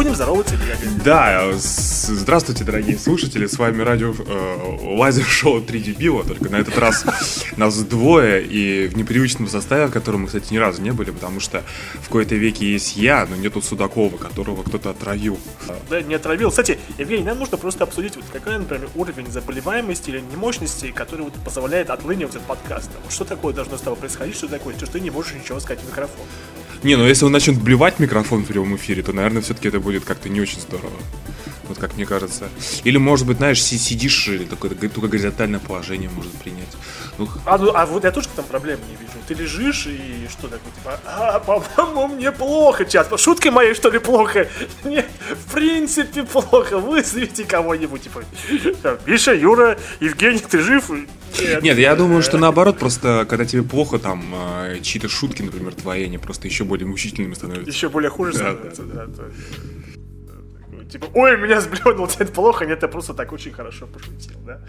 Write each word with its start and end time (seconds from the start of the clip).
Будем 0.00 0.14
здороваться, 0.14 0.54
Да, 1.04 1.52
здравствуйте, 1.52 2.64
дорогие 2.64 2.98
слушатели, 2.98 3.46
с 3.46 3.58
вами 3.58 3.82
радио 3.82 4.14
э, 4.14 4.96
Лазер-шоу 4.96 5.60
3 5.60 5.78
дебила, 5.78 6.24
только 6.24 6.48
на 6.48 6.56
этот 6.56 6.78
раз 6.78 7.04
нас 7.58 7.76
двое 7.82 8.42
и 8.42 8.88
в 8.88 8.96
непривычном 8.96 9.46
составе, 9.46 9.88
в 9.88 9.90
котором 9.90 10.22
мы, 10.22 10.28
кстати, 10.28 10.54
ни 10.54 10.56
разу 10.56 10.80
не 10.80 10.92
были, 10.92 11.10
потому 11.10 11.38
что 11.38 11.62
в 12.00 12.08
кои-то 12.08 12.34
веке 12.34 12.72
есть 12.72 12.96
я, 12.96 13.26
но 13.28 13.36
нету 13.36 13.60
Судакова, 13.60 14.16
которого 14.16 14.62
кто-то 14.62 14.88
отравил. 14.88 15.38
Да, 15.90 16.00
не 16.00 16.14
отравил. 16.14 16.48
Кстати, 16.48 16.78
Евгений, 16.96 17.24
нам 17.24 17.38
нужно 17.38 17.58
просто 17.58 17.84
обсудить, 17.84 18.16
вот 18.16 18.24
какой, 18.32 18.56
например, 18.56 18.88
уровень 18.94 19.30
заболеваемости 19.30 20.08
или 20.08 20.20
немощности, 20.32 20.92
который 20.92 21.26
вот 21.26 21.34
позволяет 21.44 21.90
отлынивать 21.90 22.36
этот 22.36 22.46
подкаст. 22.46 22.88
Вот 23.04 23.12
что 23.12 23.26
такое 23.26 23.52
должно 23.52 23.76
с 23.76 23.82
тобой 23.82 23.98
происходить, 23.98 24.34
что 24.34 24.48
такое, 24.48 24.74
что 24.76 24.86
ты 24.86 24.98
не 24.98 25.10
можешь 25.10 25.34
ничего 25.34 25.60
сказать 25.60 25.84
в 25.84 25.88
микрофон. 25.88 26.24
Не, 26.82 26.96
ну 26.96 27.06
если 27.06 27.24
он 27.24 27.32
начнет 27.32 27.60
блевать 27.60 27.98
микрофон 27.98 28.42
в 28.42 28.46
прямом 28.46 28.76
эфире, 28.76 29.02
то, 29.02 29.12
наверное, 29.12 29.42
все-таки 29.42 29.68
это 29.68 29.80
будет 29.80 30.04
как-то 30.04 30.28
не 30.28 30.40
очень 30.40 30.60
здорово. 30.60 30.92
Вот 31.70 31.78
как 31.78 31.94
мне 31.94 32.04
кажется. 32.04 32.48
Или, 32.82 32.96
может 32.96 33.28
быть, 33.28 33.36
знаешь, 33.36 33.62
сидишь 33.62 34.26
или 34.26 34.44
такое 34.44 34.72
только 34.72 35.06
горизонтальное 35.06 35.60
положение 35.60 36.10
может 36.10 36.32
принять. 36.32 36.66
Ну, 37.16 37.28
а, 37.46 37.58
ну, 37.58 37.70
а 37.72 37.86
вот 37.86 38.02
я 38.02 38.10
тоже 38.10 38.28
там 38.34 38.44
проблем 38.44 38.80
не 38.88 38.96
вижу. 38.96 39.12
Ты 39.28 39.34
лежишь 39.34 39.86
и 39.86 40.26
что 40.28 40.48
такое, 40.48 40.72
типа, 40.74 41.00
а, 41.04 41.38
по-моему, 41.38 42.16
мне 42.16 42.32
плохо 42.32 42.84
сейчас. 42.84 43.08
Шуткой 43.20 43.52
моей, 43.52 43.74
что 43.74 43.88
ли, 43.88 44.00
плохо? 44.00 44.48
Нет, 44.84 45.06
в 45.30 45.52
принципе, 45.52 46.24
плохо. 46.24 46.78
Вызовите 46.78 47.44
кого-нибудь, 47.44 48.02
типа, 48.02 48.24
Миша, 49.06 49.32
Юра, 49.32 49.78
Евгений, 50.00 50.40
ты 50.40 50.58
жив? 50.58 50.90
Нет, 51.38 51.62
Нет 51.62 51.78
я 51.78 51.94
думаю, 51.94 52.22
что 52.22 52.38
наоборот, 52.38 52.78
просто 52.78 53.26
когда 53.28 53.44
тебе 53.44 53.62
плохо, 53.62 53.98
там, 53.98 54.24
э, 54.34 54.80
чьи-то 54.82 55.08
шутки, 55.08 55.42
например, 55.42 55.74
твои, 55.74 56.04
они 56.04 56.18
просто 56.18 56.48
еще 56.48 56.64
более 56.64 56.86
мучительными 56.86 57.34
становятся. 57.34 57.70
Еще 57.70 57.88
более 57.88 58.10
хуже 58.10 58.34
становятся, 58.34 58.82
да. 58.82 59.06
да 59.06 59.24
типа, 60.90 61.06
ой, 61.14 61.36
меня 61.38 61.60
сблевнул, 61.60 62.06
тебе 62.08 62.24
это 62.24 62.32
плохо, 62.32 62.66
нет, 62.66 62.82
я 62.82 62.88
просто 62.88 63.14
так 63.14 63.32
очень 63.32 63.52
хорошо 63.52 63.86
пошутил, 63.86 64.36
да. 64.44 64.60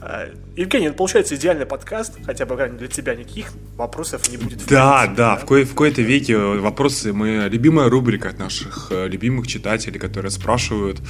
А, 0.00 0.28
Евгений, 0.56 0.86
это 0.86 0.96
получается 0.96 1.34
идеальный 1.36 1.66
подкаст, 1.66 2.18
хотя 2.24 2.46
бы 2.46 2.56
для 2.78 2.88
тебя 2.88 3.14
никаких 3.14 3.52
вопросов 3.76 4.28
не 4.28 4.36
будет. 4.36 4.66
Да, 4.66 5.02
принципе, 5.02 5.16
да, 5.16 5.34
да, 5.34 5.36
в, 5.36 5.46
ко- 5.46 5.64
в 5.64 5.74
кои-то 5.74 6.02
веке 6.02 6.36
вопросы, 6.36 7.12
мы 7.12 7.48
любимая 7.50 7.88
рубрика 7.88 8.28
от 8.28 8.38
наших 8.38 8.88
э, 8.90 9.08
любимых 9.08 9.46
читателей, 9.46 9.98
которые 9.98 10.30
спрашивают, 10.30 11.00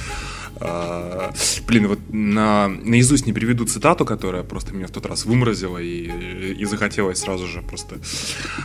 э, 0.59 1.31
блин, 1.67 1.87
вот 1.87 1.99
на, 2.09 2.67
наизусть 2.67 3.25
не 3.25 3.33
приведу 3.33 3.65
цитату, 3.65 4.05
которая 4.05 4.43
просто 4.43 4.73
меня 4.73 4.87
в 4.87 4.91
тот 4.91 5.05
раз 5.05 5.25
выморозила 5.25 5.77
и, 5.77 6.53
и 6.53 6.65
захотелось 6.65 7.19
сразу 7.19 7.47
же 7.47 7.61
просто 7.61 7.97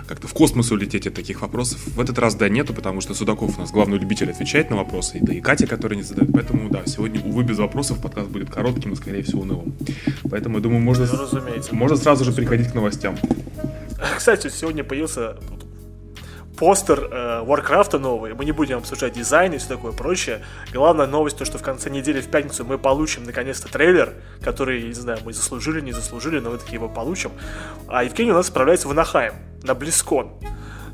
как-то 0.06 0.28
в 0.28 0.32
космос 0.32 0.70
улететь 0.70 1.06
от 1.06 1.14
таких 1.14 1.42
вопросов. 1.42 1.80
В 1.86 2.00
этот 2.00 2.18
раз, 2.18 2.34
да, 2.34 2.48
нету, 2.48 2.74
потому 2.74 3.00
что 3.00 3.14
Судаков 3.14 3.58
у 3.58 3.60
нас 3.60 3.70
главный 3.70 3.98
любитель 3.98 4.30
отвечать 4.30 4.70
на 4.70 4.76
вопросы, 4.76 5.18
да 5.22 5.32
и 5.32 5.40
Катя, 5.40 5.66
которая 5.66 5.96
не 5.96 6.02
задает, 6.02 6.30
поэтому, 6.32 6.68
да, 6.70 6.84
сегодня, 6.86 7.20
увы, 7.20 7.44
без 7.44 7.58
вопросов 7.58 8.00
подкаст 8.00 8.28
будет 8.28 8.50
коротким 8.50 8.92
и, 8.92 8.96
скорее 8.96 9.22
всего, 9.22 9.42
унылым. 9.42 9.74
Поэтому, 10.30 10.56
я 10.56 10.62
думаю, 10.62 10.80
можно, 10.80 11.06
ну, 11.06 11.18
разумеется. 11.18 11.74
можно 11.74 11.96
сразу 11.96 12.24
же 12.24 12.32
переходить 12.32 12.68
к 12.68 12.74
новостям. 12.74 13.16
Кстати, 14.16 14.48
сегодня 14.48 14.84
появился 14.84 15.36
постер 16.56 17.08
э, 17.10 17.44
Warcraft 17.44 17.98
новый. 17.98 18.34
Мы 18.34 18.44
не 18.44 18.52
будем 18.52 18.78
обсуждать 18.78 19.12
дизайн 19.12 19.52
и 19.52 19.58
все 19.58 19.68
такое 19.68 19.92
прочее. 19.92 20.42
Главная 20.72 21.06
новость 21.06 21.38
то, 21.38 21.44
что 21.44 21.58
в 21.58 21.62
конце 21.62 21.90
недели 21.90 22.20
в 22.20 22.28
пятницу 22.28 22.64
мы 22.64 22.78
получим 22.78 23.24
наконец-то 23.24 23.68
трейлер, 23.68 24.14
который, 24.40 24.82
не 24.82 24.92
знаю, 24.92 25.18
мы 25.24 25.32
заслужили, 25.32 25.80
не 25.80 25.92
заслужили, 25.92 26.38
но 26.40 26.50
мы 26.50 26.58
таки 26.58 26.74
его 26.74 26.88
получим. 26.88 27.32
А 27.88 28.04
Евгений 28.04 28.32
у 28.32 28.34
нас 28.34 28.48
отправляется 28.48 28.88
в 28.88 28.92
Анахайм 28.92 29.34
на 29.62 29.74
Близкон. 29.74 30.32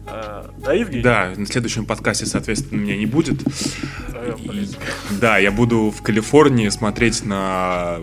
Э, 0.07 0.45
да, 0.59 0.73
Евгений? 0.73 1.03
Да, 1.03 1.33
на 1.37 1.47
следующем 1.47 1.87
подкасте, 1.87 2.27
соответственно, 2.27 2.81
меня 2.81 2.97
не 2.97 3.07
будет. 3.07 3.43
И, 4.39 4.69
да, 5.21 5.39
я 5.39 5.51
буду 5.51 5.91
в 5.91 6.03
Калифорнии 6.03 6.69
смотреть 6.69 7.25
на 7.25 7.99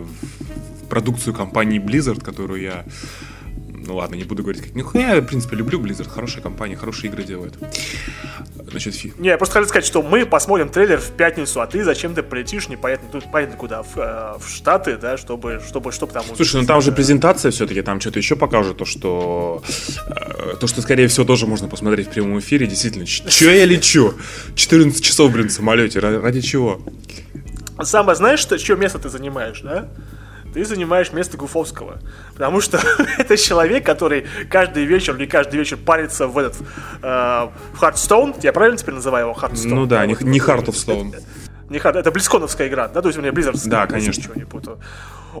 продукцию 0.88 1.34
компании 1.34 1.80
Blizzard, 1.80 2.22
которую 2.22 2.62
я 2.62 2.84
ну 3.88 3.96
ладно, 3.96 4.16
не 4.16 4.24
буду 4.24 4.42
говорить, 4.42 4.62
как 4.62 4.74
нихуя, 4.74 5.14
я, 5.14 5.20
в 5.22 5.24
принципе, 5.24 5.56
люблю 5.56 5.80
Blizzard, 5.80 6.10
хорошая 6.10 6.42
компания, 6.42 6.76
хорошие 6.76 7.10
игры 7.10 7.24
делает. 7.24 7.54
Значит, 8.70 8.94
фи. 8.94 9.14
Не, 9.16 9.30
я 9.30 9.38
просто 9.38 9.54
хотел 9.54 9.68
сказать, 9.68 9.86
что 9.86 10.02
мы 10.02 10.26
посмотрим 10.26 10.68
трейлер 10.68 11.00
в 11.00 11.10
пятницу, 11.12 11.62
а 11.62 11.66
ты 11.66 11.82
зачем-то 11.82 12.22
полетишь 12.22 12.68
непонятно, 12.68 13.08
тут 13.10 13.32
понятно 13.32 13.56
куда, 13.56 13.82
в, 13.82 13.96
э, 13.96 14.34
в 14.38 14.46
Штаты, 14.46 14.98
да, 14.98 15.16
чтобы, 15.16 15.62
чтобы, 15.66 15.90
чтобы 15.90 16.12
там... 16.12 16.22
Слушай, 16.36 16.60
ну 16.60 16.66
там 16.66 16.82
же 16.82 16.92
презентация 16.92 17.50
все-таки, 17.50 17.80
там 17.80 17.98
что-то 17.98 18.18
еще 18.18 18.36
покажут, 18.36 18.76
то, 18.76 18.84
что... 18.84 19.62
Э, 20.06 20.56
то, 20.60 20.66
что, 20.66 20.82
скорее 20.82 21.08
всего, 21.08 21.24
тоже 21.24 21.46
можно 21.46 21.66
посмотреть 21.66 22.08
в 22.08 22.10
прямом 22.10 22.38
эфире, 22.40 22.66
действительно. 22.66 23.06
Че 23.06 23.56
я 23.56 23.64
лечу? 23.64 24.12
14 24.54 25.02
часов, 25.02 25.32
блин, 25.32 25.48
в 25.48 25.52
самолете, 25.52 26.00
ради 26.00 26.42
чего? 26.42 26.82
Самое, 27.80 28.16
знаешь, 28.16 28.40
что, 28.40 28.58
чье 28.58 28.76
место 28.76 28.98
ты 28.98 29.08
занимаешь, 29.08 29.62
да? 29.62 29.88
Ты 30.52 30.64
занимаешь 30.64 31.12
место 31.12 31.36
Гуфовского. 31.36 31.98
Потому 32.32 32.60
что 32.60 32.80
это 33.18 33.36
человек, 33.36 33.84
который 33.84 34.26
каждый 34.50 34.84
вечер 34.84 35.16
или 35.16 35.26
каждый 35.26 35.56
вечер 35.56 35.76
парится 35.76 36.26
в 36.26 36.38
этот 36.38 36.56
э, 37.02 37.48
в 37.72 37.78
Hearthstone. 37.78 38.34
Я 38.42 38.52
правильно 38.52 38.78
теперь 38.78 38.94
называю 38.94 39.26
его 39.26 39.34
Hearthstone? 39.34 39.74
Ну 39.74 39.86
да, 39.86 40.04
не, 40.06 40.14
Stone. 40.14 41.14
Не 41.68 41.76
Hearth, 41.76 41.98
это 41.98 42.10
BlizzCon 42.10 42.41
овская 42.41 42.68
игра, 42.68 42.88
да? 42.88 43.02
То 43.02 43.08
есть 43.08 43.18
у 43.18 43.22
меня 43.22 43.30
Blizzard. 43.30 43.60
Да, 43.68 43.86
конечно. 43.86 44.20
Ничего 44.20 44.34
не 44.36 44.46
путаю 44.46 44.78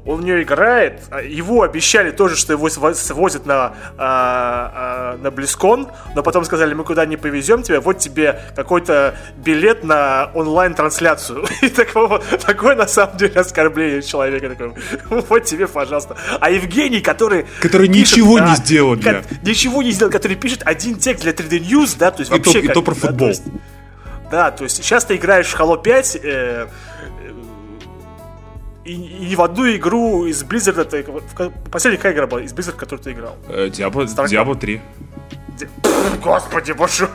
он 0.04 0.20
в 0.20 0.24
нее 0.24 0.42
играет. 0.42 1.02
А 1.10 1.20
его 1.20 1.62
обещали 1.62 2.10
тоже, 2.10 2.36
что 2.36 2.52
его 2.52 2.68
свозят 2.68 3.46
на, 3.46 3.74
а, 3.96 5.14
а, 5.16 5.16
на 5.18 5.30
BlizzCon, 5.30 5.88
но 6.14 6.22
потом 6.22 6.44
сказали, 6.44 6.74
мы 6.74 6.84
куда 6.84 7.06
не 7.06 7.16
повезем 7.16 7.62
тебя, 7.62 7.80
вот 7.80 7.98
тебе 7.98 8.40
какой-то 8.54 9.16
билет 9.36 9.84
на 9.84 10.30
онлайн-трансляцию. 10.34 11.46
И 11.62 11.68
такого, 11.68 12.20
такое 12.20 12.76
на 12.76 12.86
самом 12.86 13.16
деле 13.16 13.40
оскорбление 13.40 14.02
человека. 14.02 14.50
Такое, 14.50 14.74
вот 15.28 15.44
тебе, 15.44 15.66
пожалуйста. 15.66 16.16
А 16.40 16.50
Евгений, 16.50 17.00
который... 17.00 17.46
Который 17.60 17.88
пишет, 17.88 18.16
ничего 18.16 18.38
да, 18.38 18.50
не 18.50 18.56
сделал 18.56 18.96
для... 18.96 19.22
Ничего 19.42 19.82
не 19.82 19.92
сделал, 19.92 20.12
который 20.12 20.36
пишет 20.36 20.62
один 20.64 20.96
текст 20.96 21.22
для 21.22 21.32
3D 21.32 21.60
News, 21.60 21.96
да, 21.98 22.10
то 22.10 22.20
есть 22.20 22.30
и 22.30 22.34
вообще... 22.34 22.52
То, 22.52 22.60
как, 22.60 22.70
и 22.70 22.74
то 22.74 22.82
про 22.82 22.94
футбол. 22.94 23.10
Да, 23.10 23.18
то 23.18 23.28
есть, 23.28 23.42
да, 24.30 24.50
то 24.50 24.64
есть 24.64 24.76
сейчас 24.76 25.04
ты 25.04 25.16
играешь 25.16 25.46
в 25.46 25.58
Halo 25.58 25.80
5, 25.80 26.18
э, 26.22 26.66
и, 28.88 29.32
и 29.32 29.36
в 29.36 29.42
одну 29.42 29.70
игру 29.76 30.26
из 30.26 30.42
Blizzard, 30.42 30.84
ты, 30.84 31.04
последняя 31.70 31.98
какая 31.98 32.14
игра 32.14 32.26
была 32.26 32.42
из 32.42 32.52
Blizzard, 32.52 32.76
которую 32.76 33.04
ты 33.04 33.12
играл? 33.12 33.36
Diablo, 33.48 34.06
Diablo 34.06 34.58
3. 34.58 34.80
Господи, 36.22 36.72
боже 36.72 37.08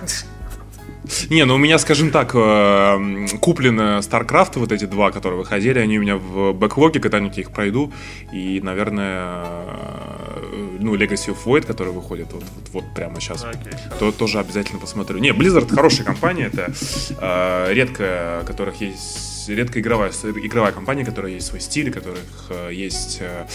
не, 1.30 1.44
ну 1.46 1.56
у 1.56 1.58
меня, 1.58 1.78
скажем 1.80 2.12
так, 2.12 2.32
э, 2.34 3.28
куплены 3.42 4.00
StarCraft, 4.00 4.54
вот 4.56 4.72
эти 4.72 4.86
два, 4.86 5.12
которые 5.12 5.40
выходили, 5.40 5.80
они 5.80 5.98
у 5.98 6.02
меня 6.02 6.16
в 6.16 6.54
бэклоге, 6.54 7.00
когда-нибудь 7.02 7.38
я 7.38 7.44
их 7.44 7.52
пройду. 7.52 7.92
И, 8.32 8.62
наверное, 8.62 9.34
э, 9.36 10.78
ну, 10.80 10.96
Legacy 10.96 11.34
of 11.34 11.38
Void, 11.46 11.66
который 11.66 11.92
выходит 11.92 12.32
вот, 12.32 12.44
вот, 12.44 12.70
вот 12.72 12.84
прямо 12.96 13.20
сейчас, 13.20 13.44
okay, 13.44 13.76
то 14.00 14.12
тоже 14.12 14.40
обязательно 14.40 14.80
посмотрю. 14.80 15.20
Не, 15.20 15.32
Blizzard 15.32 15.74
хорошая 15.74 16.06
компания, 16.06 16.50
это 16.54 16.74
э, 17.20 17.74
редко, 17.74 18.44
которых 18.48 18.80
есть 18.80 19.33
редко 19.48 19.80
игровая, 19.80 20.12
игровая 20.12 20.72
компания, 20.72 21.06
которая 21.06 21.34
есть 21.34 21.48
свой 21.48 21.62
стиль, 21.62 21.90
у 21.90 21.94
которых 21.94 22.24
э, 22.50 22.70
есть 22.74 23.20
э, 23.22 23.46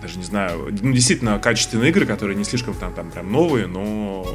даже 0.00 0.18
не 0.18 0.24
знаю, 0.24 0.68
ну, 0.82 0.92
действительно 0.92 1.38
качественные 1.38 1.90
игры, 1.90 2.06
которые 2.06 2.36
не 2.36 2.44
слишком 2.44 2.74
там, 2.74 2.92
там 2.94 3.10
прям 3.10 3.30
новые, 3.30 3.66
но 3.66 4.26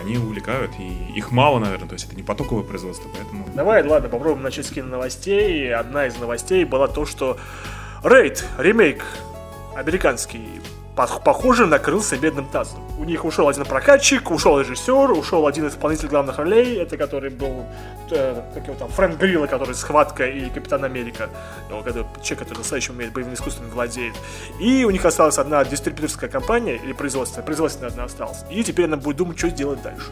они 0.00 0.16
увлекают, 0.16 0.72
и 0.78 1.12
их 1.16 1.30
мало, 1.30 1.58
наверное, 1.58 1.88
то 1.88 1.94
есть 1.94 2.06
это 2.06 2.16
не 2.16 2.22
потоковое 2.22 2.64
производство, 2.64 3.08
поэтому... 3.14 3.46
Давай, 3.54 3.84
ладно, 3.84 4.08
попробуем 4.08 4.42
начать 4.42 4.66
с 4.66 4.70
киноновостей. 4.70 5.72
Одна 5.74 6.06
из 6.06 6.16
новостей 6.16 6.64
была 6.64 6.88
то, 6.88 7.06
что 7.06 7.38
Рейд, 8.02 8.44
ремейк 8.58 9.04
американский, 9.76 10.48
похоже, 10.94 11.66
накрылся 11.66 12.16
бедным 12.16 12.46
тазом. 12.46 12.80
У 12.98 13.04
них 13.04 13.24
ушел 13.24 13.48
один 13.48 13.64
прокатчик, 13.64 14.30
ушел 14.30 14.60
режиссер, 14.60 15.12
ушел 15.12 15.46
один 15.46 15.66
из 15.66 15.72
исполнителей 15.72 16.08
главных 16.10 16.38
ролей, 16.38 16.76
это 16.76 16.96
который 16.96 17.30
был, 17.30 17.64
э, 18.10 18.42
как 18.54 18.66
его 18.66 18.76
там, 18.76 18.88
Фрэнк 18.90 19.18
Грилла, 19.18 19.46
который 19.46 19.74
«Схватка» 19.74 20.26
и 20.26 20.50
«Капитан 20.50 20.84
Америка», 20.84 21.30
который, 21.68 22.04
человек, 22.22 22.38
который 22.40 22.58
настоящим 22.58 22.94
умеет 22.94 23.12
боевыми 23.12 23.34
искусствами 23.34 23.70
владеет. 23.70 24.14
И 24.60 24.84
у 24.84 24.90
них 24.90 25.04
осталась 25.04 25.38
одна 25.38 25.64
дистрибьюторская 25.64 26.28
компания, 26.28 26.76
или 26.76 26.92
производство, 26.92 27.42
производственная 27.42 27.90
одна 27.90 28.04
осталась. 28.04 28.44
И 28.50 28.62
теперь 28.62 28.84
она 28.86 28.96
будет 28.96 29.16
думать, 29.16 29.38
что 29.38 29.48
сделать 29.48 29.82
дальше 29.82 30.10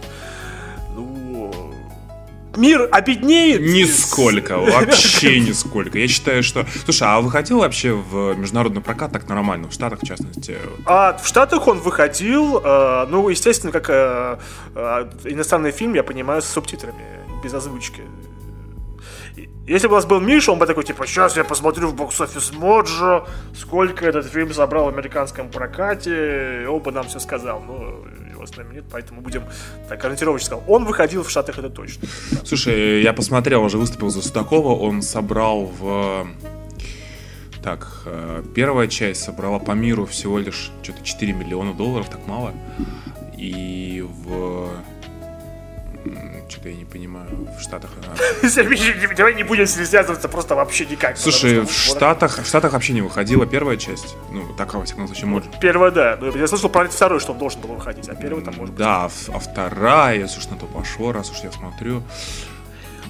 мир 2.56 2.88
обеднеет. 2.90 3.60
Нисколько, 3.60 4.58
вообще 4.58 5.40
нисколько. 5.40 5.98
Я 5.98 6.08
считаю, 6.08 6.42
что... 6.42 6.66
Слушай, 6.84 7.08
а 7.08 7.20
выходил 7.20 7.60
вообще 7.60 7.92
в 7.92 8.34
международный 8.34 8.80
прокат 8.80 9.12
так 9.12 9.28
нормально, 9.28 9.68
в 9.68 9.72
Штатах, 9.72 10.00
в 10.02 10.06
частности? 10.06 10.56
А, 10.86 11.16
в 11.16 11.26
Штатах 11.26 11.66
он 11.68 11.78
выходил, 11.80 12.60
э, 12.62 13.06
ну, 13.08 13.28
естественно, 13.28 13.72
как 13.72 13.90
э, 13.90 14.38
э, 14.74 15.10
иностранный 15.24 15.72
фильм, 15.72 15.94
я 15.94 16.02
понимаю, 16.02 16.42
с 16.42 16.46
субтитрами, 16.46 17.04
без 17.42 17.54
озвучки. 17.54 18.02
Если 19.66 19.86
бы 19.86 19.92
у 19.92 19.96
нас 19.96 20.06
был 20.06 20.20
Миша, 20.20 20.50
он 20.50 20.58
бы 20.58 20.66
такой, 20.66 20.82
типа, 20.82 21.06
сейчас 21.06 21.36
я 21.36 21.44
посмотрю 21.44 21.88
в 21.88 21.94
бокс-офис 21.94 22.52
Моджо, 22.52 23.26
сколько 23.54 24.04
этот 24.04 24.26
фильм 24.26 24.52
собрал 24.52 24.86
в 24.86 24.88
американском 24.88 25.48
прокате, 25.48 26.62
и 26.62 26.66
он 26.66 26.80
бы 26.80 26.90
нам 26.90 27.06
все 27.06 27.20
сказал. 27.20 27.62
Ну, 27.64 28.04
его 28.40 28.46
знаменит, 28.46 28.84
поэтому 28.90 29.20
будем 29.20 29.44
так 29.88 30.04
ориентировочно 30.04 30.46
сказал. 30.46 30.64
Он 30.68 30.84
выходил 30.84 31.22
в 31.22 31.30
Штатах, 31.30 31.58
это 31.58 31.70
точно. 31.70 32.08
Слушай, 32.44 33.02
я 33.02 33.12
посмотрел, 33.12 33.62
уже 33.62 33.78
выступил 33.78 34.10
за 34.10 34.22
Судакова, 34.22 34.74
он 34.74 35.02
собрал 35.02 35.66
в... 35.66 36.26
Так, 37.62 38.02
э, 38.06 38.42
первая 38.54 38.88
часть 38.88 39.22
собрала 39.22 39.58
по 39.58 39.72
миру 39.72 40.06
всего 40.06 40.38
лишь 40.38 40.70
что-то 40.82 41.04
4 41.04 41.32
миллиона 41.34 41.74
долларов, 41.74 42.08
так 42.08 42.26
мало. 42.26 42.54
И 43.36 44.02
в 44.24 44.70
что-то 46.50 46.68
я 46.68 46.76
не 46.76 46.84
понимаю, 46.84 47.28
в 47.58 47.62
Штатах... 47.62 47.90
Давай 49.16 49.34
не 49.34 49.42
будем 49.42 49.66
связываться 49.66 50.28
просто 50.28 50.54
вообще 50.54 50.86
никак. 50.86 51.16
Слушай, 51.16 51.60
в 51.60 51.70
Штатах, 51.70 52.42
в 52.42 52.46
Штатах 52.46 52.72
вообще 52.72 52.92
не 52.92 53.02
выходила 53.02 53.46
первая 53.46 53.76
часть. 53.76 54.16
Ну, 54.30 54.42
так, 54.56 54.74
во 54.74 54.84
всяком 54.84 55.06
случае, 55.06 55.26
может. 55.26 55.60
Первая, 55.60 55.90
да. 55.90 56.18
Но 56.20 56.28
я 56.36 56.46
слышал 56.46 56.68
про 56.68 56.88
второй, 56.88 57.20
что 57.20 57.32
он 57.32 57.38
должен 57.38 57.60
был 57.60 57.74
выходить, 57.74 58.08
а 58.08 58.14
первый 58.14 58.42
там 58.42 58.54
может 58.56 58.74
быть. 58.74 58.78
Да, 58.78 59.04
а 59.28 59.38
вторая, 59.38 60.18
если 60.18 60.38
уж 60.38 60.46
на 60.46 60.56
то 60.56 60.66
пошло, 60.66 61.12
раз 61.12 61.30
уж 61.30 61.38
я 61.38 61.52
смотрю. 61.52 62.02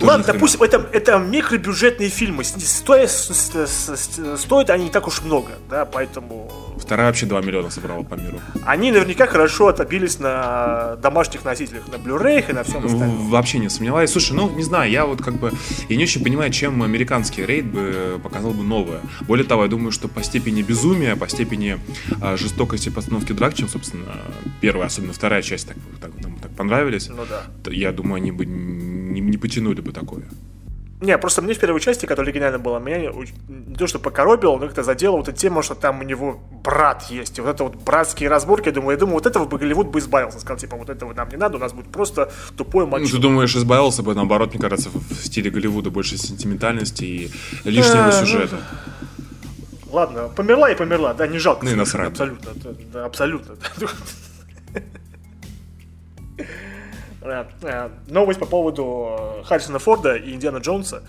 Ладно, 0.00 0.24
допустим, 0.24 0.62
это, 0.62 0.88
это 0.92 1.18
микробюджетные 1.18 2.08
фильмы. 2.08 2.44
Стоят, 2.44 3.10
стоят 3.10 4.70
они 4.70 4.84
не 4.84 4.90
так 4.90 5.06
уж 5.06 5.22
много, 5.22 5.52
да, 5.68 5.84
поэтому... 5.84 6.50
Вторая 6.80 7.08
вообще 7.08 7.26
2 7.26 7.40
миллиона 7.42 7.70
собрала 7.70 8.02
по 8.02 8.14
миру. 8.14 8.40
Они 8.64 8.90
наверняка 8.90 9.26
хорошо 9.26 9.68
отобились 9.68 10.18
на 10.18 10.96
домашних 10.96 11.44
носителях, 11.44 11.88
на 11.88 11.96
Blu-ray 11.96 12.50
и 12.50 12.52
на 12.52 12.64
всем 12.64 12.84
остальном. 12.84 13.28
Вообще 13.28 13.58
не 13.58 13.68
сомневаюсь. 13.68 14.10
Слушай, 14.10 14.32
ну, 14.32 14.50
не 14.50 14.62
знаю, 14.62 14.90
я 14.90 15.06
вот 15.06 15.22
как 15.22 15.34
бы... 15.34 15.52
Я 15.88 15.96
не 15.96 16.04
очень 16.04 16.22
понимаю, 16.22 16.50
чем 16.50 16.82
американский 16.82 17.44
рейд 17.44 17.66
бы 17.66 18.18
показал 18.22 18.52
бы 18.52 18.62
новое. 18.62 19.00
Более 19.22 19.46
того, 19.46 19.64
я 19.64 19.68
думаю, 19.68 19.92
что 19.92 20.08
по 20.08 20.22
степени 20.22 20.62
безумия, 20.62 21.16
по 21.16 21.28
степени 21.28 21.78
а, 22.20 22.36
жестокости 22.36 22.88
постановки 22.88 23.32
драк, 23.32 23.54
чем, 23.54 23.68
собственно, 23.68 24.04
первая, 24.60 24.86
особенно 24.86 25.12
вторая 25.12 25.42
часть 25.42 25.68
так, 25.68 25.76
так, 26.00 26.10
нам 26.22 26.36
так 26.38 26.50
понравились. 26.52 27.08
Ну 27.08 27.24
да. 27.28 27.70
Я 27.70 27.92
думаю, 27.92 28.16
они 28.16 28.32
бы 28.32 28.46
не, 28.46 29.20
не 29.20 29.36
потянули 29.36 29.80
бы 29.80 29.92
такое. 29.92 30.24
Не, 31.00 31.16
просто 31.16 31.40
мне 31.40 31.54
в 31.54 31.58
первой 31.58 31.80
части, 31.80 32.04
которая 32.04 32.30
оригинально 32.30 32.58
была, 32.58 32.78
меня 32.78 33.10
не 33.48 33.74
то, 33.74 33.86
что 33.86 33.98
покоробило, 33.98 34.58
но 34.58 34.66
как-то 34.66 34.82
задело 34.82 35.16
вот 35.16 35.28
эта 35.28 35.38
тема, 35.38 35.62
что 35.62 35.74
там 35.74 36.00
у 36.00 36.02
него 36.02 36.40
брат 36.62 37.04
есть. 37.10 37.38
И 37.38 37.40
вот 37.40 37.48
это 37.48 37.64
вот 37.64 37.76
братские 37.76 38.28
разборки, 38.28 38.68
я 38.68 38.72
думаю, 38.72 38.92
я 38.92 38.98
думаю, 38.98 39.14
вот 39.14 39.26
этого 39.26 39.46
бы 39.46 39.56
Голливуд 39.58 39.88
бы 39.88 39.98
избавился. 39.98 40.40
Сказал, 40.40 40.58
типа, 40.58 40.76
вот 40.76 40.90
этого 40.90 41.14
нам 41.14 41.28
не 41.30 41.38
надо, 41.38 41.56
у 41.56 41.60
нас 41.60 41.72
будет 41.72 41.90
просто 41.90 42.30
тупой 42.54 42.84
матч. 42.84 43.02
Ну, 43.04 43.08
ты 43.08 43.18
думаешь, 43.18 43.56
избавился 43.56 44.02
бы, 44.02 44.14
наоборот, 44.14 44.52
мне 44.52 44.60
кажется, 44.60 44.90
в 44.90 45.14
стиле 45.24 45.50
Голливуда 45.50 45.90
больше 45.90 46.18
сентиментальности 46.18 47.04
и 47.04 47.30
лишнего 47.64 48.12
сюжета. 48.12 48.60
Ладно, 49.90 50.28
померла 50.28 50.70
и 50.70 50.74
померла, 50.76 51.14
да, 51.14 51.26
не 51.26 51.38
жалко. 51.38 51.64
Ну 51.64 51.72
и 51.72 51.74
насрать. 51.74 52.08
Абсолютно, 52.10 52.50
абсолютно. 53.04 53.56
Э, 57.22 57.44
э, 57.62 57.90
новость 58.08 58.40
по 58.40 58.46
поводу 58.46 59.42
Харрисона 59.44 59.78
Форда 59.78 60.16
и 60.16 60.32
Индиана 60.32 60.58
Джонса. 60.58 61.02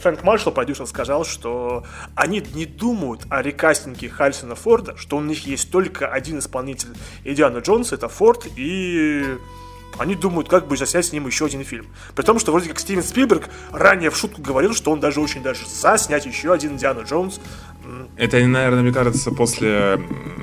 Фрэнк 0.00 0.24
Маршалл, 0.24 0.52
продюсер, 0.52 0.86
сказал, 0.86 1.24
что 1.24 1.84
они 2.16 2.42
не 2.54 2.66
думают 2.66 3.22
о 3.30 3.40
рекастинге 3.40 4.08
Харрисона 4.08 4.56
Форда, 4.56 4.96
что 4.96 5.16
у 5.16 5.20
них 5.20 5.46
есть 5.46 5.70
только 5.70 6.08
один 6.08 6.40
исполнитель 6.40 6.88
Индиана 7.24 7.58
Джонса, 7.58 7.94
это 7.94 8.08
Форд, 8.08 8.48
и 8.56 9.38
они 9.98 10.14
думают, 10.16 10.48
как 10.48 10.66
бы 10.66 10.76
заснять 10.76 11.06
с 11.06 11.12
ним 11.12 11.26
еще 11.26 11.46
один 11.46 11.64
фильм. 11.64 11.86
При 12.16 12.24
том, 12.24 12.38
что 12.38 12.50
вроде 12.50 12.68
как 12.68 12.80
Стивен 12.80 13.02
Спилберг 13.02 13.48
ранее 13.72 14.10
в 14.10 14.16
шутку 14.16 14.42
говорил, 14.42 14.74
что 14.74 14.90
он 14.90 15.00
даже 15.00 15.20
очень 15.20 15.42
даже 15.42 15.66
за 15.66 15.98
снять 15.98 16.26
еще 16.26 16.52
один 16.52 16.72
Индиана 16.72 17.00
Джонс. 17.00 17.40
Это, 18.16 18.38
наверное, 18.46 18.82
мне 18.82 18.92
кажется, 18.92 19.30
после 19.30 20.00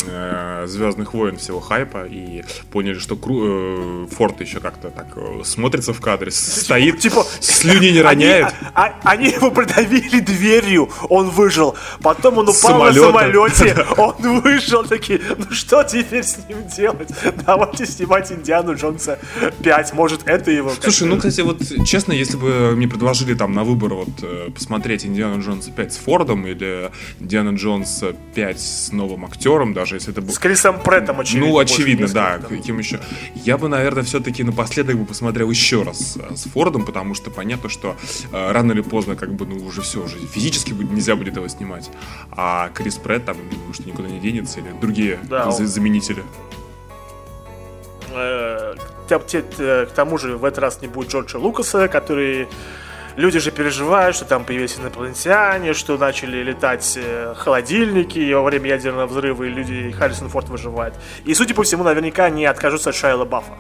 э, 0.08 0.66
Звездных 0.68 1.14
войн 1.14 1.38
всего 1.38 1.60
хайпа 1.60 2.06
и 2.06 2.44
поняли, 2.72 2.98
что 2.98 3.16
Кру, 3.16 4.06
э, 4.06 4.08
Форд 4.12 4.42
еще 4.42 4.60
как-то 4.60 4.90
так 4.90 5.08
э, 5.16 5.42
смотрится 5.44 5.94
в 5.94 6.02
кадре, 6.02 6.32
стоит, 6.32 7.00
типа, 7.00 7.26
слюни 7.40 7.92
не 7.92 8.02
роняет. 8.02 8.46
Они, 8.46 8.56
а, 8.74 8.86
а, 8.86 9.10
они 9.12 9.30
его 9.30 9.52
придавили 9.52 10.20
дверью, 10.20 10.90
он 11.10 11.30
выжил. 11.30 11.76
Потом 12.02 12.40
он 12.40 12.50
упал 12.50 12.56
Самолета. 12.56 13.00
на 13.00 13.06
самолете, 13.08 13.86
он 13.98 14.42
вышел, 14.42 14.84
такие, 14.84 15.22
ну 15.38 15.52
что 15.52 15.84
теперь 15.84 16.24
с 16.24 16.38
ним 16.50 16.68
делать? 16.76 17.10
Давайте 17.46 17.86
снимать 17.86 18.32
Индиану 18.32 18.76
Джонса 18.76 19.20
5, 19.64 19.94
может 19.94 20.28
это 20.28 20.52
его... 20.52 20.72
Слушай, 20.82 21.08
ну, 21.08 21.18
кстати, 21.18 21.42
вот 21.42 21.62
честно, 21.86 22.14
если 22.14 22.38
бы 22.38 22.76
мне 22.76 22.88
предложили 22.88 23.34
там 23.34 23.54
на 23.54 23.64
выбор 23.64 23.94
вот 23.94 24.10
э, 24.22 24.50
посмотреть 24.54 25.06
Индиану 25.06 25.42
Джонса 25.42 25.72
5 25.72 25.94
с 25.94 25.98
Фордом 25.98 26.48
или 26.48 26.92
Индиана 27.30 27.56
Джонс 27.56 28.04
5 28.34 28.60
с 28.60 28.92
новым 28.92 29.24
актером, 29.24 29.76
даже 29.76 29.98
если 29.98 30.12
это 30.12 30.20
был... 30.20 30.34
С 30.34 30.40
Крисом 30.40 30.82
Преттом, 30.82 31.20
очевидно. 31.20 31.50
Ну, 31.50 31.60
очевидно, 31.60 32.08
да, 32.08 32.40
каким 32.40 32.80
еще. 32.80 33.00
Я 33.36 33.60
бы, 33.60 33.68
наверное, 33.68 34.02
все-таки 34.02 34.44
напоследок 34.44 34.98
бы 34.98 35.06
посмотрел 35.06 35.48
еще 35.52 35.84
раз 35.84 36.18
э, 36.18 36.36
с 36.36 36.46
Фордом, 36.46 36.88
потому 36.88 37.14
что 37.14 37.30
понятно, 37.30 37.70
что 37.70 37.96
э, 38.32 38.52
рано 38.52 38.72
или 38.72 38.82
поздно, 38.82 39.16
как 39.16 39.32
бы, 39.36 39.46
ну, 39.46 39.64
уже 39.64 39.82
все, 39.82 40.04
уже 40.04 40.18
физически 40.18 40.74
нельзя 40.74 41.16
будет 41.16 41.34
этого 41.34 41.48
снимать. 41.50 41.92
А 42.32 42.70
Крис 42.70 42.96
Прэтт 42.96 43.26
там, 43.26 43.38
думаю, 43.48 43.76
что 43.76 43.84
никуда 43.84 44.10
не 44.10 44.20
денется, 44.20 44.62
или 44.62 44.74
другие 44.82 45.20
да, 45.30 45.50
он... 45.50 45.68
заменители. 45.68 46.24
Э, 48.12 48.74
к 49.08 49.92
тому 49.94 50.18
же 50.18 50.36
в 50.36 50.46
этот 50.46 50.58
раз 50.58 50.82
не 50.82 50.88
будет 50.88 51.12
Джорджа 51.12 51.38
Лукаса, 51.38 51.88
который 51.90 52.48
люди 53.20 53.40
же 53.40 53.52
переживают, 53.52 54.16
что 54.16 54.26
там 54.26 54.46
появились 54.46 54.78
инопланетяне, 54.78 55.74
что 55.74 55.98
начали 55.98 56.42
летать 56.42 56.98
э, 57.02 57.34
холодильники 57.38 58.18
и 58.18 58.34
во 58.34 58.44
время 58.44 58.70
ядерного 58.70 59.08
взрыва, 59.08 59.44
и 59.44 59.50
люди, 59.50 59.74
и 59.74 59.92
Харрисон 59.92 60.30
Форд 60.30 60.50
выживает. 60.50 60.94
И, 61.26 61.34
судя 61.34 61.54
по 61.54 61.64
всему, 61.64 61.84
наверняка 61.84 62.26
они 62.26 62.46
откажутся 62.46 62.90
от 62.90 62.96
Шайла 62.96 63.26
Баффа. 63.26 63.54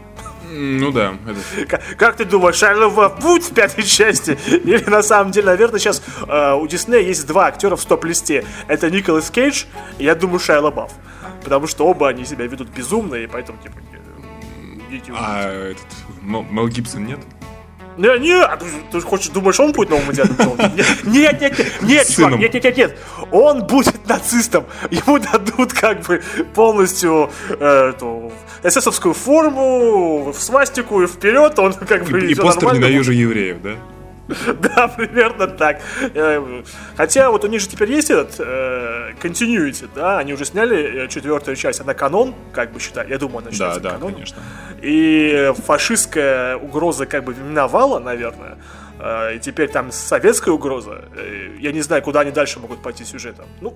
Ну 0.51 0.91
да. 0.91 1.13
Это... 1.27 1.67
Как, 1.67 1.81
как 1.97 2.15
ты 2.15 2.25
думаешь, 2.25 2.55
Шайла 2.55 2.89
Бафф 2.89 3.19
будет 3.19 3.43
в 3.43 3.53
пятой 3.53 3.83
части? 3.83 4.37
Или 4.47 4.89
на 4.89 5.03
самом 5.03 5.31
деле, 5.31 5.47
наверное, 5.47 5.79
сейчас 5.79 6.01
э, 6.27 6.53
у 6.53 6.65
Диснея 6.65 7.01
есть 7.01 7.27
два 7.27 7.47
актера 7.47 7.75
в 7.75 7.81
стоп-листе. 7.81 8.45
Это 8.67 8.89
Николас 8.89 9.29
Кейдж 9.29 9.65
и, 9.97 10.05
я 10.05 10.15
думаю, 10.15 10.39
Шайла 10.39 10.71
Бафф. 10.71 10.91
Потому 11.43 11.67
что 11.67 11.85
оба 11.85 12.09
они 12.09 12.25
себя 12.25 12.47
ведут 12.47 12.69
безумно, 12.69 13.15
и 13.15 13.27
поэтому, 13.27 13.57
типа, 13.61 13.75
идите 14.89 15.11
А 15.15 15.49
этот, 15.49 15.85
Мел 16.21 16.67
Гибсон 16.67 17.05
нет? 17.05 17.19
Не, 17.99 18.17
не, 18.17 18.47
ты 18.93 19.01
хочешь, 19.01 19.27
думаешь, 19.27 19.59
он 19.59 19.73
будет 19.73 19.89
новым 19.89 20.09
Джонсом? 20.11 20.57
Нет, 21.03 21.41
нет, 21.41 21.41
нет, 21.41 21.81
нет, 21.81 22.07
чувак, 22.07 22.39
нет, 22.39 22.53
нет, 22.53 22.63
нет, 22.63 22.77
нет. 22.77 22.97
Он 23.29 23.67
будет 23.67 24.07
нацистом. 24.07 24.63
Ему 24.89 25.19
дадут 25.19 25.73
как 25.73 25.99
бы 26.07 26.21
полностью 26.55 27.29
э, 27.49 27.89
эту 27.89 28.31
эсэсовскую 28.63 29.13
форму, 29.13 30.31
в 30.31 30.41
свастику 30.41 31.01
и 31.01 31.07
вперед, 31.07 31.59
он 31.59 31.73
как 31.73 32.05
бы... 32.05 32.21
И, 32.21 32.31
и 32.31 32.35
постер 32.35 32.73
«Ненавижу 32.73 33.11
евреев», 33.11 33.61
да? 33.61 33.75
Да, 34.59 34.87
примерно 34.87 35.47
так. 35.47 35.81
Э, 36.13 36.63
хотя 36.95 37.31
вот 37.31 37.43
у 37.43 37.47
них 37.47 37.61
же 37.61 37.67
теперь 37.67 37.91
есть 37.91 38.09
этот 38.09 38.35
э, 38.39 39.13
continuity, 39.21 39.89
да, 39.93 40.19
они 40.19 40.33
уже 40.33 40.45
сняли 40.45 41.05
э, 41.05 41.07
четвертую 41.07 41.55
часть, 41.55 41.81
она 41.81 41.93
канон, 41.93 42.35
как 42.53 42.71
бы 42.71 42.79
считаю, 42.79 43.09
я 43.09 43.17
думаю, 43.17 43.39
она 43.39 43.51
считается 43.51 43.79
Да, 43.79 43.97
да, 43.97 44.11
конечно. 44.11 44.41
И 44.81 45.53
фашистская 45.65 46.57
угроза 46.57 47.05
как 47.05 47.23
бы 47.23 47.33
миновала, 47.33 47.99
наверное. 47.99 48.57
И 49.33 49.39
теперь 49.39 49.69
там 49.69 49.93
советская 49.93 50.53
угроза. 50.53 51.05
Я 51.57 51.71
не 51.71 51.79
знаю, 51.79 52.01
куда 52.03 52.19
они 52.19 52.31
дальше 52.31 52.59
могут 52.59 52.81
пойти 52.81 53.05
сюжетом. 53.05 53.45
Ну, 53.61 53.73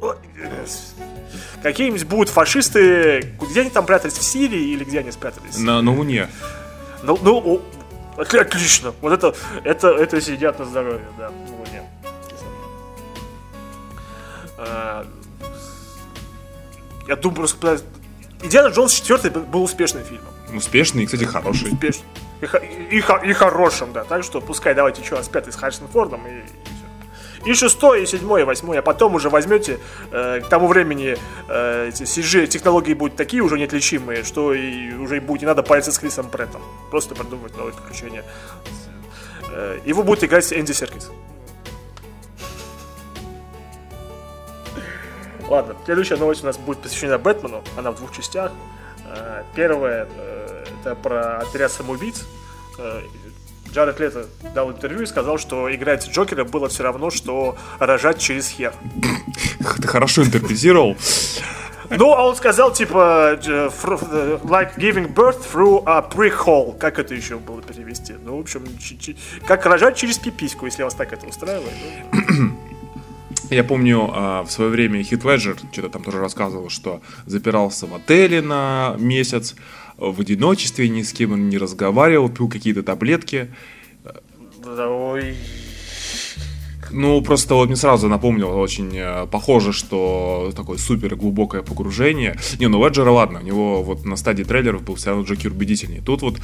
какие-нибудь 1.61 2.03
будут 2.03 2.27
фашисты. 2.27 3.33
Где 3.49 3.61
они 3.61 3.69
там 3.69 3.85
прятались? 3.85 4.15
В 4.15 4.23
Сирии 4.23 4.73
или 4.73 4.83
где 4.83 4.99
они 4.99 5.11
спрятались? 5.11 5.57
На, 5.59 5.81
на 5.81 5.93
Луне. 5.93 6.27
Ну, 7.03 7.17
ну, 7.21 7.61
Отлично. 8.17 8.93
Вот 9.01 9.13
это, 9.13 9.35
это, 9.63 9.89
это 9.89 10.21
сидят 10.21 10.59
на 10.59 10.65
здоровье, 10.65 11.07
да. 11.17 11.31
Ну, 11.47 11.63
нет. 11.71 11.83
А, 14.57 15.05
я 17.07 17.15
думаю, 17.15 17.35
просто... 17.37 17.81
Индиана 18.41 18.67
Джонс 18.67 18.93
4 18.93 19.29
был 19.29 19.63
успешным 19.63 20.03
фильмом. 20.03 20.33
Успешный 20.53 21.03
и, 21.03 21.05
кстати, 21.05 21.23
хороший. 21.23 21.71
Успешный. 21.71 22.05
И, 22.41 22.97
и, 22.97 22.99
и 22.99 23.33
хорошим, 23.33 23.93
да. 23.93 24.03
Так 24.03 24.23
что 24.23 24.41
пускай 24.41 24.75
давайте 24.75 25.01
еще 25.01 25.15
раз 25.15 25.27
пятый 25.29 25.53
с 25.53 25.55
Харрисоном 25.55 25.89
Фордом 25.91 26.27
и, 26.27 26.43
и 27.45 27.53
шестой, 27.53 28.03
и 28.03 28.05
седьмой, 28.05 28.41
и 28.41 28.43
восьмой, 28.43 28.79
а 28.79 28.81
потом 28.81 29.15
уже 29.15 29.29
возьмете, 29.29 29.79
э, 30.11 30.41
к 30.41 30.47
тому 30.47 30.67
времени 30.67 31.17
э, 31.47 31.89
CG 31.89 32.47
технологии 32.47 32.93
будут 32.93 33.15
такие 33.15 33.41
уже 33.43 33.57
неотличимые, 33.57 34.23
что 34.23 34.53
и 34.53 34.93
уже 34.93 35.19
будет 35.19 35.41
не 35.41 35.47
надо 35.47 35.63
париться 35.63 35.91
с 35.91 35.99
Крисом 35.99 36.29
Преттом. 36.29 36.61
Просто 36.89 37.15
придумать 37.15 37.55
новые 37.57 37.73
приключения. 37.75 38.23
Э, 39.51 39.79
его 39.85 40.03
будет 40.03 40.23
играть 40.23 40.51
Энди 40.53 40.71
Серкис. 40.71 41.11
Ладно, 45.47 45.75
следующая 45.85 46.15
новость 46.15 46.43
у 46.43 46.47
нас 46.47 46.57
будет 46.57 46.79
посвящена 46.79 47.17
Бэтмену. 47.17 47.63
Она 47.77 47.91
в 47.91 47.97
двух 47.97 48.11
частях. 48.15 48.51
Э, 49.05 49.43
первая 49.55 50.07
э, 50.15 50.65
это 50.81 50.95
про 50.95 51.39
отряд 51.39 51.71
самоубийц. 51.71 52.25
Э, 53.73 53.75
Джаред 53.75 53.99
Лето 53.99 54.25
дал 54.53 54.71
интервью 54.71 55.01
и 55.01 55.05
сказал, 55.05 55.37
что 55.37 55.73
играть 55.73 56.07
Джокера 56.09 56.43
было 56.43 56.69
все 56.69 56.83
равно, 56.83 57.09
что 57.09 57.57
рожать 57.79 58.19
через 58.19 58.49
хер. 58.49 58.73
Ты 59.81 59.87
хорошо 59.87 60.23
интерпретировал. 60.23 60.95
Ну, 61.89 62.13
а 62.13 62.25
он 62.25 62.35
сказал, 62.35 62.71
типа, 62.73 63.37
like 64.43 64.77
giving 64.77 65.13
birth 65.13 65.43
through 65.51 65.83
a 65.85 66.01
pre-hole. 66.01 66.77
Как 66.77 66.97
это 66.97 67.13
еще 67.13 67.37
было 67.37 67.61
перевести? 67.61 68.13
Ну, 68.23 68.37
в 68.37 68.41
общем, 68.41 68.65
как 69.45 69.65
рожать 69.65 69.95
через 69.95 70.17
пипиську, 70.17 70.65
если 70.65 70.83
вас 70.83 70.95
так 70.95 71.13
это 71.13 71.27
устраивает. 71.27 71.73
Я 73.49 73.63
помню, 73.63 74.07
в 74.43 74.49
свое 74.49 74.71
время 74.71 75.03
Хит 75.03 75.23
Леджер 75.23 75.57
что-то 75.71 75.89
там 75.89 76.03
тоже 76.03 76.19
рассказывал, 76.19 76.69
что 76.69 77.01
запирался 77.25 77.85
в 77.85 77.93
отеле 77.93 78.41
на 78.41 78.95
месяц, 78.97 79.55
в 80.11 80.19
одиночестве, 80.19 80.89
ни 80.89 81.01
с 81.01 81.13
кем 81.13 81.49
не 81.49 81.57
разговаривал, 81.57 82.29
пил 82.29 82.49
какие-то 82.49 82.83
таблетки. 82.83 83.47
Ой, 84.65 85.35
ну, 86.93 87.21
просто 87.21 87.55
вот 87.55 87.67
мне 87.67 87.75
сразу 87.75 88.07
напомнило 88.07 88.55
очень 88.55 88.91
э, 88.95 89.25
похоже, 89.25 89.73
что 89.73 90.53
такое 90.55 90.77
супер 90.77 91.15
глубокое 91.15 91.63
погружение. 91.63 92.37
Не, 92.59 92.67
ну 92.67 92.85
Леджера, 92.85 93.09
ладно, 93.09 93.39
у 93.39 93.43
него 93.43 93.81
вот 93.81 94.05
на 94.05 94.15
стадии 94.15 94.43
трейлеров 94.43 94.83
был 94.83 94.95
все 94.95 95.09
равно 95.09 95.23
Джокер 95.23 95.51
убедительнее. 95.51 96.01
Тут 96.01 96.21
вот, 96.21 96.39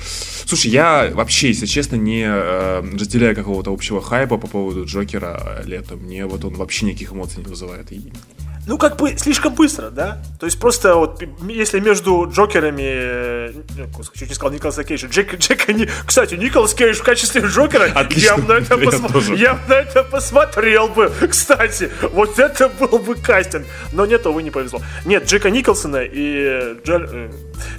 слушай, 0.45 0.71
я 0.71 1.11
вообще, 1.13 1.49
если 1.49 1.67
честно, 1.67 1.97
не 1.97 2.23
э, 2.25 2.81
разделяю 2.81 3.35
какого-то 3.35 3.71
общего 3.71 4.01
хайпа 4.01 4.37
по 4.37 4.47
поводу 4.47 4.85
Джокера 4.85 5.61
летом. 5.65 5.99
Мне 5.99 6.25
вот 6.25 6.43
он 6.43 6.55
вообще 6.55 6.87
никаких 6.87 7.13
эмоций 7.13 7.43
не 7.43 7.49
вызывает. 7.49 7.91
И 7.91 8.11
ну, 8.67 8.77
как 8.77 8.97
бы 8.97 9.17
слишком 9.17 9.55
быстро, 9.55 9.89
да? 9.89 10.21
То 10.39 10.45
есть 10.45 10.59
просто 10.59 10.95
вот, 10.95 11.21
если 11.47 11.79
между 11.79 12.29
Джокерами, 12.31 12.83
э, 12.85 13.53
ну, 13.77 13.87
чуть 14.13 14.29
не 14.29 14.35
сказал 14.35 14.53
Николаса 14.53 14.83
Кейджа, 14.83 15.07
Джек, 15.07 15.35
Джека, 15.39 15.73
не... 15.73 15.87
кстати, 16.05 16.35
Николас 16.35 16.73
Кейдж 16.73 16.97
в 16.97 17.03
качестве 17.03 17.41
Джокера, 17.41 17.85
Отлично. 17.93 18.25
я 18.25 18.37
бы 18.37 18.43
на 18.43 18.57
это, 18.59 18.77
посмо... 18.77 19.35
я 19.35 19.59
на 19.67 19.73
это 19.73 20.03
посмотрел 20.03 20.87
бы, 20.87 21.11
кстати, 21.29 21.89
вот 22.13 22.37
это 22.39 22.69
был 22.69 22.99
бы 22.99 23.15
кастинг, 23.15 23.65
но 23.93 24.05
нет, 24.05 24.25
увы, 24.25 24.43
не 24.43 24.51
повезло. 24.51 24.81
Нет, 25.05 25.25
Джека 25.25 25.49
Николсона 25.49 26.03
и, 26.03 26.77
Джер... 26.85 27.31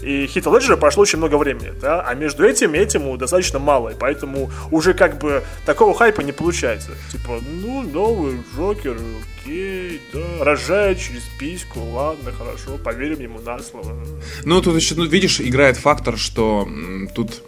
И 0.03 0.27
Хита 0.27 0.51
Леджера 0.51 0.77
прошло 0.77 1.03
очень 1.03 1.19
много 1.19 1.37
времени, 1.37 1.73
да, 1.81 2.03
а 2.03 2.15
между 2.15 2.45
этим 2.45 2.75
и 2.75 2.79
этим 2.79 3.17
достаточно 3.19 3.59
мало, 3.59 3.91
и 3.91 3.95
поэтому 3.99 4.51
уже 4.71 4.95
как 4.95 5.19
бы 5.19 5.43
такого 5.67 5.95
хайпа 5.95 6.21
не 6.21 6.33
получается. 6.33 6.93
Типа, 7.13 7.41
ну, 7.47 7.83
новый 7.83 8.39
Джокер, 8.55 8.97
окей, 9.43 10.01
да, 10.13 10.45
рожает 10.45 10.99
через 10.99 11.23
письку, 11.39 11.81
ладно, 11.81 12.33
хорошо, 12.33 12.79
поверим 12.83 13.21
ему 13.21 13.41
на 13.41 13.59
слово. 13.59 14.05
Ну, 14.45 14.61
тут 14.63 14.77
еще, 14.77 14.95
ну, 14.95 15.05
видишь, 15.05 15.41
играет 15.41 15.77
фактор, 15.77 16.17
что 16.17 16.69
тут 17.15 17.43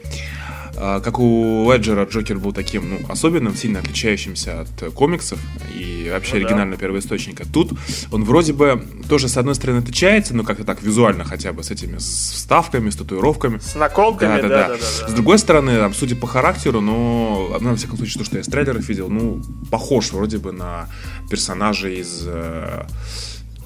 как 0.74 1.18
у 1.18 1.70
Леджера 1.70 2.04
Джокер 2.04 2.38
был 2.38 2.52
таким, 2.52 2.90
ну, 2.90 2.98
особенным, 3.08 3.54
сильно 3.54 3.80
отличающимся 3.80 4.62
от 4.62 4.94
комиксов 4.94 5.38
и 5.74 6.08
вообще 6.10 6.34
ну, 6.34 6.40
оригинального 6.40 6.76
да. 6.76 6.80
первоисточника. 6.80 7.44
Тут 7.52 7.72
он 8.10 8.24
вроде 8.24 8.52
бы 8.52 8.86
тоже, 9.08 9.28
с 9.28 9.36
одной 9.36 9.54
стороны, 9.54 9.78
отличается, 9.78 10.34
ну, 10.34 10.44
как-то 10.44 10.64
так 10.64 10.82
визуально 10.82 11.24
хотя 11.24 11.52
бы, 11.52 11.62
с 11.62 11.70
этими 11.70 11.96
вставками, 11.98 12.90
с 12.90 12.96
татуировками. 12.96 13.58
С 13.58 13.74
наколками, 13.74 14.40
да, 14.40 14.42
да, 14.42 14.48
да. 14.48 14.68
да, 14.68 14.68
да, 14.68 14.80
да. 15.00 15.08
С 15.08 15.12
другой 15.12 15.38
стороны, 15.38 15.78
там, 15.78 15.94
судя 15.94 16.16
по 16.16 16.26
характеру, 16.26 16.80
но, 16.80 17.56
ну, 17.60 17.70
на 17.70 17.76
всяком 17.76 17.96
случае, 17.98 18.18
то, 18.18 18.24
что 18.24 18.36
я 18.36 18.42
из 18.42 18.46
трейлеров 18.46 18.88
видел, 18.88 19.08
ну, 19.08 19.42
похож 19.70 20.12
вроде 20.12 20.38
бы 20.38 20.52
на 20.52 20.88
персонажей 21.30 22.00
из 22.00 22.24
э, 22.26 22.86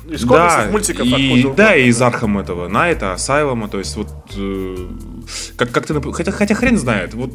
из 0.08 0.24
комиксов, 0.24 0.64
да, 0.64 0.68
мультиков. 0.70 1.06
И, 1.06 1.46
да, 1.56 1.76
и 1.76 1.88
из 1.88 2.00
Arkham 2.00 2.38
этого 2.38 2.68
Knight 2.68 3.12
а, 3.12 3.24
Asylum 3.24 3.57
а, 3.57 3.68
то 3.68 3.78
есть 3.78 3.96
вот 3.96 4.08
э, 4.36 4.76
как, 5.56 5.70
как 5.72 5.86
ты, 5.86 6.12
хотя, 6.12 6.32
хотя 6.32 6.54
хрен 6.54 6.78
знает, 6.78 7.14
вот 7.14 7.30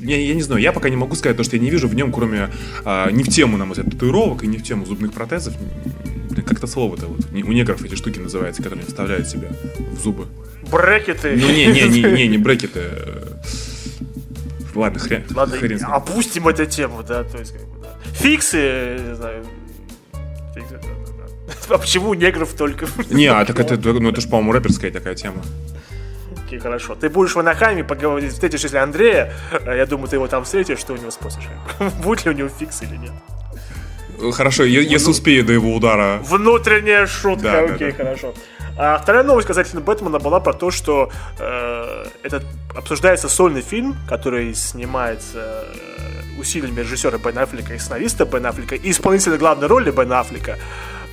я, 0.00 0.16
я 0.16 0.34
не 0.34 0.42
знаю, 0.42 0.60
я 0.60 0.72
пока 0.72 0.90
не 0.90 0.96
могу 0.96 1.14
сказать 1.14 1.36
то, 1.36 1.44
что 1.44 1.56
я 1.56 1.62
не 1.62 1.70
вижу 1.70 1.88
в 1.88 1.94
нем, 1.94 2.12
кроме 2.12 2.50
а, 2.84 3.10
не 3.10 3.22
в 3.22 3.28
тему, 3.28 3.56
на 3.56 3.64
мой 3.64 3.74
взгляд, 3.74 3.92
татуировок 3.92 4.44
и 4.44 4.46
не 4.46 4.58
в 4.58 4.62
тему 4.62 4.84
зубных 4.84 5.12
протезов, 5.12 5.54
как-то 6.46 6.66
слово-то 6.66 7.06
вот, 7.06 7.20
у 7.32 7.52
негров 7.52 7.84
эти 7.84 7.94
штуки 7.94 8.18
называются, 8.18 8.62
которые 8.62 8.84
вставляют 8.86 9.28
себя 9.28 9.48
в 9.92 10.00
зубы. 10.00 10.26
Брекеты. 10.70 11.36
Ну 11.36 11.48
не, 11.48 11.66
не, 11.66 11.88
не, 11.88 12.02
не, 12.02 12.28
не 12.28 12.38
брекеты. 12.38 12.90
Ладно, 14.74 14.98
хрен. 14.98 15.24
Ладно, 15.34 15.56
хрен 15.56 15.80
опустим 15.84 16.48
эту 16.48 16.66
тему, 16.66 17.02
да, 17.02 17.24
то 17.24 17.38
есть 17.38 17.52
как 17.52 17.62
бы, 17.68 17.78
да. 17.82 17.98
Фиксы, 18.14 18.98
не 19.06 19.14
знаю, 19.14 19.44
фиксы, 20.54 20.80
да. 20.82 21.01
А 21.68 21.78
почему 21.78 22.14
негров 22.14 22.52
только? 22.54 22.86
Не, 23.10 23.26
а 23.26 23.44
так 23.46 23.58
это, 23.60 23.76
ну, 23.76 24.10
это 24.10 24.20
же, 24.20 24.28
по-моему, 24.28 24.52
рэперская 24.52 24.90
такая 24.90 25.14
тема. 25.14 25.42
Окей, 26.46 26.58
хорошо. 26.58 26.94
Ты 26.94 27.08
будешь 27.08 27.34
в 27.34 27.38
Анахайме, 27.38 27.84
поговорить, 27.84 28.32
встретишь, 28.32 28.62
если 28.62 28.76
Андрея, 28.76 29.32
э, 29.52 29.76
я 29.76 29.86
думаю, 29.86 30.08
ты 30.08 30.16
его 30.16 30.28
там 30.28 30.44
встретишь, 30.44 30.78
что 30.78 30.92
у 30.92 30.96
него 30.96 31.10
спросишь. 31.10 31.44
Будет 32.04 32.24
ли 32.24 32.30
у 32.30 32.34
него 32.34 32.48
фикс 32.48 32.82
или 32.82 32.96
нет. 32.96 33.12
Хорошо, 34.34 34.64
если 34.64 35.10
успею 35.10 35.44
до 35.44 35.52
его 35.52 35.74
удара. 35.74 36.20
Внутренняя 36.22 37.06
шутка, 37.06 37.42
да, 37.42 37.60
окей, 37.74 37.90
да, 37.90 37.96
да. 37.98 38.04
хорошо. 38.04 38.34
А 38.76 38.98
вторая 38.98 39.22
новость 39.24 39.46
касательно 39.46 39.80
Бэтмена 39.80 40.18
была 40.18 40.40
про 40.40 40.52
то, 40.52 40.70
что 40.70 41.10
э, 41.38 42.04
этот 42.22 42.44
обсуждается 42.74 43.28
сольный 43.28 43.60
фильм, 43.60 43.96
который 44.08 44.54
снимается 44.54 45.66
э, 45.68 46.40
усилиями 46.40 46.80
режиссера 46.80 47.18
Бен 47.18 47.38
Аффлека 47.38 47.74
и 47.74 47.78
сценариста 47.78 48.24
Бен 48.24 48.46
Аффлека 48.46 48.76
и 48.76 48.90
исполнителя 48.90 49.36
главной 49.36 49.66
роли 49.66 49.90
Бен 49.90 50.12
Аффлека. 50.12 50.58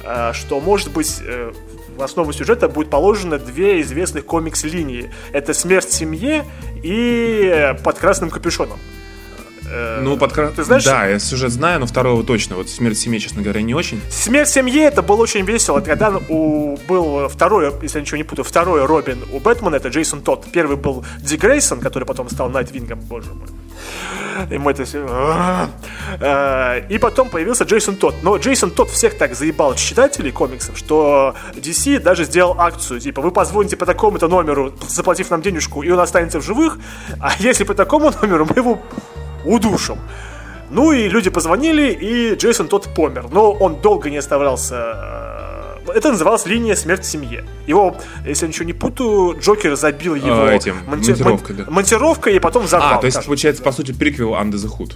Э, 0.03 0.31
что, 0.33 0.59
может 0.59 0.91
быть, 0.91 1.19
э, 1.21 1.51
в 1.97 2.01
основу 2.01 2.31
сюжета 2.33 2.69
будет 2.69 2.89
положено 2.89 3.37
две 3.37 3.81
известных 3.81 4.25
комикс-линии. 4.25 5.11
Это 5.33 5.53
«Смерть 5.53 5.91
семье» 5.91 6.45
и 6.81 7.75
«Под 7.83 7.97
красным 7.97 8.29
капюшоном». 8.29 8.79
Э, 9.71 10.01
ну, 10.01 10.17
под 10.17 10.33
Ты 10.55 10.63
знаешь? 10.63 10.83
Да, 10.83 11.05
я 11.05 11.19
сюжет 11.19 11.51
знаю, 11.51 11.79
но 11.79 11.85
второго 11.85 12.23
точно. 12.23 12.55
Вот 12.55 12.69
«Смерть 12.69 12.97
в 12.97 13.01
семье», 13.01 13.19
честно 13.19 13.41
говоря, 13.41 13.61
не 13.61 13.75
очень. 13.75 14.01
«Смерть 14.09 14.49
в 14.49 14.53
семье» 14.53 14.83
это 14.83 15.01
было 15.01 15.17
очень 15.17 15.45
весело. 15.45 15.79
Когда 15.81 16.11
у, 16.29 16.77
был 16.87 17.27
второй, 17.29 17.71
если 17.81 17.99
я 17.99 18.01
ничего 18.01 18.17
не 18.17 18.23
путаю, 18.23 18.45
второй 18.45 18.85
Робин 18.85 19.23
у 19.31 19.39
Бэтмена, 19.39 19.75
это 19.75 19.89
Джейсон 19.89 20.21
Тодд. 20.21 20.51
Первый 20.51 20.77
был 20.77 21.05
Ди 21.19 21.37
Грейсон, 21.37 21.79
который 21.79 22.05
потом 22.05 22.29
стал 22.29 22.49
Найтвингом, 22.49 22.99
боже 23.01 23.29
мой. 23.33 23.47
И 24.49 24.57
мы 24.57 24.71
это 24.71 24.85
все... 24.85 25.05
Э, 26.19 26.81
и 26.89 26.97
потом 26.97 27.29
появился 27.29 27.65
Джейсон 27.65 27.95
Тодд. 27.95 28.23
Но 28.23 28.37
Джейсон 28.37 28.71
Тодд 28.71 28.89
всех 28.91 29.17
так 29.17 29.35
заебал 29.35 29.75
читателей 29.75 30.31
комиксов, 30.31 30.77
что 30.77 31.35
DC 31.53 31.99
даже 31.99 32.23
сделал 32.23 32.55
акцию. 32.59 32.99
Типа, 32.99 33.21
вы 33.21 33.31
позвоните 33.31 33.75
по 33.75 33.85
такому-то 33.85 34.27
номеру, 34.27 34.73
заплатив 34.87 35.29
нам 35.29 35.41
денежку, 35.41 35.83
и 35.83 35.89
он 35.91 35.99
останется 35.99 36.39
в 36.39 36.43
живых. 36.43 36.79
А 37.19 37.33
если 37.39 37.63
по 37.63 37.73
такому 37.73 38.11
номеру, 38.21 38.47
мы 38.49 38.55
его 38.55 38.79
удушим. 39.45 39.99
Ну 40.69 40.91
и 40.91 41.09
люди 41.09 41.29
позвонили, 41.29 41.91
и 41.91 42.35
Джейсон 42.35 42.67
тот 42.67 42.93
помер. 42.93 43.27
Но 43.31 43.51
он 43.51 43.81
долго 43.81 44.09
не 44.09 44.17
оставлялся 44.17 44.75
э, 45.87 45.91
это 45.95 46.11
называлось 46.11 46.45
линия 46.45 46.75
смерть 46.75 47.03
в 47.03 47.09
семье. 47.09 47.45
Его, 47.67 47.97
если 48.25 48.45
я 48.45 48.49
ничего 48.49 48.65
не 48.65 48.73
путаю, 48.73 49.39
Джокер 49.39 49.75
забил 49.75 50.15
его 50.15 50.43
а, 50.43 50.53
этим, 50.53 50.75
монти... 50.85 51.11
монтировкой, 51.11 51.55
да. 51.55 51.65
монтировкой 51.69 52.35
и 52.35 52.39
потом 52.39 52.65
взорвал. 52.65 52.93
А, 52.93 52.97
то 52.97 53.05
есть, 53.05 53.15
кажется. 53.15 53.27
получается, 53.27 53.63
по 53.63 53.71
сути, 53.71 53.91
приквел 53.91 54.33
Under 54.33 54.55
the 54.55 54.69
Hood 54.69 54.95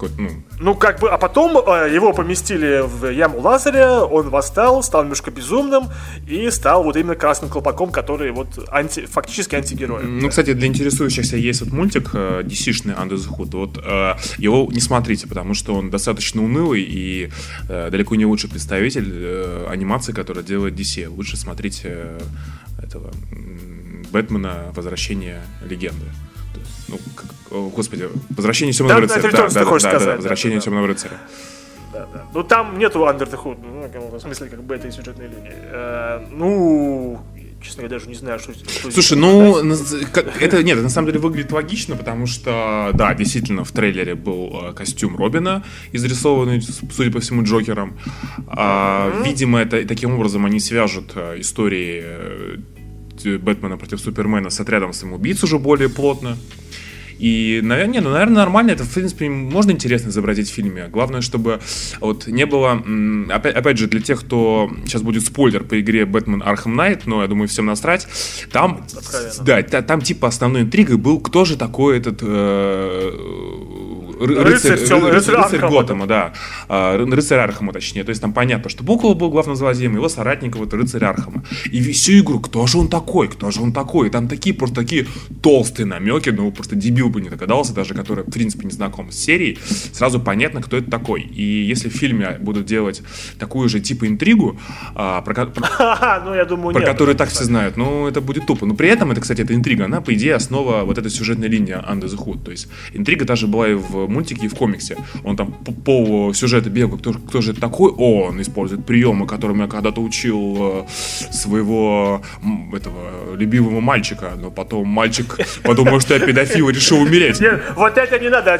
какой-то, 0.00 0.20
ну... 0.20 0.30
Ну, 0.58 0.74
как 0.74 1.00
бы, 1.00 1.10
а 1.10 1.18
потом 1.18 1.56
э, 1.58 1.94
его 1.94 2.12
поместили 2.12 2.82
в 2.82 3.10
яму 3.10 3.40
Лазаря, 3.40 4.04
он 4.04 4.30
восстал, 4.30 4.82
стал 4.82 5.02
немножко 5.02 5.30
безумным 5.30 5.88
и 6.28 6.50
стал 6.50 6.84
вот 6.84 6.96
именно 6.96 7.14
красным 7.14 7.50
колпаком, 7.50 7.90
который 7.90 8.30
вот 8.32 8.58
анти, 8.70 9.06
фактически 9.06 9.56
антигерой. 9.56 10.04
Ну, 10.04 10.28
кстати, 10.28 10.52
для 10.52 10.66
интересующихся 10.66 11.36
есть 11.36 11.60
вот 11.60 11.72
мультик 11.72 12.10
э, 12.14 12.42
DC-шный 12.44 12.94
Under 12.94 13.16
the 13.16 13.28
Hood. 13.28 13.56
Вот 13.56 13.78
э, 13.84 14.14
его 14.38 14.68
не 14.72 14.80
смотрите, 14.80 15.26
потому 15.26 15.54
что 15.54 15.74
он 15.74 15.90
достаточно 15.90 16.42
унылый 16.42 16.82
и 16.82 17.30
э, 17.68 17.90
далеко 17.90 18.14
не 18.16 18.24
лучший 18.24 18.48
представитель 18.48 19.10
э, 19.12 19.66
анимации, 19.68 20.12
которая 20.12 20.44
делает 20.44 20.74
DC. 20.74 21.08
Лучше 21.08 21.36
смотрите 21.36 21.88
э, 21.88 22.20
этого 22.82 23.10
Бэтмена 24.12 24.72
«Возвращение 24.74 25.42
легенды» 25.68 26.06
ну, 26.90 26.98
как, 27.14 27.26
господи, 27.72 28.08
возвращение 28.30 28.72
темного 28.72 29.00
да, 29.00 29.06
рыцаря. 29.06 29.22
Да, 29.22 29.30
да, 29.30 29.48
да, 29.48 29.64
да, 29.64 29.78
сказать, 29.78 30.04
да, 30.04 30.16
возвращение 30.16 30.58
да, 30.58 30.64
темного 30.64 30.86
рыцаря. 30.86 31.18
Да, 31.92 32.06
да. 32.12 32.24
Ну 32.34 32.42
там 32.44 32.78
нету 32.78 33.00
Under 33.00 33.30
the 33.30 33.42
Hood, 33.42 33.58
ну, 33.62 34.16
в 34.16 34.20
смысле, 34.20 34.48
как 34.48 34.62
бы 34.62 34.74
этой 34.74 34.92
сюжетной 34.92 35.26
линии. 35.26 35.52
Э, 35.52 36.24
ну, 36.30 37.20
честно 37.62 37.82
говоря, 37.82 37.98
даже 37.98 38.08
не 38.08 38.14
знаю, 38.14 38.38
что, 38.38 38.52
что 38.54 38.90
Слушай, 38.90 39.18
ну, 39.18 39.56
это, 40.40 40.62
нет, 40.62 40.76
это 40.76 40.82
на 40.82 40.88
самом 40.88 41.08
деле 41.08 41.18
выглядит 41.18 41.52
логично, 41.52 41.96
потому 41.96 42.26
что, 42.26 42.90
да, 42.94 43.14
действительно, 43.14 43.64
в 43.64 43.72
трейлере 43.72 44.14
был 44.14 44.70
э, 44.70 44.72
костюм 44.72 45.16
Робина, 45.16 45.64
изрисованный, 45.92 46.62
судя 46.62 47.10
по 47.10 47.20
всему, 47.20 47.42
Джокером. 47.42 47.98
А, 48.46 49.10
mm-hmm. 49.10 49.24
Видимо, 49.24 49.60
это 49.60 49.86
таким 49.86 50.14
образом 50.14 50.46
они 50.46 50.60
свяжут 50.60 51.12
э, 51.14 51.40
истории 51.40 52.02
э, 52.04 52.56
Бэтмена 53.26 53.76
против 53.76 54.00
Супермена 54.00 54.50
с 54.50 54.60
отрядом 54.60 54.92
самоубийц 54.92 55.42
уже 55.44 55.58
более 55.58 55.88
плотно. 55.88 56.36
И, 57.20 57.60
наверное, 57.62 57.92
не, 57.92 58.00
ну, 58.00 58.10
наверное, 58.10 58.36
нормально. 58.36 58.70
Это, 58.70 58.84
в 58.84 58.94
принципе, 58.94 59.28
можно 59.28 59.72
интересно 59.72 60.08
изобразить 60.08 60.48
в 60.48 60.54
фильме. 60.54 60.88
Главное, 60.88 61.20
чтобы 61.20 61.60
вот 62.00 62.26
не 62.26 62.46
было... 62.46 62.82
Опять, 63.28 63.54
опять 63.54 63.76
же, 63.76 63.88
для 63.88 64.00
тех, 64.00 64.20
кто... 64.20 64.70
Сейчас 64.86 65.02
будет 65.02 65.24
спойлер 65.24 65.64
по 65.64 65.78
игре 65.78 66.06
Бэтмен 66.06 66.42
Arkham 66.42 66.74
Knight, 66.74 67.02
но 67.04 67.20
я 67.20 67.28
думаю, 67.28 67.46
всем 67.46 67.66
насрать. 67.66 68.08
Там... 68.50 68.86
Да, 69.42 69.62
там 69.62 70.00
типа 70.00 70.28
основной 70.28 70.62
интригой 70.62 70.96
был, 70.96 71.20
кто 71.20 71.44
же 71.44 71.58
такой 71.58 71.98
этот... 71.98 72.20
Э, 72.22 73.10
рыцарь, 74.20 74.72
рыцарь, 74.72 75.00
рыцарь, 75.00 75.36
рыцарь 75.36 75.60
Готэма, 75.60 76.06
да. 76.06 76.32
А, 76.68 76.96
рыцарь 76.96 77.38
Аркхема, 77.38 77.72
точнее. 77.72 78.04
То 78.04 78.10
есть 78.10 78.20
там 78.20 78.32
понятно, 78.32 78.70
что 78.70 78.84
Буква 78.84 79.14
был 79.14 79.30
главным 79.30 79.56
злодеем, 79.56 79.94
его 79.94 80.08
соратник 80.08 80.56
вот 80.56 80.72
рыцарь 80.74 81.04
Аркхема. 81.04 81.44
И 81.70 81.80
всю 81.92 82.20
игру, 82.20 82.40
кто 82.40 82.66
же 82.66 82.78
он 82.78 82.88
такой, 82.88 83.28
кто 83.28 83.50
же 83.50 83.60
он 83.60 83.72
такой? 83.72 84.08
И 84.08 84.10
там 84.10 84.28
такие 84.28 84.54
просто 84.54 84.76
такие 84.76 85.06
толстые 85.42 85.86
намеки, 85.86 86.30
ну 86.30 86.50
просто 86.52 86.76
дебил 86.76 87.08
бы 87.08 87.20
не 87.20 87.30
догадался, 87.30 87.74
даже 87.74 87.94
который, 87.94 88.24
в 88.24 88.30
принципе, 88.30 88.66
не 88.66 88.72
знаком 88.72 89.10
с 89.10 89.16
серией, 89.16 89.58
сразу 89.92 90.20
понятно, 90.20 90.62
кто 90.62 90.76
это 90.76 90.90
такой. 90.90 91.22
И 91.22 91.42
если 91.42 91.88
в 91.88 91.92
фильме 91.92 92.36
будут 92.40 92.66
делать 92.66 93.02
такую 93.38 93.68
же 93.68 93.80
типа 93.80 94.06
интригу, 94.06 94.58
а, 94.94 95.22
про, 95.22 95.46
про, 95.46 96.22
ну, 96.24 96.34
я 96.34 96.44
думаю, 96.44 96.74
про 96.74 96.80
нет, 96.80 96.88
которую 96.88 97.16
так 97.16 97.30
все 97.30 97.44
знают, 97.44 97.76
ну 97.76 98.06
это 98.06 98.20
будет 98.20 98.46
тупо. 98.46 98.66
Но 98.66 98.74
при 98.74 98.88
этом, 98.88 99.10
это, 99.10 99.20
кстати, 99.20 99.42
эта 99.42 99.54
интрига, 99.54 99.86
она, 99.86 100.00
по 100.00 100.14
идее, 100.14 100.34
основа 100.34 100.84
вот 100.84 100.98
этой 100.98 101.10
сюжетной 101.10 101.48
линии 101.48 101.74
Under 101.74 102.06
the 102.06 102.16
Hood. 102.16 102.44
То 102.44 102.50
есть 102.50 102.68
интрига 102.92 103.24
даже 103.24 103.46
была 103.46 103.68
и 103.68 103.74
в 103.74 104.08
мультике, 104.10 104.46
и 104.46 104.48
в 104.48 104.54
комиксе. 104.54 104.96
Он 105.24 105.36
там 105.36 105.52
по, 105.52 105.72
по 105.72 106.32
сюжету 106.34 106.70
бегал, 106.70 106.98
кто, 106.98 107.12
кто 107.12 107.40
же 107.40 107.52
это 107.52 107.60
такой? 107.60 107.92
О, 107.92 108.28
он 108.28 108.40
использует 108.40 108.84
приемы, 108.84 109.26
которым 109.26 109.60
я 109.60 109.66
когда-то 109.66 110.00
учил 110.00 110.86
э, 110.86 111.32
своего 111.32 112.22
этого 112.72 113.36
любимого 113.36 113.80
мальчика, 113.80 114.32
но 114.36 114.50
потом 114.50 114.88
мальчик 114.88 115.38
подумал, 115.62 116.00
что 116.00 116.14
я 116.14 116.20
педофил 116.20 116.68
и 116.68 116.72
решил 116.72 117.00
умереть. 117.00 117.40
Нет, 117.40 117.62
вот 117.76 117.96
это 117.96 118.18
не 118.18 118.28
надо, 118.28 118.58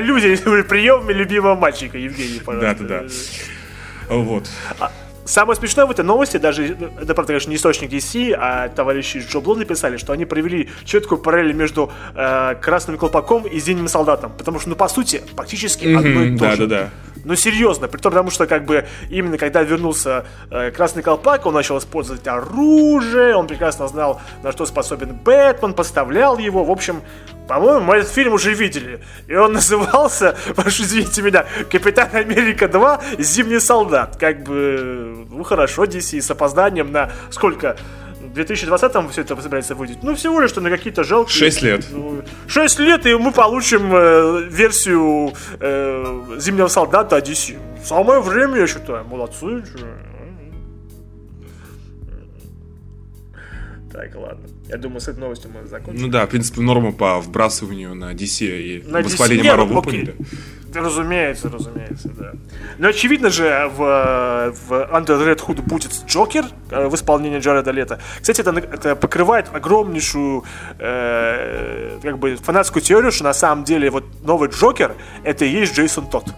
люди 0.00 0.36
приемами 0.62 1.12
любимого 1.12 1.54
мальчика, 1.54 1.98
Евгений, 1.98 2.40
пожалуйста. 2.44 2.84
Да, 2.84 3.00
да, 3.00 3.08
да. 4.08 4.14
Вот. 4.14 4.48
А, 4.78 4.92
Самое 5.24 5.56
смешное 5.56 5.86
в 5.86 5.90
этой 5.90 6.04
новости, 6.04 6.36
даже, 6.36 6.76
это, 7.00 7.14
правда, 7.14 7.28
конечно, 7.32 7.50
не 7.50 7.56
источник 7.56 7.90
DC, 7.90 8.34
а 8.36 8.68
товарищи 8.68 9.18
Джо 9.18 9.40
Блу 9.40 9.54
написали, 9.54 9.96
что 9.96 10.12
они 10.12 10.24
провели 10.24 10.68
четкую 10.84 11.20
параллель 11.20 11.54
между 11.54 11.92
э, 12.14 12.56
Красным 12.60 12.98
Колпаком 12.98 13.46
и 13.46 13.60
Зимним 13.60 13.88
Солдатом. 13.88 14.32
Потому 14.36 14.58
что, 14.58 14.70
ну, 14.70 14.76
по 14.76 14.88
сути, 14.88 15.22
практически 15.36 15.84
mm-hmm, 15.84 15.96
одно 15.98 16.22
и 16.22 16.38
то 16.38 16.44
да, 16.44 16.56
же. 16.56 16.66
Да, 16.66 16.76
да. 16.76 16.90
Ну, 17.24 17.36
серьезно, 17.36 17.88
при 17.88 18.00
том, 18.00 18.10
потому 18.12 18.30
что, 18.30 18.46
как 18.46 18.64
бы, 18.64 18.86
именно 19.10 19.38
когда 19.38 19.62
вернулся 19.62 20.26
э, 20.50 20.70
Красный 20.70 21.02
Колпак, 21.02 21.46
он 21.46 21.54
начал 21.54 21.78
использовать 21.78 22.26
оружие, 22.26 23.36
он 23.36 23.46
прекрасно 23.46 23.86
знал, 23.88 24.20
на 24.42 24.52
что 24.52 24.66
способен 24.66 25.14
Бэтмен, 25.14 25.72
поставлял 25.74 26.38
его. 26.38 26.64
В 26.64 26.70
общем, 26.70 27.02
по-моему, 27.48 27.84
мы 27.84 27.96
этот 27.96 28.10
фильм 28.10 28.32
уже 28.32 28.54
видели. 28.54 29.00
И 29.28 29.34
он 29.34 29.52
назывался, 29.54 30.36
прошу 30.56 30.82
извините 30.82 31.22
меня, 31.22 31.46
Капитан 31.70 32.08
Америка 32.12 32.68
2 32.68 33.00
Зимний 33.18 33.60
солдат. 33.60 34.16
Как 34.16 34.42
бы, 34.42 35.26
ну 35.30 35.44
хорошо, 35.44 35.84
DC 35.84 36.20
с 36.20 36.30
опозданием 36.30 36.90
на 36.92 37.12
сколько? 37.30 37.76
В 38.32 38.34
2020-м 38.34 39.10
все 39.10 39.20
это 39.20 39.36
собирается 39.42 39.74
выйти. 39.74 39.98
Ну, 40.02 40.14
всего 40.14 40.40
лишь, 40.40 40.50
что 40.50 40.62
на 40.62 40.70
какие-то 40.70 41.04
жалкие... 41.04 41.34
6 41.34 41.62
лет. 41.62 41.86
Ну, 41.92 42.22
6 42.46 42.78
лет, 42.78 43.04
и 43.04 43.14
мы 43.14 43.30
получим 43.30 43.94
э, 43.94 44.48
версию 44.48 45.34
э, 45.60 46.38
Зимнего 46.38 46.68
солдата 46.68 47.18
DC. 47.18 47.58
Самое 47.84 48.22
время, 48.22 48.60
я 48.60 48.66
считаю. 48.66 49.04
Молодцы. 49.04 49.62
Так, 53.92 54.14
ладно. 54.14 54.48
Я 54.68 54.78
думаю, 54.78 55.00
с 55.00 55.08
этой 55.08 55.20
новостью 55.20 55.50
мы 55.50 55.66
закончим. 55.68 56.00
Ну 56.00 56.08
да, 56.08 56.24
в 56.24 56.30
принципе, 56.30 56.62
норма 56.62 56.92
по 56.92 57.20
вбрасыванию 57.20 57.94
на 57.94 58.14
DC 58.14 58.46
и 58.46 58.82
на 58.88 59.02
воспаление 59.02 59.52
DC... 59.52 59.56
Марвел 59.56 59.82
поняли. 59.82 60.16
Разумеется, 60.74 61.50
разумеется, 61.50 62.08
да. 62.08 62.32
Но 62.78 62.88
очевидно 62.88 63.30
же, 63.30 63.70
в, 63.74 64.54
в 64.68 64.72
Under 64.72 65.18
Red 65.26 65.40
Hood 65.44 65.62
будет 65.62 65.92
Джокер 66.06 66.46
э, 66.70 66.86
в 66.86 66.94
исполнении 66.94 67.38
Джареда 67.38 67.70
Лето. 67.70 68.00
Кстати, 68.20 68.40
это, 68.40 68.50
это 68.50 68.96
покрывает 68.96 69.48
огромнейшую 69.52 70.44
э, 70.78 71.98
как 72.02 72.18
бы 72.18 72.36
фанатскую 72.36 72.82
теорию, 72.82 73.12
что 73.12 73.24
на 73.24 73.34
самом 73.34 73.64
деле 73.64 73.90
вот 73.90 74.04
новый 74.22 74.48
Джокер 74.48 74.94
это 75.24 75.44
и 75.44 75.48
есть 75.48 75.76
Джейсон 75.76 76.06
Тодд 76.06 76.28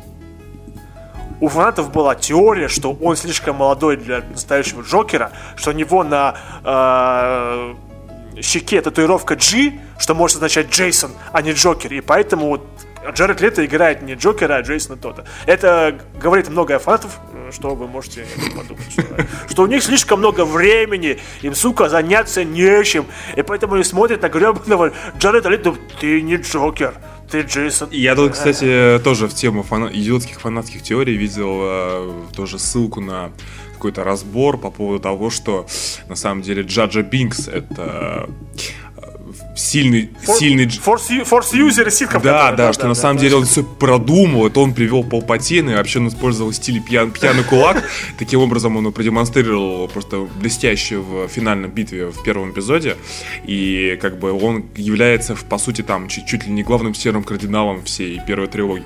у 1.41 1.49
фанатов 1.49 1.93
была 1.93 2.15
теория, 2.15 2.69
что 2.69 2.97
он 3.03 3.17
слишком 3.17 3.57
молодой 3.57 3.97
для 3.97 4.23
настоящего 4.23 4.83
Джокера, 4.83 5.33
что 5.57 5.71
у 5.71 5.73
него 5.75 6.03
на 6.03 6.37
э, 6.65 7.75
щеке 8.41 8.81
татуировка 8.81 9.37
G, 9.37 9.79
что 9.99 10.15
может 10.15 10.37
означать 10.37 10.71
Джейсон, 10.71 11.13
а 11.33 11.43
не 11.43 11.53
Джокер. 11.53 11.93
И 11.93 12.01
поэтому 12.01 12.49
вот 12.49 12.67
Джаред 13.11 13.41
Лето 13.41 13.65
играет 13.65 14.03
не 14.03 14.15
Джокера, 14.15 14.57
а 14.57 14.61
Джейсона 14.63 14.97
Тота. 14.97 15.25
Это 15.47 15.99
говорит 16.21 16.49
много 16.49 16.77
о 16.77 16.79
фанатов, 16.79 17.19
что 17.51 17.75
вы 17.75 17.87
можете 17.87 18.27
подумать. 18.57 18.97
Что, 19.49 19.63
у 19.63 19.67
них 19.67 19.83
слишком 19.83 20.19
много 20.19 20.45
времени, 20.45 21.19
им, 21.43 21.55
сука, 21.55 21.89
заняться 21.89 22.45
нечем. 22.45 23.07
И 23.37 23.43
поэтому 23.43 23.75
они 23.75 23.85
смотрят 23.85 24.23
на 24.23 24.29
гребаного 24.29 24.93
Джареда 25.19 25.49
Лето, 25.49 25.75
ты 26.01 26.23
не 26.23 26.37
Джокер 26.37 26.95
ты 27.31 27.41
Джейсон. 27.41 27.89
Я 27.91 28.15
тут, 28.15 28.33
кстати, 28.33 29.01
тоже 29.03 29.29
в 29.29 29.35
тему 29.35 29.65
идиотских 29.65 30.41
фанатских 30.41 30.83
теорий 30.83 31.17
видел 31.17 31.61
э, 31.63 32.13
тоже 32.35 32.59
ссылку 32.59 33.01
на 33.01 33.33
какой-то 33.73 34.05
разбор 34.05 34.57
по 34.57 34.71
поводу 34.71 35.01
того, 35.01 35.31
что 35.31 35.67
на 36.09 36.15
самом 36.15 36.43
деле 36.43 36.63
Джаджа 36.63 37.03
Бинкс 37.03 37.49
это 37.49 38.29
сильный, 39.55 40.11
For, 40.25 40.39
сильный... 40.39 40.67
Force, 40.67 41.25
force 41.25 41.53
user 41.53 41.91
ситком. 41.91 42.23
Да, 42.23 42.51
да, 42.51 42.67
да, 42.67 42.73
что 42.73 42.83
да, 42.83 42.89
на 42.89 42.95
да, 42.95 43.01
самом 43.01 43.17
да, 43.17 43.23
деле 43.23 43.37
он 43.37 43.45
все 43.45 43.63
продумал, 43.63 44.47
это 44.47 44.61
он 44.61 44.75
привел 44.75 45.05
Палпатина, 45.05 45.71
и 45.71 45.75
вообще 45.75 46.01
он 46.01 46.09
использовал 46.09 46.53
стиль 46.53 46.83
пьян, 46.83 47.11
пьяный 47.11 47.45
кулак. 47.45 47.85
Таким 48.19 48.41
образом 48.41 48.77
он 48.77 48.93
продемонстрировал 48.93 49.89
просто 49.89 50.29
блестяще 50.41 50.99
в 50.99 51.29
финальной 51.29 51.69
битве 51.69 52.07
в 52.07 52.23
первом 52.23 52.53
эпизоде. 52.53 52.97
И 53.47 53.99
как 54.01 54.19
бы 54.19 54.33
он 54.33 54.67
является, 54.77 55.37
по 55.37 55.59
сути, 55.59 55.83
там 55.83 56.09
чуть, 56.09 56.27
чуть 56.27 56.47
ли 56.47 56.53
не 56.53 56.63
главным 56.63 56.95
серым 56.95 57.25
кардиналом 57.25 57.85
всей 57.85 58.21
первой 58.27 58.49
трилогии. 58.49 58.85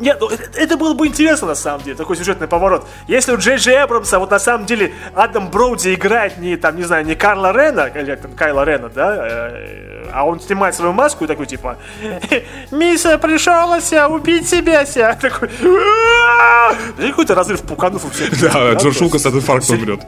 Нет, 0.00 0.18
ну, 0.20 0.28
это, 0.28 0.58
это 0.58 0.76
было 0.76 0.94
бы 0.94 1.06
интересно 1.06 1.48
на 1.48 1.54
самом 1.54 1.82
деле, 1.82 1.96
такой 1.96 2.16
сюжетный 2.16 2.48
поворот. 2.48 2.86
Если 3.08 3.32
у 3.32 3.38
Джей 3.38 3.56
Джей 3.56 3.84
Эбрамса 3.84 4.18
вот 4.18 4.30
на 4.30 4.38
самом 4.38 4.66
деле 4.66 4.92
Адам 5.14 5.50
Броуди 5.50 5.94
играет 5.94 6.38
не 6.38 6.56
там, 6.56 6.76
не 6.76 6.82
знаю, 6.82 7.06
не 7.06 7.14
Карла 7.14 7.52
Рена, 7.52 7.90
или 7.94 8.14
там 8.16 8.32
Кайла 8.32 8.64
Рена, 8.64 8.88
да, 8.88 9.16
э, 9.28 10.10
а 10.12 10.24
он 10.26 10.40
снимает 10.40 10.74
свою 10.74 10.92
маску 10.92 11.24
и 11.24 11.26
такой 11.26 11.46
типа 11.46 11.78
Миса 12.70 13.18
пришелся 13.18 14.08
убить 14.08 14.48
себя 14.48 14.86
ся. 14.86 15.14
Такой 15.20 15.48
какой-то 16.96 17.34
разрыв 17.34 17.62
пуканов 17.62 18.04
у 18.04 18.10
всех. 18.10 18.40
Да, 18.40 18.74
Джордж 18.74 19.02
Лукас 19.02 19.26
от 19.26 19.34
инфаркта 19.34 19.74
умрет. 19.74 20.00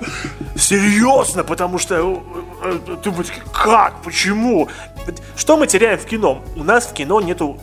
Серьезно, 0.57 1.45
потому 1.45 1.79
что 1.79 2.23
э, 2.63 2.79
э, 2.89 2.97
думать, 3.03 3.33
как, 3.53 4.03
почему? 4.03 4.69
Что 5.37 5.57
мы 5.57 5.67
теряем 5.67 5.99
в 5.99 6.05
кино? 6.05 6.43
У 6.57 6.65
нас 6.65 6.87
в 6.87 6.93
кино 6.93 7.21
нету, 7.21 7.59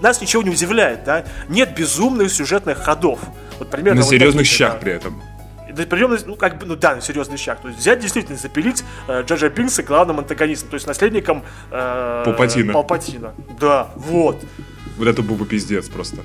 нас 0.00 0.20
ничего 0.20 0.42
не 0.42 0.50
удивляет, 0.50 1.04
да? 1.04 1.24
Нет 1.56 1.74
безумных 1.74 2.30
сюжетных 2.30 2.76
ходов. 2.76 3.18
Вот 3.58 3.70
примерно. 3.70 4.00
На 4.00 4.04
вот 4.04 4.10
серьезных 4.10 4.46
щах 4.46 4.74
да. 4.74 4.78
при 4.78 4.92
этом. 4.92 5.22
Причем, 5.74 6.14
ну, 6.26 6.36
как 6.36 6.58
бы, 6.58 6.66
ну 6.66 6.76
да, 6.76 6.96
на 6.96 7.00
серьезный 7.00 7.38
щах. 7.38 7.60
То 7.60 7.68
есть 7.68 7.80
взять 7.80 8.00
действительно 8.00 8.36
запилить 8.36 8.84
э, 9.08 9.22
Джаджа 9.22 9.48
Бинкса 9.48 9.82
главным 9.82 10.18
антагонистом, 10.18 10.68
то 10.68 10.74
есть 10.74 10.86
наследником 10.86 11.44
э, 11.70 12.22
Палпатина. 12.26 12.72
Палпатина. 12.74 13.34
Да, 13.58 13.88
вот. 13.96 14.44
Вот 14.96 15.08
это 15.08 15.22
был 15.22 15.36
бы 15.36 15.46
пиздец 15.46 15.88
просто. 15.88 16.18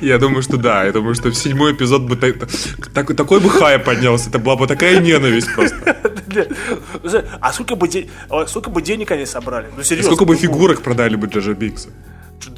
Я 0.00 0.18
думаю, 0.18 0.42
что 0.42 0.56
да. 0.56 0.84
Я 0.84 0.92
думаю, 0.92 1.14
что 1.14 1.30
в 1.30 1.34
седьмой 1.34 1.72
эпизод 1.72 2.02
бы 2.02 2.16
так, 2.16 3.16
такой 3.16 3.40
бы 3.40 3.50
хай 3.50 3.78
поднялся. 3.78 4.28
Это 4.28 4.38
была 4.38 4.56
бы 4.56 4.66
такая 4.66 5.00
ненависть 5.00 5.54
просто. 5.54 5.96
А 7.40 7.52
сколько 7.52 7.76
бы, 7.76 7.88
сколько 8.46 8.70
бы 8.70 8.82
денег 8.82 9.10
они 9.10 9.26
собрали? 9.26 9.68
Ну, 9.76 9.82
серьезно. 9.82 10.12
Сколько 10.12 10.24
бы 10.26 10.36
фигурок 10.36 10.82
продали 10.82 11.16
бы 11.16 11.26
Джаджа 11.26 11.54
Бикса? 11.54 11.88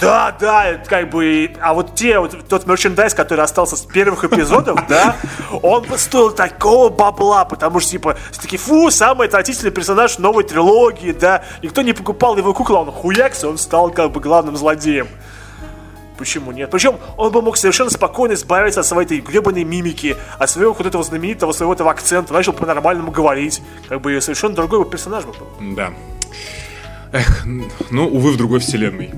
Да, 0.01 0.37
да, 0.39 0.83
как 0.87 1.11
бы, 1.11 1.51
а 1.61 1.73
вот 1.73 1.95
те, 1.95 2.19
вот 2.19 2.47
тот 2.49 2.67
мерчендайз, 2.67 3.15
который 3.15 3.41
остался 3.41 3.77
с 3.77 3.83
первых 3.83 4.25
эпизодов, 4.25 4.79
да, 4.89 5.17
он 5.63 5.87
стоил 5.97 6.31
такого 6.31 6.89
бабла, 6.89 7.45
потому 7.45 7.81
что, 7.81 7.91
типа, 7.91 8.17
все 8.31 8.41
таки 8.41 8.57
фу, 8.57 8.91
самый 8.91 9.29
отвратительный 9.29 9.71
персонаж 9.71 10.19
новой 10.19 10.45
трилогии, 10.45 11.13
да, 11.13 11.43
никто 11.63 11.83
не 11.83 11.93
покупал 11.93 12.37
его 12.37 12.53
куклу, 12.53 12.77
а 12.77 12.81
он 12.83 12.93
хуякс, 12.93 13.45
он 13.45 13.59
стал, 13.59 13.91
как 13.91 14.13
бы, 14.13 14.21
главным 14.21 14.57
злодеем. 14.57 15.09
Почему 16.19 16.51
нет? 16.51 16.69
Причем 16.71 16.97
он 17.17 17.31
бы 17.31 17.41
мог 17.43 17.57
совершенно 17.57 17.91
спокойно 17.91 18.33
избавиться 18.33 18.81
от 18.81 18.87
своей 18.87 19.07
этой 19.07 19.21
гребаной 19.21 19.63
мимики, 19.63 20.17
от 20.39 20.51
своего 20.51 20.73
вот 20.73 20.85
этого 20.85 21.05
знаменитого, 21.05 21.53
своего 21.53 21.73
этого 21.73 21.93
акцента, 21.93 22.33
начал 22.33 22.53
по-нормальному 22.53 23.13
говорить. 23.13 23.63
Как 23.89 24.01
бы 24.01 24.21
совершенно 24.21 24.57
другой 24.57 24.81
бы 24.81 24.91
персонаж 24.91 25.25
бы 25.25 25.33
был. 25.33 25.77
Да. 25.77 25.93
Эх, 27.13 27.45
ну, 27.91 28.09
увы, 28.09 28.33
в 28.33 28.37
другой 28.37 28.59
вселенной. 28.59 29.15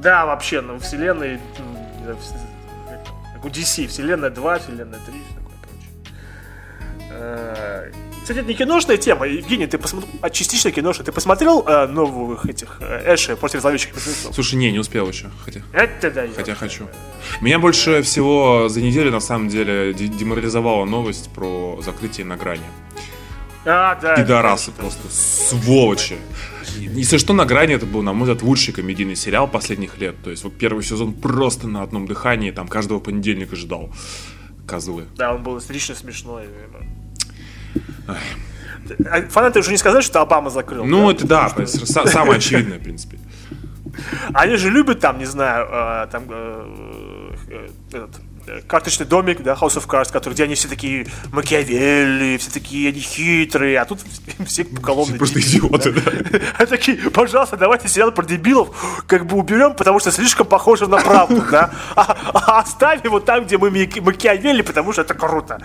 Да, 0.00 0.26
вообще, 0.26 0.60
ну, 0.60 0.78
вселенной... 0.78 1.38
Как 3.34 3.44
у 3.44 3.48
DC, 3.48 3.86
вселенная 3.86 4.30
2, 4.30 4.58
вселенная 4.58 4.98
3, 5.06 5.14
все 5.14 5.34
такое 5.34 5.56
прочее. 5.62 5.90
Э, 7.10 7.90
кстати, 8.22 8.38
это 8.38 8.48
не 8.48 8.54
киношная 8.54 8.96
тема. 8.96 9.26
Евгений, 9.26 9.66
ты 9.66 9.76
посмотрел... 9.78 10.12
А 10.22 10.30
частично 10.30 10.70
киношная. 10.70 11.04
Ты 11.04 11.12
посмотрел 11.12 11.64
э, 11.66 11.86
новых 11.86 12.46
этих 12.46 12.78
э, 12.80 13.14
Эши 13.14 13.36
против 13.36 13.60
зловещих 13.60 13.94
мертвецов? 13.94 14.34
Слушай, 14.34 14.54
не, 14.56 14.72
не 14.72 14.78
успел 14.78 15.08
еще. 15.08 15.30
Хотя, 15.44 15.60
это 15.72 16.10
да, 16.10 16.26
хотя 16.34 16.54
хочу. 16.54 16.88
Меня 17.40 17.58
больше 17.58 18.02
всего 18.02 18.68
за 18.68 18.80
неделю, 18.80 19.10
на 19.10 19.20
самом 19.20 19.48
деле, 19.48 19.92
деморализовала 19.94 20.84
новость 20.84 21.30
про 21.34 21.80
закрытие 21.82 22.26
на 22.26 22.36
грани. 22.36 22.64
А, 23.64 23.98
да. 24.00 24.16
Пидорасы 24.16 24.70
просто, 24.70 25.02
сволочи. 25.10 26.16
Если 26.80 27.18
что, 27.18 27.32
на 27.32 27.44
грани 27.44 27.74
это 27.74 27.86
был, 27.86 28.02
на 28.02 28.12
мой 28.12 28.28
взгляд, 28.28 28.42
лучший 28.42 28.72
комедийный 28.72 29.16
сериал 29.16 29.48
последних 29.48 29.98
лет. 29.98 30.16
То 30.22 30.30
есть 30.30 30.44
вот 30.44 30.56
первый 30.56 30.82
сезон 30.82 31.12
просто 31.12 31.68
на 31.68 31.82
одном 31.82 32.06
дыхании, 32.06 32.50
там 32.50 32.68
каждого 32.68 33.00
понедельника 33.00 33.56
ждал. 33.56 33.90
Козлы. 34.66 35.06
Да, 35.16 35.34
он 35.34 35.42
был 35.42 35.56
отлично 35.56 35.94
смешной. 35.94 36.44
А 38.06 39.22
фанаты 39.28 39.60
уже 39.60 39.70
не 39.70 39.76
сказали, 39.76 40.02
что 40.02 40.20
Обама 40.20 40.50
закрыл. 40.50 40.84
Ну, 40.84 41.06
да? 41.06 41.12
это 41.12 41.26
да, 41.26 41.48
что... 41.48 42.06
самое 42.06 42.38
очевидное, 42.38 42.78
в 42.78 42.82
принципе. 42.82 43.18
Они 44.32 44.56
же 44.56 44.70
любят 44.70 45.00
там, 45.00 45.18
не 45.18 45.24
знаю, 45.26 45.68
э, 45.70 46.06
там 46.10 46.24
э, 46.28 47.28
э, 47.48 47.68
этот, 47.88 48.20
карточный 48.66 49.06
домик, 49.06 49.42
да, 49.42 49.54
House 49.54 49.76
of 49.76 49.86
Cards, 49.86 50.12
который, 50.12 50.34
где 50.34 50.44
они 50.44 50.54
все 50.54 50.68
такие 50.68 51.06
Макиавелли, 51.32 52.36
все 52.38 52.50
такие 52.50 52.88
они 52.88 53.00
хитрые, 53.00 53.78
а 53.78 53.84
тут 53.84 54.00
все 54.46 54.64
поголовно 54.64 55.18
Просто 55.18 55.40
идиоты, 55.40 55.92
да. 55.92 56.10
Они 56.58 56.66
такие, 56.66 56.96
пожалуйста, 57.10 57.56
давайте 57.56 57.88
сериал 57.88 58.12
про 58.12 58.24
дебилов 58.24 59.04
как 59.06 59.26
бы 59.26 59.36
уберем, 59.36 59.74
потому 59.74 59.98
что 60.00 60.10
слишком 60.10 60.46
похоже 60.46 60.86
на 60.86 60.98
правду, 60.98 61.44
да, 61.50 61.70
а, 61.96 62.16
а 62.34 62.60
оставим 62.60 63.10
вот 63.10 63.24
там, 63.24 63.44
где 63.44 63.58
мы 63.58 63.70
Макиавелли, 63.70 64.62
потому 64.62 64.92
что 64.92 65.02
это 65.02 65.14
круто. 65.14 65.60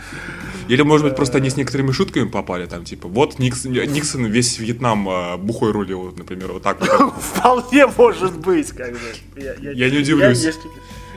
Или, 0.67 0.81
может 0.81 1.05
быть, 1.05 1.15
просто 1.15 1.37
они 1.37 1.49
с 1.49 1.57
некоторыми 1.57 1.91
шутками 1.91 2.27
попали, 2.27 2.65
там, 2.65 2.83
типа, 2.83 3.07
вот 3.07 3.37
Никсон, 3.37 3.71
Никсон 3.71 4.25
весь 4.25 4.57
Вьетнам 4.57 5.07
э, 5.07 5.37
бухой 5.37 5.71
рулил, 5.71 6.13
например, 6.17 6.53
вот 6.53 6.63
так 6.63 6.79
вот. 6.79 7.13
Вполне 7.21 7.85
может 7.85 8.37
быть, 8.39 8.71
как 8.71 8.91
бы. 8.93 8.99
Я, 9.35 9.53
я, 9.61 9.71
я 9.71 9.89
не 9.91 9.99
удивлюсь. 9.99 10.43
Я, 10.43 10.49
я, 10.49 10.55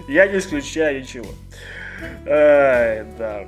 я 0.09 0.27
не 0.27 0.39
исключаю 0.39 1.01
ничего. 1.01 1.29
Ай, 2.27 3.05
да. 3.19 3.45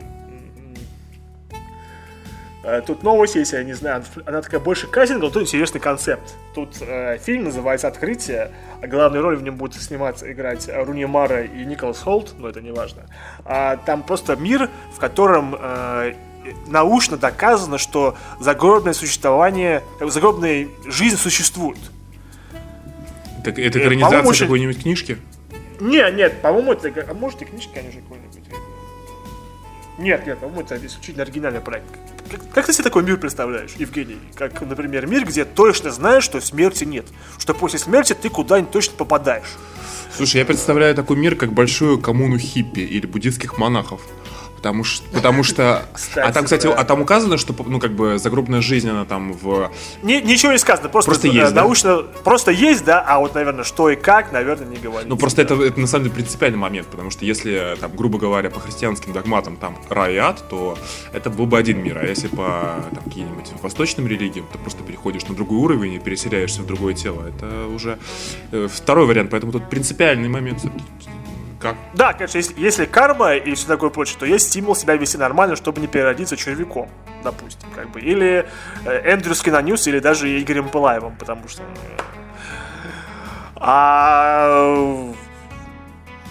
Э, 2.63 2.83
тут 2.87 3.03
новость 3.03 3.37
есть, 3.37 3.53
я 3.53 3.65
не 3.65 3.73
знаю, 3.73 4.05
она 4.27 4.43
такая 4.43 4.61
больше 4.61 4.87
кастинга, 4.87 5.23
но 5.25 5.31
тут 5.31 5.45
интересный 5.45 5.81
концепт. 5.81 6.35
Тут 6.55 6.77
э, 6.81 7.19
фильм 7.19 7.45
называется 7.45 7.89
«Открытие», 7.89 8.51
а 8.83 8.87
главную 8.87 9.23
роль 9.23 9.37
в 9.37 9.43
нем 9.43 9.57
будут 9.57 9.81
сниматься, 9.81 10.31
играть 10.31 10.69
Руни 10.69 11.07
Мара 11.07 11.43
и 11.43 11.65
Николас 11.65 12.01
Холт, 12.01 12.35
но 12.39 12.49
это 12.49 12.61
не 12.61 12.71
важно. 12.71 13.05
А, 13.45 13.79
там 13.79 14.03
просто 14.03 14.37
мир, 14.37 14.69
в 14.95 14.99
котором 14.99 15.57
э, 15.59 16.15
научно 16.67 17.17
доказано, 17.17 17.79
что 17.79 18.17
загробное 18.41 18.93
существование, 18.93 19.83
загробная 20.01 20.69
жизнь 20.87 21.17
существует. 21.17 21.79
Так 23.43 23.59
это 23.59 23.79
э, 23.79 23.83
экранизация 23.83 24.23
очень... 24.23 24.47
какой-нибудь 24.47 24.83
книжки? 24.83 25.17
Не, 25.81 26.11
нет, 26.11 26.43
по-моему, 26.43 26.73
это, 26.73 27.07
а 27.09 27.15
может 27.15 27.43
и 27.43 27.45
книжка, 27.47 27.75
конечно, 27.75 28.01
какой-нибудь. 28.03 28.31
Нет, 29.99 30.27
нет, 30.27 30.39
по-моему, 30.39 30.63
это 30.63 30.77
исключительно 30.87 31.25
оригинальный 31.25 31.61
проект. 31.61 31.87
Как, 32.31 32.41
как 32.53 32.67
ты 32.67 32.73
себе 32.73 32.85
такой 32.85 33.03
мир 33.03 33.17
представляешь, 33.19 33.73
Евгений? 33.77 34.19
Как, 34.35 34.61
например, 34.61 35.07
мир, 35.07 35.27
где 35.27 35.45
точно 35.45 35.91
знаешь, 35.91 36.25
что 36.25 36.41
смерти 36.41 36.85
нет. 36.85 37.07
Что 37.39 37.55
после 37.55 37.79
смерти 37.79 38.15
ты 38.15 38.31
куда-нибудь 38.31 38.71
точно 38.71 38.95
попадаешь. 38.97 39.57
Слушай, 40.17 40.39
я 40.39 40.45
представляю 40.45 40.95
такой 40.95 41.17
мир, 41.17 41.37
как 41.37 41.53
большую 41.53 42.01
коммуну 42.01 42.39
хиппи 42.39 42.81
или 42.81 43.07
буддийских 43.07 43.59
монахов. 43.59 44.01
Потому 44.61 44.85
что, 44.85 45.09
потому 45.09 45.43
что, 45.43 45.87
кстати, 45.91 46.29
а 46.29 46.33
там, 46.33 46.45
кстати, 46.45 46.67
да. 46.67 46.75
а 46.75 46.85
там 46.85 47.01
указано, 47.01 47.39
что, 47.39 47.55
ну, 47.67 47.81
как 47.81 47.93
бы 47.93 48.19
загробная 48.19 48.61
жизнь, 48.61 48.91
она 48.91 49.07
там 49.07 49.33
в. 49.33 49.71
Не, 50.03 50.21
ничего 50.21 50.53
не 50.53 50.59
сказано, 50.59 50.91
просто, 50.91 51.11
просто 51.11 51.29
есть, 51.29 51.55
научно, 51.55 52.03
да? 52.03 52.09
просто 52.23 52.51
есть, 52.51 52.85
да, 52.85 53.01
а 53.01 53.21
вот, 53.21 53.35
наверное, 53.35 53.65
что 53.65 53.89
и 53.89 53.97
как, 53.97 54.33
наверное, 54.33 54.67
не 54.67 54.77
говорится. 54.77 55.09
Ну, 55.09 55.17
просто 55.17 55.39
да. 55.47 55.55
это, 55.55 55.65
это 55.65 55.81
на 55.81 55.87
самом 55.87 56.05
деле 56.05 56.17
принципиальный 56.17 56.59
момент, 56.59 56.89
потому 56.89 57.11
что 57.11 57.25
если, 57.25 57.75
там, 57.81 57.97
грубо 57.97 58.19
говоря, 58.19 58.51
по 58.51 58.61
христианским 58.61 59.15
догматам 59.15 59.57
там 59.57 59.79
рай 59.89 60.17
и 60.17 60.19
ад, 60.19 60.45
то 60.51 60.77
это 61.15 61.31
был 61.31 61.47
бы 61.47 61.57
один 61.57 61.83
мир, 61.83 61.97
а 61.97 62.05
если 62.05 62.29
по 62.29 62.85
там, 62.95 63.03
каким-нибудь 63.05 63.53
восточным 63.63 64.07
религиям, 64.07 64.47
ты 64.53 64.59
просто 64.59 64.83
переходишь 64.83 65.27
на 65.27 65.35
другой 65.35 65.59
уровень 65.59 65.95
и 65.95 65.99
переселяешься 65.99 66.61
в 66.61 66.67
другое 66.67 66.93
тело. 66.93 67.27
Это 67.27 67.67
уже 67.67 67.99
э, 68.53 68.69
второй 68.71 69.07
вариант, 69.07 69.31
поэтому 69.31 69.53
тут 69.53 69.71
принципиальный 69.71 70.29
момент 70.29 70.67
как? 71.61 71.77
Да, 71.93 72.15
конечно, 72.15 72.39
если, 72.39 72.59
если 72.59 72.87
карма 72.87 73.35
и 73.35 73.55
все 73.55 73.67
такое 73.67 73.91
прочее, 73.91 74.17
то 74.19 74.25
есть 74.25 74.49
стимул 74.49 74.75
себя 74.75 74.97
вести 74.97 75.19
нормально, 75.19 75.57
чтобы 75.57 75.81
не 75.83 75.87
переродиться 75.87 76.35
червяком, 76.37 76.89
допустим, 77.23 77.69
как 77.75 77.91
бы. 77.91 78.01
Или 78.01 78.49
э, 78.87 79.13
Эндрю 79.13 79.35
Скиноньюс, 79.35 79.87
или 79.87 79.99
даже 79.99 80.41
Игорем 80.41 80.71
Пылаевым, 80.71 81.17
потому 81.17 81.49
что... 81.49 81.63
А... 83.57 85.13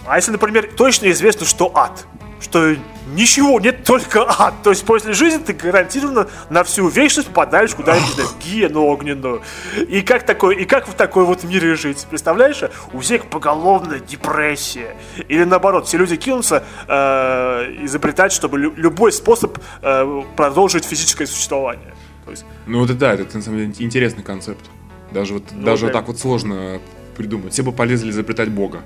а 0.04 0.16
если, 0.16 0.32
например, 0.32 0.68
точно 0.76 1.08
известно, 1.12 1.46
что 1.46 1.70
ад, 1.76 2.06
что 2.40 2.76
ничего, 3.14 3.60
нет 3.60 3.84
только 3.84 4.24
ад. 4.26 4.54
То 4.62 4.70
есть 4.70 4.84
после 4.84 5.12
жизни 5.12 5.38
ты 5.38 5.52
гарантированно 5.52 6.28
на 6.48 6.64
всю 6.64 6.88
вечность 6.88 7.28
попадаешь 7.28 7.74
куда-нибудь 7.74 8.18
в 8.18 8.38
гиену 8.38 8.84
огненную. 8.84 9.42
И 9.76 10.02
как, 10.02 10.24
такой, 10.24 10.56
и 10.56 10.64
как 10.64 10.88
в 10.88 10.94
такой 10.94 11.24
вот 11.24 11.44
мире 11.44 11.74
жить? 11.74 12.06
Представляешь? 12.08 12.62
У 12.92 13.00
всех 13.00 13.26
поголовная 13.26 14.00
депрессия. 14.00 14.96
Или 15.28 15.44
наоборот, 15.44 15.86
все 15.86 15.98
люди 15.98 16.16
кинутся 16.16 16.64
э, 16.88 17.84
изобретать, 17.84 18.32
чтобы 18.32 18.58
лю- 18.58 18.74
любой 18.76 19.12
способ 19.12 19.58
э, 19.82 20.22
продолжить 20.36 20.84
физическое 20.84 21.26
существование. 21.26 21.94
То 22.24 22.30
есть... 22.30 22.44
Ну 22.66 22.80
вот 22.80 22.96
да, 22.96 23.14
это 23.14 23.36
на 23.36 23.42
самом 23.42 23.58
деле 23.58 23.74
интересный 23.78 24.22
концепт. 24.22 24.64
Даже 25.10 25.34
вот, 25.34 25.44
ну, 25.52 25.64
даже 25.64 25.82
да. 25.82 25.86
вот 25.86 25.92
так 25.92 26.06
вот 26.08 26.18
сложно 26.18 26.80
придумать. 27.16 27.52
Все 27.52 27.62
бы 27.62 27.72
полезли 27.72 28.10
изобретать 28.10 28.48
Бога. 28.48 28.82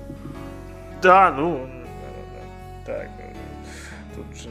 Да, 1.02 1.30
ну, 1.36 1.68
так. 2.86 3.10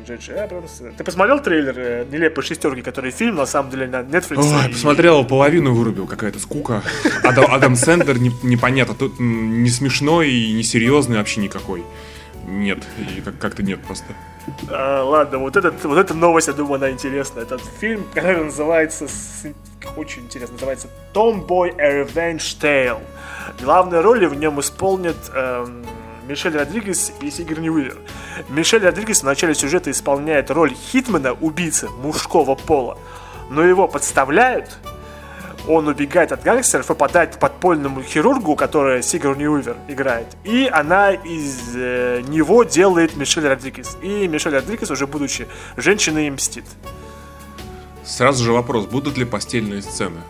Джей 0.03 0.17
Джей 0.17 0.43
Абрамс. 0.43 0.81
Ты 0.97 1.03
посмотрел 1.03 1.39
трейлер 1.39 1.73
э, 1.77 2.05
«Нелепой 2.11 2.43
шестерки», 2.43 2.81
который 2.81 3.11
фильм, 3.11 3.35
на 3.35 3.45
самом 3.45 3.71
деле, 3.71 3.87
на 3.87 4.01
Netflix? 4.01 4.37
Ой, 4.37 4.69
и... 4.69 4.73
посмотрел, 4.73 5.25
половину 5.25 5.73
вырубил, 5.73 6.07
какая-то 6.07 6.39
скука. 6.39 6.81
Адам, 7.23 7.45
Адам 7.49 7.75
Сендер 7.75 8.19
не, 8.19 8.31
непонятно, 8.43 8.95
тут 8.95 9.19
не 9.19 9.69
смешной 9.69 10.29
и 10.29 10.53
не 10.53 10.63
серьезный 10.63 11.17
вообще 11.17 11.41
никакой. 11.41 11.83
Нет, 12.45 12.79
и 12.99 13.21
как- 13.21 13.37
как-то 13.39 13.63
нет 13.63 13.81
просто. 13.81 14.05
А, 14.69 15.03
ладно, 15.03 15.37
вот, 15.37 15.55
этот, 15.55 15.83
вот 15.85 15.97
эта 15.97 16.13
новость, 16.13 16.47
я 16.47 16.53
думаю, 16.53 16.75
она 16.75 16.91
интересная. 16.91 17.43
Этот 17.43 17.61
фильм, 17.79 18.03
который 18.13 18.43
называется, 18.43 19.07
очень 19.95 20.23
интересно, 20.23 20.53
называется 20.53 20.87
Tomboy 21.13 21.79
A 21.79 22.03
Revenge 22.03 22.57
Tale. 22.59 22.99
Главные 23.61 24.01
роли 24.01 24.25
в 24.25 24.35
нем 24.35 24.59
исполнят 24.59 25.17
эм, 25.33 25.85
Мишель 26.27 26.57
Родригес 26.57 27.11
и 27.21 27.29
Сигурни 27.29 27.69
Уивер. 27.69 27.97
Мишель 28.49 28.83
Родригес 28.83 29.21
в 29.21 29.23
начале 29.23 29.53
сюжета 29.53 29.91
исполняет 29.91 30.51
роль 30.51 30.73
хитмена, 30.73 31.33
убийцы 31.33 31.89
мужского 31.89 32.55
пола, 32.55 32.97
но 33.49 33.63
его 33.63 33.87
подставляют, 33.87 34.77
он 35.67 35.87
убегает 35.87 36.31
от 36.31 36.43
гангстеров, 36.43 36.87
попадает 36.87 37.35
к 37.35 37.39
подпольному 37.39 38.01
хирургу, 38.01 38.55
который 38.55 39.01
Сигурни 39.01 39.47
Уивер 39.47 39.77
играет. 39.87 40.27
И 40.43 40.69
она 40.71 41.11
из 41.11 41.75
э, 41.75 42.21
него 42.27 42.63
делает 42.63 43.15
Мишель 43.15 43.47
Родригес. 43.47 43.97
И 44.01 44.27
Мишель 44.27 44.53
Родригес, 44.53 44.91
уже 44.91 45.07
будучи 45.07 45.47
женщиной, 45.77 46.29
мстит. 46.29 46.65
Сразу 48.03 48.43
же 48.43 48.51
вопрос, 48.51 48.85
будут 48.85 49.17
ли 49.17 49.23
постельные 49.23 49.81
сцены? 49.81 50.21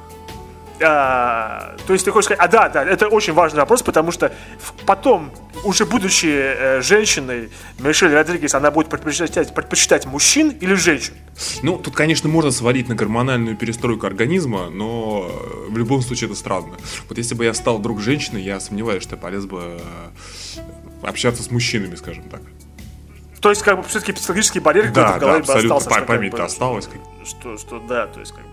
А, 0.83 1.75
то 1.87 1.93
есть 1.93 2.05
ты 2.05 2.11
хочешь 2.11 2.25
сказать, 2.25 2.39
а 2.39 2.47
да, 2.47 2.69
да, 2.69 2.83
это 2.83 3.07
очень 3.07 3.33
важный 3.33 3.59
вопрос, 3.59 3.81
потому 3.81 4.11
что 4.11 4.31
потом, 4.85 5.31
уже 5.63 5.85
будучи 5.85 6.27
э, 6.27 6.81
женщиной, 6.81 7.49
Мишель 7.79 8.13
Родригес, 8.13 8.53
она 8.53 8.71
будет 8.71 8.89
предпочитать, 8.89 9.53
предпочитать 9.53 10.05
мужчин 10.05 10.49
или 10.49 10.73
женщин? 10.73 11.13
Ну, 11.61 11.77
тут, 11.77 11.95
конечно, 11.95 12.27
можно 12.29 12.51
свалить 12.51 12.89
на 12.89 12.95
гормональную 12.95 13.55
перестройку 13.55 14.05
организма, 14.05 14.69
но 14.69 15.29
э, 15.29 15.71
в 15.71 15.77
любом 15.77 16.01
случае 16.01 16.29
это 16.29 16.37
странно. 16.37 16.75
Вот 17.07 17.17
если 17.17 17.35
бы 17.35 17.45
я 17.45 17.53
стал 17.53 17.79
друг 17.79 18.01
женщины, 18.01 18.37
я 18.37 18.59
сомневаюсь, 18.59 19.03
что 19.03 19.15
я 19.15 19.21
полез 19.21 19.45
бы 19.45 19.79
э, 19.79 20.59
общаться 21.07 21.43
с 21.43 21.51
мужчинами, 21.51 21.95
скажем 21.95 22.23
так. 22.29 22.41
То 23.43 23.49
есть, 23.49 23.61
как 23.61 23.77
бы, 23.77 23.83
все-таки 23.83 24.13
психологический 24.13 24.59
барьер 24.59 24.89
да, 24.93 25.17
в 25.17 25.19
голове 25.19 25.43
да, 25.43 25.53
абсолютно, 25.53 25.75
остался. 25.75 26.05
Память-то 26.05 26.45
осталась. 26.45 26.89
Что, 27.25 27.57
что, 27.57 27.79
да, 27.79 28.07
то 28.07 28.21
есть, 28.21 28.31
как 28.31 28.45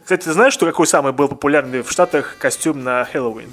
кстати, 0.00 0.24
ты 0.24 0.32
знаешь, 0.32 0.54
что 0.54 0.66
какой 0.66 0.86
самый 0.86 1.12
был 1.12 1.28
популярный 1.28 1.82
в 1.82 1.90
Штатах 1.90 2.36
костюм 2.38 2.82
на 2.82 3.04
Хэллоуин? 3.04 3.50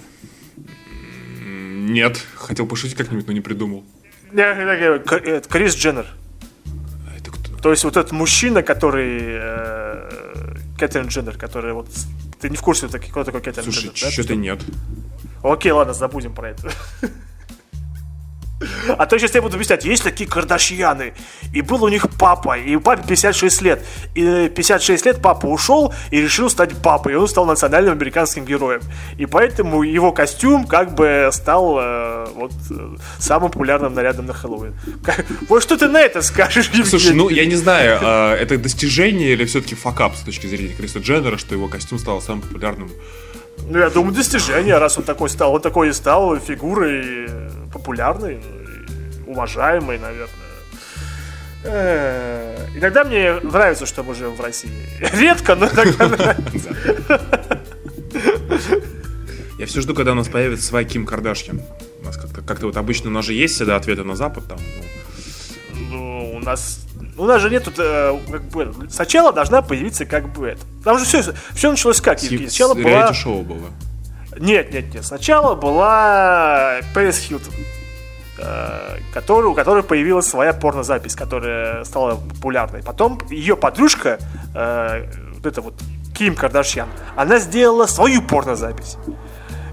Нет, 1.92 2.18
хотел 2.36 2.68
пошутить 2.68 2.96
как-нибудь, 2.96 3.28
но 3.28 3.34
не 3.34 3.42
придумал. 3.42 3.84
Крис 4.32 5.76
Дженнер. 5.76 6.06
А 7.08 7.18
это 7.18 7.32
кто? 7.32 7.58
То 7.58 7.72
есть 7.72 7.84
вот 7.84 7.98
этот 7.98 8.12
мужчина, 8.12 8.62
который... 8.62 9.20
Э, 9.22 10.10
Кэтрин 10.78 11.08
Дженнер, 11.08 11.38
который 11.38 11.74
вот... 11.74 11.90
Ты 12.40 12.50
не 12.50 12.56
в 12.58 12.62
курсе, 12.62 12.88
кто 12.88 13.24
такой 13.24 13.42
Кэтрин 13.42 13.70
Дженнер? 13.70 13.92
Слушай, 13.96 14.12
что-то 14.12 14.36
нет. 14.36 14.62
Окей, 15.42 15.72
ладно, 15.72 15.94
забудем 15.94 16.34
про 16.34 16.50
это. 16.50 16.72
А 18.90 19.06
то 19.06 19.18
сейчас 19.18 19.36
я 19.36 19.42
буду 19.42 19.56
объяснять, 19.56 19.86
есть 19.86 20.04
такие 20.04 20.30
кардашьяны, 20.30 21.14
и 21.54 21.62
был 21.62 21.84
у 21.84 21.88
них 21.88 22.08
папа, 22.18 22.58
и 22.58 22.76
папе 22.78 23.04
56 23.08 23.62
лет. 23.62 23.86
И 24.16 24.52
56 24.54 25.06
лет 25.06 25.22
папа 25.22 25.46
ушел 25.46 25.94
и 26.12 26.22
решил 26.22 26.50
стать 26.50 26.76
папой, 26.82 27.14
и 27.14 27.16
он 27.16 27.28
стал 27.28 27.46
национальным 27.46 27.94
американским 27.94 28.46
героем. 28.46 28.82
И 29.18 29.26
поэтому 29.26 29.84
его 29.84 30.12
костюм 30.12 30.68
как 30.68 30.94
бы 30.94 31.30
стал 31.32 31.78
э, 31.80 32.28
вот 32.36 32.52
э, 32.70 32.96
самым 33.20 33.52
популярным 33.52 33.94
нарядом 33.94 34.26
на 34.26 34.34
Хэллоуин. 34.34 34.74
Вот 35.48 35.64
что 35.64 35.78
ты 35.78 35.88
на 35.88 36.02
это 36.02 36.22
скажешь, 36.22 36.68
Евгений? 36.68 36.86
Слушай, 36.86 37.14
ну 37.14 37.30
я 37.30 37.46
не 37.46 37.56
знаю, 37.56 38.00
э, 38.02 38.36
это 38.36 38.58
достижение 38.58 39.34
или 39.34 39.46
все-таки 39.46 39.76
факап 39.76 40.16
с 40.16 40.22
точки 40.22 40.48
зрения 40.48 40.74
Криса 40.74 41.00
Дженнера, 41.00 41.38
что 41.38 41.56
его 41.56 41.68
костюм 41.68 41.98
стал 41.98 42.22
самым 42.22 42.42
популярным 42.42 42.92
ну, 43.68 43.80
я 43.80 43.90
думаю, 43.90 44.14
достижение, 44.14 44.78
раз 44.78 44.98
он 44.98 45.04
такой 45.04 45.30
стал. 45.30 45.54
Он 45.54 45.62
такой 45.62 45.90
и 45.90 45.94
стал 45.94 46.38
фигурой 46.40 47.30
популярной, 47.74 48.42
уважаемой, 49.28 49.98
наверное. 50.00 50.50
Э, 51.64 52.68
иногда 52.76 53.04
мне 53.04 53.34
нравится, 53.42 53.86
что 53.86 54.04
мы 54.04 54.16
живем 54.16 54.36
в 54.36 54.42
России. 54.42 54.72
Редко, 55.14 55.56
но 55.56 55.68
иногда 55.68 56.08
нравится. 56.18 56.70
Я 59.58 59.66
все 59.66 59.82
жду, 59.82 59.94
когда 59.94 60.14
у 60.14 60.16
нас 60.16 60.30
появится 60.30 60.66
своя 60.66 60.88
Ким 60.88 61.06
Кардашьян. 61.06 61.62
У 62.02 62.06
нас 62.06 62.16
как-то 62.16 62.42
как 62.42 62.62
вот 62.62 62.78
обычно 62.78 63.10
у 63.10 63.14
нас 63.14 63.26
же 63.26 63.34
есть 63.34 63.56
всегда 63.56 63.76
ответы 63.76 64.04
на 64.04 64.16
Запад 64.16 64.46
там. 64.48 64.60
Ну, 65.74 65.90
ну 65.92 66.36
у 66.38 66.40
нас 66.40 66.80
у 67.20 67.26
нас 67.26 67.42
же 67.42 67.50
нет 67.50 67.68
э, 67.78 68.20
как 68.32 68.44
бы 68.44 68.74
сначала 68.90 69.34
должна 69.34 69.62
появиться 69.62 70.06
как 70.06 70.30
бы 70.30 70.48
это. 70.48 70.62
Там 70.84 70.98
же 70.98 71.06
все, 71.06 71.22
все 71.54 71.70
началось 71.70 72.00
как, 72.00 72.24
Евгений? 72.24 72.48
Сначала 72.48 72.74
была... 72.74 73.14
шоу 73.14 73.42
было. 73.42 73.68
Нет, 74.38 74.72
нет, 74.72 74.94
нет. 74.94 75.06
Сначала 75.06 75.54
была 75.56 76.80
Пэрис 76.94 77.18
Хилтон, 77.18 77.54
э, 78.38 78.98
который, 79.14 79.48
у 79.48 79.54
которой 79.54 79.84
появилась 79.84 80.28
своя 80.28 80.54
порнозапись, 80.54 81.16
которая 81.16 81.84
стала 81.84 82.16
популярной. 82.16 82.82
Потом 82.82 83.20
ее 83.30 83.58
подружка, 83.58 84.18
э, 84.56 85.06
вот 85.34 85.46
это 85.46 85.62
вот 85.62 85.74
Ким 86.18 86.36
Кардашьян, 86.36 86.88
она 87.18 87.40
сделала 87.40 87.86
свою 87.86 88.22
порнозапись, 88.22 88.96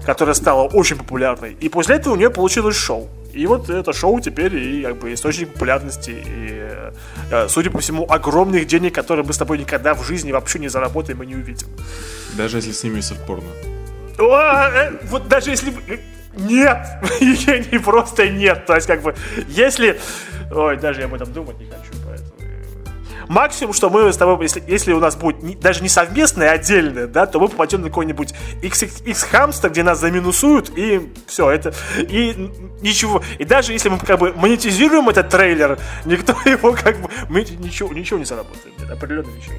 которая 0.05 0.35
стала 0.35 0.63
очень 0.63 0.97
популярной. 0.97 1.53
И 1.53 1.69
после 1.69 1.95
этого 1.95 2.13
у 2.13 2.17
нее 2.17 2.29
получилось 2.29 2.75
шоу. 2.75 3.07
И 3.37 3.45
вот 3.45 3.69
это 3.69 3.93
шоу 3.93 4.19
теперь 4.19 4.55
и 4.55 4.81
как 4.81 4.97
бы 4.97 5.13
источник 5.13 5.53
популярности 5.53 6.09
и, 6.09 6.91
э, 7.29 7.47
судя 7.49 7.69
по 7.69 7.77
всему, 7.77 8.07
огромных 8.09 8.65
денег, 8.65 8.95
которые 8.95 9.23
мы 9.23 9.31
с 9.31 9.37
тобой 9.37 9.59
никогда 9.59 9.93
в 9.93 10.03
жизни 10.03 10.31
вообще 10.31 10.57
не 10.57 10.69
заработаем 10.69 11.21
и 11.21 11.27
не 11.27 11.35
увидим. 11.35 11.67
Даже 12.35 12.57
если 12.57 12.71
снимется 12.71 13.13
в 13.13 13.25
порно. 13.27 13.49
О, 14.17 14.69
э, 14.73 14.91
вот 15.03 15.27
даже 15.27 15.51
если... 15.51 15.71
Нет! 16.35 16.87
не 17.71 17.79
просто 17.79 18.27
нет. 18.27 18.65
То 18.65 18.73
есть, 18.73 18.87
как 18.87 19.03
бы, 19.03 19.15
если... 19.47 19.99
Ой, 20.51 20.77
даже 20.77 21.01
я 21.01 21.05
об 21.05 21.13
этом 21.13 21.31
думать 21.31 21.59
не 21.59 21.65
хочу. 21.65 21.91
Максимум, 23.27 23.73
что 23.73 23.89
мы 23.89 24.11
с 24.11 24.17
тобой, 24.17 24.37
если, 24.41 24.63
если 24.67 24.93
у 24.93 24.99
нас 24.99 25.15
будет 25.15 25.43
не, 25.43 25.55
даже 25.55 25.81
не 25.81 25.89
совместное, 25.89 26.51
а 26.51 26.53
отдельное, 26.53 27.07
да, 27.07 27.25
то 27.25 27.39
мы 27.39 27.47
попадем 27.49 27.81
на 27.81 27.89
какой-нибудь 27.89 28.33
XX 28.61 29.13
хамстер, 29.29 29.69
где 29.69 29.83
нас 29.83 29.99
заминусуют, 29.99 30.71
и 30.77 31.11
все, 31.27 31.49
это, 31.49 31.73
и 31.97 32.51
ничего. 32.81 33.21
И 33.37 33.45
даже 33.45 33.73
если 33.73 33.89
мы 33.89 33.99
как 33.99 34.19
бы 34.19 34.33
монетизируем 34.33 35.09
этот 35.09 35.29
трейлер, 35.29 35.77
никто 36.05 36.33
его 36.45 36.73
как 36.73 36.99
бы, 37.01 37.09
мы 37.29 37.41
ничего, 37.41 37.93
ничего 37.93 38.19
не 38.19 38.25
заработаем, 38.25 38.75
нет, 38.79 38.89
определенно 38.89 39.29
ничего. 39.29 39.55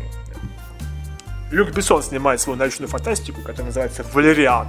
Люк 1.51 1.71
Бессон 1.71 2.03
снимает 2.03 2.41
свою 2.41 2.59
научную 2.59 2.89
фантастику, 2.89 3.41
которая 3.41 3.67
называется 3.67 4.05
«Валериан». 4.13 4.69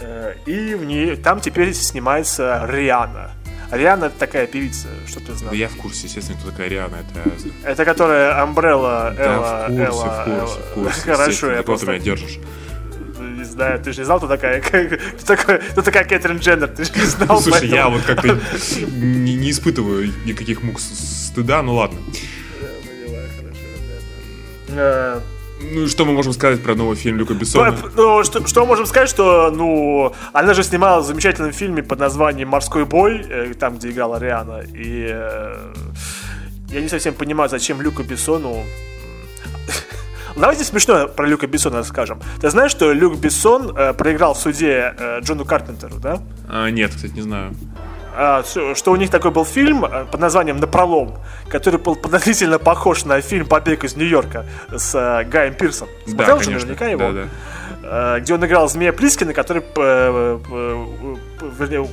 Э, 0.00 0.34
и 0.46 0.74
в 0.74 0.84
ней, 0.84 1.16
там 1.16 1.40
теперь 1.40 1.72
снимается 1.74 2.66
Риана. 2.68 3.30
Риана 3.72 4.06
это 4.06 4.18
такая 4.18 4.46
певица, 4.46 4.88
что 5.06 5.20
ты 5.20 5.32
знаешь? 5.32 5.50
Да 5.50 5.56
я 5.56 5.68
в 5.68 5.76
курсе, 5.76 6.06
естественно, 6.06 6.38
кто 6.38 6.50
такая 6.50 6.68
Риана. 6.68 6.96
Это, 6.96 7.30
это 7.64 7.84
которая 7.86 8.42
Амбрелла, 8.42 9.14
Элла, 9.18 9.66
да, 9.66 9.66
в 9.66 9.66
курсе, 9.66 9.84
Элла, 9.84 10.04
в 10.04 10.24
курсе, 10.24 10.60
в 10.60 10.74
курсе. 10.74 11.00
Хорошо, 11.06 11.52
я 11.52 11.62
просто... 11.62 11.86
ты 11.86 11.92
меня 11.92 12.02
держишь? 12.02 12.38
Не 13.18 13.44
знаю, 13.44 13.82
ты 13.82 13.92
же 13.92 14.00
не 14.00 14.04
знал, 14.04 14.18
кто 14.18 14.28
такая, 14.28 14.60
кто, 14.60 15.26
такая, 15.26 15.58
кто 15.58 15.82
такая 15.82 16.04
Кэтрин 16.04 16.36
Дженнер, 16.36 16.68
ты 16.68 16.84
же 16.84 16.92
не 16.94 17.00
знал. 17.06 17.40
Слушай, 17.40 17.60
поэтому... 17.60 17.74
я 17.74 17.88
вот 17.88 18.02
как-то 18.02 18.38
не, 18.90 19.34
не 19.36 19.50
испытываю 19.50 20.12
никаких 20.26 20.62
мук 20.62 20.78
стыда, 20.78 21.62
ну 21.62 21.74
ладно. 21.74 21.98
Э, 24.68 25.20
ну, 25.72 25.88
что 25.88 26.04
мы 26.04 26.12
можем 26.12 26.32
сказать 26.32 26.62
про 26.62 26.74
новый 26.74 26.96
фильм 26.96 27.18
Люка 27.18 27.34
Бессона? 27.34 27.76
Ну, 27.96 28.24
что, 28.24 28.46
что 28.46 28.66
можем 28.66 28.86
сказать, 28.86 29.08
что, 29.08 29.50
ну, 29.50 30.14
она 30.32 30.54
же 30.54 30.62
снимала 30.62 31.00
в 31.00 31.06
замечательном 31.06 31.52
фильме 31.52 31.82
под 31.82 31.98
названием 31.98 32.48
«Морской 32.48 32.84
бой», 32.84 33.24
э, 33.28 33.54
там, 33.54 33.76
где 33.76 33.90
играла 33.90 34.18
Риана, 34.18 34.62
и 34.74 35.08
э, 35.10 35.72
я 36.70 36.80
не 36.80 36.88
совсем 36.88 37.14
понимаю, 37.14 37.50
зачем 37.50 37.80
Люка 37.82 38.02
Бессону 38.02 38.64
Давайте 40.36 40.64
смешно 40.64 41.08
про 41.08 41.26
Люка 41.26 41.46
Бессона 41.46 41.82
скажем. 41.84 42.20
Ты 42.40 42.50
знаешь, 42.50 42.70
что 42.70 42.92
Люк 42.92 43.18
Бессон 43.18 43.76
э, 43.76 43.92
проиграл 43.92 44.34
в 44.34 44.38
суде 44.38 44.94
э, 44.98 45.20
Джону 45.20 45.44
Карпентеру, 45.44 45.96
да? 45.96 46.22
А, 46.48 46.70
нет, 46.70 46.92
кстати, 46.94 47.12
не 47.12 47.22
знаю. 47.22 47.54
А, 48.14 48.42
что 48.44 48.92
у 48.92 48.96
них 48.96 49.10
такой 49.10 49.30
был 49.30 49.44
фильм 49.44 49.84
э, 49.84 50.04
под 50.04 50.20
названием 50.20 50.58
«Напролом», 50.58 51.14
который 51.48 51.78
был 51.78 51.96
подозрительно 51.96 52.58
похож 52.58 53.04
на 53.04 53.20
фильм 53.20 53.46
«Побег 53.46 53.84
из 53.84 53.96
Нью-Йорка» 53.96 54.44
с 54.70 54.94
э, 54.94 55.24
Гаем 55.24 55.54
Пирсом. 55.54 55.88
Смотрел 56.04 56.36
да, 56.38 56.44
конечно. 56.44 56.52
наверняка 56.52 56.86
его? 56.88 57.12
Да, 57.12 57.12
да. 57.12 58.16
Э, 58.16 58.20
где 58.20 58.34
он 58.34 58.44
играл 58.44 58.68
Змея 58.68 58.92
Плискина, 58.92 59.32
который 59.32 59.62
вернее, 61.58 61.88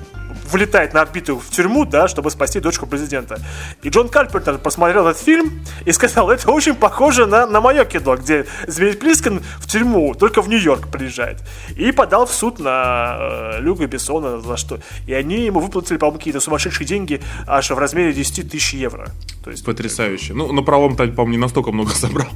вылетает 0.52 0.94
на 0.94 1.02
орбиту 1.02 1.38
в 1.38 1.50
тюрьму, 1.50 1.86
да, 1.86 2.08
чтобы 2.08 2.32
спасти 2.32 2.60
дочку 2.60 2.86
президента. 2.86 3.40
И 3.82 3.90
Джон 3.90 4.10
Карпентер 4.10 4.58
посмотрел 4.58 5.08
этот 5.08 5.22
фильм 5.22 5.62
и 5.86 5.92
сказал, 5.92 6.30
это 6.30 6.52
очень 6.52 6.76
похоже 6.76 7.26
на, 7.26 7.46
на 7.46 7.62
мое 7.62 7.86
кино, 7.86 8.16
где 8.16 8.46
Змей 8.68 8.94
Плискин 8.94 9.42
в 9.60 9.68
тюрьму, 9.68 10.14
только 10.16 10.42
в 10.42 10.50
Нью-Йорк 10.50 10.90
приезжает. 10.90 11.38
И 11.76 11.92
подал 11.92 12.26
в 12.26 12.34
суд 12.34 12.60
на 12.60 13.18
э, 13.20 13.62
Люка 13.62 13.88
Бессона 13.88 14.40
за 14.40 14.58
что. 14.58 14.80
И 15.08 15.14
они 15.14 15.46
ему 15.46 15.60
выплатили, 15.60 15.98
по-моему, 15.98 16.20
какие-то 16.20 16.40
сумасшедшие 16.40 16.88
деньги 16.88 17.22
аж 17.48 17.70
в 17.70 17.78
размере 17.78 18.14
10 18.14 18.52
тысяч 18.52 18.74
евро. 18.74 19.10
То 19.44 19.52
есть, 19.52 19.66
Потрясающе. 19.66 20.34
Ну, 20.34 20.52
на 20.52 20.62
правом, 20.62 20.96
по-моему, 20.96 21.32
не 21.32 21.38
настолько 21.38 21.72
много 21.72 21.92
собрал. 21.92 22.28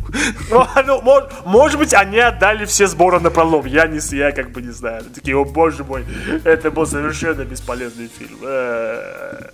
Ну, 0.49 0.65
ну 0.85 1.01
может, 1.01 1.29
может 1.45 1.79
быть, 1.79 1.93
они 1.93 2.19
отдали 2.19 2.65
все 2.65 2.87
сборы 2.87 3.19
на 3.19 3.29
пролом. 3.29 3.65
Я, 3.65 3.87
не, 3.87 3.99
я 4.15 4.31
как 4.31 4.51
бы 4.51 4.61
не 4.61 4.71
знаю. 4.71 5.03
Такие, 5.13 5.35
о 5.35 5.45
боже 5.45 5.83
мой, 5.83 6.05
это 6.43 6.71
был 6.71 6.85
совершенно 6.85 7.43
бесполезный 7.43 8.02
фильм. 8.07 8.39
Э, 8.43 9.49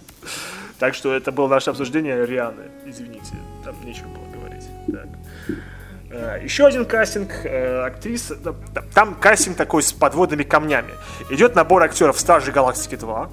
так 0.77 0.93
что 0.93 1.13
это 1.13 1.31
было 1.31 1.47
наше 1.47 1.69
обсуждение 1.69 2.25
Рианы. 2.25 2.63
Извините, 2.85 3.35
там 3.63 3.75
нечего 3.85 4.07
было 4.07 4.25
говорить. 4.33 4.65
Так. 4.87 5.07
Э, 6.11 6.39
еще 6.43 6.65
один 6.65 6.85
кастинг 6.85 7.31
э, 7.43 7.85
актрис. 7.85 8.33
Там 8.93 9.15
кастинг 9.15 9.57
такой 9.57 9.83
с 9.83 9.93
подводными 9.93 10.43
камнями. 10.43 10.93
Идет 11.29 11.55
набор 11.55 11.83
актеров 11.83 12.19
Стражей 12.19 12.53
Галактики 12.53 12.95
2. 12.95 13.29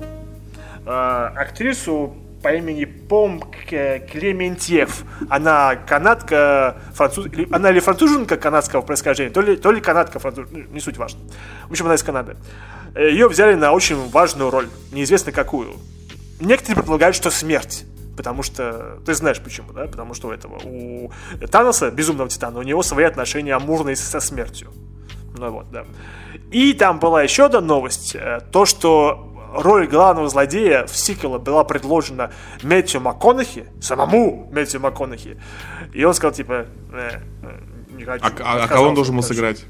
Актрису 0.86 2.16
по 2.46 2.54
имени 2.54 2.84
Пом 2.84 3.42
Клементьев. 3.68 5.04
Она 5.28 5.74
канадка, 5.74 6.76
француз... 6.94 7.26
она 7.50 7.72
ли 7.72 7.80
француженка 7.80 8.36
канадского 8.36 8.82
происхождения, 8.82 9.30
то 9.30 9.40
ли, 9.40 9.56
то 9.56 9.72
ли 9.72 9.80
канадка 9.80 10.20
француженка, 10.20 10.56
не 10.70 10.78
суть 10.78 10.96
важно. 10.96 11.18
В 11.66 11.72
общем, 11.72 11.86
она 11.86 11.96
из 11.96 12.04
Канады. 12.04 12.36
Ее 12.94 13.28
взяли 13.28 13.54
на 13.54 13.72
очень 13.72 14.08
важную 14.10 14.50
роль, 14.50 14.68
неизвестно 14.92 15.32
какую. 15.32 15.74
Некоторые 16.40 16.76
предполагают, 16.76 17.16
что 17.16 17.30
смерть. 17.30 17.84
Потому 18.16 18.42
что, 18.42 18.98
ты 19.04 19.14
знаешь 19.14 19.40
почему, 19.40 19.72
да? 19.72 19.86
Потому 19.86 20.14
что 20.14 20.28
у 20.28 20.30
этого, 20.30 20.58
у 20.64 21.10
Таноса, 21.50 21.90
безумного 21.90 22.30
Титана, 22.30 22.58
у 22.58 22.62
него 22.62 22.82
свои 22.82 23.04
отношения 23.04 23.54
амурные 23.54 23.94
со 23.94 24.20
смертью. 24.20 24.72
Ну 25.36 25.50
вот, 25.50 25.70
да. 25.70 25.84
И 26.50 26.72
там 26.72 26.98
была 26.98 27.22
еще 27.22 27.46
одна 27.46 27.60
новость, 27.60 28.14
э, 28.14 28.40
то, 28.50 28.64
что 28.64 29.32
роль 29.52 29.86
главного 29.86 30.28
злодея 30.28 30.86
в 30.86 30.96
сиквеле 30.96 31.38
была 31.38 31.64
предложена 31.64 32.32
Мэтью 32.62 33.00
МакКонахи, 33.00 33.66
самому 33.80 34.48
Мэтью 34.52 34.80
МакКонахи. 34.80 35.38
И 35.92 36.04
он 36.04 36.14
сказал, 36.14 36.32
типа, 36.32 36.66
э, 36.92 37.10
э, 37.42 37.60
не 37.90 38.04
хочу. 38.04 38.24
А, 38.24 38.32
а, 38.40 38.64
а 38.64 38.68
кого 38.68 38.88
он 38.88 38.94
должен 38.94 39.16
был 39.16 39.22
сыграть? 39.22 39.64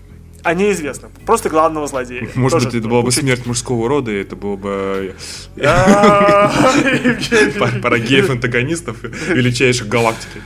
А 0.47 0.55
неизвестно. 0.55 1.09
Просто 1.27 1.49
главного 1.49 1.89
злодея. 1.89 2.29
Может 2.37 2.67
быть, 2.67 2.75
это 2.77 2.87
была 2.87 3.03
бы 3.03 3.11
смерть 3.11 3.47
мужского 3.47 3.89
рода, 3.89 4.13
и 4.13 4.21
это 4.21 4.37
было 4.37 4.55
бы 4.55 5.17
а, 5.61 6.53
пара 7.83 7.99
геев-антагонистов 7.99 9.03
величайших 9.03 9.89
галактики. 9.89 10.41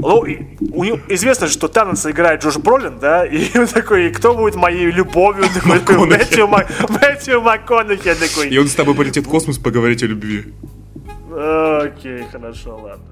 Ну, 0.00 0.18
у 0.18 0.84
него 0.84 1.00
известно, 1.08 1.48
что 1.48 1.68
Танос 1.68 2.04
играет 2.04 2.42
Джош 2.42 2.58
Бролин, 2.58 2.98
да, 2.98 3.24
и 3.24 3.46
он 3.58 3.66
такой, 3.68 4.10
кто 4.10 4.34
будет 4.34 4.54
моей 4.54 4.90
любовью? 4.90 5.44
Такой, 5.54 6.06
Мэтью, 6.06 6.46
Мак... 6.46 6.68
Мэтью 6.90 7.40
МакКонахи 7.40 8.14
такой. 8.14 8.50
И 8.50 8.58
он 8.58 8.68
с 8.68 8.74
тобой 8.74 8.94
полетит 8.94 9.26
в 9.26 9.30
космос 9.30 9.56
поговорить 9.56 10.02
о 10.02 10.08
любви. 10.08 10.52
Окей, 11.30 12.26
хорошо, 12.30 12.78
ладно. 12.82 13.11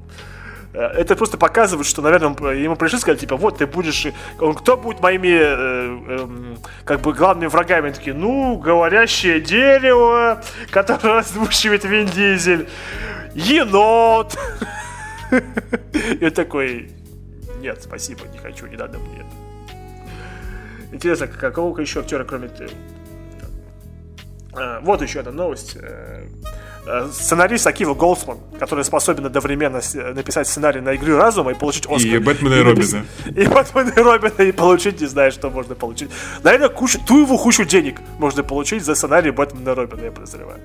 Э, 0.73 0.87
это 0.87 1.17
просто 1.17 1.37
показывает, 1.37 1.87
что, 1.87 2.03
наверное, 2.03 2.55
ему 2.55 2.77
пришли 2.77 2.99
сказать, 2.99 3.21
типа, 3.21 3.37
вот 3.37 3.59
ты 3.59 3.67
будешь, 3.67 4.07
он, 4.39 4.55
кто 4.55 4.77
будет 4.77 5.01
моими, 5.01 5.29
э, 5.29 5.99
э, 6.09 6.57
как 6.85 7.01
бы, 7.01 7.13
главными 7.13 7.49
врагами? 7.49 7.87
Они 7.87 7.95
такие, 7.95 8.15
ну, 8.15 8.57
говорящее 8.57 9.41
дерево, 9.41 10.43
которое 10.71 11.21
озвучивает 11.21 11.85
Вин 11.85 12.07
Дизель, 12.07 12.69
енот. 13.35 14.39
И 16.21 16.31
такой, 16.31 16.91
нет, 17.61 17.83
спасибо, 17.83 18.27
не 18.33 18.39
хочу, 18.39 18.67
не 18.67 18.77
надо 18.77 18.99
мне. 18.99 19.25
Интересно, 20.93 21.29
какого 21.29 21.79
еще 21.81 22.01
актера, 22.01 22.25
кроме 22.25 22.49
ты? 22.49 22.69
Вот 24.53 25.03
еще 25.03 25.21
одна 25.21 25.33
новость. 25.33 25.77
Э, 25.77 26.27
э, 26.87 27.09
сценарист 27.13 27.67
Акива 27.67 27.95
Голдсман, 27.95 28.39
который 28.59 28.85
способен 28.85 29.27
одновременно 29.27 29.81
написать 30.15 30.49
сценарий 30.49 30.81
на 30.81 30.97
игру 30.97 31.17
разума 31.17 31.53
и 31.53 31.55
получить 31.55 31.87
Оскар. 31.87 32.15
И 32.15 32.19
Бэтмена 32.19 32.55
и, 32.55 32.63
Робина. 32.63 33.07
И 33.27 33.47
Бэтмена 33.47 33.91
и 33.91 34.01
Робина 34.01 34.43
и 34.43 34.53
получить, 34.53 35.01
не 35.01 35.07
знаю, 35.07 35.31
что 35.31 35.51
можно 35.51 35.75
получить. 35.75 36.11
Наверное, 36.43 36.69
кучу, 36.69 36.99
ту 37.07 37.21
его 37.21 37.39
кучу 37.39 37.65
денег 37.65 38.01
можно 38.19 38.43
получить 38.43 38.85
за 38.85 38.95
сценарий 38.95 39.31
Бэтмена 39.31 39.71
и 39.71 39.75
Робина, 39.75 40.05
я 40.05 40.11
подозреваю. 40.11 40.61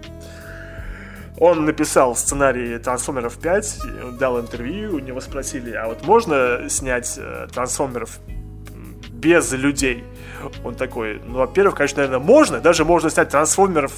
Он 1.37 1.65
написал 1.65 2.15
сценарий 2.15 2.77
Трансформеров 2.79 3.37
5, 3.37 3.79
дал 4.17 4.39
интервью, 4.39 4.95
у 4.95 4.99
него 4.99 5.19
спросили, 5.19 5.71
а 5.71 5.87
вот 5.87 6.05
можно 6.05 6.69
снять 6.69 7.15
э, 7.17 7.47
Трансформеров 7.53 8.19
без 9.15 9.51
людей? 9.53 10.03
Он 10.63 10.75
такой, 10.75 11.21
ну, 11.25 11.39
во-первых, 11.39 11.75
конечно, 11.75 12.03
наверное, 12.03 12.23
можно, 12.23 12.59
даже 12.59 12.85
можно 12.85 13.09
снять 13.09 13.29
Трансформеров 13.29 13.93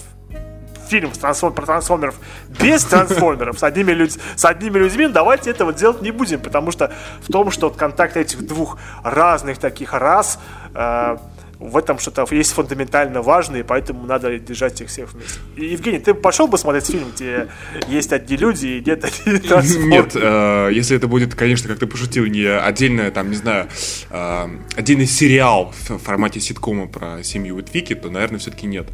фильм 0.88 1.12
трансформ, 1.12 1.54
про 1.54 1.66
трансформеров 1.66 2.16
без 2.48 2.84
трансформеров 2.86 3.60
с 3.60 3.64
одними, 3.64 3.92
людь, 3.92 4.18
с 4.36 4.46
одними 4.46 4.80
людьми, 4.80 5.08
давайте 5.08 5.52
этого 5.52 5.74
делать 5.74 6.02
не 6.02 6.12
будем, 6.12 6.40
потому 6.40 6.72
что 6.72 6.94
в 7.22 7.32
том, 7.32 7.52
что 7.52 7.70
контакт 7.70 8.18
этих 8.18 8.46
двух 8.46 8.78
разных 9.04 9.58
таких 9.58 9.94
рас 9.94 10.40
э, 10.74 11.18
в 11.60 11.76
этом 11.76 11.98
что-то 11.98 12.28
есть 12.30 12.52
фундаментально 12.52 13.22
важное, 13.22 13.62
и 13.62 13.64
поэтому 13.64 14.06
надо 14.06 14.38
держать 14.38 14.80
их 14.82 14.90
всех 14.90 15.14
вместе. 15.14 15.40
Евгений, 15.56 16.00
ты 16.00 16.14
пошел 16.14 16.48
бы 16.48 16.58
смотреть 16.58 16.88
фильм, 16.88 17.12
где 17.16 17.48
есть 17.88 18.14
одни 18.14 18.38
люди 18.38 18.68
и 18.68 18.84
нет 18.86 19.04
одни 19.04 19.88
Нет, 19.88 20.12
э, 20.16 20.70
если 20.72 20.96
это 20.96 21.08
будет, 21.08 21.34
конечно, 21.36 21.68
как 21.68 21.80
ты 21.80 21.88
пошутил, 21.88 22.26
не 22.26 22.46
отдельное, 22.46 23.10
там, 23.12 23.30
не 23.30 23.36
знаю, 23.36 23.68
э, 24.10 24.48
отдельный 24.76 25.08
сериал 25.08 25.74
в 25.88 25.98
формате 25.98 26.40
ситкома 26.40 26.88
про 26.88 27.24
семью 27.24 27.56
Уитвики, 27.56 27.96
то, 27.96 28.10
наверное, 28.10 28.40
все-таки 28.40 28.68
нет. 28.68 28.88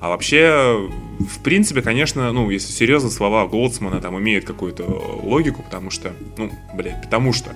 А 0.00 0.08
вообще, 0.08 0.88
в 1.18 1.42
принципе, 1.42 1.82
конечно, 1.82 2.32
ну, 2.32 2.50
если 2.50 2.72
серьезно, 2.72 3.10
слова 3.10 3.46
Голдсмана 3.46 4.00
там 4.00 4.18
имеют 4.18 4.44
какую-то 4.44 4.84
логику, 4.84 5.62
потому 5.62 5.90
что, 5.90 6.12
ну, 6.36 6.52
блядь, 6.74 7.02
потому 7.02 7.32
что, 7.32 7.50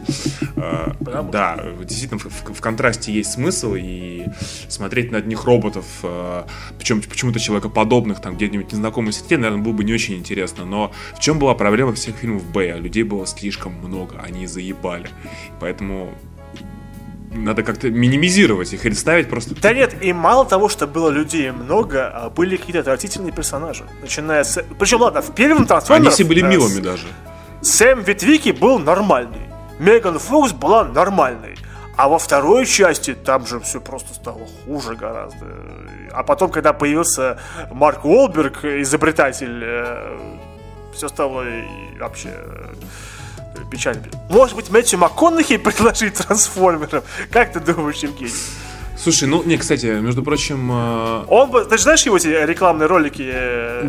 э, 0.57 0.93
да, 1.31 1.61
действительно, 1.85 2.19
в, 2.19 2.55
в 2.55 2.61
контрасте 2.61 3.13
есть 3.13 3.33
смысл, 3.33 3.75
и 3.77 4.25
смотреть 4.69 5.11
на 5.13 5.19
одних 5.19 5.45
роботов, 5.45 5.85
э, 6.03 6.45
причем 6.79 7.03
почему-то 7.03 7.41
человекоподобных, 7.41 8.21
там 8.21 8.37
где-нибудь 8.37 8.73
незнакомой 8.73 9.13
среде, 9.13 9.37
наверное, 9.37 9.63
было 9.63 9.73
бы 9.73 9.85
не 9.85 9.93
очень 9.93 10.15
интересно. 10.15 10.65
Но 10.65 10.93
в 11.15 11.21
чем 11.21 11.39
была 11.39 11.55
проблема 11.55 11.95
всех 11.95 12.17
фильмов 12.17 12.45
Б? 12.45 12.79
Людей 12.79 13.03
было 13.03 13.27
слишком 13.27 13.73
много, 13.75 14.21
они 14.21 14.47
заебали. 14.47 15.09
Поэтому 15.61 16.13
надо 17.33 17.63
как-то 17.63 17.91
минимизировать 17.91 18.73
их 18.73 18.85
или 18.87 18.95
ставить 18.95 19.29
просто... 19.29 19.55
Да 19.61 19.73
нет, 19.73 19.97
и 20.03 20.13
мало 20.13 20.47
того, 20.47 20.69
что 20.69 20.87
было 20.87 21.11
людей 21.11 21.51
много, 21.51 22.09
а 22.09 22.31
были 22.31 22.57
какие-то 22.57 22.81
отвратительные 22.81 23.33
персонажи. 23.33 23.85
Начиная 24.01 24.45
с... 24.45 24.63
Причем, 24.79 25.01
ладно, 25.01 25.23
в 25.23 25.35
первом 25.35 25.67
трансформере... 25.67 26.09
Они 26.09 26.15
все 26.15 26.25
были 26.25 26.41
милыми 26.43 26.81
даже. 26.81 27.07
Сэм 27.61 28.03
Витвики 28.03 28.51
был 28.51 28.79
нормальный. 28.79 29.49
Меган 29.79 30.19
Фокс 30.19 30.53
была 30.53 30.85
нормальной. 30.85 31.57
А 31.99 32.09
во 32.09 32.19
второй 32.21 32.65
части 32.65 33.13
там 33.13 33.45
же 33.45 33.59
все 33.59 33.81
просто 33.81 34.15
стало 34.15 34.47
хуже 34.65 34.95
гораздо. 34.95 35.47
А 36.13 36.23
потом, 36.23 36.49
когда 36.49 36.73
появился 36.73 37.41
Марк 37.73 38.05
Уолберг, 38.05 38.65
изобретатель, 38.65 39.61
э, 39.65 40.17
все 40.95 41.09
стало 41.09 41.45
вообще 41.99 42.29
э, 42.35 42.69
печально. 43.69 44.05
Может 44.31 44.55
быть, 44.55 44.71
Мэтью 44.71 45.01
МакКонахи 45.01 45.57
предложить 45.59 46.15
трансформерам? 46.15 47.03
Как 47.33 47.53
ты 47.53 47.59
думаешь, 47.59 47.97
Евгений? 47.97 48.31
Слушай, 48.97 49.27
ну, 49.27 49.43
не, 49.43 49.59
кстати, 49.59 49.87
между 49.87 50.23
прочим... 50.23 50.71
Э... 50.71 51.25
Он, 51.27 51.51
ты 51.69 51.79
же 51.79 51.83
знаешь 51.83 52.03
его 52.07 52.17
эти 52.17 52.29
рекламные 52.29 52.87
ролики? 52.87 53.29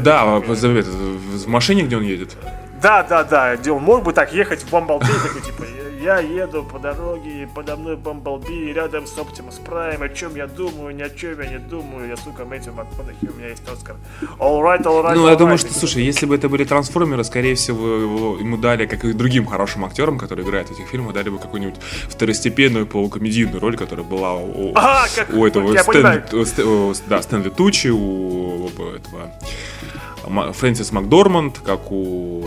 Да, 0.01 0.25
в 0.25 1.47
машине, 1.47 1.83
где 1.83 1.95
он 1.95 2.03
едет. 2.03 2.35
Да, 2.81 3.03
да, 3.03 3.23
да, 3.23 3.55
где 3.55 3.71
он 3.71 3.83
мог 3.83 4.03
бы 4.03 4.13
так 4.13 4.33
ехать 4.33 4.63
в 4.63 4.71
Бамблби, 4.71 5.05
такой, 5.23 5.41
типа, 5.41 5.63
я 6.01 6.19
еду 6.19 6.63
по 6.63 6.79
дороге, 6.79 7.43
и 7.43 7.45
подо 7.45 7.75
мной 7.75 7.97
Бамблби, 7.97 8.73
рядом 8.73 9.05
с 9.05 9.17
Оптимус 9.17 9.55
Прайм, 9.55 10.01
о 10.01 10.09
чем 10.09 10.35
я 10.35 10.47
думаю, 10.47 10.95
ни 10.95 11.01
о 11.01 11.09
чем 11.09 11.41
я 11.41 11.47
не 11.47 11.59
думаю, 11.59 12.07
я, 12.07 12.17
сука, 12.17 12.45
Мэтью 12.45 12.73
МакКонахи, 12.73 13.29
у 13.33 13.37
меня 13.37 13.49
есть 13.49 13.63
Оскар. 13.67 13.97
All 14.39 14.61
right, 14.61 14.83
all 14.83 15.03
right, 15.03 15.15
Ну, 15.15 15.25
all 15.25 15.27
я 15.27 15.33
right. 15.33 15.37
думаю, 15.37 15.57
что, 15.57 15.73
слушай, 15.73 16.03
если 16.03 16.25
бы 16.25 16.35
это 16.35 16.47
были 16.47 16.63
трансформеры, 16.63 17.23
скорее 17.23 17.55
всего, 17.55 17.87
его, 17.87 18.37
ему 18.37 18.57
дали, 18.57 18.85
как 18.85 19.03
и 19.03 19.13
другим 19.13 19.45
хорошим 19.45 19.83
актерам, 19.85 20.17
которые 20.17 20.45
играют 20.45 20.69
в 20.69 20.71
этих 20.71 20.87
фильмах, 20.87 21.13
дали 21.13 21.29
бы 21.29 21.37
какую-нибудь 21.37 21.79
второстепенную 22.07 22.87
полукомедийную 22.87 23.59
роль, 23.59 23.75
которая 23.75 24.05
была 24.05 24.35
у, 24.35 24.71
а, 24.75 25.05
как, 25.13 25.33
у 25.33 25.45
этого 25.45 25.75
Стэн, 25.77 26.23
Стэн, 26.45 26.93
да, 27.07 27.21
Стэнли 27.21 27.49
Тучи, 27.49 27.87
у 27.87 28.67
этого 28.67 29.33
Фрэнсис 30.53 30.91
Макдорманд, 30.91 31.59
как 31.59 31.91
у 31.91 32.43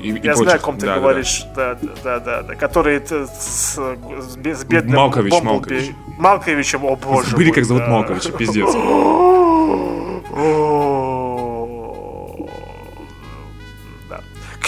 и, 0.00 0.20
Я 0.22 0.32
и 0.32 0.34
знаю, 0.34 0.56
о 0.56 0.58
ком 0.60 0.78
ты 0.78 0.86
да, 0.86 0.98
говоришь, 0.98 1.44
да, 1.54 1.74
да, 1.74 1.88
да, 2.02 2.20
да, 2.20 2.42
да, 2.42 2.54
который 2.54 3.00
с, 3.00 3.76
с 3.76 4.36
бедным 4.36 4.96
Малкович, 4.96 5.32
Бомблби, 5.32 5.52
Малкович. 5.52 5.90
Малковичем, 6.18 6.84
о 6.84 6.96
боже 6.96 7.30
Забыли, 7.30 7.50
как 7.50 7.64
зовут 7.64 7.84
да. 7.84 7.90
Малковича, 7.90 8.32
пиздец. 8.32 8.68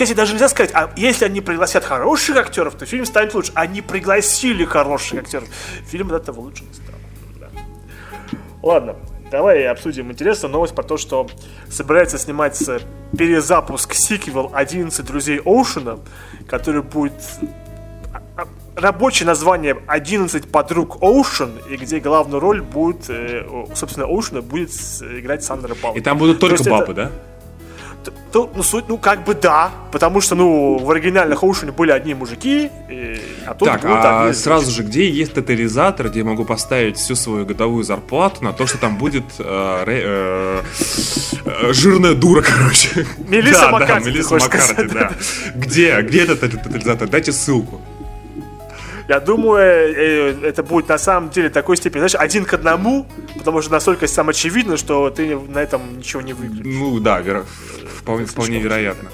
Кстати, 0.01 0.17
даже 0.17 0.33
нельзя 0.33 0.49
сказать, 0.49 0.71
а 0.73 0.91
если 0.97 1.27
они 1.27 1.43
пригласят 1.43 1.85
хороших 1.85 2.35
актеров, 2.39 2.75
то 2.75 2.87
фильм 2.87 3.05
станет 3.05 3.35
лучше. 3.35 3.53
Они 3.55 3.83
пригласили 3.83 4.65
хороших 4.65 5.19
актеров. 5.19 5.47
Фильм 5.87 6.09
от 6.09 6.23
этого 6.23 6.41
лучше 6.41 6.65
не 6.65 6.73
стал. 6.73 6.95
Да. 7.39 7.49
Ладно, 8.63 8.97
Давай 9.31 9.67
обсудим 9.69 10.11
интересную 10.11 10.53
новость 10.53 10.75
про 10.75 10.83
то, 10.83 10.97
что 10.97 11.29
собирается 11.69 12.19
снимать 12.19 12.61
перезапуск 13.17 13.95
сиквел 13.95 14.51
11 14.53 15.07
друзей 15.07 15.39
Оушена, 15.39 16.01
который 16.49 16.83
будет 16.83 17.15
а, 18.13 18.23
а, 18.37 18.47
рабочее 18.75 19.27
название 19.27 19.77
11 19.87 20.51
подруг 20.51 21.01
Оушен, 21.01 21.53
и 21.69 21.77
где 21.77 22.01
главную 22.01 22.41
роль 22.41 22.61
будет, 22.61 23.09
э, 23.09 23.45
собственно, 23.75 24.07
Оушена 24.07 24.43
будет 24.43 24.71
играть 25.01 25.45
Сандра 25.45 25.77
Баллок. 25.81 25.97
И 25.97 26.01
там 26.01 26.19
будут 26.19 26.41
только 26.41 26.65
бабы, 26.65 26.93
это... 26.93 26.95
да? 26.95 27.11
То, 28.33 28.51
ну, 28.55 28.63
суть, 28.63 28.85
ну, 28.89 28.97
как 28.97 29.25
бы 29.25 29.35
да, 29.35 29.71
потому 29.93 30.21
что, 30.21 30.35
ну, 30.35 30.79
в 30.79 30.91
оригинальных 30.91 31.43
Оушене 31.43 31.73
были 31.73 31.91
одни 31.91 32.15
мужики, 32.15 32.71
и, 32.89 33.21
а 33.47 33.55
тут 33.55 33.69
так, 33.69 33.85
а 33.85 34.23
одни 34.23 34.35
сразу 34.35 34.71
же, 34.71 34.83
где 34.83 35.09
есть 35.09 35.35
тотализатор, 35.35 36.09
где 36.09 36.21
я 36.21 36.25
могу 36.25 36.45
поставить 36.45 36.97
всю 36.97 37.15
свою 37.15 37.45
годовую 37.45 37.85
зарплату 37.85 38.45
на 38.45 38.53
то, 38.53 38.67
что 38.67 38.79
там 38.79 38.97
будет 38.97 39.25
э, 39.39 39.85
э, 39.87 40.63
э, 41.45 41.73
жирная 41.73 42.15
дура, 42.15 42.43
короче. 42.43 43.07
Мелисса 43.19 43.63
да, 43.63 43.71
Маккарти, 43.73 44.05
да, 44.05 44.11
Мелисса 44.11 44.35
Маккарти, 44.35 44.87
да. 44.95 45.13
Где, 45.55 46.01
где 46.03 46.23
этот 46.23 46.41
тотализатор? 46.41 47.09
Дайте 47.09 47.33
ссылку. 47.33 47.81
Я 49.11 49.19
думаю, 49.19 49.59
э, 49.59 49.93
э, 49.97 50.47
это 50.47 50.63
будет 50.63 50.89
на 50.89 50.97
самом 50.97 51.31
деле 51.31 51.51
такой 51.51 51.77
степени, 51.77 51.99
знаешь, 51.99 52.15
один 52.15 52.45
к 52.45 52.55
одному, 52.55 53.09
потому 53.37 53.61
что 53.61 53.73
настолько 53.73 54.07
сам 54.07 54.29
очевидно, 54.29 54.77
что 54.77 55.11
ты 55.11 55.37
на 55.37 55.59
этом 55.59 55.99
ничего 55.99 56.23
не 56.23 56.33
выиграешь. 56.33 56.65
Ну 56.65 57.01
да, 57.01 57.19
веро... 57.19 57.45
вполне, 57.99 58.27
вполне 58.27 58.61
вероятно. 58.61 59.11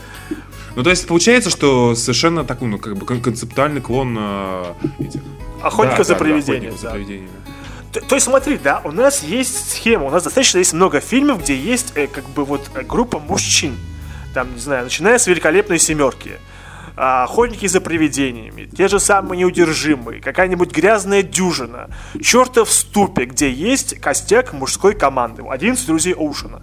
Ну, 0.74 0.82
то 0.82 0.90
есть 0.90 1.06
получается, 1.06 1.48
что 1.48 1.94
совершенно 1.94 2.44
такой, 2.44 2.68
ну, 2.68 2.76
как 2.76 2.94
бы 2.98 3.06
концептуальный 3.06 3.80
клон 3.80 4.18
э, 4.20 4.64
этих. 4.98 5.22
Охотника 5.62 5.96
да, 5.96 6.04
за 6.04 6.12
да, 6.12 6.18
привидением. 6.18 6.74
Да, 6.82 6.92
да. 6.92 7.98
То, 7.98 8.06
то 8.06 8.14
есть 8.16 8.26
смотри, 8.26 8.59
да, 8.59 8.82
у 8.85 8.92
нас 8.92 9.22
есть 9.22 9.70
схема, 9.70 10.04
у 10.04 10.11
нас 10.11 10.22
достаточно 10.22 10.59
есть 10.59 10.74
много 10.74 11.00
фильмов, 11.00 11.40
где 11.40 11.56
есть 11.56 11.92
э, 11.94 12.06
как 12.06 12.28
бы 12.28 12.44
вот 12.44 12.68
группа 12.87 13.18
мужчин, 13.18 13.78
там, 14.35 14.52
не 14.52 14.61
знаю, 14.61 14.85
начиная 14.85 15.16
с 15.16 15.26
великолепной 15.26 15.78
семерки 15.78 16.32
охотники 16.96 17.66
за 17.66 17.80
привидениями, 17.80 18.64
те 18.64 18.88
же 18.88 18.98
самые 18.98 19.40
неудержимые, 19.40 20.20
какая-нибудь 20.20 20.72
грязная 20.72 21.22
дюжина, 21.22 21.90
чертов 22.22 22.72
ступе, 22.72 23.26
где 23.26 23.50
есть 23.50 24.00
костяк 24.00 24.52
мужской 24.52 24.94
команды, 24.94 25.42
11 25.46 25.87
друзей 25.87 26.14
Оушена. 26.14 26.62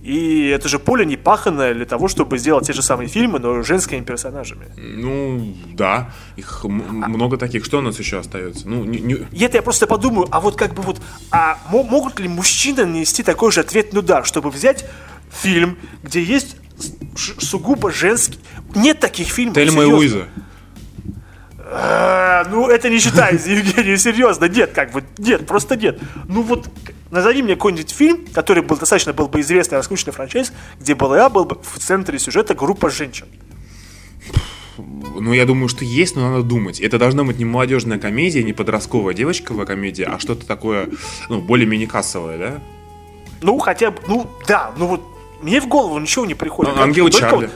И 0.00 0.48
это 0.48 0.68
же 0.68 0.78
поле 0.78 1.04
не 1.04 1.18
паханное 1.18 1.74
для 1.74 1.84
того, 1.84 2.08
чтобы 2.08 2.38
сделать 2.38 2.66
те 2.66 2.72
же 2.72 2.80
самые 2.80 3.08
фильмы, 3.08 3.40
но 3.40 3.62
женскими 3.62 4.00
персонажами. 4.00 4.68
Ну, 4.78 5.54
да. 5.74 6.12
Их 6.36 6.64
а... 6.64 6.68
много 6.68 7.36
таких. 7.36 7.62
Что 7.64 7.80
у 7.80 7.82
нас 7.82 7.98
еще 7.98 8.18
остается? 8.20 8.66
Ну, 8.66 8.84
не, 8.84 9.00
не... 9.00 9.14
И 9.32 9.44
это 9.44 9.58
я 9.58 9.62
просто 9.62 9.86
подумаю, 9.86 10.26
а 10.30 10.40
вот 10.40 10.56
как 10.56 10.72
бы 10.72 10.80
вот, 10.80 11.02
а 11.30 11.58
могут 11.70 12.20
ли 12.20 12.28
мужчины 12.28 12.86
нанести 12.86 13.22
такой 13.22 13.52
же 13.52 13.60
ответный 13.60 13.98
удар, 13.98 14.24
чтобы 14.24 14.50
взять 14.50 14.86
фильм, 15.30 15.76
где 16.02 16.22
есть 16.22 16.56
сугубо 17.16 17.90
женский, 17.90 18.37
нет 18.78 19.00
таких 19.00 19.28
фильмов. 19.28 19.54
Тельма 19.54 19.82
и. 19.82 19.86
Луиза. 19.86 20.28
А, 21.70 22.44
Ну, 22.50 22.68
это 22.68 22.88
не 22.88 22.98
считается, 22.98 23.50
Евгений, 23.50 23.96
серьезно, 23.98 24.46
нет, 24.46 24.72
как 24.72 24.92
бы, 24.92 25.04
нет, 25.18 25.46
просто 25.46 25.76
нет. 25.76 26.00
Ну 26.26 26.42
вот, 26.42 26.68
назови 27.10 27.42
мне 27.42 27.54
какой-нибудь 27.56 27.90
фильм, 27.90 28.24
который 28.32 28.62
был 28.62 28.76
достаточно 28.76 29.12
был 29.12 29.28
бы 29.28 29.40
известный 29.40 29.76
раскрученный 29.76 30.12
франчайз, 30.14 30.52
где 30.80 30.94
была 30.94 31.28
был 31.28 31.44
бы 31.44 31.58
в 31.62 31.78
центре 31.78 32.18
сюжета 32.18 32.54
группа 32.54 32.88
женщин. 32.90 33.26
Ну, 34.78 35.32
я 35.32 35.44
думаю, 35.44 35.68
что 35.68 35.84
есть, 35.84 36.14
но 36.16 36.30
надо 36.30 36.42
думать. 36.44 36.80
Это 36.80 36.98
должна 36.98 37.24
быть 37.24 37.38
не 37.38 37.44
молодежная 37.44 37.98
комедия, 37.98 38.44
не 38.44 38.52
подростковая 38.52 39.12
девочковая 39.12 39.66
комедия, 39.66 40.04
а 40.04 40.18
что-то 40.20 40.46
такое, 40.46 40.88
ну, 41.28 41.40
более-менее 41.40 41.88
кассовое, 41.88 42.38
да? 42.38 42.58
Ну, 43.42 43.58
хотя 43.58 43.90
бы, 43.90 43.98
ну, 44.06 44.30
да, 44.46 44.70
ну 44.76 44.86
вот, 44.86 45.02
мне 45.42 45.60
в 45.60 45.66
голову 45.66 45.98
ничего 45.98 46.24
не 46.26 46.34
приходит. 46.34 46.76
Ну, 46.76 46.82
Ангел 46.82 47.08
Только 47.10 47.18
Чарли. 47.30 47.46
вот- 47.46 47.54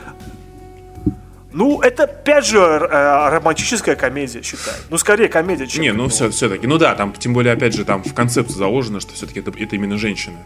Ну, 1.53 1.81
это, 1.81 2.05
опять 2.05 2.47
же, 2.47 2.59
э, 2.59 3.29
романтическая 3.31 3.95
комедия, 3.97 4.43
считаю. 4.43 4.77
Ну, 4.91 4.99
скорее 4.99 5.29
комедия, 5.29 5.67
чем... 5.67 5.83
Не, 5.83 5.93
ну 5.93 6.09
все, 6.09 6.31
все-таки. 6.31 6.67
Ну 6.67 6.79
да, 6.79 6.95
там, 6.95 7.13
тем 7.13 7.35
более, 7.35 7.53
опять 7.53 7.75
же, 7.75 7.85
там 7.85 8.03
в 8.03 8.15
концепции 8.15 8.55
заложено, 8.55 9.01
что 9.01 9.13
все-таки 9.15 9.41
это, 9.41 9.51
это 9.51 9.77
именно 9.77 9.99
женщины. 9.99 10.39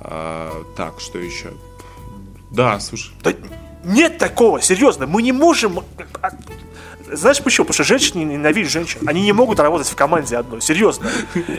А, 0.00 0.52
так, 0.76 1.00
что 1.00 1.18
еще? 1.18 1.52
Да, 2.50 2.78
слушай. 2.80 3.12
Да 3.22 3.32
нет 3.84 4.18
такого, 4.18 4.60
серьезно, 4.60 5.06
мы 5.06 5.22
не 5.22 5.32
можем... 5.32 5.80
Знаешь 7.12 7.42
почему? 7.42 7.66
Потому 7.66 7.74
что 7.74 7.84
женщины 7.84 8.22
ненавидят 8.22 8.70
женщин. 8.72 9.00
Они 9.06 9.22
не 9.22 9.32
могут 9.32 9.60
работать 9.60 9.88
в 9.88 9.94
команде 9.94 10.36
одной. 10.36 10.60
Серьезно. 10.62 11.06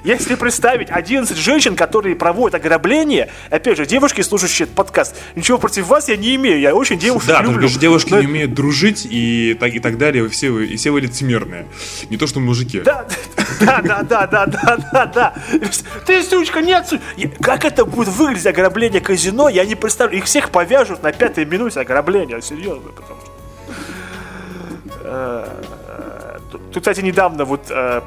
Если 0.03 0.35
представить 0.35 0.89
11 0.89 1.37
женщин, 1.37 1.75
которые 1.75 2.15
проводят 2.15 2.55
ограбление, 2.55 3.29
опять 3.49 3.77
же, 3.77 3.85
девушки, 3.85 4.21
слушающие 4.21 4.63
этот 4.65 4.75
подкаст, 4.75 5.15
ничего 5.35 5.57
против 5.57 5.87
вас 5.87 6.09
я 6.09 6.17
не 6.17 6.35
имею. 6.35 6.59
Я 6.59 6.73
очень 6.75 6.97
девушек 6.97 7.27
Да, 7.29 7.41
люблю. 7.43 7.67
же 7.67 7.79
девушки 7.79 8.09
Но- 8.11 8.21
не 8.21 8.27
умеют 8.27 8.53
дружить 8.53 9.05
и 9.09 9.55
так, 9.59 9.73
и 9.73 9.79
так 9.79 9.97
далее, 9.97 10.25
и 10.25 10.29
все 10.29 10.49
вы, 10.49 10.65
и 10.65 10.75
все 10.77 10.91
вы 10.91 11.01
лицемерные. 11.01 11.67
Не 12.09 12.17
то, 12.17 12.27
что 12.27 12.39
мужики. 12.39 12.81
Да, 12.81 13.05
да, 13.59 13.81
да, 13.83 14.03
да, 14.03 14.27
да, 14.27 14.45
да, 14.47 14.77
да, 14.91 15.05
да. 15.05 15.33
Ты, 16.05 16.23
сучка, 16.23 16.61
нет, 16.61 16.87
су- 16.87 16.99
Я- 17.17 17.29
Как 17.41 17.65
это 17.65 17.85
будет 17.85 18.07
выглядеть 18.09 18.47
ограбление 18.47 18.99
казино, 19.01 19.47
я 19.49 19.63
не 19.65 19.75
представляю. 19.75 20.17
Их 20.19 20.25
всех 20.25 20.49
повяжут 20.49 21.03
на 21.03 21.11
пятой 21.11 21.45
минуте 21.45 21.79
ограбления, 21.79 22.41
серьезно, 22.41 22.89
потому 22.91 23.19
что... 23.21 23.34
Э, 25.07 26.39
Тут, 26.71 26.83
кстати, 26.83 27.01
недавно 27.01 27.45
вот 27.45 27.61
э, 27.69 28.01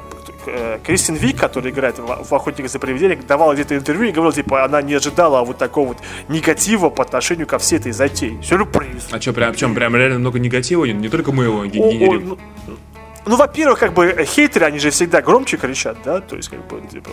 э, 0.47 0.79
Кристин 0.83 1.15
Вик, 1.15 1.37
который 1.37 1.71
играет 1.71 1.97
в, 1.99 2.33
«Охотниках 2.33 2.71
за 2.71 2.79
привидениями», 2.79 3.21
давала 3.27 3.53
где-то 3.53 3.75
интервью 3.75 4.09
и 4.09 4.11
говорила, 4.11 4.33
типа, 4.33 4.63
она 4.63 4.81
не 4.81 4.93
ожидала 4.93 5.43
вот 5.43 5.57
такого 5.57 5.89
вот 5.89 5.97
негатива 6.29 6.89
по 6.89 7.03
отношению 7.03 7.47
ко 7.47 7.57
всей 7.59 7.77
этой 7.79 7.91
затее. 7.91 8.41
Сюрприз. 8.43 9.07
А 9.11 9.19
что, 9.21 9.33
прям, 9.33 9.53
чем, 9.55 9.75
прям 9.75 9.95
реально 9.95 10.19
много 10.19 10.39
негатива? 10.39 10.85
Не, 10.85 11.09
только 11.09 11.31
мы 11.31 11.45
его 11.45 11.65
ге- 11.65 11.79
О- 11.81 11.87
о, 11.87 11.91
генерим. 11.91 12.27
ну, 12.67 12.77
ну, 13.25 13.35
во-первых, 13.35 13.79
как 13.79 13.93
бы 13.93 14.25
хейтеры, 14.25 14.65
они 14.65 14.79
же 14.79 14.89
всегда 14.89 15.21
громче 15.21 15.57
кричат, 15.57 15.97
да, 16.05 16.21
то 16.21 16.35
есть, 16.35 16.49
как 16.49 16.65
бы, 16.67 16.81
типа, 16.87 17.11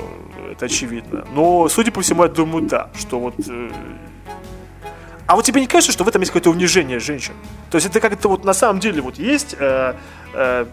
это 0.52 0.66
очевидно. 0.66 1.26
Но, 1.34 1.68
судя 1.68 1.90
по 1.92 2.00
всему, 2.00 2.22
я 2.22 2.28
думаю, 2.28 2.66
да, 2.66 2.88
что 2.98 3.18
вот... 3.18 3.34
А 5.26 5.34
вот 5.34 5.44
тебе 5.44 5.60
не 5.60 5.66
кажется, 5.66 5.92
что 5.92 6.04
в 6.04 6.08
этом 6.08 6.22
есть 6.22 6.30
какое-то 6.30 6.50
унижение 6.50 7.00
женщин? 7.00 7.34
То 7.70 7.76
есть 7.76 7.86
это 7.86 8.00
как-то 8.00 8.28
вот 8.28 8.44
на 8.44 8.54
самом 8.54 8.80
деле 8.80 9.02
вот 9.02 9.18
есть... 9.18 9.56
э, 9.58 9.94
э, 10.34 10.66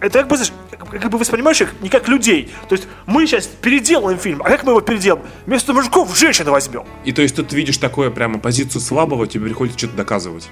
это 0.00 0.18
как 0.18 0.28
бы, 0.28 0.36
знаешь, 0.36 0.52
как, 1.00 1.10
бы 1.10 1.18
воспринимаешь 1.18 1.60
их 1.60 1.80
не 1.80 1.88
как 1.88 2.08
людей. 2.08 2.52
То 2.68 2.74
есть 2.74 2.88
мы 3.06 3.24
сейчас 3.26 3.46
переделаем 3.46 4.18
фильм, 4.18 4.42
а 4.42 4.46
как 4.46 4.64
мы 4.64 4.72
его 4.72 4.80
переделаем? 4.80 5.24
Вместо 5.46 5.72
мужиков 5.72 6.16
женщин 6.16 6.44
возьмем. 6.46 6.84
И 7.04 7.12
то 7.12 7.22
есть 7.22 7.36
тут 7.36 7.52
видишь 7.52 7.78
такое 7.78 8.10
прямо 8.10 8.40
позицию 8.40 8.80
слабого, 8.80 9.28
тебе 9.28 9.44
приходится 9.44 9.78
что-то 9.78 9.96
доказывать. 9.96 10.50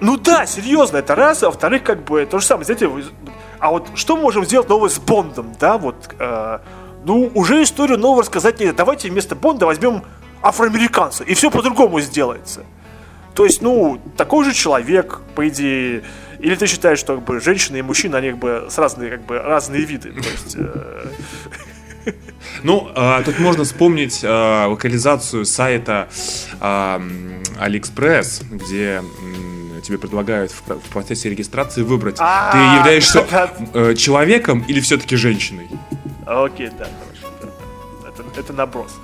Ну 0.00 0.18
да, 0.18 0.44
серьезно, 0.44 0.98
это 0.98 1.14
раз, 1.14 1.42
а 1.42 1.46
во-вторых, 1.46 1.84
как 1.84 2.04
бы 2.04 2.26
то 2.26 2.38
же 2.38 2.44
самое, 2.44 2.66
знаете, 2.66 2.90
а 3.58 3.70
вот 3.70 3.88
что 3.94 4.16
можем 4.16 4.44
сделать 4.44 4.68
новое 4.68 4.90
с 4.90 4.98
Бондом, 4.98 5.54
да, 5.58 5.78
вот, 5.78 6.10
э, 6.18 6.58
ну, 7.06 7.30
уже 7.32 7.62
историю 7.62 7.96
новую 7.96 8.20
рассказать 8.20 8.60
нельзя, 8.60 8.74
давайте 8.74 9.08
вместо 9.08 9.34
Бонда 9.34 9.64
возьмем 9.64 10.02
афроамериканца, 10.48 11.24
и 11.24 11.34
все 11.34 11.50
по-другому 11.50 12.00
сделается. 12.00 12.64
То 13.34 13.44
есть, 13.44 13.60
ну, 13.62 14.00
такой 14.16 14.44
же 14.44 14.54
человек, 14.54 15.20
по 15.34 15.46
идее, 15.48 16.02
или 16.38 16.54
ты 16.54 16.66
считаешь, 16.66 16.98
что 16.98 17.16
как 17.16 17.24
бы 17.24 17.40
женщины 17.40 17.78
и 17.78 17.82
мужчины, 17.82 18.16
они 18.16 18.30
как 18.30 18.38
бы 18.38 18.66
с 18.70 18.78
разные, 18.78 19.10
как 19.10 19.26
бы, 19.26 19.38
разные 19.38 19.82
виды, 19.82 20.12
то 20.12 20.28
есть, 20.28 20.56
э, 20.58 21.06
Ну, 22.62 22.88
а, 22.94 23.22
тут 23.22 23.38
можно 23.40 23.64
вспомнить 23.64 24.20
а, 24.24 24.68
локализацию 24.68 25.44
сайта 25.44 26.08
а, 26.60 26.96
м, 26.98 27.42
AliExpress, 27.60 28.44
где 28.50 29.02
м, 29.20 29.82
тебе 29.82 29.98
предлагают 29.98 30.52
в, 30.52 30.62
в 30.62 30.88
процессе 30.92 31.28
регистрации 31.28 31.82
выбрать, 31.82 32.16
А, 32.20 32.52
ты 32.52 32.58
являешься 32.78 33.26
э, 33.74 33.94
человеком 33.94 34.64
или 34.68 34.80
все-таки 34.80 35.16
женщиной. 35.16 35.68
Окей, 36.26 36.70
да, 36.78 36.86
хорошо. 36.86 37.34
да, 37.42 37.48
да. 38.02 38.08
Это, 38.08 38.40
это 38.40 38.52
наброс. 38.52 38.94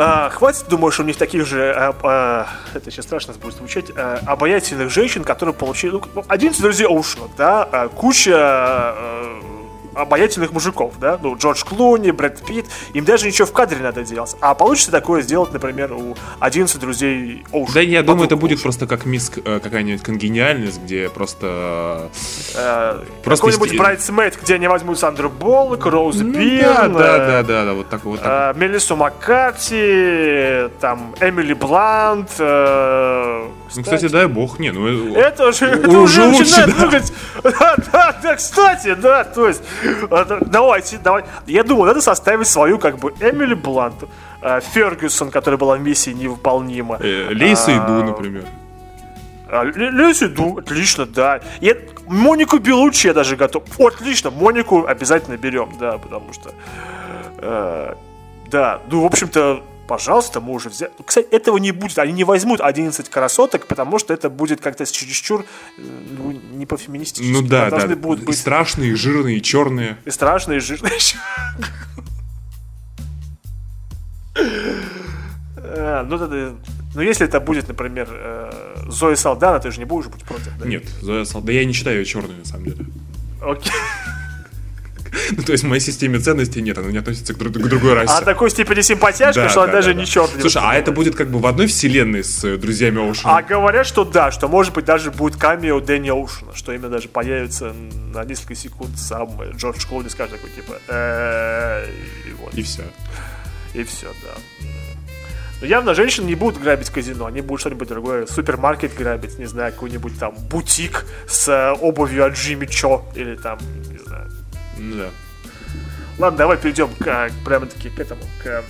А, 0.00 0.30
хватит, 0.30 0.66
думаешь, 0.68 1.00
у 1.00 1.02
них 1.02 1.16
таких 1.16 1.44
же, 1.44 1.72
а, 1.76 1.92
а, 2.04 2.46
это 2.72 2.88
сейчас 2.88 3.04
страшно 3.06 3.34
будет 3.34 3.54
звучать, 3.56 3.86
а, 3.96 4.20
обаятельных 4.26 4.90
женщин, 4.90 5.24
которые 5.24 5.56
получили, 5.56 5.90
ну, 5.90 5.98
как- 5.98 6.24
11 6.28 6.62
друзей 6.62 6.86
Оушена, 6.86 7.24
да, 7.36 7.64
а, 7.64 7.88
куча 7.88 8.32
а, 8.36 9.42
обаятельных 10.02 10.52
мужиков, 10.52 10.94
да, 11.00 11.18
ну, 11.22 11.36
Джордж 11.36 11.64
Клуни, 11.64 12.10
Брэд 12.10 12.44
Питт, 12.46 12.66
им 12.94 13.04
даже 13.04 13.26
ничего 13.26 13.46
в 13.46 13.52
кадре 13.52 13.78
надо 13.82 14.02
делать. 14.04 14.36
А 14.40 14.54
получится 14.54 14.90
такое 14.90 15.22
сделать, 15.22 15.52
например, 15.52 15.92
у 15.92 16.16
11 16.40 16.78
друзей 16.80 17.44
Оушена. 17.52 17.74
Да, 17.74 17.80
я 17.80 18.02
думаю, 18.02 18.26
это 18.26 18.36
Подруг 18.36 18.40
будет 18.42 18.52
Оушена. 18.58 18.62
просто 18.62 18.86
как 18.86 19.04
мисс 19.06 19.30
э, 19.44 19.60
какая-нибудь 19.62 20.02
конгениальность, 20.02 20.80
где 20.82 21.08
просто... 21.08 22.10
Э, 22.54 23.02
просто 23.24 23.44
Какой-нибудь 23.46 23.70
сти- 23.70 23.78
Брайтсмейд, 23.78 24.38
где 24.42 24.54
они 24.54 24.68
возьмут 24.68 24.98
Сандру 24.98 25.28
Боллок, 25.30 25.84
Роуз 25.86 26.16
Ну, 26.16 26.32
Бирн, 26.32 26.92
да, 26.94 27.16
э, 27.16 27.18
да, 27.18 27.18
да, 27.18 27.42
да, 27.42 27.64
да, 27.64 27.72
вот 27.74 27.88
так 27.88 28.04
вот. 28.04 28.20
так. 28.22 28.56
Э, 28.56 28.58
Мелиссу 28.58 28.96
Маккарти, 28.96 30.68
там, 30.80 31.14
Эмили 31.20 31.52
Блант. 31.54 32.30
э, 32.38 33.46
ну, 33.76 33.82
кстати, 33.82 34.08
дай 34.08 34.26
бог, 34.26 34.58
не, 34.58 34.70
ну... 34.70 35.14
э, 35.14 35.18
Это 35.18 35.52
же 35.52 35.66
это 35.66 35.88
уже 35.88 35.98
уже 35.98 36.24
лучше, 36.24 36.66
начинает 36.66 37.04
да. 37.42 37.50
Да, 37.58 37.76
да, 37.92 38.16
да, 38.22 38.36
кстати, 38.36 38.94
да, 38.94 39.24
то 39.24 39.48
есть. 39.48 39.62
Да, 40.10 40.38
Давайте, 40.40 40.98
давай. 40.98 41.24
Я 41.46 41.62
думаю, 41.62 41.86
надо 41.86 42.00
составить 42.00 42.46
свою, 42.46 42.78
как 42.78 42.98
бы, 42.98 43.10
Эмили 43.20 43.54
Блант, 43.54 44.04
э, 44.42 44.60
Фергюсон, 44.60 45.30
которая 45.30 45.58
была 45.58 45.76
в 45.76 45.80
миссии 45.80 46.10
невыполнима. 46.10 46.96
э, 47.00 47.28
Лейса 47.32 47.70
и 47.72 47.76
Ду, 47.76 47.82
А, 48.00 48.02
например. 48.04 48.44
а, 49.50 49.64
Леси 49.64 50.26
Ду, 50.26 50.58
отлично, 50.58 51.06
да. 51.06 51.40
Я, 51.60 51.74
Монику 52.06 52.58
Белучи 52.58 53.06
я 53.08 53.14
даже 53.14 53.36
готов. 53.36 53.62
Отлично, 53.78 54.30
Монику 54.30 54.84
обязательно 54.86 55.36
берем, 55.36 55.70
да, 55.80 55.98
потому 55.98 56.32
что... 56.32 56.50
э, 57.38 57.94
да, 58.50 58.80
ну, 58.90 59.02
в 59.02 59.06
общем-то, 59.06 59.62
пожалуйста, 59.88 60.40
мы 60.40 60.52
уже 60.52 60.68
взяли. 60.68 60.92
Кстати, 61.04 61.26
этого 61.32 61.56
не 61.58 61.72
будет. 61.72 61.98
Они 61.98 62.12
не 62.12 62.24
возьмут 62.24 62.60
11 62.60 63.08
красоток, 63.08 63.66
потому 63.66 63.98
что 63.98 64.14
это 64.14 64.30
будет 64.30 64.60
как-то 64.60 64.86
чересчур 64.86 65.44
э, 65.78 65.82
ну, 66.18 66.30
не 66.52 66.66
по-феминистически. 66.66 67.32
Ну 67.32 67.42
да, 67.42 67.70
Там 67.70 67.88
да. 67.88 67.96
будут 67.96 68.22
И 68.22 68.26
быть 68.26 68.38
страшные, 68.38 68.90
и 68.92 68.94
жирные, 68.94 69.38
и 69.38 69.42
черные. 69.42 69.96
и 70.04 70.10
страшные, 70.10 70.58
и 70.58 70.60
жирные. 70.60 70.92
Э, 75.56 76.04
Ну, 76.08 76.18
тогда- 76.18 76.54
ну, 76.94 77.00
если 77.00 77.26
это 77.26 77.40
будет, 77.40 77.68
например, 77.68 78.08
э, 78.10 78.52
Зоя 78.88 79.16
Салдана, 79.16 79.58
ты 79.58 79.70
же 79.70 79.78
не 79.78 79.84
будешь 79.84 80.06
быть 80.06 80.22
против, 80.24 80.56
да? 80.58 80.66
Нет, 80.66 80.84
Зоя 81.02 81.24
Сал- 81.24 81.42
да 81.42 81.52
я 81.52 81.64
не 81.64 81.72
считаю 81.72 81.98
ее 81.98 82.04
черной, 82.04 82.36
на 82.36 82.44
самом 82.44 82.64
деле. 82.66 82.86
Окей. 83.42 83.72
Ну, 85.36 85.42
то 85.42 85.52
есть 85.52 85.64
в 85.64 85.66
моей 85.66 85.80
системе 85.80 86.18
ценностей 86.18 86.62
нет, 86.62 86.78
она 86.78 86.88
не 86.90 86.98
относится 86.98 87.34
к, 87.34 87.38
друг- 87.38 87.54
к 87.54 87.68
другой 87.68 87.94
расе. 87.94 88.12
А 88.12 88.22
такой 88.22 88.50
степени 88.50 88.80
симпатяшка, 88.80 89.42
Да, 89.42 89.48
что 89.48 89.62
она 89.62 89.72
да, 89.72 89.78
даже 89.78 89.92
да, 89.94 90.00
не 90.00 90.04
да. 90.06 90.10
черный. 90.10 90.40
Слушай, 90.40 90.62
а 90.64 90.74
это 90.74 90.92
будет 90.92 91.14
как 91.14 91.28
бы 91.30 91.38
в 91.38 91.46
одной 91.46 91.66
вселенной 91.66 92.24
с 92.24 92.42
э, 92.44 92.56
друзьями 92.56 92.98
Оушена? 93.06 93.38
А 93.38 93.42
говорят, 93.42 93.86
что 93.86 94.04
да, 94.04 94.30
что 94.30 94.48
может 94.48 94.72
быть 94.74 94.84
даже 94.84 95.10
будет 95.10 95.36
камео 95.38 95.80
Дэнни 95.80 96.08
Оушена, 96.10 96.54
что 96.54 96.72
именно 96.72 96.88
даже 96.88 97.08
появится 97.08 97.74
на 98.12 98.24
несколько 98.24 98.54
секунд 98.54 98.98
сам 98.98 99.40
э, 99.40 99.52
Джордж 99.56 99.86
Клуни 99.86 100.08
скажет 100.08 100.36
такой 100.36 100.50
типа 100.50 100.74
«Э, 100.88 101.86
и 102.26 102.32
вот. 102.32 102.54
И 102.54 102.62
все. 102.62 102.82
И 103.74 103.84
все, 103.84 104.06
да. 104.24 104.34
Но 105.60 105.66
явно 105.66 105.92
женщины 105.94 106.26
не 106.26 106.36
будут 106.36 106.62
грабить 106.62 106.88
казино, 106.88 107.26
они 107.26 107.40
будут 107.40 107.60
что-нибудь 107.60 107.88
другое, 107.88 108.26
супермаркет 108.26 108.94
грабить, 108.94 109.38
не 109.40 109.46
знаю, 109.46 109.72
какой-нибудь 109.72 110.16
там 110.18 110.32
бутик 110.48 111.04
с 111.28 111.48
э, 111.48 111.72
обувью 111.80 112.24
от 112.26 112.34
Джимми 112.34 112.66
Чо, 112.66 113.04
или 113.16 113.34
там, 113.34 113.58
не. 113.90 113.97
Ну 114.78 114.96
да. 114.96 115.10
Ладно, 116.18 116.38
давай 116.38 116.56
перейдем 116.56 116.88
к, 116.98 117.30
прямо-таки 117.44 117.90
к 117.90 118.00
этому, 118.00 118.22
к, 118.42 118.64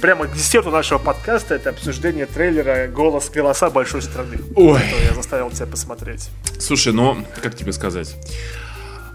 прямо 0.00 0.26
к 0.26 0.34
десерту 0.34 0.70
нашего 0.70 0.98
подкаста, 0.98 1.54
это 1.54 1.70
обсуждение 1.70 2.26
трейлера 2.26 2.86
«Голос, 2.86 3.28
голоса 3.28 3.70
большой 3.70 4.02
страны», 4.02 4.38
Ой. 4.54 4.80
который 4.80 5.06
я 5.06 5.14
заставил 5.14 5.50
тебя 5.50 5.66
посмотреть. 5.66 6.30
Слушай, 6.60 6.92
ну, 6.92 7.24
как 7.42 7.56
тебе 7.56 7.72
сказать? 7.72 8.14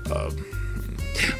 А, 0.09 0.29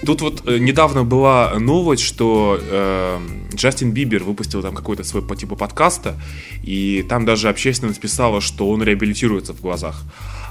Тут 0.06 0.22
вот 0.22 0.48
э, 0.48 0.58
недавно 0.58 1.04
была 1.04 1.54
новость, 1.60 2.04
что 2.04 2.60
э, 2.60 3.20
Джастин 3.54 3.92
Бибер 3.92 4.24
выпустил 4.24 4.62
там 4.62 4.74
какой-то 4.76 5.04
свой 5.04 5.22
по 5.22 5.36
типу 5.36 5.56
подкаста, 5.56 6.20
и 6.64 7.06
там 7.08 7.26
даже 7.26 7.50
общественность 7.50 8.00
писала, 8.00 8.42
что 8.42 8.70
он 8.70 8.84
реабилитируется 8.84 9.54
в 9.54 9.62
глазах 9.62 10.02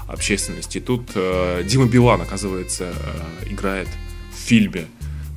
общественности. 0.07 0.79
Тут 0.79 1.11
э, 1.15 1.63
Дима 1.65 1.87
Билан, 1.87 2.21
оказывается, 2.21 2.93
э, 2.93 3.51
играет 3.51 3.89
фильме. 4.47 4.85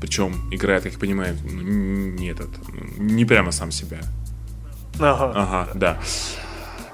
Причем 0.00 0.34
играет, 0.50 0.84
как 0.84 0.92
я 0.92 0.98
понимаю, 0.98 1.36
ну, 1.44 1.60
не 1.60 2.28
этот, 2.30 2.48
не 2.98 3.24
прямо 3.24 3.52
сам 3.52 3.70
себя. 3.70 4.00
Ага. 4.98 5.32
Ага, 5.34 5.70
да. 5.74 5.98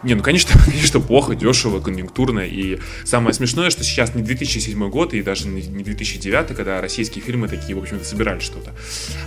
Не, 0.07 0.15
ну, 0.15 0.23
конечно, 0.23 0.53
конечно, 0.65 1.01
плохо, 1.01 1.35
дешево, 1.35 1.81
конъюнктурно. 1.81 2.39
И 2.39 2.79
самое 3.05 3.35
смешное, 3.35 3.71
что 3.71 3.83
сейчас 3.83 4.15
не 4.15 4.23
2007 4.23 4.89
год 4.89 5.15
и 5.15 5.21
даже 5.21 5.49
не 5.49 5.83
2009, 5.83 6.57
когда 6.57 6.81
российские 6.81 7.25
фильмы 7.25 7.49
такие, 7.49 7.75
в 7.75 7.81
общем-то, 7.81 8.05
собирали 8.05 8.39
что-то. 8.39 8.73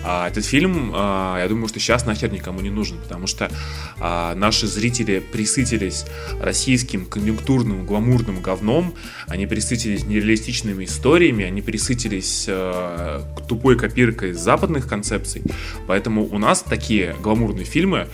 А 0.05 0.29
этот 0.29 0.45
фильм, 0.45 0.91
а, 0.95 1.37
я 1.37 1.49
думаю, 1.49 1.67
что 1.67 1.81
сейчас 1.81 2.05
нахер 2.05 2.31
никому 2.31 2.61
не 2.61 2.69
нужен, 2.69 2.97
потому 2.97 3.27
что 3.27 3.51
а, 3.99 4.33
наши 4.35 4.67
зрители 4.67 5.19
присытились 5.19 6.05
российским 6.39 7.05
конъюнктурным, 7.05 7.85
гламурным 7.85 8.41
говном, 8.41 8.93
они 9.27 9.47
присытились 9.47 10.05
нереалистичными 10.05 10.85
историями, 10.85 11.43
они 11.43 11.61
присытились 11.61 12.45
а, 12.47 13.25
тупой 13.49 13.77
копиркой 13.77 14.31
западных 14.31 14.87
концепций. 14.87 15.43
Поэтому 15.87 16.25
у 16.25 16.37
нас 16.37 16.61
такие 16.61 17.17
гламурные 17.21 17.65
фильмы, 17.65 18.07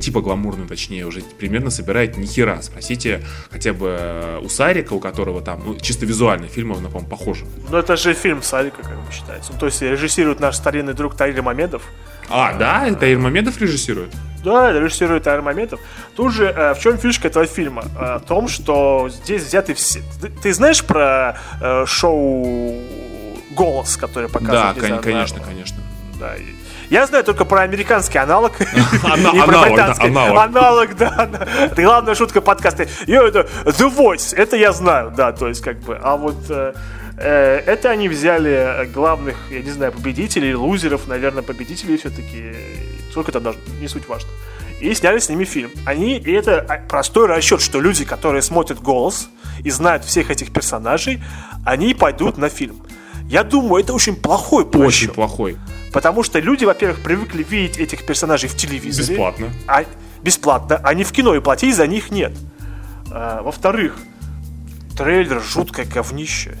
типа 0.00 0.20
гламурные, 0.20 0.68
точнее, 0.68 1.06
уже 1.06 1.22
примерно 1.38 1.70
собирает 1.78 2.16
ни 2.16 2.26
хера. 2.26 2.60
Спросите 2.62 3.20
хотя 3.50 3.72
бы 3.72 3.96
э, 3.98 4.40
у 4.42 4.48
Сарика, 4.48 4.94
у 4.94 5.00
которого 5.00 5.40
там, 5.40 5.62
ну, 5.64 5.76
чисто 5.76 6.06
визуально 6.06 6.48
фильм, 6.48 6.72
он, 6.72 6.84
по-моему, 6.84 7.08
похож. 7.08 7.44
Ну, 7.70 7.78
это 7.78 7.96
же 7.96 8.14
фильм 8.14 8.42
Сарика, 8.42 8.82
как 8.82 8.96
бы 8.96 9.12
считается. 9.12 9.52
Ну, 9.52 9.58
то 9.58 9.66
есть 9.66 9.80
режиссирует 9.82 10.40
наш 10.40 10.56
старинный 10.56 10.94
друг 10.94 11.16
Таир 11.16 11.42
Мамедов. 11.42 11.82
А, 12.28 12.52
да? 12.54 12.92
Таир 12.94 13.18
Мамедов 13.18 13.60
режиссирует? 13.60 14.12
Да, 14.44 14.72
режиссирует 14.72 15.22
Таир 15.22 15.42
Мамедов. 15.42 15.80
Тут 16.16 16.32
же, 16.32 16.46
э, 16.46 16.74
в 16.74 16.80
чем 16.80 16.98
фишка 16.98 17.28
этого 17.28 17.46
фильма? 17.46 17.84
Э, 17.98 18.18
в 18.18 18.26
том, 18.26 18.48
что 18.48 19.08
здесь 19.08 19.42
взяты 19.44 19.74
все... 19.74 20.00
Ты, 20.20 20.28
ты 20.28 20.52
знаешь 20.52 20.84
про 20.84 21.38
э, 21.60 21.86
шоу 21.86 22.76
«Голос», 23.50 23.96
который 23.96 24.28
показывает? 24.28 24.76
Да, 24.80 24.98
конечно, 24.98 25.40
конечно. 25.40 25.78
Да, 26.18 26.34
я 26.90 27.06
знаю 27.06 27.24
только 27.24 27.44
про 27.44 27.62
американский 27.62 28.18
аналог. 28.18 28.60
И 28.60 29.40
про 29.40 29.62
британский. 29.62 30.06
Аналог, 30.06 30.96
да. 30.96 31.28
Это 31.70 31.82
главная 31.82 32.14
шутка 32.14 32.40
подкаста. 32.40 32.84
Это 33.06 33.48
The 33.64 33.94
Voice. 33.94 34.34
Это 34.34 34.56
я 34.56 34.72
знаю, 34.72 35.12
да. 35.16 35.32
То 35.32 35.48
есть, 35.48 35.60
как 35.60 35.78
бы. 35.80 35.98
А 36.02 36.16
вот 36.16 36.36
э, 36.48 36.72
э, 37.18 37.62
это 37.66 37.90
они 37.90 38.08
взяли 38.08 38.88
главных, 38.94 39.36
я 39.50 39.60
не 39.60 39.70
знаю, 39.70 39.92
победителей, 39.92 40.54
лузеров, 40.54 41.06
наверное, 41.08 41.42
победителей 41.42 41.98
все-таки. 41.98 42.54
Сколько 43.10 43.30
это 43.32 43.40
даже, 43.40 43.58
не 43.80 43.88
суть 43.88 44.08
важно. 44.08 44.30
И 44.80 44.94
сняли 44.94 45.18
с 45.18 45.28
ними 45.28 45.44
фильм. 45.44 45.70
Они, 45.84 46.16
и 46.16 46.32
это 46.32 46.64
а, 46.68 46.78
простой 46.88 47.26
расчет, 47.26 47.60
что 47.60 47.80
люди, 47.80 48.04
которые 48.04 48.42
смотрят 48.42 48.80
голос 48.80 49.28
и 49.64 49.70
знают 49.70 50.04
всех 50.04 50.30
этих 50.30 50.52
персонажей, 50.52 51.20
они 51.66 51.94
пойдут 51.94 52.38
на 52.38 52.48
фильм. 52.48 52.80
Я 53.28 53.42
думаю, 53.42 53.82
это 53.82 53.92
очень 53.92 54.16
плохой 54.16 54.64
Очень 54.64 55.08
плохой. 55.08 55.58
Потому 55.92 56.22
что 56.22 56.38
люди, 56.38 56.64
во-первых, 56.64 57.00
привыкли 57.00 57.42
видеть 57.42 57.78
этих 57.78 58.04
персонажей 58.04 58.48
в 58.48 58.56
телевизоре. 58.56 59.08
Бесплатно. 59.08 59.52
А, 59.66 59.84
бесплатно. 60.22 60.82
Не 60.94 61.04
в 61.04 61.12
кино, 61.12 61.34
и 61.34 61.40
платить 61.40 61.74
за 61.74 61.86
них 61.86 62.10
нет. 62.10 62.32
А, 63.10 63.42
во-вторых, 63.42 63.96
трейлер 64.96 65.40
жуткое 65.40 65.86
говнище. 65.86 66.56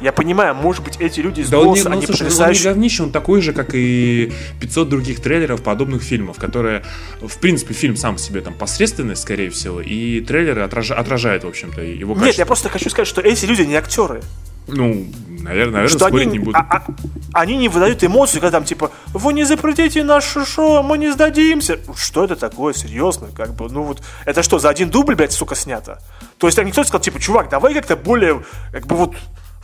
Я 0.00 0.12
понимаю, 0.12 0.54
может 0.54 0.84
быть, 0.84 0.96
эти 1.00 1.18
люди 1.18 1.40
из 1.40 1.50
да 1.50 1.56
голоса, 1.56 1.68
он 1.70 1.74
не, 1.74 1.82
ну, 1.82 1.96
они 1.96 2.06
слушай, 2.06 2.20
потрясающие... 2.20 2.68
Он 2.68 2.74
не 2.74 2.74
говнище, 2.74 3.02
он 3.02 3.10
такой 3.10 3.40
же, 3.40 3.52
как 3.52 3.70
и 3.74 4.32
500 4.60 4.88
других 4.88 5.20
трейлеров 5.20 5.62
подобных 5.62 6.02
фильмов, 6.02 6.36
которые, 6.36 6.84
в 7.20 7.36
принципе, 7.38 7.74
фильм 7.74 7.96
сам 7.96 8.14
по 8.14 8.20
себе 8.20 8.40
там 8.40 8.54
посредственный, 8.54 9.16
скорее 9.16 9.50
всего, 9.50 9.80
и 9.80 10.20
трейлеры 10.20 10.62
отраж... 10.62 10.92
отражают, 10.92 11.42
в 11.42 11.48
общем-то, 11.48 11.82
его 11.82 12.14
качество. 12.14 12.26
Нет, 12.26 12.38
я 12.38 12.46
просто 12.46 12.68
хочу 12.68 12.88
сказать, 12.90 13.08
что 13.08 13.20
эти 13.20 13.44
люди 13.44 13.62
не 13.62 13.74
актеры. 13.74 14.22
Ну, 14.68 15.06
наверное, 15.40 15.72
наверное 15.72 15.88
что 15.88 16.06
спорить 16.06 16.28
они, 16.28 16.38
не 16.38 16.44
буду. 16.44 16.56
А, 16.56 16.66
а, 16.70 16.86
они 17.32 17.56
не 17.56 17.68
выдают 17.68 18.04
эмоцию, 18.04 18.40
когда 18.40 18.58
там 18.58 18.64
типа 18.64 18.90
вы 19.08 19.32
не 19.32 19.44
запретите 19.44 20.04
наше 20.04 20.44
шоу, 20.44 20.82
мы 20.82 20.98
не 20.98 21.10
сдадимся. 21.10 21.78
Что 21.96 22.24
это 22.24 22.36
такое, 22.36 22.74
серьезно? 22.74 23.28
Как 23.34 23.54
бы, 23.54 23.68
ну 23.70 23.82
вот, 23.82 24.02
это 24.24 24.42
что, 24.42 24.58
за 24.58 24.68
один 24.68 24.90
дубль, 24.90 25.14
блядь, 25.14 25.32
сука, 25.32 25.54
снято? 25.54 26.00
То 26.38 26.46
есть 26.46 26.56
там 26.56 26.66
никто 26.66 26.82
не 26.82 26.86
сказал, 26.86 27.00
типа, 27.00 27.18
чувак, 27.18 27.48
давай 27.48 27.74
как-то 27.74 27.96
более, 27.96 28.42
как 28.72 28.86
бы 28.86 28.96
вот, 28.96 29.14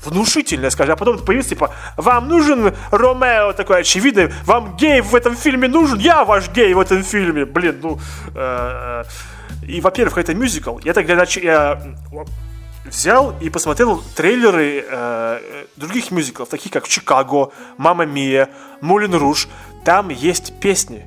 внушительно 0.04 0.70
скажи, 0.70 0.92
а 0.92 0.96
потом 0.96 1.18
появится, 1.18 1.50
типа, 1.50 1.72
вам 1.96 2.28
нужен 2.28 2.74
Ромео 2.90 3.52
такой 3.52 3.80
очевидный, 3.80 4.32
вам 4.44 4.76
гей 4.76 5.00
в 5.00 5.14
этом 5.14 5.36
фильме 5.36 5.68
нужен, 5.68 5.98
я 5.98 6.24
ваш 6.24 6.50
гей 6.50 6.74
в 6.74 6.80
этом 6.80 7.02
фильме, 7.02 7.44
блин, 7.44 7.78
ну, 7.82 7.98
э, 8.34 9.04
э, 9.62 9.66
и, 9.66 9.80
во-первых, 9.80 10.18
это 10.18 10.34
мюзикл, 10.34 10.78
я 10.84 10.92
тогда, 10.92 11.24
я 11.36 11.82
взял 12.84 13.36
и 13.40 13.50
посмотрел 13.50 14.02
трейлеры 14.14 14.84
э, 14.88 15.64
других 15.76 16.10
мюзиклов, 16.10 16.48
таких 16.48 16.72
как 16.72 16.86
«Чикаго», 16.88 17.50
«Мама 17.76 18.04
Мия», 18.04 18.50
«Мулин 18.80 19.14
Руж». 19.14 19.48
Там 19.84 20.08
есть 20.08 20.58
песни, 20.60 21.06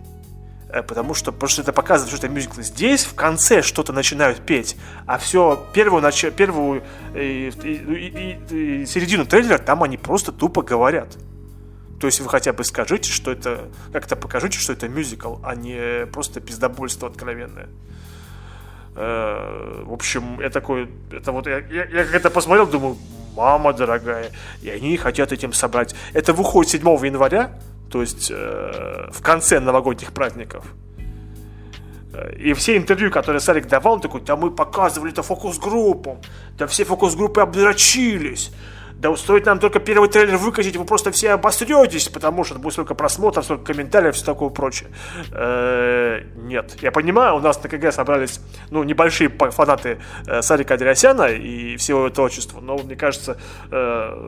э, 0.69 0.81
потому 0.83 1.13
что, 1.13 1.33
что 1.47 1.61
это 1.61 1.73
показывает, 1.73 2.15
что 2.15 2.25
это 2.25 2.33
мюзикл. 2.33 2.61
Здесь 2.61 3.05
в 3.05 3.15
конце 3.15 3.61
что-то 3.61 3.93
начинают 3.93 4.45
петь, 4.45 4.75
а 5.05 5.17
все 5.17 5.65
первую, 5.73 6.01
нач... 6.01 6.25
первую 6.35 6.83
и, 7.15 7.51
и, 7.63 7.69
и, 7.69 8.81
и 8.81 8.85
середину 8.85 9.25
трейлера 9.25 9.57
там 9.57 9.83
они 9.83 9.97
просто 9.97 10.31
тупо 10.31 10.61
говорят. 10.61 11.17
То 11.99 12.05
есть 12.05 12.19
вы 12.19 12.29
хотя 12.29 12.53
бы 12.53 12.63
скажите, 12.63 13.11
что 13.11 13.31
это, 13.31 13.69
как-то 13.91 14.15
покажите, 14.15 14.59
что 14.59 14.73
это 14.73 14.87
мюзикл, 14.87 15.37
а 15.43 15.55
не 15.55 16.05
просто 16.05 16.39
пиздобольство 16.39 17.07
откровенное. 17.09 17.69
Э, 18.97 19.83
в 19.85 19.93
общем, 19.93 20.39
я 20.41 20.49
такой, 20.49 20.89
это 21.11 21.31
вот, 21.31 21.45
я, 21.45 21.59
я, 21.59 21.85
я 21.85 22.03
это 22.03 22.31
посмотрел, 22.31 22.65
думаю, 22.65 22.97
мама 23.35 23.71
дорогая, 23.71 24.31
и 24.63 24.69
они 24.69 24.97
хотят 24.97 25.31
этим 25.31 25.53
собрать. 25.53 25.95
Это 26.13 26.33
выходит 26.33 26.71
7 26.71 26.81
января, 27.05 27.51
то 27.91 28.01
есть 28.01 28.31
э, 28.31 29.09
в 29.11 29.21
конце 29.21 29.59
новогодних 29.59 30.13
праздников. 30.13 30.65
Э, 32.11 32.33
и 32.37 32.53
все 32.53 32.75
интервью, 32.75 33.11
которые 33.11 33.39
Сарик 33.39 33.67
давал, 33.67 33.93
он 33.93 34.01
такой, 34.01 34.21
да 34.21 34.35
мы 34.35 34.49
показывали 34.49 35.11
это 35.11 35.21
фокус-группам, 35.21 36.17
да 36.57 36.65
все 36.65 36.83
фокус-группы 36.83 37.39
обдрочились, 37.41 38.51
да 38.99 39.15
стоит 39.15 39.45
нам 39.45 39.59
только 39.59 39.79
первый 39.79 40.09
трейлер 40.09 40.37
выкатить, 40.37 40.75
вы 40.75 40.83
просто 40.85 41.11
все 41.11 41.31
обосретесь, 41.31 42.09
потому 42.09 42.43
что 42.43 42.55
будет 42.55 42.73
столько 42.73 42.95
просмотров, 42.95 43.45
столько 43.45 43.73
комментариев, 43.73 44.15
все 44.15 44.25
такое 44.25 44.49
прочее. 44.49 44.89
Э, 45.31 46.21
нет, 46.35 46.77
я 46.81 46.91
понимаю, 46.91 47.35
у 47.35 47.39
нас 47.39 47.61
на 47.61 47.69
КГ 47.69 47.91
собрались, 47.91 48.39
ну, 48.71 48.83
небольшие 48.83 49.29
фанаты 49.29 49.99
э, 50.25 50.41
Сарика 50.41 50.73
Адресяна 50.73 51.27
и 51.27 51.77
всего 51.77 51.99
его 51.99 52.09
творчества, 52.09 52.59
но 52.59 52.75
мне 52.77 52.95
кажется, 52.95 53.37
э, 53.71 54.27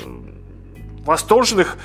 восторженных 1.03 1.78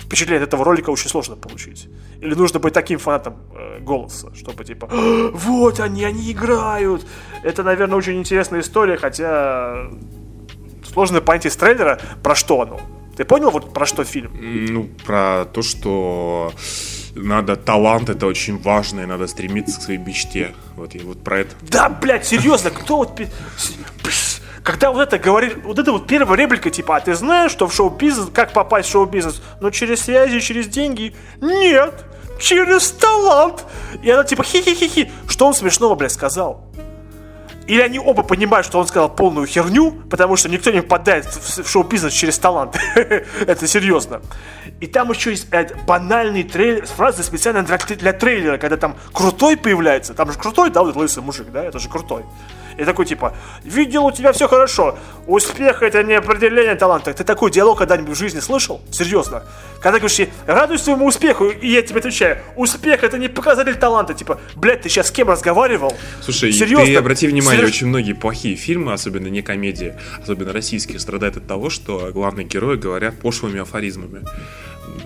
впечатлений 0.00 0.42
от 0.42 0.48
этого 0.48 0.64
ролика 0.64 0.88
очень 0.88 1.10
сложно 1.10 1.36
получить. 1.36 1.88
Или 2.22 2.32
нужно 2.32 2.58
быть 2.58 2.72
таким 2.72 2.98
фанатом 2.98 3.36
голоса, 3.80 4.34
чтобы 4.34 4.64
типа, 4.64 4.88
вот 5.34 5.80
они, 5.80 6.04
они 6.04 6.32
играют. 6.32 7.04
Это, 7.42 7.62
наверное, 7.62 7.98
очень 7.98 8.18
интересная 8.18 8.60
история, 8.60 8.96
хотя 8.96 9.90
сложно 10.92 11.20
понять 11.20 11.46
из 11.46 11.56
трейлера, 11.56 12.00
про 12.22 12.34
что 12.34 12.62
оно. 12.62 12.80
Ты 13.16 13.24
понял, 13.24 13.50
вот 13.50 13.72
про 13.72 13.84
что 13.84 14.04
фильм? 14.04 14.30
Ну, 14.40 14.88
про 15.04 15.44
то, 15.44 15.62
что 15.62 16.52
надо 17.16 17.56
талант, 17.56 18.08
это 18.08 18.26
очень 18.26 18.58
важно, 18.58 19.00
и 19.00 19.06
надо 19.06 19.26
стремиться 19.26 19.80
к 19.80 19.82
своей 19.82 19.98
мечте. 19.98 20.54
Вот 20.76 20.94
и 20.94 20.98
вот 21.00 21.24
про 21.24 21.40
это. 21.40 21.54
Да, 21.62 21.88
блядь, 21.88 22.26
серьезно, 22.26 22.70
кто 22.70 22.98
вот... 22.98 23.20
Когда 24.62 24.90
вот 24.90 25.00
это 25.00 25.18
говорит, 25.18 25.64
вот 25.64 25.78
это 25.78 25.92
вот 25.92 26.06
первая 26.06 26.38
реплика, 26.38 26.70
типа, 26.70 26.96
а 26.96 27.00
ты 27.00 27.14
знаешь, 27.14 27.50
что 27.50 27.66
в 27.66 27.74
шоу-бизнес, 27.74 28.28
как 28.34 28.52
попасть 28.52 28.88
в 28.88 28.92
шоу-бизнес? 28.92 29.42
Ну, 29.60 29.70
через 29.70 30.02
связи, 30.02 30.40
через 30.40 30.68
деньги? 30.68 31.16
Нет, 31.40 32.04
через 32.38 32.90
талант. 32.90 33.64
И 34.02 34.10
она 34.10 34.24
типа, 34.24 34.44
хи-хи-хи-хи. 34.44 35.10
Что 35.26 35.46
он 35.46 35.54
смешного, 35.54 35.94
блядь, 35.94 36.12
сказал? 36.12 36.66
Или 37.68 37.82
они 37.82 37.98
оба 37.98 38.22
понимают, 38.22 38.66
что 38.66 38.78
он 38.78 38.86
сказал 38.86 39.14
полную 39.14 39.46
херню, 39.46 39.92
потому 40.10 40.36
что 40.36 40.48
никто 40.48 40.70
не 40.70 40.80
попадает 40.80 41.26
в 41.26 41.68
шоу-бизнес 41.68 42.14
через 42.14 42.38
талант. 42.38 42.78
Это 42.94 43.66
серьезно. 43.66 44.22
И 44.80 44.86
там 44.86 45.10
еще 45.10 45.30
есть 45.30 45.48
банальный 45.86 46.44
трейлер, 46.44 46.86
фраза 46.86 47.22
специально 47.22 47.62
для 47.62 48.12
трейлера, 48.14 48.56
когда 48.56 48.78
там 48.78 48.96
крутой 49.12 49.58
появляется. 49.58 50.14
Там 50.14 50.32
же 50.32 50.38
крутой, 50.38 50.70
да, 50.70 50.82
вот 50.82 50.96
лысый 50.96 51.22
мужик, 51.22 51.48
да, 51.52 51.62
это 51.62 51.78
же 51.78 51.90
крутой. 51.90 52.24
И 52.78 52.84
такой 52.84 53.06
типа, 53.06 53.34
видел, 53.64 54.06
у 54.06 54.12
тебя 54.12 54.32
все 54.32 54.46
хорошо. 54.46 54.96
Успех 55.26 55.82
это 55.82 56.04
не 56.04 56.14
определение 56.14 56.76
таланта. 56.76 57.12
Ты 57.12 57.24
такой 57.24 57.50
диалог 57.50 57.76
когда-нибудь 57.76 58.16
в 58.16 58.18
жизни 58.18 58.38
слышал? 58.38 58.80
Серьезно. 58.92 59.42
Когда 59.82 59.98
говоришь, 59.98 60.28
радуйся 60.46 60.84
своему 60.84 61.06
успеху, 61.06 61.48
и 61.48 61.68
я 61.68 61.82
тебе 61.82 61.98
отвечаю, 61.98 62.38
успех 62.54 63.02
это 63.02 63.18
не 63.18 63.28
показатель 63.28 63.74
таланта. 63.74 64.14
Типа, 64.14 64.40
блядь, 64.54 64.82
ты 64.82 64.88
сейчас 64.88 65.08
с 65.08 65.10
кем 65.10 65.28
разговаривал? 65.28 65.92
Слушай, 66.22 66.52
Серьезно? 66.52 66.86
ты 66.86 66.94
обрати 66.94 67.26
внимание, 67.26 67.62
Серьез... 67.62 67.74
очень 67.74 67.88
многие 67.88 68.12
плохие 68.12 68.54
фильмы, 68.54 68.92
особенно 68.92 69.26
не 69.26 69.42
комедии, 69.42 69.94
особенно 70.22 70.52
российские, 70.52 71.00
страдают 71.00 71.36
от 71.36 71.48
того, 71.48 71.70
что 71.70 72.10
главные 72.12 72.46
герои 72.46 72.76
говорят 72.76 73.18
пошлыми 73.18 73.60
афоризмами. 73.60 74.22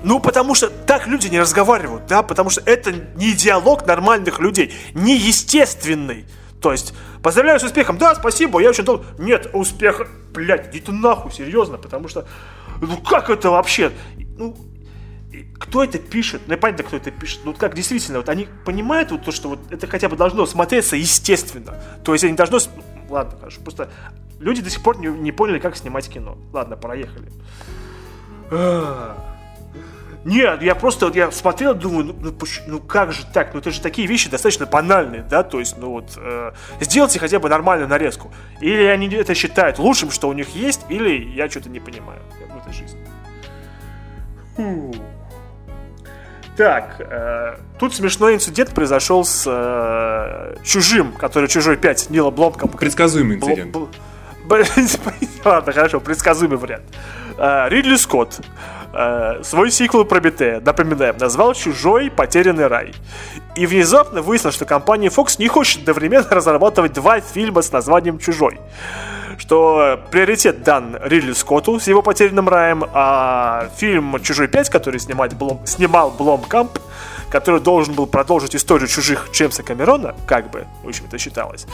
Ну, 0.04 0.20
потому 0.20 0.54
что 0.54 0.68
так 0.68 1.06
люди 1.06 1.28
не 1.28 1.40
разговаривают, 1.40 2.06
да, 2.06 2.22
потому 2.22 2.50
что 2.50 2.60
это 2.66 2.92
не 3.16 3.32
диалог 3.32 3.86
нормальных 3.86 4.40
людей, 4.40 4.74
не 4.92 5.16
естественный. 5.16 6.26
То 6.62 6.70
есть, 6.70 6.94
поздравляю 7.22 7.58
с 7.58 7.64
успехом, 7.64 7.98
да, 7.98 8.14
спасибо, 8.14 8.60
я 8.60 8.70
очень 8.70 8.84
долго... 8.84 9.04
Нет, 9.18 9.50
успех, 9.52 10.08
блядь, 10.32 10.70
иди 10.70 10.80
ты 10.80 10.92
нахуй, 10.92 11.32
серьезно, 11.32 11.76
потому 11.76 12.06
что, 12.06 12.24
ну 12.80 12.96
как 12.98 13.30
это 13.30 13.50
вообще? 13.50 13.90
Ну, 14.38 14.56
кто 15.58 15.82
это 15.82 15.98
пишет? 15.98 16.42
Ну, 16.46 16.56
понятно, 16.56 16.84
кто 16.84 16.96
это 16.96 17.10
пишет. 17.10 17.40
Ну, 17.44 17.52
как 17.52 17.74
действительно, 17.74 18.18
вот 18.18 18.28
они 18.28 18.46
понимают 18.64 19.10
вот 19.10 19.24
то, 19.24 19.32
что 19.32 19.48
вот 19.48 19.58
это 19.70 19.86
хотя 19.86 20.08
бы 20.08 20.16
должно 20.16 20.46
смотреться 20.46 20.96
естественно. 20.96 21.74
То 22.04 22.12
есть 22.12 22.24
они 22.24 22.34
должно... 22.34 22.58
Ладно, 23.08 23.38
хорошо, 23.38 23.60
просто 23.62 23.90
люди 24.38 24.62
до 24.62 24.70
сих 24.70 24.82
пор 24.82 24.98
не, 24.98 25.08
не 25.08 25.32
поняли, 25.32 25.58
как 25.58 25.76
снимать 25.76 26.08
кино. 26.08 26.38
Ладно, 26.52 26.76
проехали. 26.76 27.32
Нет, 30.24 30.62
я 30.62 30.74
просто 30.74 31.06
вот 31.06 31.16
я 31.16 31.30
смотрел, 31.32 31.74
думаю, 31.74 32.04
ну, 32.04 32.14
ну, 32.20 32.34
ну 32.68 32.80
как 32.80 33.12
же 33.12 33.24
так? 33.32 33.54
Ну 33.54 33.60
это 33.60 33.72
же 33.72 33.80
такие 33.80 34.06
вещи 34.06 34.30
достаточно 34.30 34.66
банальные, 34.66 35.22
да, 35.22 35.42
то 35.42 35.58
есть, 35.58 35.76
ну 35.78 35.90
вот, 35.90 36.12
э, 36.16 36.52
сделайте 36.80 37.18
хотя 37.18 37.40
бы 37.40 37.48
нормальную 37.48 37.88
нарезку. 37.88 38.30
Или 38.60 38.84
они 38.84 39.08
это 39.08 39.34
считают 39.34 39.78
лучшим, 39.80 40.10
что 40.12 40.28
у 40.28 40.32
них 40.32 40.50
есть, 40.50 40.82
или 40.88 41.10
я 41.34 41.50
что-то 41.50 41.68
не 41.70 41.80
понимаю 41.80 42.20
в 42.52 42.56
этой 42.56 42.72
жизни. 42.72 43.00
Фу. 44.56 44.94
Так, 46.56 46.96
э, 47.00 47.56
тут 47.80 47.94
смешной 47.94 48.34
инцидент 48.34 48.70
произошел 48.74 49.24
с 49.24 49.44
э, 49.46 50.56
Чужим, 50.62 51.12
который 51.12 51.48
Чужой 51.48 51.76
5 51.76 52.10
Нила 52.10 52.30
Бломком. 52.30 52.68
Предсказуемый 52.68 53.38
инцидент. 53.38 53.74
Бл- 53.74 53.88
Ладно, 55.44 55.72
хорошо, 55.72 55.98
предсказуемый 56.00 56.58
вариант. 56.58 56.84
Э, 57.38 57.68
Ридли 57.68 57.96
Скотт 57.96 58.40
э, 58.92 59.42
свой 59.42 59.70
сиквел 59.70 60.04
Прометея, 60.04 60.60
напоминаем, 60.60 61.16
назвал 61.18 61.54
«Чужой 61.54 62.10
потерянный 62.10 62.66
рай». 62.66 62.92
И 63.56 63.66
внезапно 63.66 64.22
выяснилось, 64.22 64.54
что 64.54 64.64
компания 64.64 65.08
Fox 65.08 65.36
не 65.38 65.48
хочет 65.48 65.80
одновременно 65.80 66.26
разрабатывать 66.30 66.92
два 66.92 67.20
фильма 67.20 67.62
с 67.62 67.72
названием 67.72 68.18
«Чужой». 68.18 68.60
Что 69.38 69.98
приоритет 70.10 70.62
дан 70.62 70.96
Ридли 71.02 71.32
Скотту 71.32 71.80
с 71.80 71.88
его 71.88 72.02
«Потерянным 72.02 72.48
раем», 72.48 72.84
а 72.92 73.68
фильм 73.76 74.20
«Чужой 74.22 74.46
5», 74.46 74.70
который 74.70 75.00
снимать 75.00 75.34
Блом, 75.34 75.66
снимал 75.66 76.10
Бломкамп, 76.10 76.78
который 77.32 77.60
должен 77.60 77.94
был 77.94 78.06
продолжить 78.06 78.54
историю 78.54 78.88
чужих 78.88 79.30
Джеймса 79.32 79.62
Камерона, 79.62 80.14
как 80.26 80.50
бы, 80.50 80.66
в 80.84 80.88
общем 80.88 81.06
это 81.06 81.16
считалось, 81.16 81.66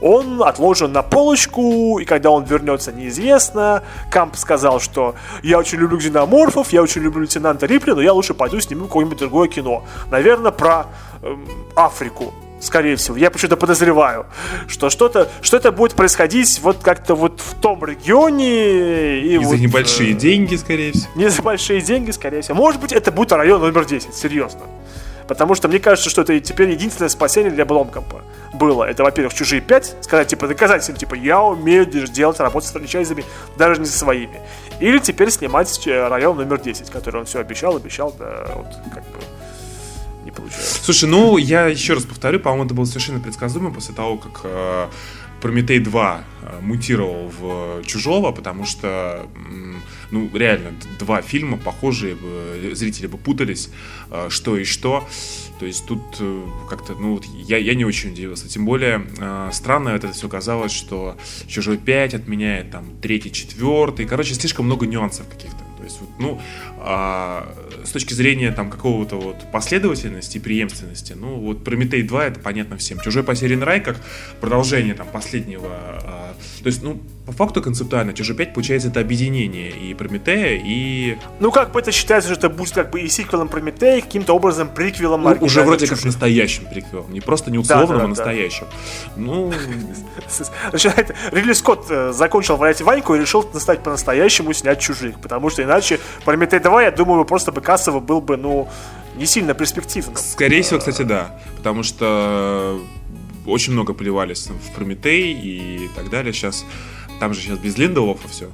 он 0.00 0.40
отложен 0.40 0.92
на 0.92 1.02
полочку, 1.02 1.98
и 1.98 2.04
когда 2.04 2.30
он 2.30 2.44
вернется, 2.44 2.92
неизвестно. 2.92 3.82
Камп 4.12 4.36
сказал, 4.36 4.78
что 4.78 5.16
я 5.42 5.58
очень 5.58 5.78
люблю 5.78 5.98
ксеноморфов, 5.98 6.72
я 6.72 6.80
очень 6.80 7.02
люблю 7.02 7.22
лейтенанта 7.22 7.66
Рипли, 7.66 7.90
но 7.90 8.00
я 8.00 8.12
лучше 8.12 8.34
пойду 8.34 8.60
сниму 8.60 8.86
какое-нибудь 8.86 9.18
другое 9.18 9.48
кино. 9.48 9.84
Наверное, 10.10 10.52
про 10.52 10.86
эм, 11.22 11.44
Африку 11.74 12.32
скорее 12.60 12.96
всего. 12.96 13.16
Я 13.16 13.30
почему-то 13.30 13.56
подозреваю, 13.56 14.26
что 14.68 14.90
что-то 14.90 15.28
что 15.40 15.56
это 15.56 15.72
будет 15.72 15.94
происходить 15.94 16.60
вот 16.62 16.78
как-то 16.82 17.14
вот 17.14 17.40
в 17.40 17.54
том 17.60 17.84
регионе. 17.84 19.18
И, 19.20 19.34
и 19.34 19.38
вот, 19.38 19.48
за 19.48 19.56
небольшие 19.56 20.12
э, 20.12 20.14
деньги, 20.14 20.54
скорее 20.56 20.92
всего. 20.92 21.10
Не 21.16 21.30
за 21.30 21.42
большие 21.42 21.80
деньги, 21.80 22.10
скорее 22.10 22.42
всего. 22.42 22.56
Может 22.56 22.80
быть, 22.80 22.92
это 22.92 23.10
будет 23.10 23.32
район 23.32 23.60
номер 23.60 23.84
10, 23.84 24.14
серьезно. 24.14 24.60
Потому 25.30 25.54
что 25.54 25.68
мне 25.68 25.78
кажется, 25.78 26.10
что 26.10 26.22
это 26.22 26.40
теперь 26.40 26.70
единственное 26.70 27.08
спасение 27.08 27.52
для 27.52 27.64
Бломкомпа 27.64 28.24
было. 28.52 28.82
Это, 28.82 29.04
во-первых, 29.04 29.32
«Чужие 29.32 29.62
5», 29.62 30.02
сказать, 30.02 30.26
типа, 30.26 30.48
доказать 30.48 30.82
всем, 30.82 30.96
типа, 30.96 31.14
я 31.14 31.40
умею 31.40 31.86
делать, 31.86 32.40
работать 32.40 32.68
с 32.68 32.72
франчайзами, 32.72 33.24
даже 33.56 33.80
не 33.80 33.86
со 33.86 33.96
своими. 33.96 34.40
Или 34.80 34.98
теперь 34.98 35.30
снимать 35.30 35.86
э, 35.86 36.08
район 36.08 36.36
номер 36.36 36.60
10, 36.60 36.90
который 36.90 37.20
он 37.20 37.26
все 37.26 37.38
обещал, 37.38 37.76
обещал, 37.76 38.12
да, 38.18 38.44
вот, 38.56 38.66
как 38.92 39.04
бы, 39.04 39.20
не 40.24 40.32
получается. 40.32 40.82
Слушай, 40.82 41.08
ну, 41.08 41.36
я 41.36 41.66
еще 41.66 41.94
раз 41.94 42.02
повторю, 42.06 42.40
по-моему, 42.40 42.64
это 42.64 42.74
было 42.74 42.84
совершенно 42.86 43.20
предсказуемо 43.20 43.72
после 43.72 43.94
того, 43.94 44.16
как 44.16 44.40
э, 44.42 44.88
Прометей 45.40 45.78
2 45.78 46.24
э, 46.42 46.60
мутировал 46.60 47.28
в 47.28 47.82
Чужого, 47.84 48.32
потому 48.32 48.64
что 48.64 49.28
ну, 50.10 50.28
реально, 50.34 50.72
два 50.98 51.22
фильма 51.22 51.56
похожие, 51.56 52.16
зрители 52.74 53.06
бы 53.06 53.18
путались, 53.18 53.70
э, 54.10 54.26
что 54.28 54.56
и 54.56 54.64
что. 54.64 55.06
То 55.58 55.66
есть 55.66 55.86
тут 55.86 56.00
э, 56.20 56.46
как-то, 56.68 56.94
ну, 56.94 57.14
вот 57.14 57.24
я, 57.24 57.58
я 57.58 57.74
не 57.74 57.84
очень 57.84 58.12
удивился. 58.12 58.48
Тем 58.48 58.64
более, 58.64 59.06
э, 59.18 59.50
странно 59.52 59.90
это 59.90 60.12
все 60.12 60.28
казалось, 60.28 60.72
что 60.72 61.16
«Чужой 61.46 61.76
5» 61.76 62.16
отменяет 62.16 62.70
там 62.70 62.86
третий, 63.00 63.32
четвертый. 63.32 64.06
Короче, 64.06 64.34
слишком 64.34 64.66
много 64.66 64.86
нюансов 64.86 65.28
каких-то. 65.28 65.69
Есть, 65.90 66.00
вот, 66.00 66.10
ну, 66.18 66.40
а, 66.78 67.52
с 67.84 67.90
точки 67.90 68.14
зрения 68.14 68.52
там 68.52 68.70
какого-то 68.70 69.16
вот 69.16 69.50
последовательности 69.50 70.38
и 70.38 70.40
преемственности, 70.40 71.14
ну, 71.14 71.36
вот 71.36 71.64
Прометей 71.64 72.02
2 72.02 72.26
это 72.26 72.40
понятно 72.40 72.76
всем. 72.76 73.00
Чужой 73.00 73.24
потерянный 73.24 73.66
рай 73.66 73.80
как 73.80 73.96
продолжение 74.40 74.94
там 74.94 75.08
последнего, 75.08 75.68
а, 75.70 76.29
то 76.62 76.66
есть, 76.66 76.82
ну, 76.82 77.00
по 77.26 77.32
факту 77.32 77.62
концептуально 77.62 78.12
Чужой 78.12 78.36
5 78.36 78.54
получается 78.54 78.88
это 78.88 79.00
объединение 79.00 79.70
и 79.70 79.94
Прометея, 79.94 80.60
и... 80.64 81.16
Ну, 81.38 81.50
как 81.50 81.72
бы 81.72 81.80
это 81.80 81.92
считается, 81.92 82.34
что 82.34 82.46
это 82.46 82.56
будет 82.56 82.72
как 82.72 82.90
бы 82.90 83.00
и 83.00 83.08
сиквелом 83.08 83.48
Прометея, 83.48 83.98
и 83.98 84.00
каким-то 84.00 84.34
образом 84.34 84.68
приквелом 84.68 85.22
ну, 85.22 85.36
Уже 85.40 85.62
вроде 85.62 85.86
как 85.86 86.04
настоящим 86.04 86.66
приквелом, 86.66 87.12
не 87.12 87.20
просто 87.20 87.50
не 87.50 87.58
условным, 87.58 87.88
да, 87.88 87.98
да, 87.98 88.04
а 88.04 88.08
настоящим. 88.08 88.66
Да. 89.16 89.22
Ну... 89.22 89.52
Значит, 90.70 91.14
Ридли 91.32 91.52
Скотт 91.52 91.86
э, 91.90 92.12
закончил 92.12 92.56
валять 92.56 92.80
Ваньку 92.80 93.14
и 93.14 93.20
решил 93.20 93.42
стать 93.54 93.82
по-настоящему 93.82 94.52
снять 94.52 94.80
Чужих, 94.80 95.20
потому 95.20 95.50
что 95.50 95.62
иначе 95.62 96.00
Прометей 96.24 96.58
2, 96.58 96.82
я 96.82 96.90
думаю, 96.90 97.24
просто 97.24 97.52
бы 97.52 97.60
кассово 97.60 98.00
был 98.00 98.20
бы, 98.20 98.36
ну, 98.36 98.68
не 99.16 99.26
сильно 99.26 99.54
перспективным. 99.54 100.16
Скорее 100.16 100.62
всего, 100.62 100.78
кстати, 100.78 101.02
да. 101.02 101.38
Потому 101.56 101.82
что 101.82 102.80
очень 103.46 103.72
много 103.72 103.94
плевались 103.94 104.48
в 104.48 104.74
Прометей 104.74 105.32
и 105.32 105.90
так 105.94 106.10
далее. 106.10 106.32
Сейчас 106.32 106.64
там 107.18 107.34
же 107.34 107.40
сейчас 107.40 107.58
без 107.58 107.76
Линдолофа 107.76 108.28
все. 108.28 108.50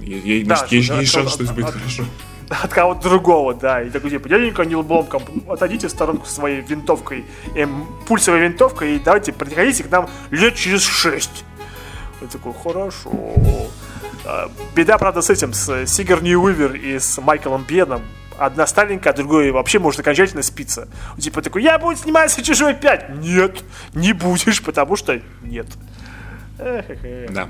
Есть, 0.00 0.46
да, 0.46 0.66
есть, 0.70 0.90
есть 0.90 1.12
шанс, 1.12 1.32
что 1.32 1.44
это 1.44 1.52
будет 1.52 1.70
хорошо. 1.70 2.04
От 2.48 2.72
кого-то 2.72 3.08
другого, 3.08 3.54
да. 3.54 3.82
И 3.82 3.90
такой, 3.90 4.10
типа, 4.10 4.28
дяденька 4.28 4.64
Нил 4.64 4.82
Бломком, 4.82 5.22
отойдите 5.48 5.88
в 5.88 5.90
сторонку 5.90 6.26
своей 6.26 6.62
винтовкой, 6.62 7.24
эм, 7.54 7.86
пульсовой 8.06 8.40
винтовкой, 8.40 8.96
и 8.96 8.98
давайте 8.98 9.32
приходите 9.32 9.84
к 9.84 9.90
нам 9.90 10.08
лет 10.30 10.54
через 10.54 10.82
шесть. 10.82 11.44
Я 12.20 12.26
такой, 12.28 12.54
хорошо. 12.54 13.10
А, 14.24 14.50
беда, 14.74 14.98
правда, 14.98 15.20
с 15.20 15.30
этим, 15.30 15.52
с 15.52 15.86
Сигарни 15.86 16.34
Уивер 16.34 16.74
и 16.74 16.98
с 16.98 17.20
Майклом 17.20 17.64
Беном. 17.64 18.02
Одна 18.38 18.66
старенькая, 18.66 19.12
а 19.12 19.16
другой 19.16 19.50
вообще 19.50 19.78
может 19.78 20.00
окончательно 20.00 20.42
спиться. 20.42 20.88
Типа 21.18 21.42
такой, 21.42 21.62
я 21.62 21.78
буду 21.78 21.96
сниматься 21.96 22.42
чужой 22.42 22.74
5. 22.74 23.18
Нет, 23.18 23.64
не 23.94 24.12
будешь, 24.12 24.62
потому 24.62 24.96
что 24.96 25.20
нет. 25.42 25.66
Да. 26.58 27.48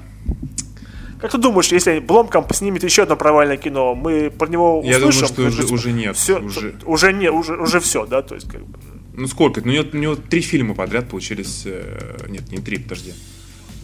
Как 1.20 1.32
ты 1.32 1.38
думаешь, 1.38 1.68
если 1.68 1.98
Бломкамп 1.98 2.52
снимет 2.54 2.84
еще 2.84 3.02
одно 3.02 3.16
провальное 3.16 3.56
кино, 3.56 3.94
мы 3.94 4.30
про 4.30 4.46
него 4.48 4.78
услышим? 4.78 4.92
Я 4.92 4.98
думаю, 4.98 5.26
что 5.26 5.42
уже, 5.42 5.74
уже 5.74 5.92
нет. 5.92 6.16
Все, 6.16 6.40
уже... 6.40 6.74
уже 6.84 7.12
нет, 7.12 7.32
уже, 7.32 7.56
уже 7.56 7.80
все, 7.80 8.06
да? 8.06 8.22
То 8.22 8.36
есть, 8.36 8.48
как 8.48 8.64
бы... 8.64 8.78
Ну 9.14 9.26
сколько? 9.26 9.60
Ну, 9.60 9.72
у 9.72 9.74
него, 9.74 9.84
у 9.92 9.96
него 9.96 10.14
три 10.14 10.40
фильма 10.40 10.74
подряд 10.74 11.08
получились. 11.08 11.62
Э, 11.64 12.26
нет, 12.28 12.52
не 12.52 12.58
три, 12.58 12.78
подожди. 12.78 13.14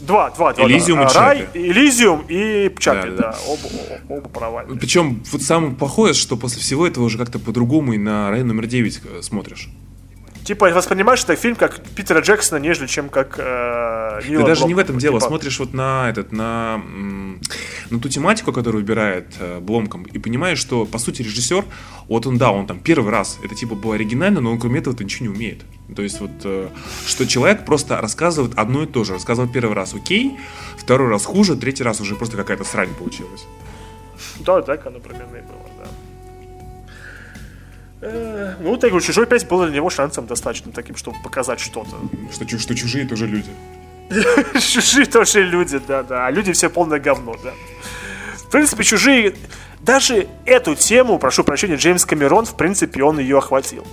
Два, 0.07 0.30
два, 0.30 0.52
два. 0.52 0.66
Элизиум 0.66 1.00
да. 1.00 1.07
и 1.07 1.14
Рай, 1.14 1.48
Элизиум 1.55 2.24
и 2.28 2.72
Чапли, 2.78 3.11
да, 3.11 3.16
да. 3.16 3.32
да. 3.32 3.38
Оба, 3.46 4.18
оба 4.18 4.28
провальные. 4.28 4.78
Причем 4.78 5.22
вот 5.32 5.42
самое 5.42 5.74
плохое, 5.74 6.14
что 6.14 6.36
после 6.36 6.61
всего 6.61 6.86
этого 6.86 7.05
уже 7.05 7.18
как-то 7.18 7.38
по-другому 7.38 7.94
и 7.94 7.98
на 7.98 8.30
район 8.30 8.48
номер 8.48 8.66
9 8.66 9.00
э, 9.05 9.22
смотришь 9.22 9.68
типа 10.45 10.70
воспринимаешь 10.70 11.24
этот 11.24 11.38
фильм 11.38 11.57
как 11.57 11.80
Питера 11.80 12.20
Джексона, 12.20 12.59
нежели 12.59 12.86
чем 12.86 13.09
как 13.09 13.36
э, 13.38 14.20
Нила 14.28 14.42
Ты 14.42 14.47
даже 14.47 14.61
Блом, 14.61 14.68
не 14.68 14.74
в 14.74 14.78
этом 14.78 14.99
дело. 14.99 15.18
Типа... 15.18 15.28
Смотришь 15.28 15.59
вот 15.59 15.74
на 15.74 16.09
этот, 16.11 16.32
на, 16.32 16.82
на 17.90 18.01
ту 18.01 18.09
тематику, 18.09 18.53
которую 18.53 18.82
выбирает 18.82 19.34
э, 19.40 19.61
Бломком, 19.61 20.05
и 20.05 20.18
понимаешь, 20.18 20.59
что 20.59 20.84
по 20.84 20.99
сути 20.99 21.22
режиссер, 21.22 21.64
вот 22.09 22.26
он 22.26 22.38
да, 22.38 22.53
он 22.53 22.66
там 22.66 22.78
первый 22.78 23.11
раз, 23.11 23.38
это 23.42 23.55
типа 23.55 23.74
было 23.74 23.95
оригинально, 23.95 24.40
но 24.40 24.53
он 24.53 24.59
кроме 24.59 24.80
этого 24.80 24.95
ничего 25.03 25.26
не 25.26 25.34
умеет. 25.34 25.62
То 25.95 26.03
есть 26.03 26.20
вот, 26.20 26.30
э, 26.45 26.68
что 27.07 27.26
человек 27.26 27.64
просто 27.64 28.01
рассказывает 28.01 28.53
одно 28.57 28.84
и 28.84 28.86
то 28.86 29.05
же. 29.05 29.14
Рассказывал 29.14 29.49
первый 29.49 29.74
раз 29.74 29.95
окей, 29.95 30.38
второй 30.76 31.09
раз 31.09 31.24
хуже, 31.24 31.57
третий 31.57 31.82
раз 31.82 32.01
уже 32.01 32.14
просто 32.16 32.36
какая-то 32.36 32.64
срань 32.64 32.95
получилась. 32.95 33.47
Да, 34.40 34.62
так 34.62 34.86
оно 34.86 35.01
примерно 35.01 35.36
и 35.36 35.40
было, 35.40 35.63
да. 35.63 35.63
Ну, 38.61 38.76
так 38.76 38.90
чужой 39.02 39.26
5 39.26 39.48
был 39.48 39.62
для 39.64 39.74
него 39.74 39.90
шансом 39.90 40.26
достаточно 40.26 40.72
таким, 40.72 40.96
чтобы 40.96 41.16
показать 41.22 41.61
что-то. 41.61 41.96
Что, 42.32 42.59
что 42.59 42.74
чужие 42.74 43.07
тоже 43.07 43.26
люди. 43.26 43.50
Чужие 44.61 45.07
тоже 45.07 45.42
люди, 45.42 45.80
да, 45.88 46.02
да. 46.02 46.26
А 46.26 46.30
люди 46.30 46.52
все 46.52 46.68
полное 46.68 47.00
говно, 47.00 47.36
да. 47.42 47.52
В 48.36 48.50
принципе, 48.50 48.84
чужие... 48.84 49.34
Даже 49.80 50.28
эту 50.46 50.74
тему, 50.74 51.18
прошу 51.18 51.44
прощения, 51.44 51.76
Джеймс 51.76 52.05
Камерон, 52.07 52.46
в 52.46 52.57
принципе, 52.57 53.02
он 53.02 53.18
ее 53.18 53.38
охватил. 53.38 53.86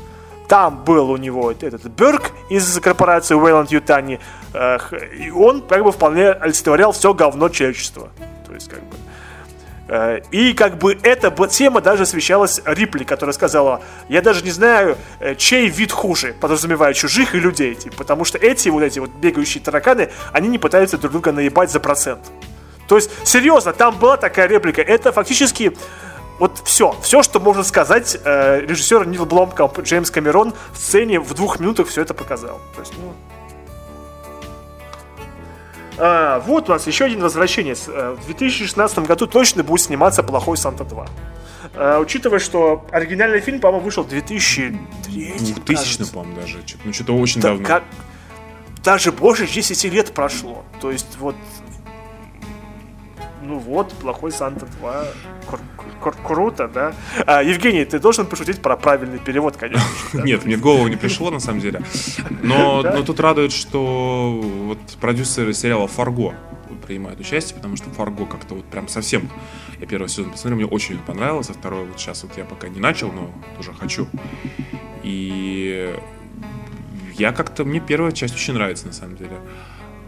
Там 0.48 0.84
был 0.86 1.10
у 1.10 1.18
него 1.18 1.52
этот 1.52 1.86
Берг 1.88 2.32
из 2.50 2.80
корпорации 2.80 3.36
Wayland 3.36 3.68
Ютани, 3.72 4.20
и 5.18 5.30
он 5.32 5.62
как 5.62 5.84
бы 5.84 5.92
вполне 5.92 6.30
олицетворял 6.30 6.94
все 6.94 7.14
говно 7.14 7.50
человечества. 7.50 8.10
То 8.48 8.54
есть, 8.54 8.70
как 8.70 8.80
бы, 8.80 8.96
Э, 8.96 9.11
и 10.32 10.54
как 10.54 10.78
бы 10.78 10.98
эта 11.04 11.30
тема 11.48 11.82
даже 11.82 12.04
освещалась 12.04 12.62
Рипли, 12.64 13.04
которая 13.04 13.34
сказала, 13.34 13.82
я 14.08 14.22
даже 14.22 14.42
не 14.42 14.52
знаю, 14.52 14.98
э, 15.20 15.36
чей 15.36 15.68
вид 15.68 15.92
хуже, 15.92 16.34
подразумевая 16.40 16.94
чужих 16.94 17.36
и 17.36 17.40
людей, 17.40 17.76
типа, 17.76 17.98
потому 17.98 18.24
что 18.24 18.38
эти 18.38 18.70
вот 18.70 18.84
эти 18.84 19.00
вот 19.00 19.10
бегающие 19.10 19.62
тараканы, 19.62 20.10
они 20.32 20.48
не 20.48 20.60
пытаются 20.60 20.98
друг 20.98 21.12
друга 21.12 21.34
наебать 21.34 21.72
за 21.72 21.82
процент. 21.82 22.22
То 22.88 22.96
есть, 22.96 23.10
серьезно, 23.28 23.74
там 23.74 23.98
была 23.98 24.16
такая 24.16 24.48
реплика, 24.48 24.82
это 24.82 25.12
фактически 25.12 25.76
вот 26.40 26.62
все, 26.64 26.96
все, 27.02 27.22
что 27.22 27.42
можно 27.42 27.64
сказать, 27.64 28.18
э, 28.24 28.62
режиссер 28.62 29.06
Нил 29.08 29.26
Бломкамп, 29.26 29.80
Джеймс 29.82 30.10
Камерон 30.10 30.54
в 30.72 30.78
сцене 30.78 31.20
в 31.20 31.34
двух 31.34 31.60
минутах 31.60 31.90
все 31.90 32.02
это 32.02 32.14
показал. 32.14 32.62
То 32.76 32.80
есть, 32.80 32.94
ну, 32.98 33.14
а, 35.98 36.40
вот 36.40 36.70
у 36.70 36.72
нас 36.72 36.88
еще 36.88 37.06
один 37.06 37.22
возвращенец. 37.22 37.88
Э, 37.88 38.16
в 38.20 38.26
2016 38.26 39.00
году 39.00 39.28
точно 39.28 39.64
будет 39.64 39.82
сниматься 39.82 40.24
«Плохой 40.24 40.58
Санта 40.58 40.84
2». 40.84 41.10
А, 41.76 42.00
учитывая, 42.00 42.40
что 42.40 42.86
оригинальный 42.92 43.40
фильм, 43.40 43.60
по-моему, 43.60 43.86
вышел 43.86 44.04
в 44.04 44.10
2003 44.10 44.78
2000 45.08 46.12
по-моему, 46.12 46.36
даже. 46.36 46.60
Ну, 46.84 46.94
что-то 46.94 47.14
очень 47.14 47.42
да, 47.42 47.50
давно. 47.50 47.66
Как... 47.66 47.84
Даже 48.84 49.12
больше 49.12 49.48
10 49.48 49.84
лет 49.86 50.12
прошло. 50.14 50.64
То 50.80 50.92
есть, 50.92 51.18
вот 51.20 51.36
ну 53.42 53.58
вот, 53.58 53.94
плохой 53.94 54.32
Санта 54.32 54.66
2. 54.80 55.06
круто, 56.24 56.68
да? 56.68 56.94
А, 57.26 57.44
Евгений, 57.44 57.86
ты 57.86 58.00
должен 58.00 58.26
пошутить 58.26 58.62
про 58.62 58.78
правильный 58.78 59.20
перевод, 59.20 59.58
конечно. 59.58 59.84
Нет, 60.14 60.46
мне 60.46 60.58
в 60.58 60.62
голову 60.62 60.88
не 60.88 60.96
пришло, 60.96 61.32
на 61.32 61.40
самом 61.40 61.60
деле. 61.60 61.82
Но, 62.44 62.82
но 62.84 63.04
тут 63.04 63.20
радует, 63.20 63.52
что 63.52 64.40
вот 64.42 64.80
продюсеры 65.00 65.54
сериала 65.54 65.88
«Фарго» 65.88 66.36
принимают 66.86 67.20
участие, 67.20 67.56
потому 67.56 67.78
что 67.78 67.90
«Фарго» 67.92 68.26
как-то 68.26 68.56
вот 68.56 68.66
прям 68.66 68.88
совсем... 68.88 69.30
Я 69.80 69.88
первый 69.88 70.08
сезон 70.08 70.32
посмотрел, 70.32 70.58
мне 70.58 70.68
очень 70.68 71.00
понравилось, 71.00 71.50
а 71.50 71.54
второй 71.54 71.86
вот 71.86 72.00
сейчас 72.00 72.24
вот 72.24 72.38
я 72.38 72.46
пока 72.46 72.68
не 72.68 72.80
начал, 72.80 73.12
но 73.12 73.32
тоже 73.58 73.74
хочу. 73.74 74.08
И 75.04 75.96
я 77.18 77.32
как-то... 77.32 77.66
Мне 77.66 77.80
первая 77.80 78.12
часть 78.12 78.36
очень 78.36 78.54
нравится, 78.54 78.88
на 78.88 78.94
самом 78.94 79.16
деле. 79.16 79.38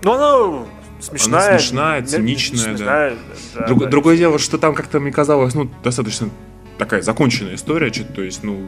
Ну, 0.04 0.12
она 0.12 0.66
смешная. 1.04 1.50
Она 1.50 1.60
смешная, 1.60 2.04
циничная, 2.04 2.60
смешная, 2.60 3.16
да. 3.56 3.60
да, 3.60 3.68
Друг, 3.68 3.80
да. 3.80 3.88
Другое 3.88 4.18
дело, 4.18 4.40
что 4.40 4.58
там 4.58 4.74
как-то 4.74 5.00
мне 5.00 5.12
казалось, 5.12 5.54
ну, 5.54 5.70
достаточно 5.84 6.30
такая 6.78 7.02
законченная 7.02 7.56
история, 7.56 7.92
то 7.92 8.22
есть, 8.22 8.44
ну, 8.44 8.68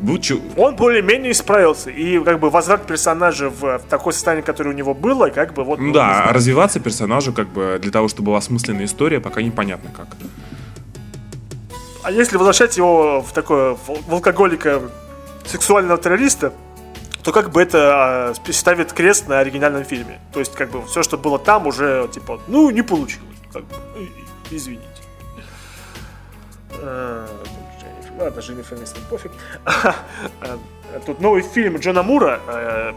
будь... 0.00 0.32
Он 0.56 0.76
более-менее 0.76 1.32
исправился, 1.32 1.90
и 1.90 2.22
как 2.22 2.38
бы 2.38 2.50
возврат 2.50 2.86
персонажа 2.86 3.50
в, 3.50 3.78
в 3.78 3.82
такое 3.88 4.12
состояние, 4.12 4.44
которое 4.44 4.70
у 4.70 4.74
него 4.74 4.94
было, 4.94 5.28
как 5.28 5.54
бы 5.54 5.64
вот... 5.64 5.80
Ну, 5.80 5.92
да, 5.92 6.24
а 6.24 6.32
развиваться 6.32 6.80
персонажу, 6.80 7.32
как 7.32 7.48
бы, 7.48 7.78
для 7.82 7.90
того, 7.90 8.08
чтобы 8.08 8.26
была 8.26 8.38
осмысленная 8.38 8.84
история, 8.84 9.20
пока 9.20 9.42
непонятно 9.42 9.90
как. 9.90 10.08
А 12.02 12.12
если 12.12 12.36
возвращать 12.36 12.76
его 12.76 13.22
в 13.22 13.32
такое, 13.32 13.74
в 13.74 14.12
алкоголика, 14.12 14.82
сексуального 15.46 15.98
террориста, 15.98 16.52
то 17.24 17.32
как 17.32 17.50
бы 17.50 17.62
это 17.62 18.34
э, 18.36 18.52
ставит 18.52 18.92
крест 18.92 19.28
на 19.28 19.38
оригинальном 19.38 19.84
фильме. 19.84 20.20
То 20.32 20.40
есть, 20.40 20.54
как 20.54 20.70
бы 20.70 20.84
все, 20.84 21.02
что 21.02 21.16
было 21.16 21.38
там, 21.38 21.66
уже 21.66 22.06
типа, 22.12 22.38
ну, 22.48 22.68
не 22.70 22.82
получилось. 22.82 23.38
Как 23.50 23.64
бы, 23.64 23.74
извините. 24.50 24.84
Э, 26.72 27.26
ладно, 28.20 28.40
Дженнифер 28.40 28.78
Нистон, 28.78 29.02
пофиг. 29.08 29.32
Тут 31.06 31.20
новый 31.20 31.42
фильм 31.42 31.78
Джона 31.78 32.02
Мура. 32.02 32.40
Э, 32.46 32.92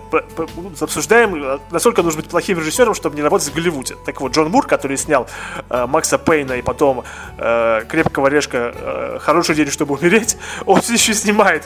обсуждаем, 0.81 1.61
насколько 1.71 2.03
нужно 2.03 2.21
быть 2.21 2.29
плохим 2.29 2.59
режиссером, 2.59 2.95
чтобы 2.95 3.15
не 3.15 3.21
работать 3.21 3.47
в 3.47 3.55
Голливуде. 3.55 3.95
Так 4.05 4.19
вот, 4.19 4.33
Джон 4.33 4.51
Мур, 4.51 4.67
который 4.67 4.97
снял 4.97 5.27
Макса 5.69 6.17
Пейна 6.17 6.53
и 6.53 6.61
потом 6.61 7.05
Крепкого 7.37 8.27
Решка 8.27 9.19
«Хороший 9.21 9.55
день, 9.55 9.71
чтобы 9.71 9.95
умереть», 9.95 10.37
он 10.65 10.81
все 10.81 10.95
еще 10.95 11.13
снимает. 11.13 11.63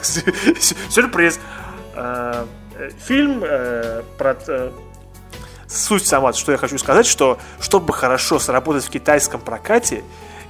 Сюрприз. 0.90 1.40
Э, 1.94 2.46
фильм 2.98 3.42
э, 3.44 4.02
про 4.16 4.36
э, 4.46 4.70
суть 5.68 6.06
сама, 6.06 6.32
что 6.32 6.52
я 6.52 6.58
хочу 6.58 6.78
сказать, 6.78 7.06
что 7.06 7.38
чтобы 7.60 7.92
хорошо 7.92 8.38
сработать 8.38 8.84
в 8.84 8.90
китайском 8.90 9.40
прокате, 9.40 10.02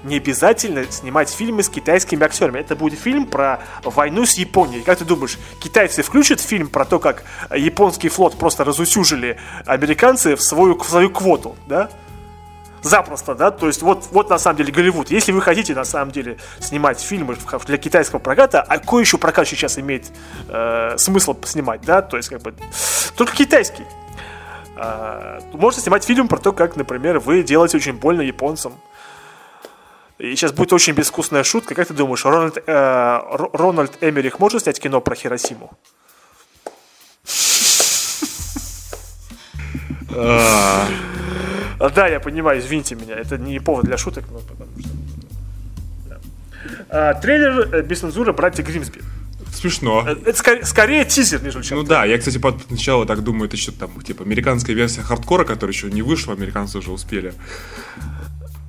не 0.05 0.17
обязательно 0.17 0.85
снимать 0.91 1.31
фильмы 1.31 1.63
с 1.63 1.69
китайскими 1.69 2.25
актерами. 2.25 2.59
Это 2.59 2.75
будет 2.75 2.99
фильм 2.99 3.27
про 3.27 3.61
войну 3.85 4.27
с 4.27 4.35
Японией. 4.35 4.83
Как 4.83 4.99
ты 4.99 5.05
думаешь, 5.05 5.39
китайцы 5.61 6.03
включат 6.03 6.41
фильм 6.41 6.69
про 6.69 6.85
то, 6.85 6.99
как 6.99 7.23
японский 7.55 8.09
флот 8.09 8.37
просто 8.37 8.65
разусюжили 8.65 9.39
американцы 9.65 10.35
в 10.35 10.43
свою, 10.43 10.77
в 10.77 10.85
свою 10.85 11.11
квоту, 11.11 11.57
да? 11.69 11.89
Запросто, 12.83 13.35
да? 13.35 13.51
То 13.53 13.69
есть 13.69 13.81
вот, 13.83 14.09
вот 14.11 14.29
на 14.29 14.39
самом 14.39 14.57
деле 14.57 14.73
Голливуд. 14.73 15.11
Если 15.11 15.31
вы 15.31 15.41
хотите 15.41 15.75
на 15.75 15.85
самом 15.85 16.11
деле 16.11 16.39
снимать 16.59 17.01
фильмы 17.01 17.37
для 17.67 17.79
китайского 17.79 18.19
проката, 18.19 18.61
а 18.61 18.79
какой 18.79 19.03
еще 19.03 19.19
прокат 19.19 19.47
сейчас 19.47 19.79
имеет 19.79 20.11
э, 20.49 20.97
смысл 20.99 21.37
снимать, 21.45 21.83
да? 21.83 22.03
То 22.03 22.17
есть 22.17 22.29
как 22.29 22.43
бы 22.43 22.55
только 23.17 23.37
китайский. 23.37 23.85
Э, 24.77 25.39
можно 25.53 25.81
снимать 25.81 26.03
фильм 26.05 26.27
про 26.27 26.39
то, 26.39 26.53
как, 26.53 26.75
например, 26.75 27.21
вы 27.21 27.45
делаете 27.45 27.77
очень 27.77 27.95
больно 27.95 28.23
японцам. 28.23 28.75
И 30.19 30.35
сейчас 30.35 30.53
будет 30.53 30.73
очень 30.73 30.95
безвкусная 30.95 31.45
шутка. 31.45 31.75
Как 31.77 31.87
ты 31.87 31.95
думаешь, 31.95 32.25
Рональд, 32.25 32.59
э, 32.67 33.21
Рональд 33.53 33.99
Эмерих 34.01 34.41
может 34.41 34.63
снять 34.63 34.81
кино 34.81 35.01
про 35.01 35.15
Хиросиму? 35.15 35.71
А. 41.79 41.91
Да, 41.91 42.07
я 42.09 42.21
понимаю, 42.21 42.61
извините 42.61 42.95
меня, 42.95 43.15
это 43.17 43.39
не 43.39 43.59
повод 43.61 43.85
для 43.85 43.97
шуток, 43.97 44.25
но 44.31 44.39
потому 44.39 44.71
что... 44.81 44.89
Да. 46.09 46.19
А, 46.89 47.15
трейлер 47.15 47.75
э, 47.75 47.83
без 47.83 48.01
цензуры 48.01 48.33
«Братья 48.33 48.63
Гримсби». 48.63 49.01
Смешно. 49.53 50.05
Э, 50.07 50.17
это 50.25 50.39
скорее, 50.39 50.65
скорее 50.65 51.05
тизер, 51.05 51.43
нежели 51.43 51.63
чем. 51.63 51.79
Ну 51.79 51.85
да, 51.85 52.05
я, 52.05 52.19
кстати, 52.19 52.41
сначала 52.69 53.07
так 53.07 53.23
думаю, 53.23 53.49
это 53.49 53.57
что 53.57 53.73
там, 53.73 54.01
типа, 54.01 54.25
американская 54.25 54.75
версия 54.75 55.03
хардкора, 55.03 55.45
которая 55.45 55.75
еще 55.75 55.91
не 55.91 56.03
вышла, 56.03 56.35
американцы 56.35 56.79
уже 56.79 56.91
успели. 56.91 57.35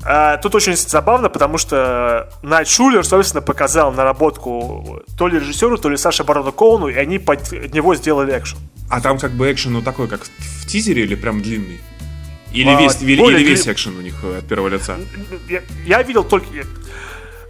А, 0.05 0.37
тут 0.37 0.53
очень 0.55 0.75
забавно, 0.75 1.29
потому 1.29 1.57
что 1.57 2.29
Найт 2.41 2.67
Шулер, 2.67 3.05
собственно, 3.05 3.41
показал 3.41 3.93
наработку 3.93 5.01
то 5.17 5.27
ли 5.27 5.39
режиссеру, 5.39 5.77
то 5.77 5.89
ли 5.89 5.95
Саше 5.95 6.25
Барону 6.25 6.51
Коуну, 6.51 6.89
и 6.89 6.95
они 6.95 7.19
под 7.19 7.51
него 7.73 7.95
сделали 7.95 8.37
экшен. 8.37 8.57
А 8.89 8.99
там 8.99 9.17
как 9.17 9.31
бы 9.31 9.49
экшен, 9.51 9.71
ну 9.71 9.81
такой, 9.81 10.09
как 10.09 10.21
в 10.23 10.67
тизере 10.67 11.03
или 11.03 11.15
прям 11.15 11.41
длинный? 11.41 11.79
Или 12.53 12.69
а, 12.69 12.79
весь, 12.79 13.01
или, 13.01 13.21
или 13.21 13.43
весь 13.43 13.67
экшен 13.67 13.97
у 13.97 14.01
них 14.01 14.13
э, 14.23 14.37
от 14.37 14.47
первого 14.47 14.69
лица? 14.69 14.95
Я, 15.49 15.61
я 15.85 16.03
видел 16.03 16.23
только... 16.23 16.47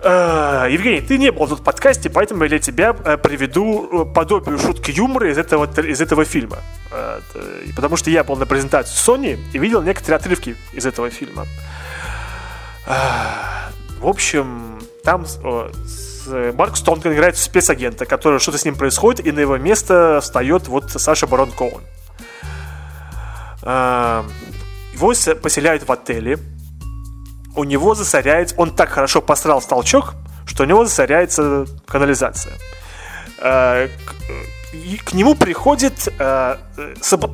Uh, 0.02 0.70
Евгений, 0.70 1.00
ты 1.00 1.18
не 1.18 1.32
был 1.32 1.46
в 1.46 1.64
подкасте, 1.64 2.10
поэтому 2.10 2.44
я 2.44 2.50
для 2.50 2.60
тебя 2.60 2.90
uh, 2.90 3.18
приведу 3.18 4.06
подобие 4.14 4.58
шутки 4.58 4.92
юмора 4.92 5.32
из 5.32 5.38
этого, 5.38 5.66
из 5.82 6.02
этого 6.02 6.26
фильма. 6.26 6.58
Потому 7.74 7.96
что 7.96 8.10
я 8.10 8.26
был 8.26 8.36
на 8.36 8.46
презентации 8.46 8.94
Sony 8.94 9.40
и 9.54 9.58
видел 9.58 9.82
некоторые 9.82 10.18
отрывки 10.18 10.58
из 10.74 10.86
этого 10.86 11.10
фильма. 11.10 11.46
В 12.86 14.08
общем, 14.08 14.80
там 15.06 15.26
Марк 16.28 16.76
Стонг 16.76 17.06
играет 17.06 17.38
спецагента, 17.38 18.06
который 18.06 18.40
что-то 18.40 18.58
с 18.58 18.66
ним 18.66 18.76
происходит, 18.76 19.26
и 19.26 19.32
на 19.32 19.40
его 19.40 19.58
место 19.58 20.20
встает 20.22 20.68
вот 20.68 20.92
Саша 20.92 21.28
Барон 21.28 21.52
Коун. 21.52 21.82
Его 24.94 25.14
поселяют 25.42 25.88
в 25.88 25.92
отеле. 25.92 26.40
У 27.56 27.64
него 27.64 27.96
засоряется... 27.96 28.56
Он 28.58 28.76
так 28.76 28.90
хорошо 28.90 29.22
посрал 29.22 29.60
в 29.60 29.68
толчок, 29.68 30.14
что 30.46 30.64
у 30.64 30.66
него 30.66 30.86
засоряется 30.86 31.66
канализация. 31.88 32.54
Э, 33.40 33.90
и 34.72 34.98
к 34.98 35.14
нему 35.14 35.36
приходит 35.36 36.08
э, 36.18 36.58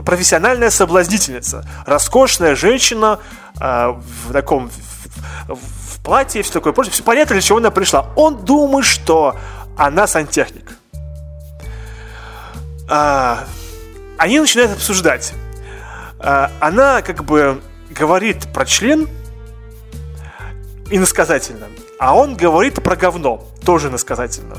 профессиональная 0.06 0.70
соблазнительница. 0.70 1.66
Роскошная 1.86 2.56
женщина 2.56 3.20
э, 3.60 3.88
в 4.28 4.34
таком... 4.34 4.72
В, 5.48 6.02
платье 6.04 6.40
и 6.40 6.44
все 6.44 6.54
такое 6.54 6.74
прочее. 6.74 6.94
Все 6.94 7.04
понятно, 7.04 7.36
для 7.36 7.42
чего 7.42 7.58
она 7.58 7.72
пришла. 7.72 8.08
Он 8.16 8.44
думает, 8.44 8.86
что 8.86 9.36
она 9.78 10.08
сантехник. 10.08 10.78
Они 12.88 14.40
начинают 14.40 14.72
обсуждать 14.72 15.34
она 16.20 17.02
как 17.02 17.24
бы 17.24 17.62
говорит 17.90 18.52
про 18.54 18.66
член 18.66 19.08
иносказательно, 20.90 21.68
а 22.00 22.16
он 22.16 22.36
говорит 22.36 22.84
про 22.84 22.96
говно 22.96 23.48
тоже 23.64 23.90
иносказательно. 23.90 24.58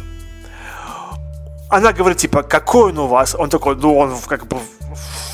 она 1.69 1.93
говорит, 1.93 2.19
типа, 2.19 2.43
какой 2.43 2.93
он 2.93 2.99
у 2.99 3.07
вас? 3.07 3.35
Он 3.35 3.49
такой, 3.49 3.77
ну, 3.77 3.97
он 3.97 4.19
как 4.27 4.47
бы 4.47 4.59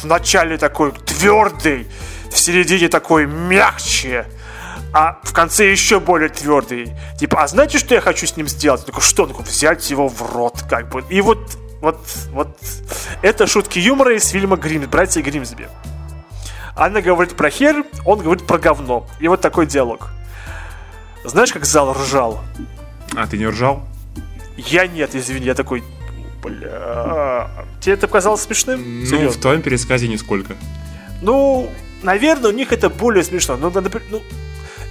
в 0.02 0.04
начале 0.04 0.58
такой 0.58 0.92
твердый, 0.92 1.86
в 2.30 2.38
середине 2.38 2.88
такой 2.88 3.26
мягче, 3.26 4.26
а 4.92 5.18
в 5.22 5.32
конце 5.32 5.70
еще 5.70 5.98
более 5.98 6.28
твердый. 6.28 6.92
Типа, 7.18 7.42
а 7.42 7.48
знаете, 7.48 7.78
что 7.78 7.94
я 7.94 8.00
хочу 8.00 8.26
с 8.26 8.36
ним 8.36 8.48
сделать? 8.48 8.80
Он 8.80 8.86
такой, 8.86 9.02
что? 9.02 9.22
Он 9.24 9.30
такой, 9.30 9.44
взять 9.44 9.90
его 9.90 10.08
в 10.08 10.34
рот, 10.34 10.62
как 10.68 10.90
бы. 10.90 11.04
И 11.08 11.20
вот, 11.20 11.38
вот, 11.80 11.98
вот, 12.30 12.58
это 13.22 13.46
шутки 13.46 13.78
юмора 13.78 14.14
из 14.14 14.28
фильма 14.28 14.56
Грим, 14.56 14.82
«Братья 14.88 15.22
Гримсби». 15.22 15.68
Она 16.76 17.00
говорит 17.00 17.34
про 17.34 17.50
хер, 17.50 17.84
он 18.04 18.20
говорит 18.20 18.46
про 18.46 18.58
говно. 18.58 19.06
И 19.18 19.28
вот 19.28 19.40
такой 19.40 19.66
диалог. 19.66 20.10
Знаешь, 21.24 21.52
как 21.52 21.64
зал 21.64 21.94
ржал? 21.94 22.40
А 23.16 23.26
ты 23.26 23.38
не 23.38 23.46
ржал? 23.46 23.82
Я 24.56 24.86
нет, 24.86 25.14
извини, 25.14 25.46
я 25.46 25.54
такой, 25.54 25.82
бля. 26.42 27.48
Тебе 27.80 27.94
это 27.94 28.06
показалось 28.06 28.42
смешным? 28.42 29.00
Ну, 29.00 29.06
Серьезно? 29.06 29.38
в 29.38 29.40
твоем 29.40 29.62
пересказе 29.62 30.06
нисколько. 30.06 30.54
Ну, 31.22 31.70
наверное, 32.02 32.50
у 32.50 32.54
них 32.54 32.72
это 32.72 32.90
более 32.90 33.24
смешно. 33.24 33.56
Но, 33.56 33.70
например, 33.70 34.02
ну, 34.10 34.22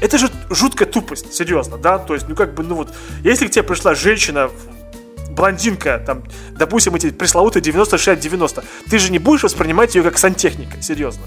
это 0.02 0.18
же 0.18 0.30
жуткая 0.50 0.88
тупость, 0.88 1.34
серьезно, 1.34 1.78
да? 1.78 2.00
То 2.00 2.16
есть, 2.16 2.28
ну 2.28 2.36
как 2.36 2.56
бы, 2.56 2.64
ну 2.64 2.76
вот, 2.76 2.94
если 3.24 3.48
к 3.48 3.52
тебе 3.52 3.64
пришла 3.64 3.94
женщина, 3.94 4.50
блондинка, 5.30 6.00
там, 6.00 6.24
допустим, 6.52 6.96
эти 6.96 7.12
пресловутые 7.12 7.62
90-60-90, 7.64 8.64
ты 8.90 8.98
же 8.98 9.12
не 9.12 9.20
будешь 9.20 9.44
воспринимать 9.44 9.94
ее 9.96 10.04
как 10.04 10.18
сантехника, 10.18 10.82
серьезно. 10.82 11.24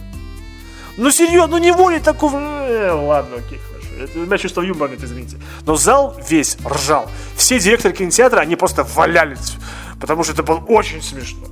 Ну 0.98 1.12
серьезно, 1.12 1.56
ну 1.56 1.58
не 1.58 1.72
волей 1.72 2.00
такого. 2.00 2.36
Э, 2.38 2.90
ладно, 2.90 3.36
окей, 3.36 3.58
хорошо. 3.58 3.88
Это 4.02 4.18
у 4.18 4.26
меня 4.26 4.36
чувство 4.36 4.62
юмора 4.62 4.90
нет, 4.90 5.02
извините. 5.02 5.36
Но 5.64 5.76
зал 5.76 6.20
весь 6.28 6.58
ржал. 6.66 7.08
Все 7.36 7.60
директоры 7.60 7.94
кинотеатра, 7.94 8.40
они 8.40 8.56
просто 8.56 8.82
валялись. 8.82 9.54
Потому 10.00 10.24
что 10.24 10.32
это 10.32 10.42
было 10.42 10.58
очень 10.58 11.00
смешно. 11.00 11.46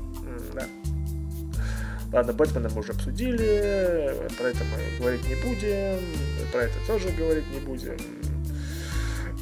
Ладно, 2.12 2.32
Бэтмена 2.32 2.68
мы 2.70 2.80
уже 2.80 2.92
обсудили. 2.92 4.16
Про 4.36 4.49
это 4.49 4.64
мы 4.64 4.99
говорить 4.99 5.28
не 5.28 5.34
будем. 5.36 6.01
Про 6.51 6.62
это 6.62 6.74
тоже 6.86 7.09
говорить 7.11 7.47
не 7.53 7.61
будем. 7.61 7.97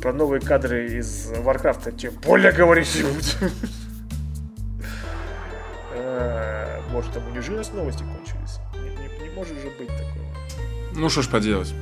Про 0.03 0.13
новые 0.13 0.41
кадры 0.41 0.99
из 0.99 1.31
Варкрафта 1.39 1.93
тем 1.93 2.13
более 2.15 2.53
говорить 2.53 2.95
не 2.95 3.03
будем. 3.03 3.53
Э, 5.97 6.81
Может, 6.91 7.13
там 7.13 7.25
у 7.29 7.31
неужели 7.31 7.63
новости 7.73 8.03
кончились? 8.03 8.59
Может 9.35 9.59
же 9.61 9.69
быть 9.79 9.89
такого. 9.89 10.25
Ну, 10.95 11.09
что 11.09 11.23
ж 11.23 11.29
поделать. 11.29 11.75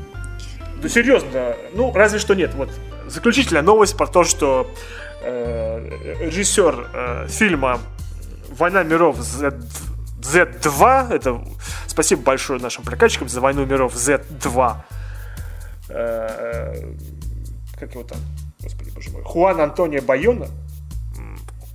Да 0.82 0.88
серьезно, 0.88 1.55
ну 1.74 1.92
разве 1.92 2.18
что 2.18 2.34
нет. 2.34 2.55
Вот 2.55 2.70
заключительная 3.07 3.62
новость 3.62 3.96
про 3.96 4.07
то, 4.07 4.24
что 4.24 4.68
э, 5.22 6.18
режиссер 6.20 6.88
э, 6.92 7.26
фильма 7.28 7.78
Война 8.50 8.82
миров 8.82 9.16
Z, 9.18 9.61
Z2, 10.20 11.12
это 11.14 11.40
спасибо 11.86 12.22
большое 12.22 12.61
нашим 12.61 12.84
прокатчикам 12.84 13.28
за 13.28 13.40
Войну 13.40 13.64
миров 13.64 13.94
Z2. 13.94 14.76
Э, 15.88 15.94
э, 15.94 16.94
как 17.78 17.92
его 17.92 18.03
там? 18.05 18.18
Господи, 18.61 18.90
боже 18.90 19.11
мой. 19.11 19.22
Хуан 19.22 19.61
Антонио 19.61 20.03
Байона. 20.03 20.48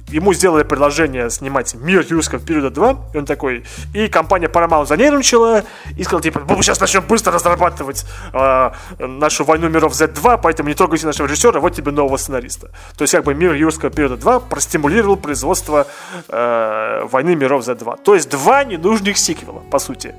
Ему 0.10 0.34
сделали 0.34 0.64
предложение 0.64 1.30
снимать 1.30 1.76
«Мир 1.76 2.06
юрского 2.08 2.40
периода 2.40 2.70
2», 2.70 2.98
и 3.14 3.18
он 3.18 3.26
такой, 3.26 3.66
и 3.94 4.08
компания 4.08 4.48
Paramount 4.48 4.86
занервничала, 4.86 5.66
и 5.98 6.04
сказала, 6.04 6.22
типа, 6.24 6.42
мы 6.48 6.64
сейчас 6.64 6.80
начнем 6.80 7.04
быстро 7.04 7.34
разрабатывать 7.34 8.06
э, 8.32 8.72
нашу 9.00 9.44
«Войну 9.44 9.68
миров 9.68 9.92
Z2», 9.92 10.40
поэтому 10.42 10.70
не 10.70 10.76
трогайте 10.76 11.06
нашего 11.06 11.28
режиссера, 11.28 11.60
вот 11.60 11.76
тебе 11.76 11.92
нового 11.92 12.16
сценариста. 12.16 12.72
То 12.98 13.04
есть, 13.04 13.14
как 13.14 13.26
бы 13.26 13.34
«Мир 13.34 13.54
юрского 13.54 13.92
периода 13.92 14.16
2» 14.16 14.48
простимулировал 14.48 15.18
производство 15.18 15.88
э, 16.30 17.02
«Войны 17.12 17.36
миров 17.36 17.68
Z2». 17.68 18.00
То 18.02 18.16
есть, 18.16 18.30
два 18.30 18.64
ненужных 18.64 19.18
сиквела, 19.18 19.60
по 19.70 19.78
сути. 19.78 20.16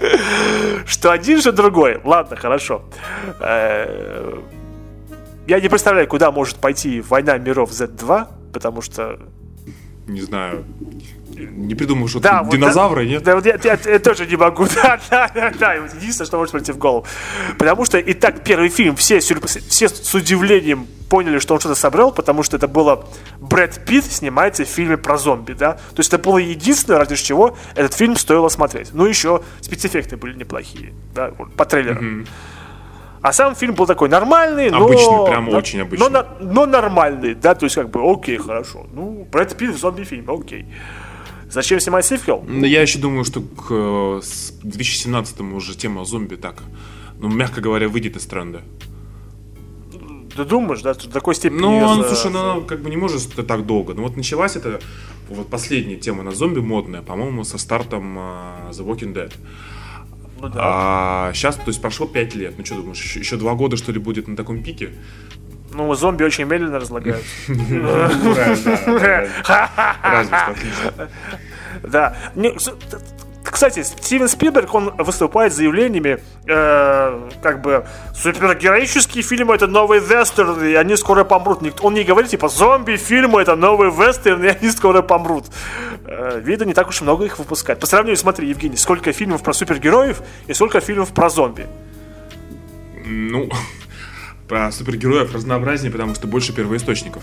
Что 0.86 1.10
один, 1.10 1.40
что 1.40 1.52
другой. 1.52 2.00
Ладно, 2.04 2.36
хорошо. 2.36 2.84
Я 5.48 5.60
не 5.60 5.68
представляю, 5.68 6.06
куда 6.06 6.30
может 6.30 6.56
пойти 6.58 7.00
«Война 7.00 7.38
миров 7.38 7.70
Z2», 7.70 8.28
потому 8.52 8.82
что 8.82 9.18
Не 10.06 10.20
знаю. 10.20 10.64
Не 11.36 11.74
придумал, 11.74 12.08
что 12.08 12.18
Да, 12.20 12.42
вот 12.42 12.52
динозавры, 12.52 13.04
да, 13.04 13.10
нет? 13.10 13.22
Да, 13.22 13.34
вот 13.36 13.46
я, 13.46 13.58
я- 13.62 13.78
я 13.92 13.98
тоже 13.98 14.26
не 14.26 14.36
могу. 14.36 14.66
Да, 14.74 14.98
да, 15.10 15.30
да, 15.34 15.52
да. 15.58 15.74
Единственное, 15.74 16.26
что 16.26 16.36
может 16.38 16.52
прийти 16.52 16.72
в 16.72 16.78
голову. 16.78 17.06
Потому 17.58 17.84
что 17.84 17.98
и 17.98 18.12
так 18.12 18.42
первый 18.42 18.68
фильм 18.70 18.96
все, 18.96 19.20
все 19.20 19.88
с 19.88 20.14
удивлением 20.14 20.86
поняли, 21.08 21.38
что 21.38 21.54
он 21.54 21.60
что-то 21.60 21.74
собрал, 21.76 22.12
потому 22.12 22.42
что 22.42 22.56
это 22.56 22.66
было 22.68 23.06
Брэд 23.40 23.84
Питт 23.86 24.04
снимается 24.04 24.64
в 24.64 24.68
фильме 24.68 24.96
про 24.96 25.16
зомби, 25.16 25.52
да. 25.52 25.74
То 25.74 25.98
есть 26.00 26.12
это 26.12 26.22
было 26.22 26.38
единственное, 26.38 26.98
ради 26.98 27.16
чего 27.16 27.56
этот 27.76 27.94
фильм 27.94 28.16
стоило 28.16 28.48
смотреть. 28.48 28.90
Ну, 28.92 29.06
еще 29.06 29.42
спецэффекты 29.60 30.16
были 30.16 30.36
неплохие, 30.36 30.92
да, 31.14 31.30
по 31.56 31.64
трейлерам. 31.64 32.26
А 33.20 33.32
сам 33.32 33.54
фильм 33.54 33.74
был 33.74 33.86
такой 33.86 34.08
нормальный, 34.08 34.70
но... 34.70 34.84
Обычный, 34.84 35.26
прям 35.26 35.46
но- 35.46 35.56
очень 35.58 35.80
обычный. 35.80 36.08
Но, 36.10 36.26
но 36.40 36.66
нормальный, 36.66 37.34
да, 37.34 37.54
то 37.54 37.64
есть 37.64 37.74
как 37.74 37.90
бы, 37.90 38.00
окей, 38.10 38.36
хорошо. 38.36 38.86
Ну, 38.92 39.26
Брэд 39.30 39.56
Питт 39.56 39.74
в 39.74 39.78
зомби-фильме, 39.78 40.32
окей. 40.32 40.66
Зачем 41.50 41.80
снимать 41.80 42.04
сиквел? 42.04 42.44
Но 42.46 42.66
я 42.66 42.82
еще 42.82 42.98
думаю, 42.98 43.24
что 43.24 43.40
к 43.40 43.66
э, 43.70 44.20
с 44.22 44.52
2017 44.62 45.40
уже 45.40 45.76
тема 45.76 46.04
зомби 46.04 46.36
так, 46.36 46.62
ну, 47.18 47.28
мягко 47.28 47.60
говоря, 47.60 47.88
выйдет 47.88 48.16
из 48.16 48.26
тренда. 48.26 48.62
Ты 50.36 50.44
думаешь, 50.44 50.82
да, 50.82 50.94
до 50.94 51.10
такой 51.10 51.34
степени... 51.34 51.58
Ну, 51.58 51.78
он, 51.78 52.02
за- 52.02 52.14
слушай, 52.14 52.30
ну, 52.30 52.38
она 52.38 52.60
как 52.60 52.80
бы 52.82 52.90
не 52.90 52.96
может 52.96 53.34
так 53.34 53.66
долго. 53.66 53.94
Ну, 53.94 54.02
вот 54.02 54.16
началась 54.16 54.54
эта 54.56 54.78
вот 55.28 55.48
последняя 55.48 55.96
тема 55.96 56.22
на 56.22 56.30
зомби 56.30 56.60
модная, 56.60 57.02
по-моему, 57.02 57.44
со 57.44 57.58
стартом 57.58 58.16
а, 58.18 58.70
The 58.70 58.86
Walking 58.86 59.14
Dead. 59.14 59.32
Ну, 60.40 60.48
да. 60.48 60.60
А 60.62 61.32
сейчас, 61.34 61.56
то 61.56 61.64
есть 61.66 61.80
прошло 61.80 62.06
5 62.06 62.34
лет. 62.34 62.54
Ну, 62.58 62.64
что 62.64 62.76
думаешь, 62.76 63.02
еще, 63.02 63.20
еще 63.20 63.36
2 63.36 63.54
года, 63.54 63.76
что 63.76 63.92
ли, 63.92 63.98
будет 63.98 64.28
на 64.28 64.36
таком 64.36 64.62
пике? 64.62 64.90
Ну, 65.72 65.94
зомби 65.94 66.24
очень 66.24 66.44
медленно 66.44 66.78
разлагаются. 66.78 67.28
Что 67.44 67.54
отлично. 70.48 71.08
Да. 71.82 72.16
Кстати, 73.50 73.82
Стивен 73.82 74.28
Спилберг, 74.28 74.74
он 74.74 74.94
выступает 74.96 75.52
с 75.52 75.56
заявлениями, 75.56 76.18
э, 76.46 77.30
как 77.42 77.60
бы, 77.62 77.86
супергероические 78.14 79.22
фильмы 79.22 79.54
это 79.54 79.66
новый 79.66 80.00
вестерн, 80.00 80.62
и 80.64 80.74
они 80.74 80.96
скоро 80.96 81.24
помрут. 81.24 81.60
Он 81.80 81.94
не 81.94 82.04
говорит, 82.04 82.30
типа, 82.30 82.48
зомби-фильмы 82.48 83.40
это 83.40 83.56
новый 83.56 83.90
вестерн, 83.90 84.44
и 84.44 84.48
они 84.48 84.70
скоро 84.70 85.02
помрут. 85.02 85.46
Э, 86.04 86.40
видно, 86.42 86.64
не 86.64 86.74
так 86.74 86.88
уж 86.88 87.00
много 87.00 87.24
их 87.24 87.38
выпускают. 87.38 87.80
По 87.80 87.86
сравнению, 87.86 88.16
смотри, 88.16 88.48
Евгений, 88.48 88.76
сколько 88.76 89.12
фильмов 89.12 89.42
про 89.42 89.52
супергероев 89.52 90.20
и 90.46 90.54
сколько 90.54 90.80
фильмов 90.80 91.10
про 91.10 91.30
зомби. 91.30 91.66
Ну, 93.04 93.48
про 94.48 94.70
супергероев 94.72 95.34
разнообразнее, 95.34 95.90
потому 95.90 96.14
что 96.14 96.26
больше 96.26 96.52
первоисточников. 96.52 97.22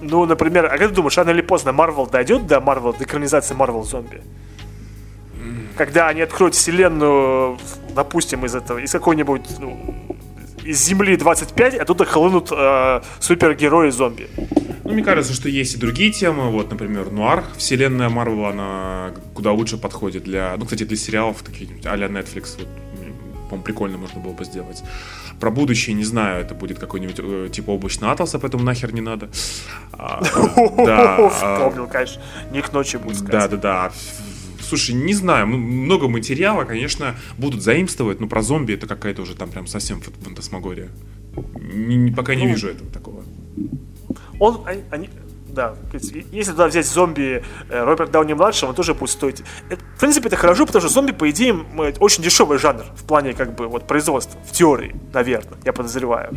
Ну, 0.00 0.24
например, 0.24 0.66
а 0.66 0.78
как 0.78 0.88
ты 0.88 0.94
думаешь, 0.94 1.16
рано 1.16 1.30
или 1.30 1.40
поздно 1.40 1.72
Марвел 1.72 2.06
дойдет 2.06 2.46
до 2.46 2.60
Марвел, 2.60 2.92
до 2.92 3.04
экранизации 3.04 3.54
Марвел 3.54 3.82
зомби? 3.82 4.22
Когда 5.76 6.08
они 6.08 6.22
откроют 6.22 6.54
вселенную, 6.54 7.58
допустим, 7.94 8.44
из 8.44 8.54
этого, 8.54 8.78
из 8.78 8.92
какой-нибудь, 8.92 9.42
ну, 9.58 9.94
из 10.64 10.82
Земли 10.84 11.16
25, 11.16 11.78
а 11.78 11.82
оттуда 11.82 12.04
хлынут 12.04 12.48
э, 12.50 13.00
супергерои 13.20 13.90
зомби. 13.90 14.28
Ну, 14.84 14.92
мне 14.92 15.02
кажется, 15.02 15.32
что 15.32 15.48
есть 15.48 15.74
и 15.74 15.78
другие 15.78 16.12
темы. 16.12 16.50
Вот, 16.50 16.70
например, 16.70 17.10
Нуар, 17.10 17.44
вселенная 17.56 18.08
Марвел, 18.08 18.46
она 18.46 19.12
куда 19.34 19.52
лучше 19.52 19.78
подходит 19.78 20.24
для... 20.24 20.54
Ну, 20.56 20.64
кстати, 20.64 20.84
для 20.84 20.96
сериалов 20.96 21.42
таких 21.42 21.68
а-ля 21.84 22.06
Netflix. 22.06 22.56
Вот, 22.58 22.68
по-моему, 23.48 23.62
прикольно 23.64 23.98
можно 23.98 24.20
было 24.20 24.32
бы 24.32 24.44
сделать. 24.44 24.82
Про 25.40 25.50
будущее, 25.50 25.94
не 25.94 26.04
знаю, 26.04 26.40
это 26.40 26.54
будет 26.54 26.78
какой-нибудь 26.78 27.16
э, 27.18 27.48
типа 27.52 27.70
облачный 27.70 28.08
атласа, 28.08 28.38
поэтому 28.38 28.64
нахер 28.64 28.92
не 28.92 29.00
надо. 29.00 29.28
А, 29.92 30.22
а, 30.78 31.28
Вспомнил, 31.28 31.86
конечно. 31.86 32.22
Не 32.50 32.62
к 32.62 32.72
ночи 32.72 32.96
будет 32.96 33.22
да, 33.24 33.48
да, 33.48 33.56
да. 33.56 33.92
Слушай, 34.68 34.94
не 34.96 35.14
знаю, 35.14 35.46
много 35.46 36.08
материала, 36.08 36.64
конечно, 36.64 37.14
будут 37.38 37.62
заимствовать, 37.62 38.18
но 38.20 38.26
про 38.26 38.42
зомби 38.42 38.74
это 38.74 38.86
какая-то 38.88 39.22
уже 39.22 39.36
там 39.36 39.48
прям 39.50 39.66
совсем 39.68 40.00
фан- 40.00 40.12
фантасмагория. 40.24 40.88
Не- 41.54 42.10
пока 42.12 42.34
не 42.34 42.44
Ну, 42.44 42.50
вижу 42.50 42.68
этого 42.68 42.90
такого. 42.90 43.22
Он, 44.40 44.62
они, 44.66 44.82
они- 44.90 45.10
да, 45.48 45.76
если 46.32 46.50
туда 46.50 46.66
взять 46.66 46.86
зомби 46.86 47.44
э, 47.70 47.84
Роберт 47.84 48.10
Дауни 48.10 48.32
младшего, 48.34 48.70
он 48.70 48.74
тоже 48.74 48.92
будет 48.94 49.10
стоить. 49.10 49.42
В 49.96 50.00
принципе, 50.00 50.26
это 50.28 50.36
хорошо, 50.36 50.66
потому 50.66 50.80
что 50.80 50.92
зомби, 50.92 51.12
по 51.12 51.30
идее, 51.30 51.54
очень 52.00 52.24
дешевый 52.24 52.58
жанр 52.58 52.84
в 52.96 53.04
плане 53.04 53.34
как 53.34 53.54
бы 53.54 53.68
вот 53.68 53.86
производства, 53.86 54.38
в 54.44 54.52
теории, 54.52 54.96
наверное, 55.14 55.56
я 55.64 55.72
подозреваю. 55.72 56.36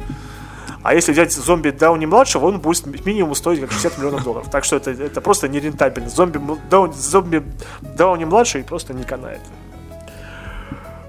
А 0.82 0.94
если 0.94 1.12
взять 1.12 1.34
зомби 1.34 1.72
Дауни 1.72 2.06
младшего, 2.06 2.46
он 2.46 2.60
будет 2.60 3.06
минимум 3.06 3.36
стоить 3.36 3.60
как 3.60 3.72
60 3.72 3.98
миллионов 3.98 4.24
долларов. 4.24 4.50
Так 4.50 4.64
что 4.64 4.78
это, 4.78 4.92
это 4.92 5.20
просто 5.22 5.48
нерентабельно. 5.50 6.10
Зомби, 6.10 6.40
Дауни, 6.70 6.94
зомби 6.94 7.44
Дауни 7.82 8.26
младший 8.26 8.64
просто 8.64 8.94
не 8.94 9.04
канает. 9.04 9.42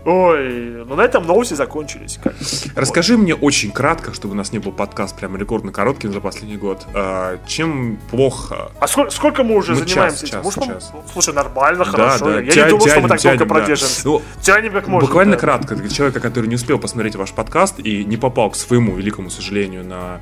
Ой, 0.05 0.85
ну 0.87 0.95
на 0.95 1.03
этом 1.03 1.27
новости 1.27 1.55
закончились. 1.55 2.19
Как 2.23 2.35
Расскажи 2.75 3.17
вот. 3.17 3.23
мне 3.23 3.35
очень 3.35 3.71
кратко, 3.71 4.15
чтобы 4.15 4.33
у 4.33 4.37
нас 4.37 4.51
не 4.53 4.59
был 4.59 4.73
подкаст 4.73 5.17
прям 5.17 5.37
рекордно 5.37 5.73
коротким 5.73 6.13
за 6.13 6.21
последний 6.21 6.57
год. 6.57 6.87
А, 6.95 7.39
чем 7.47 7.99
плохо? 8.11 8.73
А 8.81 8.89
сколько, 8.89 9.11
сколько 9.11 9.43
мы 9.43 9.57
уже 9.57 9.73
мы 9.73 9.79
занимаемся 9.81 10.27
час, 10.27 10.29
этим? 10.29 10.33
Час, 10.33 10.45
Может, 10.45 10.65
час. 10.65 10.93
слушай, 11.13 11.35
нормально, 11.35 11.85
да, 11.85 11.91
хорошо. 11.91 12.25
Да. 12.25 12.41
Я 12.41 12.51
Тя, 12.51 12.65
не 12.65 12.71
думал, 12.71 12.85
тянем, 12.85 12.93
что 12.93 13.01
мы 13.03 13.09
так 13.09 13.19
тянем, 13.21 13.39
долго 13.39 13.55
да. 13.55 13.61
продержимся. 13.61 14.01
Ну, 14.05 14.23
тянем 14.41 14.73
как 14.73 14.89
можно. 14.89 15.07
Буквально 15.07 15.33
да. 15.33 15.39
кратко, 15.41 15.77
для 15.77 15.89
человека, 15.91 16.21
который 16.21 16.47
не 16.47 16.55
успел 16.55 16.79
посмотреть 16.79 17.17
ваш 17.17 17.33
подкаст 17.33 17.79
и 17.79 18.05
не 18.05 18.17
попал, 18.17 18.51
к 18.51 18.57
своему 18.57 18.97
великому 18.97 19.29
сожалению, 19.29 19.85
на 19.85 20.21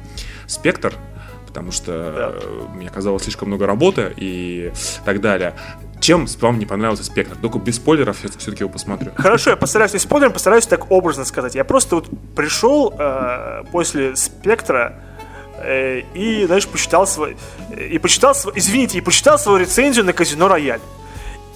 спектр, 0.48 0.92
потому 1.46 1.70
что 1.70 2.32
да. 2.32 2.74
мне 2.74 2.88
казалось 2.88 3.22
слишком 3.22 3.48
много 3.48 3.66
работы 3.66 4.12
и 4.16 4.72
так 5.04 5.20
далее. 5.20 5.54
Чем 6.00 6.26
вам 6.40 6.58
не 6.58 6.66
понравился 6.66 7.04
спектр? 7.04 7.36
Только 7.36 7.58
без 7.58 7.76
спойлеров 7.76 8.22
я 8.22 8.30
все-таки 8.30 8.62
его 8.62 8.70
посмотрю. 8.70 9.12
Хорошо, 9.16 9.50
я 9.50 9.56
постараюсь 9.56 9.92
не 9.92 9.98
спойлером, 9.98 10.32
постараюсь 10.32 10.66
так 10.66 10.90
образно 10.90 11.24
сказать. 11.24 11.54
Я 11.54 11.64
просто 11.64 11.96
вот 11.96 12.08
пришел 12.36 12.94
э, 12.96 13.64
после 13.72 14.14
спектра 14.16 15.02
э, 15.56 16.02
и, 16.14 16.46
знаешь, 16.46 16.66
почитал 16.68 17.06
свой... 17.06 17.36
И 17.76 17.98
почитал 17.98 18.34
свой... 18.34 18.54
Извините, 18.56 18.98
и 18.98 19.00
почитал 19.00 19.38
свою 19.38 19.58
рецензию 19.58 20.04
на 20.04 20.12
казино 20.12 20.48
Рояль. 20.48 20.80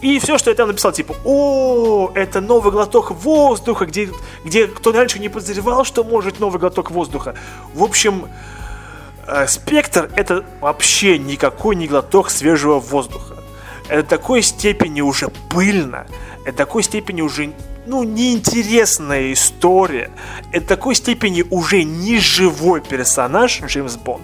И 0.00 0.18
все, 0.18 0.36
что 0.36 0.50
я 0.50 0.56
там 0.56 0.68
написал, 0.68 0.90
типа, 0.90 1.14
о, 1.24 2.10
это 2.14 2.40
новый 2.40 2.72
глоток 2.72 3.12
воздуха, 3.12 3.86
где, 3.86 4.10
где 4.44 4.66
кто 4.66 4.90
раньше 4.90 5.20
не 5.20 5.28
подозревал, 5.28 5.84
что 5.84 6.02
может 6.02 6.40
новый 6.40 6.58
глоток 6.58 6.90
воздуха. 6.90 7.36
В 7.72 7.84
общем, 7.84 8.28
э, 9.28 9.46
спектр 9.46 10.10
это 10.16 10.44
вообще 10.60 11.18
никакой 11.18 11.76
не 11.76 11.86
глоток 11.86 12.30
свежего 12.30 12.80
воздуха 12.80 13.41
это 13.88 14.08
такой 14.08 14.42
степени 14.42 15.00
уже 15.00 15.28
пыльно, 15.50 16.06
это 16.44 16.58
такой 16.58 16.82
степени 16.82 17.20
уже 17.22 17.52
ну, 17.86 18.04
неинтересная 18.04 19.32
история. 19.32 20.10
Это 20.52 20.68
такой 20.68 20.94
степени 20.94 21.44
уже 21.50 21.82
не 21.82 22.18
живой 22.18 22.80
персонаж 22.80 23.60
Джеймс 23.62 23.96
Бонд. 23.96 24.22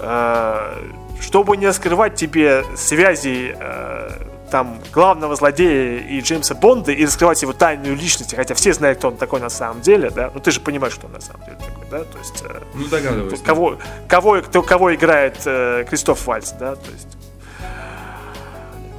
Э, 0.00 0.76
чтобы 1.20 1.56
не 1.56 1.66
раскрывать 1.66 2.16
тебе 2.16 2.64
связи 2.76 3.54
э, 3.58 4.10
там 4.50 4.78
главного 4.92 5.36
злодея 5.36 6.00
и 6.00 6.20
Джеймса 6.20 6.54
Бонда 6.54 6.92
и 6.92 7.04
раскрывать 7.06 7.40
его 7.42 7.52
тайную 7.52 7.96
личность, 7.96 8.34
хотя 8.34 8.54
все 8.54 8.72
знают, 8.74 8.98
кто 8.98 9.08
он 9.08 9.16
такой 9.16 9.40
на 9.40 9.48
самом 9.48 9.80
деле, 9.80 10.10
да, 10.10 10.30
ну 10.34 10.40
ты 10.40 10.50
же 10.50 10.60
понимаешь, 10.60 10.94
что 10.94 11.06
он 11.06 11.12
на 11.12 11.20
самом 11.20 11.44
деле 11.44 11.56
такой, 11.56 11.86
да, 11.90 12.04
то 12.04 12.18
есть... 12.18 12.42
Э, 12.42 12.60
ну, 12.74 12.86
догадываюсь. 12.88 13.40
Кого, 13.40 13.78
кого, 14.08 14.42
кто, 14.42 14.62
кого 14.62 14.94
играет 14.94 15.36
э, 15.46 15.86
Кристоф 15.88 16.26
Вальц, 16.26 16.52
да, 16.58 16.74
то 16.74 16.90
есть 16.90 17.06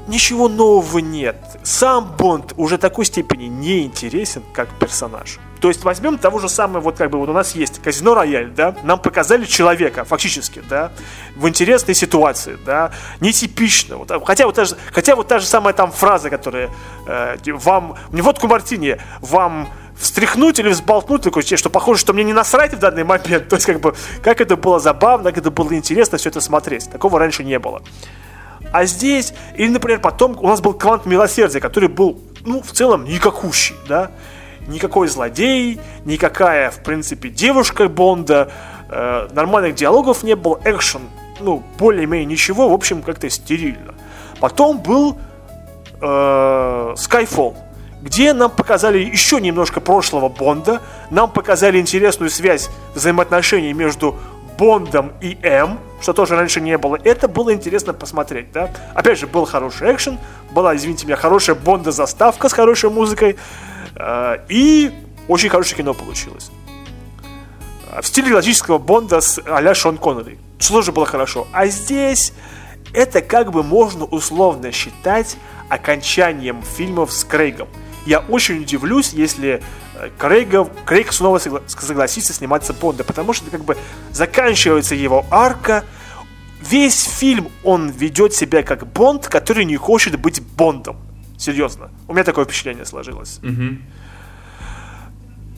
ничего 0.08 0.49
нового 0.49 0.99
нет. 0.99 1.36
Сам 1.64 2.16
Бонд 2.18 2.54
уже 2.58 2.78
такой 2.78 3.06
степени 3.06 3.45
не 3.45 3.84
интересен, 3.84 4.43
как 4.54 4.70
персонаж. 4.80 5.39
То 5.64 5.70
есть 5.70 5.84
возьмем 5.86 6.18
того 6.18 6.39
же 6.39 6.49
самого, 6.49 6.82
вот 6.82 6.97
как 6.97 7.10
бы 7.10 7.18
вот 7.18 7.30
у 7.30 7.34
нас 7.34 7.56
есть 7.56 7.82
казино 7.82 8.14
Рояль, 8.14 8.51
да, 8.51 8.76
нам 8.84 8.99
показали 8.99 9.45
человека, 9.45 10.04
фактически, 10.04 10.62
да, 10.70 10.91
в 11.38 11.47
интересной 11.47 11.95
ситуации, 11.95 12.58
да, 12.66 12.91
нетипично. 13.22 13.95
Вот, 13.95 14.12
хотя, 14.26 14.45
вот 14.45 14.56
та 14.56 14.66
же, 14.66 14.76
хотя 14.91 15.16
вот 15.16 15.30
та 15.30 15.39
же 15.39 15.45
самая 15.45 15.74
там 15.74 15.93
фраза, 15.93 16.30
которая 16.30 16.70
э, 17.08 17.38
вам, 17.54 17.95
не 18.12 18.22
водку 18.22 18.47
Мартини, 18.47 18.97
вам 19.22 19.70
встряхнуть 19.97 20.60
или 20.60 20.68
взболтнуть 20.68 21.22
такое 21.22 21.43
что 21.43 21.70
похоже, 21.70 22.01
что 22.01 22.12
мне 22.12 22.26
не 22.26 22.34
насрать 22.34 22.74
в 22.74 22.80
данный 22.80 23.06
момент. 23.06 23.47
То 23.47 23.56
есть, 23.56 23.66
как 23.66 23.80
бы, 23.80 23.95
как 24.22 24.41
это 24.41 24.58
было 24.58 24.80
забавно, 24.80 25.30
как 25.30 25.38
это 25.38 25.51
было 25.51 25.74
интересно 25.74 26.18
все 26.18 26.30
это 26.30 26.41
смотреть. 26.41 26.89
Такого 26.91 27.20
раньше 27.20 27.43
не 27.43 27.58
было. 27.58 27.82
А 28.74 28.86
здесь, 28.86 29.34
или, 29.56 29.70
например, 29.70 30.00
потом 30.00 30.36
у 30.42 30.48
нас 30.48 30.60
был 30.60 30.74
квант 30.74 31.06
милосердия, 31.06 31.60
который 31.60 31.90
был, 31.90 32.20
ну, 32.44 32.60
в 32.64 32.72
целом, 32.72 33.06
никакущий, 33.06 33.76
да. 33.88 34.10
Никакой 34.68 35.08
злодей, 35.10 35.80
никакая, 36.06 36.72
в 36.72 36.82
принципе, 36.82 37.30
девушка 37.30 37.88
Бонда, 37.88 38.52
э, 38.90 39.28
нормальных 39.32 39.76
диалогов 39.76 40.24
не 40.24 40.36
было, 40.36 40.60
экшен, 40.66 41.02
ну, 41.40 41.62
более-менее 41.78 42.26
ничего, 42.26 42.68
в 42.68 42.74
общем, 42.74 43.04
как-то 43.04 43.30
стерильно. 43.30 43.94
Потом 44.40 44.80
был 44.80 45.20
э, 46.02 46.06
Skyfall, 46.96 47.56
где 48.02 48.34
нам 48.34 48.50
показали 48.50 48.98
еще 48.98 49.40
немножко 49.40 49.82
прошлого 49.82 50.30
Бонда, 50.30 50.82
нам 51.12 51.30
показали 51.30 51.80
интересную 51.80 52.32
связь 52.32 52.72
взаимоотношений 52.96 53.74
между 53.74 54.18
Бондом 54.64 55.11
и 55.20 55.38
М, 55.43 55.78
что 56.01 56.14
тоже 56.14 56.38
раньше 56.38 56.61
не 56.61 56.78
было. 56.78 56.97
Это 57.03 57.28
было 57.28 57.53
интересно 57.53 57.91
посмотреть, 57.91 58.53
да. 58.53 58.70
Опять 58.95 59.20
же, 59.20 59.28
был 59.28 59.43
хороший 59.43 59.93
экшен, 59.93 60.18
была, 60.51 60.74
извините 60.74 61.05
меня, 61.05 61.18
хорошая 61.18 61.57
Бонда-заставка 61.57 62.47
с 62.47 62.53
хорошей 62.53 62.89
музыкой, 62.89 63.36
э, 63.97 64.38
и 64.47 64.93
очень 65.28 65.49
хорошее 65.49 65.76
кино 65.76 65.93
получилось. 65.93 66.49
Э, 67.91 68.01
в 68.01 68.07
стиле 68.07 68.32
классического 68.32 68.78
Бонда 68.78 69.20
с 69.20 69.38
а 69.45 69.74
Шон 69.74 69.97
Коннери. 69.97 70.39
Что 70.59 70.76
тоже 70.76 70.93
было 70.93 71.05
хорошо. 71.05 71.45
А 71.51 71.68
здесь 71.68 72.32
это 72.93 73.22
как 73.22 73.51
бы 73.51 73.64
можно 73.64 74.05
условно 74.05 74.72
считать 74.72 75.36
окончанием 75.68 76.61
фильмов 76.61 77.11
с 77.11 77.26
Крейгом. 77.26 77.68
Я 78.06 78.20
очень 78.20 78.62
удивлюсь, 78.62 79.14
если 79.14 79.64
Крейга, 80.18 80.68
Крейг 80.86 81.14
снова 81.14 81.38
согласится 81.38 82.34
сниматься 82.34 82.74
Бонда, 82.74 83.04
потому 83.04 83.34
что 83.34 83.49
как 83.49 83.64
бы 83.64 83.78
заканчивается 84.12 84.95
его 84.95 85.26
арка, 85.32 85.86
весь 86.62 87.04
фильм 87.04 87.49
он 87.64 87.89
ведет 87.89 88.34
себя 88.34 88.64
как 88.64 88.88
Бонд, 88.88 89.28
который 89.28 89.66
не 89.66 89.78
хочет 89.78 90.20
быть 90.20 90.41
Бондом. 90.41 90.97
Серьезно. 91.38 91.91
У 92.08 92.14
меня 92.14 92.24
такое 92.24 92.45
впечатление 92.45 92.86
сложилось. 92.86 93.39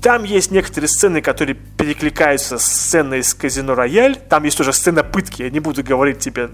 Там 0.01 0.23
есть 0.23 0.51
некоторые 0.51 0.87
сцены, 0.87 1.21
которые 1.21 1.55
перекликаются 1.55 2.59
с 2.59 2.65
сценой 2.65 3.19
из 3.19 3.33
Казино 3.33 3.73
Рояль. 3.73 4.17
Там 4.17 4.43
есть 4.43 4.55
тоже 4.55 4.71
сцена 4.71 5.03
пытки. 5.03 5.41
Я 5.41 5.49
не 5.49 5.59
буду 5.59 5.83
говорить 5.83 6.19
тебе, 6.19 6.49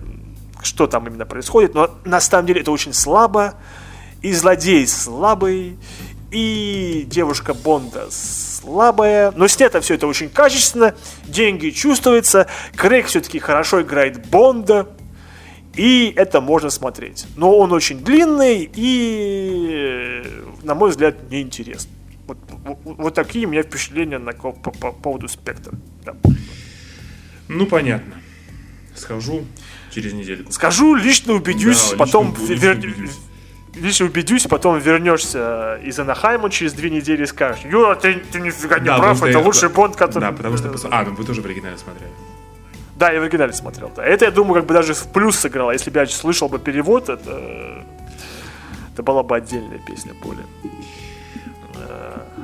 что 0.63 0.87
там 0.87 1.05
именно 1.07 1.25
происходит, 1.25 1.73
но 1.73 1.97
на 2.05 2.21
самом 2.21 2.45
деле 2.45 2.61
это 2.61 2.71
очень 2.71 2.93
слабо. 2.93 3.55
И 4.21 4.33
злодей 4.33 4.87
слабый, 4.87 5.77
и 6.31 7.05
девушка 7.07 7.53
Бонда 7.53 8.07
слабая. 8.09 9.31
Но 9.35 9.47
снято 9.47 9.81
все 9.81 9.95
это 9.95 10.07
очень 10.07 10.29
качественно, 10.29 10.95
деньги 11.25 11.69
чувствуются, 11.69 12.47
Крейг 12.75 13.07
все-таки 13.07 13.39
хорошо 13.39 13.81
играет 13.81 14.25
Бонда, 14.27 14.87
и 15.75 16.13
это 16.15 16.41
можно 16.41 16.69
смотреть. 16.69 17.25
Но 17.35 17.57
он 17.57 17.71
очень 17.73 18.03
длинный 18.03 18.69
и, 18.73 20.23
на 20.63 20.75
мой 20.75 20.91
взгляд, 20.91 21.29
неинтересный. 21.29 21.91
Вот, 22.27 22.37
вот, 22.63 22.77
вот 22.83 23.13
такие 23.13 23.45
у 23.45 23.49
меня 23.49 23.63
впечатления 23.63 24.17
на, 24.17 24.31
по, 24.31 24.51
по, 24.51 24.71
по 24.71 24.91
поводу 24.91 25.27
спектра. 25.27 25.73
Да. 26.05 26.15
Ну, 27.47 27.65
понятно. 27.65 28.15
Схожу 28.95 29.45
через 29.93 30.13
неделю. 30.13 30.45
Скажу, 30.51 30.95
лично 30.95 31.33
убедюсь, 31.33 31.91
да, 31.91 31.97
потом 31.97 32.35
лично, 32.39 32.53
вер... 32.53 32.77
лично 32.77 33.09
лишь 33.75 34.01
убедюсь, 34.01 34.47
потом 34.47 34.79
вернешься 34.79 35.79
из 35.83 35.99
Анахайма 35.99 36.49
через 36.49 36.73
две 36.73 36.89
недели 36.89 37.23
и 37.23 37.25
скажешь, 37.25 37.63
Юра, 37.65 37.95
ты, 37.95 38.15
ты 38.15 38.39
нифига 38.39 38.79
не 38.79 38.85
да, 38.85 38.97
прав, 38.97 39.21
это 39.21 39.37
я, 39.37 39.39
лучший 39.39 39.69
да, 39.69 39.75
Бонд, 39.75 39.95
который... 39.95 40.21
Да, 40.23 40.31
потому 40.31 40.57
что... 40.57 40.69
А, 40.91 41.03
ну 41.03 41.13
вы 41.13 41.23
тоже 41.23 41.41
в 41.41 41.45
оригинале 41.45 41.77
смотрели. 41.77 42.11
Да, 42.97 43.11
я 43.11 43.19
в 43.19 43.23
оригинале 43.23 43.53
смотрел, 43.53 43.91
да. 43.95 44.03
Это, 44.03 44.25
я 44.25 44.31
думаю, 44.31 44.55
как 44.55 44.65
бы 44.65 44.73
даже 44.73 44.93
в 44.93 45.07
плюс 45.07 45.37
сыграло. 45.37 45.71
Если 45.71 45.89
бы 45.89 45.99
я 45.99 46.05
слышал 46.05 46.49
бы 46.49 46.59
перевод, 46.59 47.09
это... 47.09 47.83
Это 48.93 49.03
была 49.03 49.23
бы 49.23 49.37
отдельная 49.37 49.79
песня 49.79 50.13
более. 50.21 50.45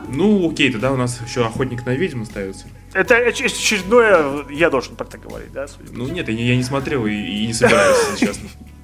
Ну, 0.09 0.49
окей, 0.49 0.71
тогда 0.71 0.91
у 0.93 0.95
нас 0.95 1.19
еще 1.25 1.45
охотник 1.45 1.85
на 1.85 1.93
ведьм 1.93 2.21
остается. 2.21 2.67
Это 2.93 3.17
очередное, 3.17 4.45
я 4.49 4.69
должен 4.69 4.95
про 4.95 5.05
это 5.05 5.17
говорить, 5.17 5.51
да? 5.51 5.65
Ну 5.91 6.07
нет, 6.07 6.29
я, 6.29 6.35
я 6.35 6.55
не 6.55 6.63
смотрел 6.63 7.05
и, 7.05 7.13
и 7.13 7.47
не 7.47 7.53
собираюсь, 7.53 7.97
если 8.11 8.25
честно. 8.25 8.49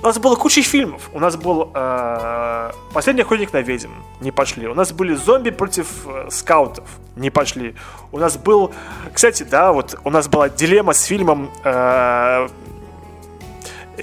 У 0.00 0.06
нас 0.06 0.18
было 0.18 0.36
куча 0.36 0.62
фильмов. 0.62 1.10
У 1.12 1.18
нас 1.18 1.36
был 1.36 1.70
э, 1.74 2.70
«Последний 2.92 3.22
охотник 3.22 3.52
на 3.52 3.60
ведьм». 3.62 3.90
Не 4.20 4.30
пошли. 4.30 4.68
У 4.68 4.74
нас 4.74 4.92
были 4.92 5.14
«Зомби 5.14 5.50
против 5.50 6.06
э, 6.06 6.28
скаутов». 6.30 6.84
Не 7.16 7.30
пошли. 7.30 7.74
У 8.12 8.18
нас 8.18 8.36
был... 8.36 8.72
Кстати, 9.12 9.42
да, 9.42 9.72
вот 9.72 9.98
у 10.04 10.10
нас 10.10 10.28
была 10.28 10.48
дилемма 10.48 10.92
с 10.92 11.02
фильмом 11.02 11.50
э, 11.64 12.48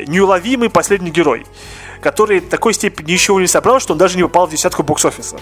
«Неуловимый 0.07 0.69
последний 0.69 1.11
герой», 1.11 1.45
который 2.01 2.41
такой 2.41 2.73
степени 2.73 3.13
ничего 3.13 3.39
не 3.39 3.47
собрал, 3.47 3.79
что 3.79 3.93
он 3.93 3.99
даже 3.99 4.17
не 4.17 4.23
попал 4.23 4.47
в 4.47 4.51
десятку 4.51 4.83
бокс-офиса. 4.83 5.37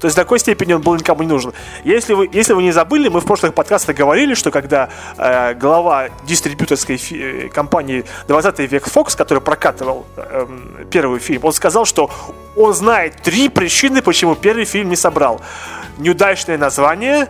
То 0.00 0.06
есть 0.06 0.16
в 0.16 0.20
такой 0.20 0.38
степени 0.38 0.72
он 0.72 0.80
был 0.80 0.94
никому 0.96 1.22
не 1.22 1.28
нужен. 1.28 1.52
Если 1.84 2.14
вы, 2.14 2.28
если 2.32 2.54
вы 2.54 2.62
не 2.62 2.72
забыли, 2.72 3.08
мы 3.08 3.20
в 3.20 3.26
прошлых 3.26 3.52
подкастах 3.54 3.94
говорили, 3.94 4.34
что 4.34 4.50
когда 4.50 4.88
э, 5.18 5.54
глава 5.54 6.08
дистрибьюторской 6.24 6.96
фи- 6.96 7.46
э, 7.46 7.48
компании 7.48 8.04
20 8.26 8.58
век 8.60 8.86
Fox, 8.88 9.14
который 9.16 9.40
прокатывал 9.42 10.06
э, 10.16 10.46
первый 10.90 11.20
фильм, 11.20 11.44
он 11.44 11.52
сказал, 11.52 11.84
что 11.84 12.10
он 12.56 12.72
знает 12.72 13.16
три 13.22 13.50
причины, 13.50 14.00
почему 14.00 14.34
первый 14.36 14.64
фильм 14.64 14.88
не 14.88 14.96
собрал. 14.96 15.42
Неудачное 15.98 16.56
название, 16.56 17.28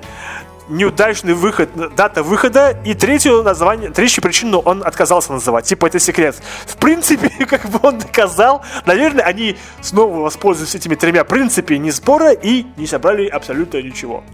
неудачный 0.71 1.35
выход, 1.35 1.71
дата 1.95 2.23
выхода, 2.23 2.77
и 2.85 2.95
третью 2.95 3.43
название, 3.43 3.91
третью 3.91 4.23
причину 4.23 4.59
он 4.59 4.83
отказался 4.83 5.33
называть. 5.33 5.67
Типа, 5.67 5.87
это 5.87 5.99
секрет. 5.99 6.37
В 6.67 6.77
принципе, 6.77 7.29
как 7.47 7.69
бы 7.69 7.79
он 7.83 7.99
доказал, 7.99 8.63
наверное, 8.87 9.25
они 9.25 9.57
снова 9.81 10.21
воспользовались 10.21 10.75
этими 10.75 10.95
тремя 10.95 11.25
принципами 11.25 11.77
не 11.79 11.91
сбора 11.91 12.33
и 12.33 12.67
не 12.77 12.87
собрали 12.87 13.27
абсолютно 13.27 13.79
ничего. 13.79 14.25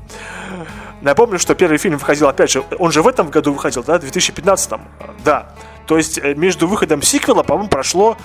Напомню, 1.01 1.39
что 1.39 1.55
первый 1.55 1.78
фильм 1.78 1.99
выходил, 1.99 2.28
опять 2.28 2.51
же, 2.51 2.64
он 2.78 2.91
же 2.91 3.03
в 3.03 3.09
этом 3.09 3.28
году 3.30 3.53
выходил, 3.53 3.82
да, 3.82 3.99
в 3.99 4.01
2015 4.01 4.80
да. 5.24 5.53
То 5.87 5.97
есть 5.97 6.18
э, 6.18 6.34
между 6.34 6.66
выходом 6.66 7.03
сиквела, 7.03 7.43
по-моему, 7.43 7.68
прошло 7.68 8.16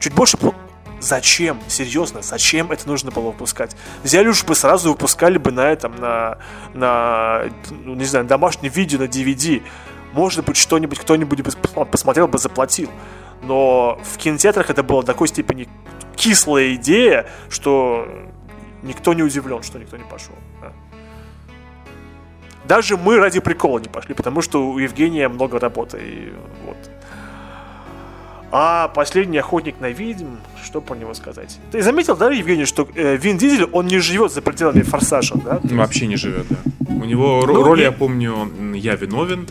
чуть 0.00 0.14
больше 0.14 0.36
Зачем? 1.00 1.60
Серьезно, 1.68 2.22
зачем 2.22 2.72
это 2.72 2.88
нужно 2.88 3.10
было 3.10 3.26
выпускать? 3.26 3.76
Взяли 4.02 4.28
уж 4.28 4.44
бы 4.44 4.54
сразу 4.54 4.90
выпускали 4.90 5.38
бы 5.38 5.52
на 5.52 5.70
этом, 5.70 5.94
на, 5.96 6.38
на 6.74 7.44
ну, 7.70 7.94
не 7.94 8.04
знаю, 8.04 8.24
домашнем 8.24 8.70
видео, 8.70 8.98
на 8.98 9.04
DVD. 9.04 9.62
Может 10.12 10.44
быть, 10.44 10.56
что-нибудь 10.56 10.98
кто-нибудь 10.98 11.42
посмотрел 11.90 12.26
бы, 12.26 12.38
заплатил. 12.38 12.90
Но 13.42 14.00
в 14.02 14.18
кинотеатрах 14.18 14.70
это 14.70 14.82
было 14.82 15.02
до 15.02 15.08
такой 15.08 15.28
степени 15.28 15.68
кислая 16.16 16.74
идея, 16.74 17.28
что 17.48 18.08
никто 18.82 19.14
не 19.14 19.22
удивлен, 19.22 19.62
что 19.62 19.78
никто 19.78 19.96
не 19.96 20.04
пошел. 20.04 20.34
Да. 20.60 20.72
Даже 22.64 22.96
мы 22.96 23.18
ради 23.18 23.40
прикола 23.40 23.78
не 23.78 23.88
пошли, 23.88 24.14
потому 24.14 24.42
что 24.42 24.68
у 24.68 24.78
Евгения 24.78 25.28
много 25.28 25.60
работы. 25.60 25.98
И 26.02 26.32
вот. 26.66 26.76
А 28.50 28.88
последний 28.88 29.38
охотник 29.38 29.80
на 29.80 29.90
ведьм, 29.90 30.36
что 30.64 30.80
про 30.80 30.94
него 30.94 31.12
сказать? 31.14 31.58
Ты 31.70 31.82
заметил, 31.82 32.16
да, 32.16 32.30
Евгений, 32.30 32.64
что 32.64 32.88
э, 32.94 33.16
Вин 33.16 33.36
Дизель, 33.36 33.64
он 33.72 33.86
не 33.86 33.98
живет 33.98 34.32
за 34.32 34.40
пределами 34.40 34.82
форсажа, 34.82 35.34
да? 35.36 35.60
Вообще 35.62 36.06
не 36.06 36.16
живет, 36.16 36.46
да. 36.48 36.56
У 36.88 37.04
него 37.04 37.44
ну, 37.46 37.62
роль, 37.62 37.80
и... 37.80 37.82
я 37.82 37.92
помню, 37.92 38.50
я 38.74 38.96
виновен, 38.96 39.46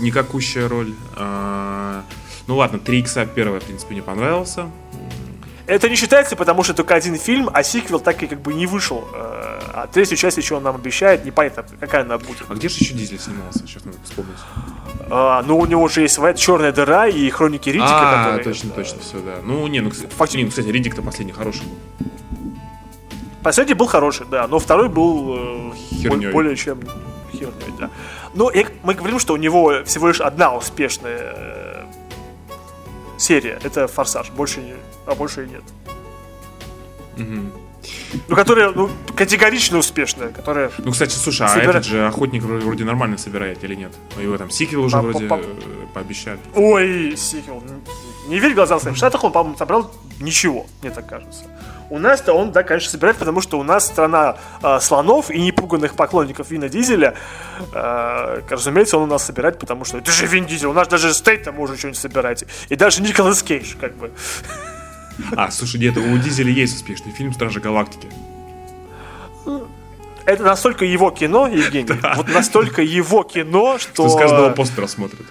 никакущая 0.00 0.66
роль. 0.68 0.92
А, 1.16 2.02
ну 2.46 2.56
ладно, 2.56 2.78
3 2.78 3.00
икса 3.00 3.26
первая, 3.26 3.60
в 3.60 3.64
принципе, 3.64 3.94
не 3.94 4.00
понравился. 4.00 4.70
Это 5.68 5.90
не 5.90 5.96
считается, 5.96 6.34
потому 6.34 6.62
что 6.62 6.72
только 6.72 6.94
один 6.94 7.16
фильм, 7.16 7.50
а 7.52 7.62
сиквел 7.62 8.00
так 8.00 8.22
и 8.22 8.26
как 8.26 8.40
бы 8.40 8.54
не 8.54 8.66
вышел. 8.66 9.06
Э, 9.12 9.60
а 9.74 9.86
третью 9.86 10.16
часть 10.16 10.38
еще 10.38 10.54
он 10.54 10.62
нам 10.62 10.76
обещает, 10.76 11.26
непонятно, 11.26 11.62
какая 11.78 12.02
она 12.02 12.16
будет. 12.16 12.44
А 12.48 12.54
где 12.54 12.70
же 12.70 12.78
еще 12.78 12.94
Дизель 12.94 13.20
снимался? 13.20 13.60
Сейчас 13.66 13.84
надо 13.84 13.98
вспомнить. 14.02 14.38
А, 15.10 15.42
ну, 15.42 15.58
у 15.58 15.66
него 15.66 15.82
уже 15.82 16.00
есть 16.00 16.14
своя 16.14 16.32
черная 16.32 16.72
дыра 16.72 17.06
и 17.06 17.28
хроники 17.28 17.68
Ридика, 17.68 17.86
а, 17.90 18.24
которые... 18.24 18.44
точно, 18.44 18.70
точно, 18.70 19.00
все, 19.02 19.18
да. 19.18 19.40
Ну, 19.44 19.66
не, 19.66 19.80
ну, 19.80 19.90
кстати, 19.90 20.38
не, 20.38 20.48
кстати, 20.48 20.68
Ридик-то 20.68 21.02
последний 21.02 21.34
хороший 21.34 21.64
был. 21.64 22.08
Последний 23.42 23.74
был 23.74 23.86
хороший, 23.86 24.26
да, 24.30 24.48
но 24.48 24.58
второй 24.58 24.88
был 24.88 25.72
э, 26.02 26.32
более 26.32 26.56
чем 26.56 26.80
херней, 27.30 27.74
да. 27.78 27.90
Но 28.32 28.50
я, 28.50 28.64
мы 28.82 28.94
говорим, 28.94 29.18
что 29.18 29.34
у 29.34 29.36
него 29.36 29.82
всего 29.84 30.08
лишь 30.08 30.20
одна 30.20 30.54
успешная 30.54 31.34
э, 31.34 31.67
серия. 33.18 33.58
Это 33.62 33.86
Форсаж, 33.88 34.30
больше 34.30 34.60
не, 34.60 34.74
а 35.06 35.14
больше 35.14 35.44
и 35.44 35.48
нет. 35.48 35.62
Угу. 37.16 37.68
Ну, 38.28 38.36
которая, 38.36 38.70
ну, 38.70 38.90
категорично 39.14 39.78
успешная, 39.78 40.28
которая... 40.28 40.70
Ну, 40.78 40.92
кстати, 40.92 41.14
слушай, 41.14 41.46
а 41.46 41.48
собира... 41.48 41.70
этот 41.70 41.84
же 41.84 42.06
охотник 42.06 42.42
вроде 42.42 42.84
нормально 42.84 43.18
собирает 43.18 43.62
или 43.64 43.74
нет? 43.74 43.92
Его 44.20 44.36
там 44.36 44.50
сиквел 44.50 44.84
уже 44.84 44.96
а, 44.96 45.02
вроде 45.02 45.26
по, 45.26 45.36
по... 45.38 45.44
пообещали. 45.94 46.40
Ой, 46.54 47.14
сиквел. 47.16 47.62
Не 48.28 48.38
верь 48.38 48.54
глазам 48.54 48.80
своим. 48.80 48.94
В 48.94 48.98
Штатах 48.98 49.24
он, 49.24 49.32
по-моему, 49.32 49.56
собрал 49.56 49.90
ничего, 50.20 50.66
мне 50.82 50.90
так 50.90 51.08
кажется. 51.08 51.44
У 51.90 51.98
нас-то 51.98 52.34
он, 52.34 52.52
да, 52.52 52.62
конечно, 52.62 52.90
собирает, 52.90 53.16
потому 53.16 53.40
что 53.40 53.58
у 53.58 53.62
нас 53.62 53.86
страна 53.86 54.36
э, 54.62 54.78
слонов 54.80 55.30
и 55.30 55.40
непуганных 55.40 55.94
поклонников 55.94 56.50
Вина 56.50 56.68
Дизеля. 56.68 57.14
Э, 57.72 58.42
разумеется, 58.50 58.98
он 58.98 59.04
у 59.04 59.06
нас 59.06 59.24
собирает, 59.24 59.58
потому 59.58 59.84
что 59.84 59.98
это 59.98 60.10
же 60.10 60.26
Вин 60.26 60.44
Дизель, 60.44 60.66
у 60.68 60.74
нас 60.74 60.86
даже 60.88 61.14
Стейт 61.14 61.44
там 61.44 61.54
может 61.54 61.78
что-нибудь 61.78 61.98
собирать. 61.98 62.44
И 62.68 62.76
даже 62.76 63.02
Николас 63.02 63.42
Кейдж, 63.42 63.74
как 63.80 63.96
бы. 63.96 64.10
А, 65.34 65.50
слушай, 65.50 65.78
где-то 65.78 66.00
у 66.00 66.18
Дизеля 66.18 66.52
есть 66.52 66.76
успешный 66.76 67.12
фильм 67.12 67.32
«Стражи 67.32 67.60
Галактики». 67.60 68.08
Это 70.26 70.42
настолько 70.42 70.84
его 70.84 71.10
кино, 71.10 71.48
Евгений, 71.48 71.88
вот 72.16 72.28
настолько 72.28 72.82
его 72.82 73.22
кино, 73.22 73.78
что... 73.78 74.06
Что 74.06 74.08
с 74.10 74.16
каждого 74.16 74.50
постера 74.50 74.86
смотрит. 74.86 75.26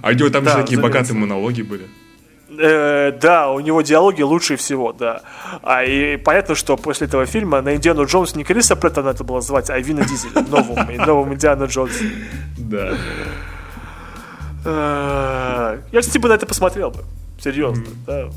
А 0.00 0.08
у 0.08 0.12
него 0.12 0.30
там 0.30 0.44
же 0.44 0.54
такие 0.54 0.80
богатые 0.80 1.18
монологи 1.18 1.60
были. 1.60 1.86
Э, 2.50 3.12
да, 3.12 3.50
у 3.50 3.60
него 3.60 3.82
диалоги 3.82 4.22
лучше 4.22 4.56
всего, 4.56 4.92
да. 4.92 5.20
А 5.62 5.84
и 5.84 6.16
понятно, 6.16 6.54
что 6.54 6.76
после 6.76 7.06
этого 7.06 7.26
фильма 7.26 7.60
на 7.60 7.74
Индиану 7.76 8.06
Джонс 8.06 8.34
не 8.36 8.44
Криса 8.44 8.74
Претта 8.74 9.02
надо 9.02 9.22
было 9.22 9.42
звать, 9.42 9.68
а 9.68 9.78
Вина 9.78 10.02
Дизеля, 10.04 10.42
новым, 10.48 10.96
новым 10.96 11.34
Индиану 11.34 11.66
Джонс. 11.66 11.92
Да. 12.56 12.96
Э, 14.64 15.78
я, 15.92 16.00
кстати, 16.00 16.18
бы 16.18 16.28
на 16.28 16.34
это 16.34 16.46
посмотрел 16.46 16.90
бы. 16.90 17.04
Серьезно, 17.38 17.84
да. 18.06 18.30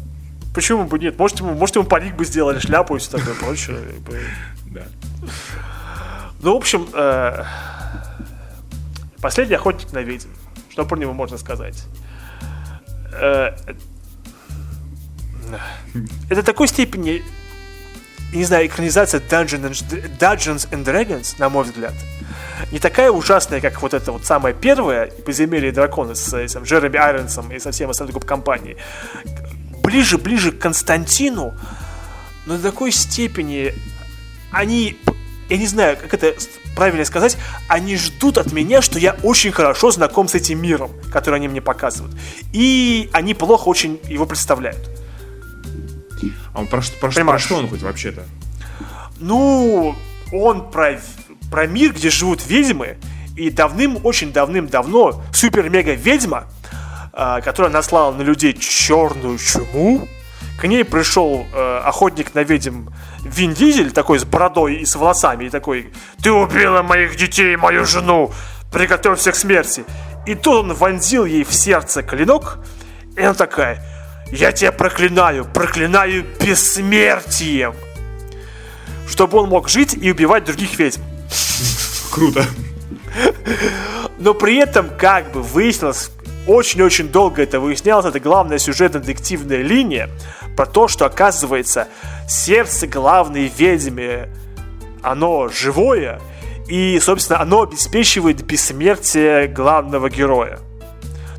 Почему 0.53 0.83
бы 0.83 0.99
нет? 0.99 1.17
Может, 1.17 1.39
ему, 1.39 1.53
может, 1.53 1.77
ему 1.77 1.85
парик 1.85 2.15
бы 2.15 2.25
сделали, 2.25 2.59
шляпу 2.59 2.97
и 2.97 2.99
все 2.99 3.17
такое 3.17 3.35
прочее. 3.35 3.77
Да. 4.65 4.81
Ну, 6.41 6.53
в 6.53 6.57
общем, 6.57 6.85
э, 6.93 7.45
последний 9.21 9.55
охотник 9.55 9.93
на 9.93 9.99
ведьм. 9.99 10.29
Что 10.69 10.83
про 10.85 10.97
него 10.97 11.13
можно 11.13 11.37
сказать? 11.37 11.85
Э, 15.55 15.99
это 16.29 16.43
такой 16.43 16.67
степени, 16.67 17.23
не 18.33 18.43
знаю, 18.43 18.67
экранизация 18.67 19.19
Dungeons 19.19 19.83
Dungeons 20.19 20.69
and 20.71 20.83
Dragons, 20.83 21.35
на 21.37 21.49
мой 21.49 21.63
взгляд, 21.63 21.93
не 22.71 22.79
такая 22.79 23.11
ужасная, 23.11 23.61
как 23.61 23.81
вот 23.81 23.93
эта 23.93 24.11
вот 24.11 24.25
самая 24.25 24.53
первая 24.53 25.07
«Подземелье 25.07 25.71
дракона» 25.71 26.15
с 26.15 26.33
этим 26.33 26.63
Джереми 26.63 26.97
Айронсом 26.97 27.51
и 27.51 27.59
со 27.59 27.71
всем 27.71 27.89
остальной 27.89 28.13
группой 28.13 28.27
компании 28.27 28.77
ближе, 29.81 30.17
ближе 30.17 30.51
к 30.51 30.59
Константину, 30.59 31.53
но 32.45 32.57
до 32.57 32.63
такой 32.71 32.91
степени 32.91 33.73
они, 34.51 34.97
я 35.49 35.57
не 35.57 35.67
знаю, 35.67 35.97
как 35.97 36.13
это 36.13 36.33
правильно 36.75 37.05
сказать, 37.05 37.37
они 37.67 37.97
ждут 37.97 38.37
от 38.37 38.53
меня, 38.53 38.81
что 38.81 38.99
я 38.99 39.17
очень 39.23 39.51
хорошо 39.51 39.91
знаком 39.91 40.27
с 40.27 40.35
этим 40.35 40.61
миром, 40.61 40.91
который 41.11 41.35
они 41.35 41.47
мне 41.47 41.61
показывают. 41.61 42.15
И 42.53 43.09
они 43.11 43.33
плохо 43.33 43.67
очень 43.67 43.99
его 44.07 44.25
представляют. 44.25 44.89
А 46.53 46.59
он 46.59 46.67
про, 46.67 46.81
про, 46.99 47.11
про 47.11 47.39
что 47.39 47.55
он 47.57 47.67
хоть 47.69 47.81
вообще-то? 47.81 48.23
Ну, 49.19 49.95
он 50.31 50.71
про, 50.71 50.99
про 51.49 51.67
мир, 51.67 51.93
где 51.93 52.09
живут 52.09 52.45
ведьмы, 52.45 52.97
и 53.35 53.49
давным, 53.49 53.99
очень 54.03 54.33
давным-давно 54.33 55.21
супер-мега-ведьма 55.33 56.47
а, 57.13 57.41
которая 57.41 57.71
наслала 57.71 58.13
на 58.13 58.21
людей 58.21 58.53
черную 58.53 59.37
чуму. 59.37 60.07
К 60.59 60.65
ней 60.65 60.85
пришел 60.85 61.45
э, 61.51 61.81
охотник 61.83 62.35
на 62.35 62.43
ведьм 62.43 62.89
Вин 63.23 63.53
Дизель, 63.53 63.91
такой 63.91 64.19
с 64.19 64.25
бородой 64.25 64.75
и 64.75 64.85
с 64.85 64.95
волосами, 64.95 65.45
и 65.45 65.49
такой, 65.49 65.91
ты 66.21 66.31
убила 66.31 66.83
моих 66.83 67.15
детей 67.15 67.53
и 67.53 67.57
мою 67.57 67.83
жену, 67.85 68.31
приготовься 68.71 69.31
к 69.31 69.35
смерти. 69.35 69.83
И 70.25 70.35
тут 70.35 70.65
он 70.65 70.73
вонзил 70.73 71.25
ей 71.25 71.43
в 71.43 71.53
сердце 71.53 72.03
клинок, 72.03 72.59
и 73.17 73.21
она 73.21 73.33
такая, 73.33 73.83
я 74.31 74.51
тебя 74.51 74.71
проклинаю, 74.71 75.45
проклинаю 75.45 76.25
бессмертием, 76.39 77.75
чтобы 79.07 79.39
он 79.39 79.49
мог 79.49 79.69
жить 79.69 79.93
и 79.99 80.11
убивать 80.11 80.45
других 80.45 80.79
ведьм. 80.79 81.01
Круто. 82.11 82.45
Но 84.19 84.33
при 84.33 84.57
этом, 84.57 84.89
как 84.97 85.31
бы 85.31 85.41
выяснилось 85.41 86.11
очень-очень 86.47 87.09
долго 87.09 87.43
это 87.43 87.59
выяснялось, 87.59 88.05
это 88.05 88.19
главная 88.19 88.57
сюжетно-детективная 88.57 89.61
линия 89.61 90.09
про 90.55 90.65
то, 90.65 90.87
что 90.87 91.05
оказывается 91.05 91.87
сердце 92.27 92.87
главной 92.87 93.51
ведьмы, 93.55 94.29
оно 95.01 95.49
живое, 95.49 96.19
и, 96.67 96.99
собственно, 96.99 97.41
оно 97.41 97.63
обеспечивает 97.63 98.43
бессмертие 98.43 99.47
главного 99.47 100.09
героя. 100.09 100.59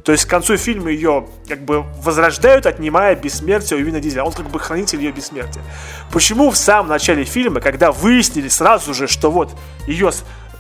То 0.05 0.13
есть 0.13 0.25
к 0.25 0.29
концу 0.31 0.57
фильма 0.57 0.91
ее 0.91 1.29
как 1.49 1.65
бы 1.65 1.83
возрождают, 2.03 2.67
отнимая 2.67 3.15
бессмертие 3.15 3.79
у 3.79 3.83
Вина 3.83 4.01
Дизеля. 4.01 4.25
Он 4.25 4.33
как 4.33 4.49
бы 4.51 4.59
хранитель 4.59 5.01
ее 5.01 5.13
бессмертия. 5.13 5.63
Почему 6.11 6.51
в 6.51 6.57
самом 6.57 6.89
начале 6.89 7.25
фильма, 7.25 7.61
когда 7.61 7.93
выяснили 7.93 8.49
сразу 8.49 8.95
же, 8.95 9.07
что 9.07 9.31
вот 9.31 9.55
ее 9.87 10.11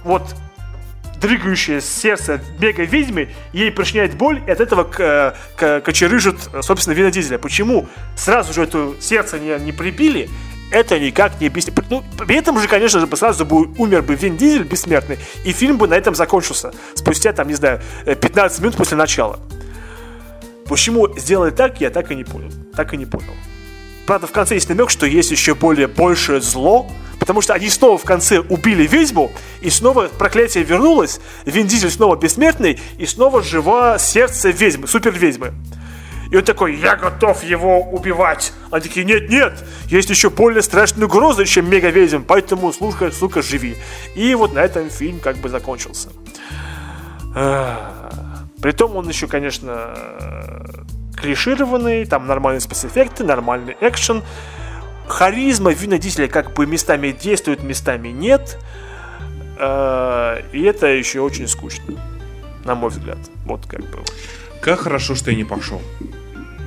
вот 0.04 0.22
дрыгающее 1.20 1.80
сердце 1.80 2.40
мега-ведьмы, 2.58 3.30
ей 3.52 3.70
причиняет 3.70 4.16
боль, 4.16 4.42
и 4.46 4.50
от 4.50 4.60
этого 4.60 4.82
к, 4.82 5.36
к, 5.56 5.80
кочерыжит, 5.80 6.36
собственно, 6.62 6.94
Вина 6.94 7.12
Дизеля. 7.12 7.38
Почему 7.38 7.88
сразу 8.16 8.52
же 8.52 8.64
это 8.64 8.94
сердце 9.00 9.38
не, 9.38 9.56
не 9.64 9.70
прибили, 9.70 10.28
это 10.72 10.98
никак 10.98 11.40
не 11.40 11.46
объяснить. 11.46 11.76
Ну, 11.90 12.02
при 12.18 12.36
этом 12.36 12.58
же, 12.58 12.66
конечно 12.66 12.98
же, 12.98 13.16
сразу 13.16 13.44
бы 13.44 13.72
умер 13.78 14.02
бы 14.02 14.14
Вин 14.14 14.36
Дизель 14.36 14.64
бессмертный, 14.64 15.18
и 15.44 15.52
фильм 15.52 15.76
бы 15.76 15.86
на 15.86 15.94
этом 15.94 16.14
закончился. 16.14 16.72
Спустя, 16.94 17.32
там, 17.32 17.48
не 17.48 17.54
знаю, 17.54 17.80
15 18.06 18.60
минут 18.60 18.76
после 18.76 18.96
начала. 18.96 19.38
Почему 20.66 21.08
сделали 21.18 21.50
так, 21.50 21.80
я 21.80 21.90
так 21.90 22.10
и 22.10 22.14
не 22.14 22.24
понял. 22.24 22.50
Так 22.74 22.94
и 22.94 22.96
не 22.96 23.06
понял. 23.06 23.34
Правда, 24.06 24.26
в 24.26 24.32
конце 24.32 24.54
есть 24.54 24.68
намек, 24.68 24.90
что 24.90 25.06
есть 25.06 25.30
еще 25.30 25.54
более 25.54 25.86
большее 25.86 26.40
зло, 26.40 26.90
Потому 27.22 27.40
что 27.40 27.54
они 27.54 27.68
снова 27.68 27.98
в 27.98 28.02
конце 28.02 28.40
убили 28.40 28.84
ведьму, 28.84 29.30
и 29.60 29.70
снова 29.70 30.08
проклятие 30.08 30.64
вернулось, 30.64 31.20
Вин 31.46 31.68
Дизель 31.68 31.92
снова 31.92 32.16
бессмертный, 32.16 32.80
и 32.98 33.06
снова 33.06 33.44
жива 33.44 33.96
сердце 34.00 34.50
ведьмы, 34.50 34.88
супер 34.88 35.12
ведьмы. 35.12 35.54
И 36.32 36.36
он 36.36 36.42
такой, 36.42 36.76
я 36.76 36.96
готов 36.96 37.44
его 37.44 37.82
убивать. 37.82 38.54
Они 38.70 38.82
такие, 38.82 39.04
нет, 39.04 39.28
нет, 39.28 39.52
есть 39.88 40.08
еще 40.08 40.30
более 40.30 40.62
страшные 40.62 41.04
угрозы, 41.04 41.44
чем 41.44 41.68
мега-ведьм, 41.68 42.22
поэтому, 42.22 42.72
слушай, 42.72 43.12
сука, 43.12 43.42
живи. 43.42 43.76
И 44.14 44.34
вот 44.34 44.54
на 44.54 44.60
этом 44.60 44.88
фильм 44.88 45.20
как 45.20 45.36
бы 45.36 45.50
закончился. 45.50 46.08
Притом 48.62 48.96
он 48.96 49.06
еще, 49.08 49.26
конечно, 49.26 49.94
клишированный, 51.20 52.06
там 52.06 52.26
нормальные 52.26 52.60
спецэффекты, 52.60 53.24
нормальный 53.24 53.76
экшен. 53.82 54.22
Харизма 55.08 55.72
Вина 55.74 55.98
Дизеля 55.98 56.28
как 56.28 56.54
бы 56.54 56.66
местами 56.66 57.10
действует, 57.10 57.62
местами 57.62 58.08
нет. 58.08 58.58
Э, 59.58 60.40
и 60.52 60.62
это 60.62 60.86
еще 60.86 61.20
очень 61.20 61.46
скучно, 61.46 62.00
на 62.64 62.74
мой 62.74 62.88
взгляд. 62.88 63.18
Вот 63.44 63.66
как 63.66 63.80
бы. 63.80 63.98
Как 64.62 64.80
хорошо, 64.80 65.14
что 65.14 65.30
я 65.30 65.36
не 65.36 65.44
пошел. 65.44 65.82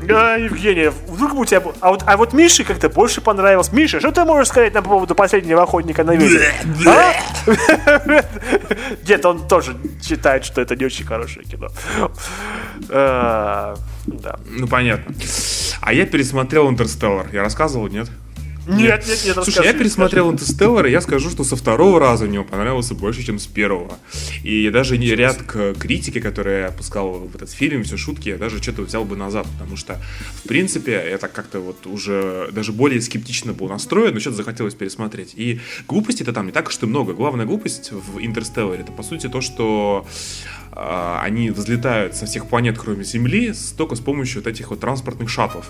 А, 0.09 0.37
Евгения, 0.37 0.91
вдруг 1.07 1.33
бы 1.33 1.41
у 1.41 1.45
тебя... 1.45 1.61
А 1.79 1.91
вот, 1.91 2.03
а 2.05 2.17
вот 2.17 2.33
Мише 2.33 2.63
как-то 2.63 2.89
больше 2.89 3.21
понравилось. 3.21 3.71
Миша, 3.71 3.99
что 3.99 4.11
ты 4.11 4.23
можешь 4.25 4.49
сказать 4.49 4.73
на 4.73 4.81
поводу 4.81 5.15
последнего 5.15 5.63
охотника 5.63 6.03
на 6.03 6.15
ведьм? 6.15 6.87
А? 6.87 7.13
Нет, 9.07 9.25
он 9.25 9.47
тоже 9.47 9.75
считает, 10.03 10.45
что 10.45 10.61
это 10.61 10.75
не 10.75 10.85
очень 10.85 11.05
хорошее 11.05 11.45
кино. 11.45 11.69
А, 12.89 13.75
да. 14.05 14.39
Ну, 14.49 14.67
понятно. 14.67 15.15
А 15.81 15.93
я 15.93 16.05
пересмотрел 16.05 16.69
«Интерстеллар». 16.69 17.27
Я 17.31 17.41
рассказывал, 17.41 17.87
нет? 17.87 18.09
Нет, 18.67 19.05
нет, 19.07 19.21
нет, 19.25 19.35
Слушай, 19.43 19.65
я 19.65 19.73
пересмотрел 19.73 20.31
«Интерстеллар», 20.31 20.87
и 20.87 20.91
я 20.91 21.01
скажу, 21.01 21.29
что 21.29 21.43
со 21.43 21.55
второго 21.55 21.99
раза 21.99 22.25
мне 22.25 22.41
понравился 22.41 22.95
больше, 22.95 23.23
чем 23.23 23.37
с 23.37 23.45
первого. 23.45 23.99
И 24.43 24.69
даже 24.69 24.97
не 24.97 25.07
ряд 25.07 25.43
к 25.43 25.75
критике, 25.75 26.19
которую 26.19 26.59
я 26.59 26.67
опускал 26.67 27.11
в 27.11 27.35
этот 27.35 27.51
фильм, 27.51 27.83
все 27.83 27.97
шутки, 27.97 28.29
я 28.29 28.37
даже 28.37 28.61
что-то 28.61 28.81
взял 28.81 29.05
бы 29.05 29.15
назад, 29.15 29.45
потому 29.57 29.77
что, 29.77 30.01
в 30.43 30.47
принципе, 30.47 31.03
я 31.09 31.17
так 31.17 31.31
как-то 31.31 31.59
вот 31.59 31.85
уже 31.85 32.49
даже 32.51 32.71
более 32.71 33.01
скептично 33.01 33.53
был 33.53 33.67
настроен, 33.69 34.13
но 34.13 34.19
что-то 34.19 34.37
захотелось 34.37 34.73
пересмотреть. 34.73 35.33
И 35.35 35.59
глупости-то 35.87 36.33
там 36.33 36.47
не 36.47 36.51
так 36.51 36.67
уж 36.67 36.77
и 36.81 36.85
много. 36.85 37.13
Главная 37.13 37.45
глупость 37.45 37.91
в 37.91 38.19
«Интерстелларе»— 38.19 38.81
это, 38.83 38.91
по 38.91 39.03
сути, 39.03 39.27
то, 39.27 39.41
что 39.41 40.07
э, 40.71 41.17
они 41.21 41.51
взлетают 41.51 42.15
со 42.15 42.25
всех 42.25 42.47
планет, 42.47 42.77
кроме 42.77 43.03
Земли, 43.03 43.53
только 43.77 43.95
с 43.95 43.99
помощью 43.99 44.41
вот 44.41 44.47
этих 44.47 44.71
вот 44.71 44.79
транспортных 44.79 45.29
шаттлов 45.29 45.69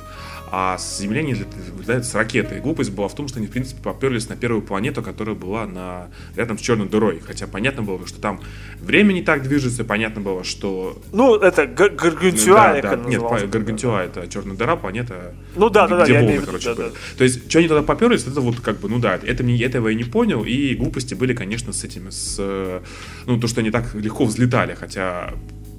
а 0.57 0.77
с 0.77 0.99
Земли 0.99 1.19
они 1.19 1.33
летают 1.33 2.05
с 2.05 2.15
ракетой. 2.15 2.59
И 2.59 2.61
глупость 2.61 2.89
была 2.89 3.09
в 3.09 3.13
том, 3.13 3.27
что 3.27 3.39
они, 3.39 3.47
в 3.47 3.51
принципе, 3.51 3.81
поперлись 3.83 4.29
на 4.29 4.37
первую 4.37 4.61
планету, 4.61 5.03
которая 5.03 5.35
была 5.35 5.65
на, 5.65 6.07
рядом 6.37 6.57
с 6.57 6.61
черной 6.61 6.87
дырой. 6.87 7.19
Хотя 7.19 7.45
понятно 7.45 7.81
было, 7.83 8.07
что 8.07 8.21
там 8.21 8.39
время 8.79 9.11
не 9.11 9.21
так 9.21 9.43
движется, 9.43 9.83
понятно 9.83 10.21
было, 10.21 10.45
что... 10.45 10.97
Ну, 11.11 11.35
это 11.35 11.67
Гаргантюа, 11.67 12.79
да, 12.81 12.95
да. 12.95 12.95
Нет, 12.95 13.21
Гаргантюа 13.21 14.05
это 14.05 14.29
черная 14.29 14.55
дыра, 14.55 14.77
планета, 14.77 15.35
ну, 15.57 15.69
да, 15.69 15.89
да, 15.89 16.05
где 16.05 16.13
да, 16.13 16.21
волны, 16.21 16.41
короче, 16.45 16.73
да. 16.73 16.83
Да. 16.83 16.91
То 17.17 17.25
есть, 17.25 17.49
что 17.49 17.59
они 17.59 17.67
туда 17.67 17.81
поперлись, 17.81 18.25
это 18.25 18.39
вот 18.39 18.61
как 18.61 18.79
бы, 18.79 18.87
ну 18.87 18.99
да, 18.99 19.19
это 19.21 19.43
мне, 19.43 19.61
этого 19.61 19.89
я 19.89 19.95
не 19.95 20.05
понял, 20.05 20.45
и 20.45 20.73
глупости 20.75 21.15
были, 21.15 21.33
конечно, 21.33 21.73
с 21.73 21.83
этими, 21.83 22.11
с, 22.11 22.81
ну, 23.25 23.39
то, 23.41 23.47
что 23.47 23.59
они 23.59 23.71
так 23.71 23.93
легко 23.93 24.23
взлетали, 24.23 24.73
хотя 24.73 25.33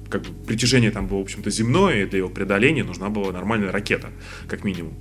как 0.09 0.21
бы 0.23 0.45
притяжение 0.45 0.91
там 0.91 1.07
было, 1.07 1.19
в 1.19 1.21
общем-то, 1.23 1.49
земное, 1.49 2.03
и 2.03 2.05
для 2.05 2.19
его 2.19 2.29
преодоления 2.29 2.83
нужна 2.83 3.09
была 3.09 3.31
нормальная 3.31 3.71
ракета, 3.71 4.09
как 4.47 4.63
минимум. 4.63 4.93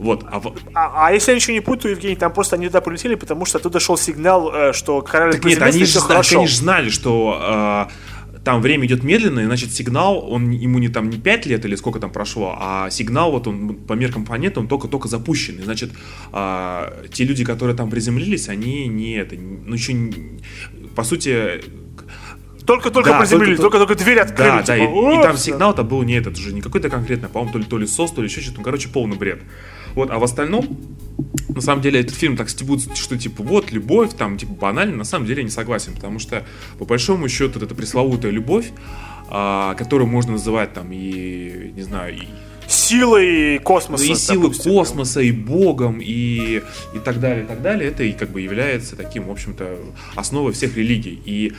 Вот. 0.00 0.24
А, 0.24 0.40
а, 0.74 1.08
а 1.08 1.12
если 1.12 1.32
я 1.32 1.36
ничего 1.36 1.52
не 1.52 1.60
путаю, 1.60 1.92
Евгений, 1.92 2.16
там 2.16 2.32
просто 2.32 2.56
они 2.56 2.68
туда 2.68 2.80
полетели, 2.80 3.16
потому 3.16 3.44
что 3.44 3.58
оттуда 3.58 3.80
шел 3.80 3.98
сигнал, 3.98 4.50
э, 4.50 4.72
что 4.72 5.02
корабль 5.02 5.34
так 5.34 5.44
нет, 5.44 5.60
они 5.60 5.84
же, 5.84 6.00
хорошо. 6.00 6.38
они 6.38 6.46
же 6.46 6.56
знали, 6.56 6.88
что 6.88 7.88
э, 7.88 8.40
там 8.42 8.62
время 8.62 8.86
идет 8.86 9.04
медленно, 9.04 9.40
и 9.40 9.44
значит 9.44 9.72
сигнал, 9.72 10.26
он 10.32 10.50
ему 10.50 10.78
не 10.78 10.88
там 10.88 11.10
не 11.10 11.18
5 11.18 11.46
лет 11.46 11.64
или 11.66 11.74
сколько 11.76 12.00
там 12.00 12.10
прошло, 12.10 12.56
а 12.58 12.88
сигнал 12.88 13.30
вот 13.30 13.46
он 13.46 13.74
по 13.74 13.92
меркам 13.92 14.24
планеты, 14.24 14.60
он 14.60 14.68
только-только 14.68 15.06
запущенный. 15.06 15.64
Значит, 15.64 15.90
э, 16.32 17.06
те 17.12 17.24
люди, 17.24 17.44
которые 17.44 17.76
там 17.76 17.90
приземлились, 17.90 18.48
они 18.48 18.88
не 18.88 19.12
это, 19.16 19.36
ну 19.36 19.74
еще, 19.74 19.92
по 20.96 21.04
сути, 21.04 21.60
только-только 22.70 23.10
да, 23.10 23.18
приземлились, 23.18 23.58
только-только 23.58 23.96
дверь 23.96 24.20
открыли. 24.20 24.48
Да, 24.48 24.62
типа, 24.62 24.66
да, 24.66 24.76
и, 24.76 25.18
и 25.18 25.22
там 25.22 25.36
сигнал-то 25.36 25.82
был 25.82 26.02
не 26.02 26.14
этот 26.14 26.38
уже, 26.38 26.52
не 26.52 26.60
какой-то 26.60 26.88
конкретный, 26.88 27.28
по-моему, 27.28 27.52
то 27.52 27.58
ли, 27.58 27.64
то 27.64 27.78
ли 27.78 27.86
СОС, 27.86 28.12
то 28.12 28.22
ли 28.22 28.28
еще 28.28 28.40
что-то, 28.40 28.58
ну, 28.58 28.64
короче, 28.64 28.88
полный 28.88 29.16
бред. 29.16 29.40
Вот, 29.96 30.10
а 30.10 30.18
в 30.20 30.24
остальном, 30.24 30.78
на 31.48 31.60
самом 31.60 31.82
деле, 31.82 31.98
этот 31.98 32.14
фильм 32.14 32.36
так 32.36 32.48
стебут, 32.48 32.96
что, 32.96 33.18
типа, 33.18 33.42
вот, 33.42 33.72
любовь, 33.72 34.10
там, 34.16 34.38
типа, 34.38 34.52
банально, 34.52 34.98
на 34.98 35.04
самом 35.04 35.26
деле, 35.26 35.38
я 35.38 35.44
не 35.44 35.50
согласен, 35.50 35.94
потому 35.94 36.20
что, 36.20 36.46
по 36.78 36.84
большому 36.84 37.28
счету, 37.28 37.54
вот 37.54 37.64
эта 37.64 37.74
пресловутая 37.74 38.30
любовь, 38.30 38.70
а, 39.28 39.74
которую 39.74 40.08
можно 40.08 40.32
называть, 40.32 40.72
там, 40.72 40.92
и, 40.92 41.72
не 41.74 41.82
знаю, 41.82 42.14
и 42.16 42.28
силой 42.68 43.58
космоса. 43.58 44.04
Ну, 44.04 44.12
и 44.12 44.14
силой 44.14 44.54
космоса, 44.54 45.20
и 45.20 45.32
богом, 45.32 45.98
и, 46.00 46.62
и 46.94 46.98
так 47.04 47.18
далее, 47.18 47.42
и 47.42 47.46
так 47.48 47.62
далее. 47.62 47.90
Это 47.90 48.04
и 48.04 48.12
как 48.12 48.30
бы 48.30 48.40
является 48.40 48.94
таким, 48.94 49.24
в 49.24 49.30
общем-то, 49.32 49.76
основой 50.14 50.52
всех 50.52 50.76
религий. 50.76 51.20
И 51.24 51.52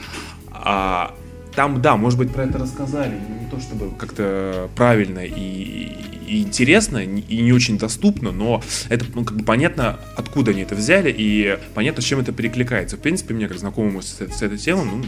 а, 0.64 1.16
там, 1.56 1.82
да, 1.82 1.98
может 1.98 2.18
быть, 2.18 2.32
про 2.32 2.44
это 2.44 2.58
рассказали, 2.58 3.14
не 3.14 3.50
то 3.50 3.60
чтобы 3.60 3.92
как-то 3.98 4.70
правильно 4.76 5.20
и, 5.20 5.92
и 6.26 6.42
интересно, 6.44 7.00
и 7.00 7.42
не 7.42 7.52
очень 7.52 7.78
доступно, 7.78 8.32
но 8.32 8.62
это, 8.90 9.06
ну, 9.14 9.26
как 9.26 9.38
бы 9.38 9.44
понятно, 9.44 10.00
откуда 10.16 10.52
они 10.52 10.62
это 10.62 10.76
взяли, 10.76 11.14
и 11.16 11.58
понятно, 11.76 12.02
с 12.02 12.06
чем 12.06 12.20
это 12.20 12.32
перекликается. 12.32 12.96
В 12.96 13.02
принципе, 13.02 13.34
мне, 13.34 13.48
как 13.50 13.58
знакомому 13.58 14.02
с, 14.02 14.18
с 14.20 14.42
этой 14.42 14.58
темой, 14.58 14.86
ну, 14.86 15.04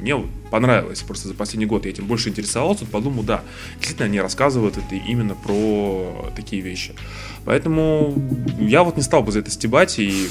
мне 0.00 0.16
понравилось. 0.50 1.00
Просто 1.02 1.28
за 1.28 1.34
последний 1.34 1.66
год 1.66 1.86
я 1.86 1.90
этим 1.90 2.06
больше 2.06 2.28
интересовался, 2.28 2.84
подумал, 2.84 3.22
да, 3.22 3.42
действительно, 3.78 4.06
они 4.06 4.20
рассказывают 4.20 4.76
это 4.76 4.94
именно 4.94 5.34
про 5.34 6.30
такие 6.36 6.60
вещи. 6.60 6.94
Поэтому 7.46 8.14
я 8.58 8.82
вот 8.82 8.96
не 8.96 9.02
стал 9.02 9.22
бы 9.22 9.32
за 9.32 9.38
это 9.38 9.50
стебать, 9.50 9.98
и 9.98 10.28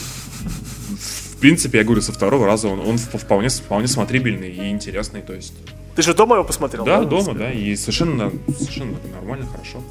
в 1.36 1.40
принципе, 1.40 1.80
я 1.80 1.84
говорю, 1.84 2.02
со 2.02 2.14
второго 2.14 2.46
раза 2.46 2.70
он, 2.70 2.80
он 2.80 2.98
вполне, 2.98 3.50
вполне 3.50 3.88
смотрибельный 3.88 4.52
и 4.52 4.70
интересный, 4.70 5.22
то 5.22 5.34
есть... 5.34 5.54
Ты 5.96 6.02
же 6.02 6.14
дома 6.14 6.36
его 6.36 6.46
посмотрел? 6.46 6.86
Да, 6.86 7.00
да 7.00 7.06
дома, 7.06 7.34
да, 7.34 7.52
и 7.52 7.76
совершенно, 7.76 8.32
совершенно 8.58 8.98
нормально, 9.14 9.46
хорошо. 9.46 9.82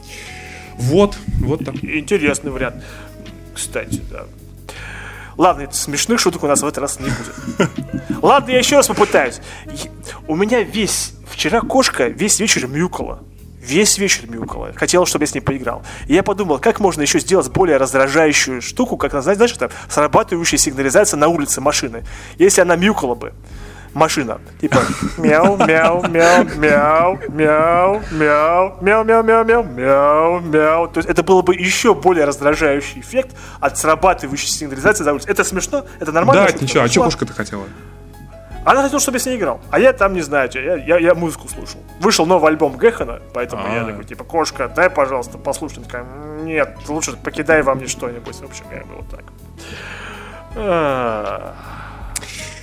Вот, 0.76 1.16
вот 1.40 1.64
так. 1.64 1.76
Интересный 1.82 2.50
вариант, 2.50 2.82
кстати, 3.54 4.00
да. 4.10 4.26
Ладно, 5.36 5.68
смешных 5.72 6.20
шуток 6.20 6.44
у 6.44 6.46
нас 6.46 6.62
в 6.62 6.66
этот 6.66 6.78
раз 6.78 7.00
не 7.00 7.08
будет. 7.08 7.70
Ладно, 8.22 8.50
я 8.52 8.58
еще 8.58 8.76
раз 8.76 8.86
попытаюсь. 8.86 9.40
У 10.28 10.36
меня 10.36 10.62
весь... 10.62 11.12
Вчера 11.26 11.60
кошка 11.60 12.06
весь 12.06 12.38
вечер 12.38 12.68
мяукала 12.68 13.22
весь 13.64 13.98
вечер 13.98 14.28
мяукала. 14.28 14.72
Хотела, 14.74 15.06
чтобы 15.06 15.24
я 15.24 15.26
с 15.26 15.34
ней 15.34 15.40
поиграл. 15.40 15.82
И 16.06 16.14
я 16.14 16.22
подумал, 16.22 16.58
как 16.58 16.80
можно 16.80 17.02
еще 17.02 17.18
сделать 17.18 17.48
более 17.50 17.76
раздражающую 17.76 18.60
штуку, 18.62 18.96
как, 18.96 19.20
знаешь, 19.22 19.52
это 19.52 19.70
срабатывающая 19.88 20.58
сигнализация 20.58 21.16
на 21.16 21.28
улице 21.28 21.60
машины. 21.60 22.04
Если 22.38 22.60
она 22.60 22.76
мяукала 22.76 23.14
бы 23.14 23.32
машина. 23.94 24.40
Типа 24.60 24.78
мяу, 25.16 25.56
мяу, 25.56 26.02
мяу, 26.08 26.44
мяу, 26.56 27.18
мяу, 27.28 28.00
мяу, 28.10 28.76
мяу, 28.80 29.04
мяу, 29.04 29.04
мяу, 29.04 29.44
мяу, 29.44 29.64
мяу, 29.64 30.40
мяу. 30.40 30.88
То 30.88 30.98
есть 30.98 31.08
это 31.08 31.22
было 31.22 31.42
бы 31.42 31.54
еще 31.54 31.94
более 31.94 32.24
раздражающий 32.24 33.00
эффект 33.00 33.36
от 33.60 33.78
срабатывающей 33.78 34.48
сигнализации 34.48 35.04
за 35.04 35.12
улицей. 35.12 35.30
Это 35.30 35.44
смешно? 35.44 35.84
Это 36.00 36.12
нормально? 36.12 36.46
Да, 36.46 36.58
ничего. 36.60 36.84
А 36.84 36.88
что 36.88 37.04
кошка-то 37.04 37.32
хотела? 37.32 37.64
Она 38.64 38.82
хотела, 38.82 39.00
чтобы 39.00 39.16
я 39.16 39.20
с 39.20 39.26
ней 39.26 39.36
играл. 39.36 39.60
А 39.70 39.78
я 39.78 39.92
там, 39.92 40.14
не 40.14 40.22
знаю, 40.22 40.50
я, 40.54 40.76
я, 40.76 40.98
я 40.98 41.14
музыку 41.14 41.48
слушал. 41.48 41.80
Вышел 42.00 42.26
новый 42.26 42.50
альбом 42.50 42.78
Гехана, 42.78 43.20
поэтому 43.34 43.62
А-а-а. 43.62 43.74
я 43.74 43.82
а. 43.82 43.86
такой, 43.86 44.04
типа, 44.04 44.24
кошка, 44.24 44.68
дай, 44.68 44.88
пожалуйста, 44.88 45.38
послушай. 45.38 45.78
Она 45.78 45.86
такая, 45.86 46.06
нет, 46.42 46.78
лучше 46.88 47.16
покидай 47.16 47.62
во 47.62 47.74
мне 47.74 47.86
что-нибудь. 47.86 48.36
В 48.36 48.44
общем, 48.44 48.64
я 48.72 48.82
вот 48.94 49.08
так. 49.10 49.24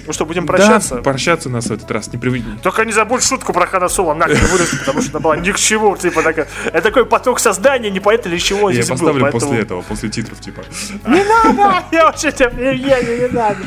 Ну 0.06 0.14
что, 0.14 0.26
будем 0.26 0.46
прощаться? 0.46 0.96
Да, 0.96 1.02
прощаться 1.02 1.50
нас 1.50 1.66
в 1.68 1.72
этот 1.72 1.90
раз 1.92 2.12
не 2.12 2.18
привыкли. 2.18 2.58
Только 2.64 2.86
не 2.86 2.92
забудь 2.92 3.24
шутку 3.24 3.54
про 3.54 3.66
Хана 3.68 3.90
Соло 3.90 4.14
нахер 4.14 4.44
вырезать, 4.52 4.80
потому 4.80 5.02
что 5.02 5.12
она 5.12 5.20
была 5.20 5.38
ни 5.38 5.52
к 5.52 5.58
чему. 5.58 5.96
Типа, 5.96 6.22
такая, 6.22 6.48
это 6.66 6.82
такой 6.82 7.06
поток 7.06 7.40
создания, 7.40 7.90
непонятно 7.90 8.30
для 8.30 8.40
чего 8.40 8.70
Я 8.70 8.80
поставлю 8.80 9.14
был, 9.14 9.22
поэтому... 9.22 9.40
после 9.40 9.60
этого, 9.60 9.82
после 9.82 10.10
титров, 10.10 10.40
типа. 10.40 10.64
Не 11.08 11.24
надо! 11.24 11.86
Я 11.92 12.06
вообще 12.06 12.32
тебя, 12.32 12.50
не 12.52 13.28
надо. 13.28 13.60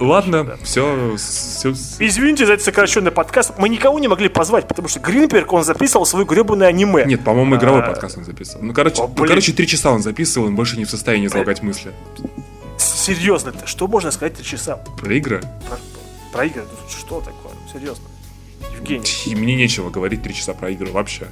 Ладно, 0.00 0.56
все. 0.62 1.14
Извините 1.98 2.46
за 2.46 2.54
этот 2.54 2.64
сокращенный 2.64 3.10
подкаст. 3.10 3.52
Мы 3.58 3.68
никого 3.68 3.98
не 3.98 4.08
могли 4.08 4.28
позвать, 4.28 4.68
потому 4.68 4.88
что 4.88 5.00
Гринберг, 5.00 5.52
он 5.52 5.64
записывал 5.64 6.06
свой 6.06 6.24
гребаное 6.24 6.68
аниме. 6.68 7.04
Нет, 7.04 7.24
по-моему, 7.24 7.56
игровой 7.56 7.82
а... 7.82 7.86
подкаст 7.86 8.18
он 8.18 8.24
записывал. 8.24 8.64
Ну, 8.64 8.72
короче, 8.72 9.02
ну, 9.02 9.26
короче, 9.26 9.52
три 9.52 9.66
часа 9.66 9.90
он 9.90 10.02
записывал, 10.02 10.46
он 10.46 10.56
больше 10.56 10.76
не 10.76 10.84
в 10.84 10.90
состоянии 10.90 11.26
излагать 11.26 11.62
мысли. 11.62 11.92
Серьезно, 12.84 13.52
что 13.66 13.88
можно 13.88 14.10
сказать 14.10 14.34
три 14.34 14.44
часа? 14.44 14.76
Про 14.76 15.14
игры? 15.14 15.40
Про, 15.68 15.78
про 16.32 16.44
игры? 16.44 16.64
Что 16.88 17.20
такое? 17.20 17.52
Серьезно. 17.72 18.04
Евгений. 18.76 19.06
И 19.26 19.34
мне 19.34 19.56
нечего 19.56 19.90
говорить 19.90 20.22
три 20.22 20.34
часа 20.34 20.52
про 20.54 20.70
игры 20.70 20.90
вообще. 20.90 21.28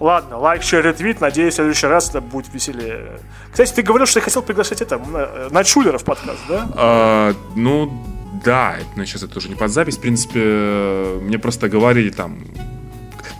ладно, 0.00 0.38
лайк, 0.38 0.62
шер, 0.62 0.84
ретвит. 0.84 1.20
Надеюсь, 1.20 1.54
в 1.54 1.56
следующий 1.56 1.86
раз 1.86 2.10
это 2.10 2.20
будет 2.20 2.52
веселее. 2.52 3.20
Кстати, 3.50 3.72
ты 3.72 3.82
говорил, 3.82 4.06
что 4.06 4.20
ты 4.20 4.24
хотел 4.24 4.42
приглашать 4.42 4.80
это, 4.80 4.96
э, 4.96 5.48
Найтшулера 5.50 5.98
в 5.98 6.04
подкаст, 6.04 6.40
да? 6.48 6.68
А, 6.74 7.34
ну, 7.56 8.04
да, 8.44 8.76
ну, 8.96 9.04
сейчас 9.04 9.22
это 9.22 9.38
уже 9.38 9.48
не 9.48 9.54
под 9.54 9.70
запись. 9.70 9.96
В 9.96 10.00
принципе, 10.00 11.18
мне 11.22 11.38
просто 11.38 11.68
говорили 11.68 12.10
там, 12.10 12.44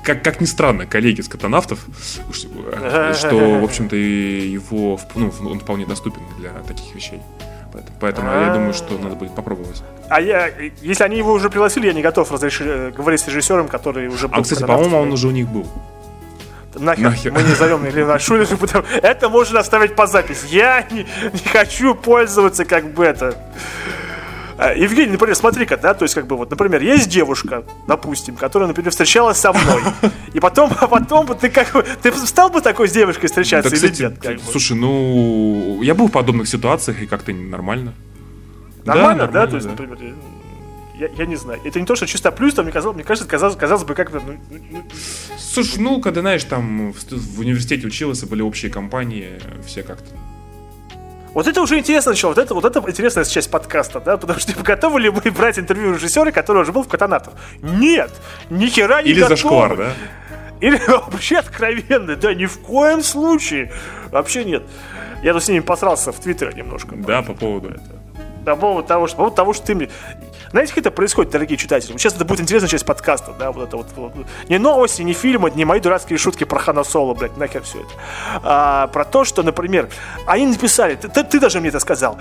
как, 0.09 0.25
как 0.25 0.41
ни 0.41 0.47
странно, 0.47 0.87
коллеги 0.87 1.21
с 1.21 1.29
катанавтов, 1.29 1.81
что, 2.33 3.59
в 3.61 3.65
общем-то, 3.65 3.95
его, 3.95 4.99
ну, 5.15 5.31
он 5.45 5.61
вполне 5.61 5.85
доступен 5.85 6.23
для 6.39 6.51
таких 6.67 6.95
вещей. 6.95 7.21
Поэтому, 7.71 7.97
поэтому 8.01 8.31
я 8.31 8.55
думаю, 8.55 8.73
что 8.73 8.97
надо 8.97 9.15
будет 9.15 9.35
попробовать. 9.35 9.83
А 10.09 10.23
я, 10.23 10.51
если 10.81 11.05
они 11.05 11.19
его 11.19 11.33
уже 11.33 11.51
пригласили, 11.51 11.87
я 11.87 11.93
не 11.93 12.01
готов 12.01 12.33
разрешить, 12.33 12.67
э, 12.67 12.91
говорить 12.97 13.21
с 13.21 13.29
режиссером, 13.29 13.69
который 13.69 14.09
уже 14.09 14.29
был. 14.29 14.39
А, 14.39 14.43
кстати, 14.43 14.63
по-моему, 14.63 14.99
он 14.99 15.13
уже 15.13 15.29
у 15.29 15.31
них 15.31 15.47
был. 15.47 15.67
Нахер, 16.75 17.05
Нахер. 17.05 17.33
мы 17.33 17.43
не 17.43 17.55
зовем 17.55 17.87
Ильина 17.87 18.19
Шулера, 18.19 18.57
потому 18.57 18.85
это 19.03 19.29
можно 19.29 19.61
оставить 19.61 19.95
по 19.95 20.07
записи. 20.07 20.47
Я 20.49 20.87
не, 20.91 21.07
не 21.33 21.49
хочу 21.53 21.95
пользоваться 21.95 22.65
как 22.65 22.95
бы 22.95 23.05
это 23.05 23.37
а, 23.37 24.08
Евгений, 24.59 25.13
например, 25.13 25.37
смотри-ка, 25.37 25.77
да, 25.77 25.95
то 25.95 26.03
есть, 26.03 26.15
как 26.15 26.27
бы, 26.27 26.37
вот, 26.37 26.51
например, 26.51 26.83
есть 26.83 27.09
девушка, 27.09 27.65
допустим, 27.87 28.35
которая, 28.35 28.67
например, 28.67 28.91
встречалась 28.91 29.39
со 29.39 29.53
мной, 29.53 29.83
и 30.33 30.41
потом, 30.41 30.73
а 30.81 30.89
потом 30.89 31.27
ты 31.39 31.49
как 31.49 31.73
бы, 31.73 31.85
ты 32.03 32.13
стал 32.13 32.51
бы 32.51 32.61
такой 32.61 32.89
с 32.89 32.93
девушкой 32.93 33.29
встречаться 33.29 33.71
да, 33.71 33.77
или 33.77 33.85
кстати, 33.85 34.03
нет? 34.03 34.19
Как 34.21 34.41
слушай, 34.51 34.73
бы? 34.73 34.81
ну, 34.81 35.83
я 35.83 35.95
был 35.95 36.09
в 36.09 36.13
подобных 36.13 36.49
ситуациях, 36.49 37.01
и 37.03 37.07
как-то 37.07 37.33
нормально. 37.33 37.95
Нормально, 38.85 39.27
да, 39.27 39.45
да? 39.45 39.47
то 39.47 39.55
есть, 39.57 39.67
да. 39.67 39.73
например, 39.73 39.99
я, 40.99 41.09
я 41.17 41.27
не 41.27 41.37
знаю. 41.37 41.61
Это 41.65 41.79
не 41.79 41.87
то, 41.87 41.95
что 41.95 42.07
чисто 42.07 42.33
плюс, 42.33 42.55
там 42.55 42.65
мне 42.65 42.73
казалось, 42.73 42.97
мне 42.97 43.05
кажется, 43.05 43.29
казалось, 43.29 43.57
казалось 43.57 43.85
бы, 43.85 43.95
как-то. 43.95 44.21
Ну, 44.21 44.41
ну, 44.51 44.59
ну, 44.71 44.85
Слушай, 45.39 45.79
ну, 45.79 46.01
когда, 46.01 46.23
знаешь, 46.23 46.43
там 46.43 46.93
в, 46.93 47.13
в 47.13 47.39
университете 47.39 47.87
учился, 47.87 48.27
были 48.27 48.43
общие 48.43 48.71
компании, 48.71 49.39
все 49.65 49.85
как-то 49.85 50.11
вот 51.35 51.47
это 51.47 51.61
уже 51.61 51.79
интересно 51.79 52.13
начало, 52.13 52.31
вот 52.31 52.39
это, 52.39 52.55
вот 52.55 52.65
это 52.65 52.81
интересная 52.91 53.25
часть 53.25 53.51
подкаста, 53.51 54.01
да, 54.01 54.17
потому 54.17 54.39
что 54.39 54.53
типа, 54.53 54.63
готовы 54.65 55.01
ли 55.01 55.11
мы 55.11 55.31
брать 55.31 55.59
интервью 55.59 55.95
режиссера, 55.95 56.31
который 56.31 56.63
уже 56.63 56.73
был 56.73 56.83
в 56.83 56.89
Катанатов? 56.89 57.35
Нет, 57.63 58.11
ни 58.51 58.67
хера 58.67 59.03
не 59.03 59.11
Или 59.11 59.21
готовы. 59.21 59.37
зашквар, 59.37 59.77
да? 59.77 59.93
Или 60.61 60.81
вообще 60.89 61.39
откровенно, 61.39 62.17
да, 62.17 62.35
ни 62.35 62.47
в 62.47 62.59
коем 62.61 63.03
случае. 63.03 63.73
Вообще 64.11 64.45
нет. 64.45 64.65
Я 65.23 65.33
тут 65.33 65.45
с 65.45 65.49
ними 65.49 65.61
посрался 65.61 66.13
в 66.13 66.21
Твиттере 66.21 66.53
немножко. 66.55 66.95
Да, 66.97 67.23
по 67.23 67.35
поводу 67.35 67.69
этого. 67.69 67.99
По 68.45 68.57
поводу 68.57 68.87
того, 68.89 69.07
что, 69.07 69.17
по 69.17 69.23
поводу 69.23 69.37
того, 69.37 69.53
что 69.53 69.67
ты 69.67 69.75
мне... 69.75 69.91
Знаете, 70.51 70.73
как 70.73 70.79
это 70.79 70.91
происходит, 70.91 71.31
дорогие 71.31 71.59
читатели? 71.59 71.93
Сейчас 71.93 72.15
это 72.15 72.25
будет 72.25 72.41
интересная 72.41 72.70
часть 72.70 72.87
подкаста, 72.87 73.35
да, 73.39 73.53
вот 73.53 73.69
это 73.69 73.77
вот. 73.77 73.87
вот. 73.97 74.27
Не 74.49 74.59
новости, 74.59 75.03
не 75.03 75.12
фильмы, 75.12 75.51
не 75.51 75.65
мои 75.65 75.79
дурацкие 75.81 76.19
шутки 76.19 76.45
про 76.45 76.59
Хана 76.59 76.85
Соло, 76.85 77.15
блядь, 77.15 77.37
нахер 77.37 77.62
все 77.62 77.81
это. 77.81 77.91
А, 78.43 78.87
про 78.87 79.05
то, 79.05 79.25
что, 79.25 79.43
например, 79.43 79.91
они 80.27 80.47
написали, 80.47 80.95
ты, 80.95 81.09
ты, 81.09 81.23
ты 81.25 81.39
даже 81.39 81.61
мне 81.61 81.69
это 81.69 81.81
сказал, 81.81 82.19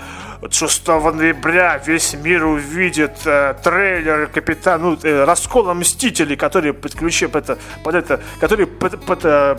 6 0.50 0.86
ноября 0.88 1.78
весь 1.78 2.14
мир 2.14 2.44
увидит 2.44 3.18
э, 3.24 3.54
трейлер 3.62 4.26
Капитан, 4.26 4.82
ну, 4.82 4.98
э, 5.02 5.24
раскола 5.24 5.72
Мстителей, 5.72 6.36
которые 6.36 6.74
подключат 6.74 7.34
это, 7.34 7.58
под 7.82 7.94
это, 7.94 8.20
которые 8.40 8.66
под, 8.66 9.04
под, 9.06 9.24
э, 9.24 9.56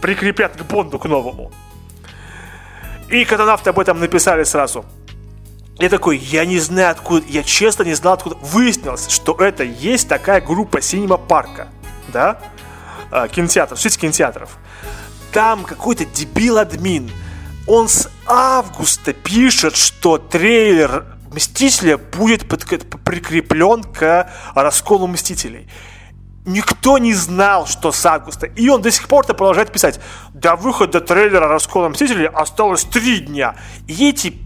прикрепят 0.00 0.56
к 0.56 0.62
Бонду, 0.62 0.98
к 0.98 1.04
новому. 1.04 1.52
И 3.10 3.24
катанавты 3.24 3.70
об 3.70 3.78
этом 3.78 4.00
написали 4.00 4.44
сразу. 4.44 4.84
Я 5.78 5.90
такой, 5.90 6.16
я 6.16 6.46
не 6.46 6.58
знаю 6.58 6.90
откуда, 6.90 7.26
я 7.28 7.42
честно 7.42 7.82
не 7.82 7.94
знал 7.94 8.14
откуда. 8.14 8.36
Выяснилось, 8.40 9.08
что 9.10 9.34
это 9.34 9.62
есть 9.62 10.08
такая 10.08 10.40
группа 10.40 10.80
Синема 10.80 11.18
Парка, 11.18 11.68
да, 12.08 12.40
а, 13.10 13.28
кинотеатр, 13.28 13.76
сеть 13.76 13.98
кинотеатров. 13.98 14.56
Там 15.32 15.64
какой-то 15.64 16.06
дебил-админ, 16.06 17.10
он 17.66 17.88
с 17.88 18.08
августа 18.26 19.12
пишет, 19.12 19.76
что 19.76 20.16
трейлер 20.16 21.04
Мстителя 21.30 21.98
будет 21.98 22.48
под, 22.48 22.64
прикреплен 23.04 23.82
к 23.82 24.30
расколу 24.54 25.06
Мстителей. 25.06 25.68
Никто 26.46 26.96
не 26.96 27.12
знал, 27.12 27.66
что 27.66 27.92
с 27.92 28.06
августа. 28.06 28.46
И 28.46 28.68
он 28.68 28.80
до 28.80 28.90
сих 28.90 29.08
пор-то 29.08 29.34
продолжает 29.34 29.72
писать. 29.72 30.00
До 30.32 30.54
выхода 30.54 31.00
трейлера 31.00 31.48
раскола 31.48 31.88
Мстителей 31.88 32.28
осталось 32.28 32.84
три 32.84 33.18
дня. 33.18 33.56
И 33.88 34.08
эти 34.08 34.45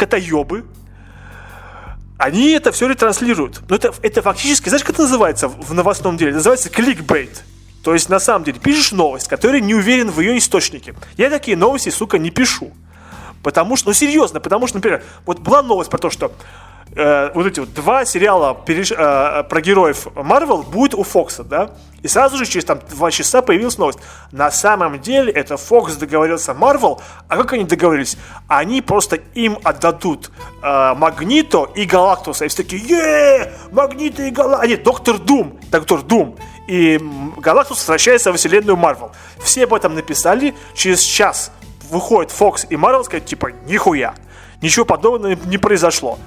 котоебы, 0.00 0.64
они 2.16 2.50
это 2.52 2.72
все 2.72 2.88
ретранслируют. 2.88 3.60
Но 3.68 3.76
это, 3.76 3.92
это 4.02 4.22
фактически, 4.22 4.68
знаешь, 4.68 4.84
как 4.84 4.94
это 4.94 5.02
называется 5.02 5.48
в 5.48 5.74
новостном 5.74 6.16
деле? 6.16 6.30
Это 6.30 6.38
называется 6.38 6.70
кликбейт. 6.70 7.44
То 7.84 7.94
есть, 7.94 8.08
на 8.08 8.18
самом 8.18 8.44
деле, 8.44 8.58
пишешь 8.58 8.92
новость, 8.92 9.28
которая 9.28 9.60
не 9.60 9.74
уверен 9.74 10.10
в 10.10 10.20
ее 10.20 10.36
источнике. 10.38 10.94
Я 11.16 11.30
такие 11.30 11.56
новости, 11.56 11.90
сука, 11.90 12.18
не 12.18 12.30
пишу. 12.30 12.72
Потому 13.42 13.76
что, 13.76 13.88
ну 13.88 13.94
серьезно, 13.94 14.38
потому 14.40 14.66
что, 14.66 14.76
например, 14.76 15.02
вот 15.24 15.38
была 15.38 15.62
новость 15.62 15.90
про 15.90 15.98
то, 15.98 16.10
что 16.10 16.32
э, 16.94 17.30
вот 17.34 17.46
эти 17.46 17.60
вот 17.60 17.72
два 17.74 18.04
сериала 18.04 18.54
переш, 18.54 18.92
э, 18.92 19.44
про 19.48 19.60
героев 19.60 20.08
Марвел 20.14 20.62
будет 20.62 20.94
у 20.94 21.02
Фокса, 21.02 21.44
да? 21.44 21.70
И 22.02 22.08
сразу 22.08 22.36
же 22.36 22.46
через 22.46 22.64
там 22.64 22.80
два 22.90 23.10
часа 23.10 23.42
появилась 23.42 23.76
новость. 23.78 23.98
На 24.32 24.50
самом 24.50 25.00
деле 25.00 25.30
это 25.32 25.56
Фокс 25.56 25.96
договорился 25.96 26.54
Марвел, 26.54 27.00
а 27.28 27.36
как 27.36 27.52
они 27.52 27.64
договорились? 27.64 28.16
Они 28.48 28.80
просто 28.80 29.16
им 29.34 29.58
отдадут 29.62 30.30
э, 30.62 30.94
Магнито 30.94 31.70
и 31.74 31.84
Галактуса. 31.84 32.46
И 32.46 32.48
все 32.48 32.58
такие, 32.58 32.82
е 32.82 33.52
Магнито 33.70 34.22
и 34.22 34.30
Галактус. 34.30 34.64
А 34.64 34.66
нет, 34.66 34.82
Доктор 34.82 35.18
Дум. 35.18 35.58
Доктор 35.70 36.02
Дум. 36.02 36.36
И 36.68 37.00
Галактус 37.36 37.78
возвращается 37.78 38.32
в 38.32 38.36
вселенную 38.36 38.76
Марвел. 38.76 39.12
Все 39.42 39.64
об 39.64 39.74
этом 39.74 39.94
написали. 39.94 40.54
Через 40.74 41.00
час 41.00 41.52
выходит 41.90 42.30
Фокс 42.30 42.66
и 42.70 42.76
Марвел 42.76 43.04
сказать, 43.04 43.26
типа, 43.26 43.50
нихуя. 43.66 44.14
Ничего 44.62 44.84
подобного 44.84 45.36
не 45.46 45.58
произошло. 45.58 46.18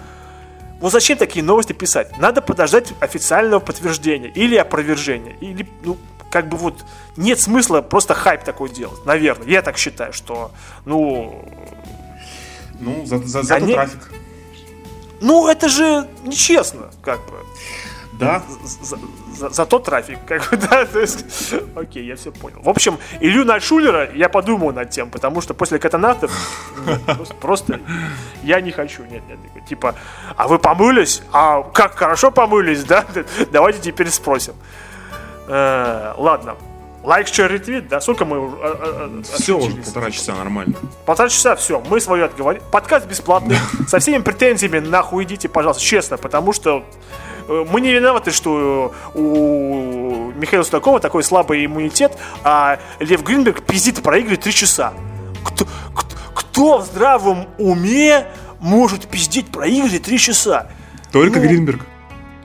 Ну 0.83 0.89
зачем 0.89 1.17
такие 1.17 1.45
новости 1.45 1.71
писать? 1.71 2.17
Надо 2.17 2.41
подождать 2.41 2.91
официального 2.99 3.61
подтверждения 3.61 4.27
или 4.27 4.57
опровержения. 4.57 5.37
Или, 5.39 5.65
ну, 5.81 5.97
как 6.29 6.49
бы 6.49 6.57
вот 6.57 6.83
нет 7.15 7.39
смысла 7.39 7.79
просто 7.79 8.13
хайп 8.13 8.43
такой 8.43 8.69
делать. 8.69 9.05
Наверное. 9.05 9.47
Я 9.47 9.61
так 9.61 9.77
считаю, 9.77 10.11
что, 10.11 10.51
ну... 10.83 11.41
Ну, 12.81 13.05
за, 13.05 13.19
за, 13.19 13.43
за 13.43 13.55
они... 13.55 13.71
трафик. 13.75 14.11
Ну, 15.21 15.47
это 15.47 15.69
же 15.69 16.05
нечестно, 16.25 16.91
как 17.01 17.21
бы. 17.27 17.37
Да. 18.23 18.43
За, 18.63 18.97
за, 19.33 19.49
за 19.49 19.65
тот 19.65 19.83
трафик, 19.83 20.19
как 20.25 20.49
бы, 20.49 20.57
да, 20.69 20.85
то 20.85 20.99
есть, 20.99 21.53
окей, 21.75 22.05
я 22.05 22.15
все 22.15 22.31
понял. 22.31 22.59
В 22.61 22.69
общем, 22.69 22.97
Илью 23.19 23.45
Нальшулера 23.45 24.11
я 24.13 24.29
подумал 24.29 24.71
над 24.71 24.89
тем, 24.89 25.09
потому 25.09 25.41
что 25.41 25.53
после 25.53 25.79
катанавтов 25.79 26.31
просто, 27.05 27.33
просто 27.41 27.79
я 28.43 28.61
не 28.61 28.71
хочу, 28.71 29.03
нет, 29.03 29.23
нет, 29.27 29.65
типа, 29.65 29.95
а 30.35 30.47
вы 30.47 30.59
помылись? 30.59 31.23
А 31.31 31.63
как 31.63 31.95
хорошо 31.95 32.31
помылись, 32.31 32.83
да? 32.83 33.05
Давайте 33.51 33.79
теперь 33.79 34.09
спросим. 34.09 34.53
Э, 35.47 36.13
ладно, 36.17 36.55
Лайк, 37.03 37.27
шер, 37.27 37.51
ретвит, 37.51 37.89
да? 37.89 37.99
Сколько 37.99 38.23
мы 38.23 38.39
уже... 38.39 38.55
А, 38.61 39.21
а, 39.21 39.23
все 39.23 39.57
уже 39.57 39.75
полтора 39.75 40.09
часа, 40.09 40.35
нормально. 40.35 40.75
Полтора 41.05 41.27
часа, 41.27 41.55
все, 41.57 41.81
мы 41.89 41.99
свое 41.99 42.25
отговорили. 42.25 42.63
Подкаст 42.71 43.07
бесплатный. 43.07 43.57
Со 43.87 43.99
всеми 43.99 44.21
претензиями 44.21 44.79
нахуй 44.79 45.25
идите, 45.25 45.49
пожалуйста, 45.49 45.83
честно, 45.83 46.17
потому 46.17 46.53
что 46.53 46.85
Э, 47.15 47.32
мы 47.47 47.81
не 47.81 47.91
виноваты, 47.91 48.31
что 48.31 48.93
у 49.13 50.31
Михаила 50.35 50.63
Судакова 50.63 50.99
такой 50.99 51.23
слабый 51.23 51.65
иммунитет, 51.65 52.17
а 52.43 52.79
Лев 52.99 53.23
Гринберг 53.23 53.63
пиздит 53.63 54.01
про 54.01 54.17
игры 54.17 54.37
три 54.37 54.53
часа. 54.53 54.93
Кто, 55.43 55.65
кто, 55.93 56.15
кто 56.33 56.77
в 56.79 56.85
здравом 56.85 57.47
уме 57.57 58.27
может 58.59 59.07
пиздить 59.07 59.47
про 59.47 59.67
игры 59.67 59.99
три 59.99 60.17
часа? 60.17 60.67
Только 61.11 61.39
ну, 61.39 61.45
Гринберг. 61.47 61.85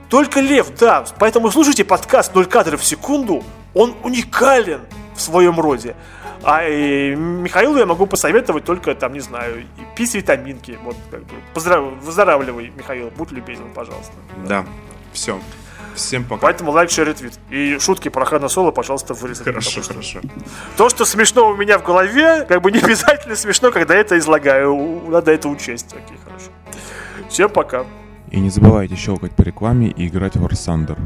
Только 0.09 0.39
Лев, 0.39 0.67
да. 0.79 1.05
Поэтому 1.19 1.51
слушайте 1.51 1.83
подкаст 1.83 2.33
«0 2.33 2.45
кадров 2.45 2.81
в 2.81 2.85
секунду». 2.85 3.43
Он 3.73 3.95
уникален 4.03 4.81
в 5.15 5.21
своем 5.21 5.59
роде. 5.59 5.95
А 6.43 6.63
и 6.63 7.15
Михаилу 7.15 7.77
я 7.77 7.85
могу 7.85 8.05
посоветовать 8.05 8.63
только, 8.63 8.95
там, 8.95 9.13
не 9.13 9.19
знаю, 9.19 9.63
пить 9.95 10.13
витаминки. 10.13 10.77
Вот, 10.83 10.95
как 11.11 11.21
бы, 11.23 11.33
поздрав... 11.53 11.83
выздоравливай, 12.01 12.71
Михаил, 12.75 13.11
будь 13.15 13.31
любезен, 13.31 13.71
пожалуйста. 13.73 14.13
Да. 14.47 14.65
Все. 15.11 15.39
Всем 15.95 16.23
пока. 16.23 16.43
Поэтому 16.43 16.71
лайк, 16.71 16.89
шер, 16.91 17.13
твит. 17.13 17.37
И 17.49 17.77
шутки 17.79 18.09
про 18.09 18.23
Хана 18.23 18.47
Соло, 18.47 18.71
пожалуйста, 18.71 19.13
вырезать. 19.13 19.45
Хорошо, 19.45 19.81
хорошо. 19.81 20.21
То, 20.77 20.89
что 20.89 21.03
смешно 21.03 21.49
у 21.49 21.55
меня 21.55 21.77
в 21.77 21.83
голове, 21.83 22.45
как 22.45 22.61
бы 22.61 22.71
не 22.71 22.79
обязательно 22.83 23.35
смешно, 23.35 23.71
когда 23.71 23.95
это 23.95 24.17
излагаю. 24.17 25.01
Надо 25.09 25.31
это 25.31 25.49
учесть. 25.49 25.93
Окей, 25.93 26.17
хорошо. 26.23 26.51
Всем 27.29 27.49
пока. 27.49 27.85
И 28.31 28.39
не 28.39 28.49
забывайте 28.49 28.95
щелкать 28.95 29.35
по 29.35 29.41
рекламе 29.41 29.89
и 29.89 30.07
играть 30.07 30.35
в 30.35 30.45
War 30.45 30.51
Thunder. 30.51 30.97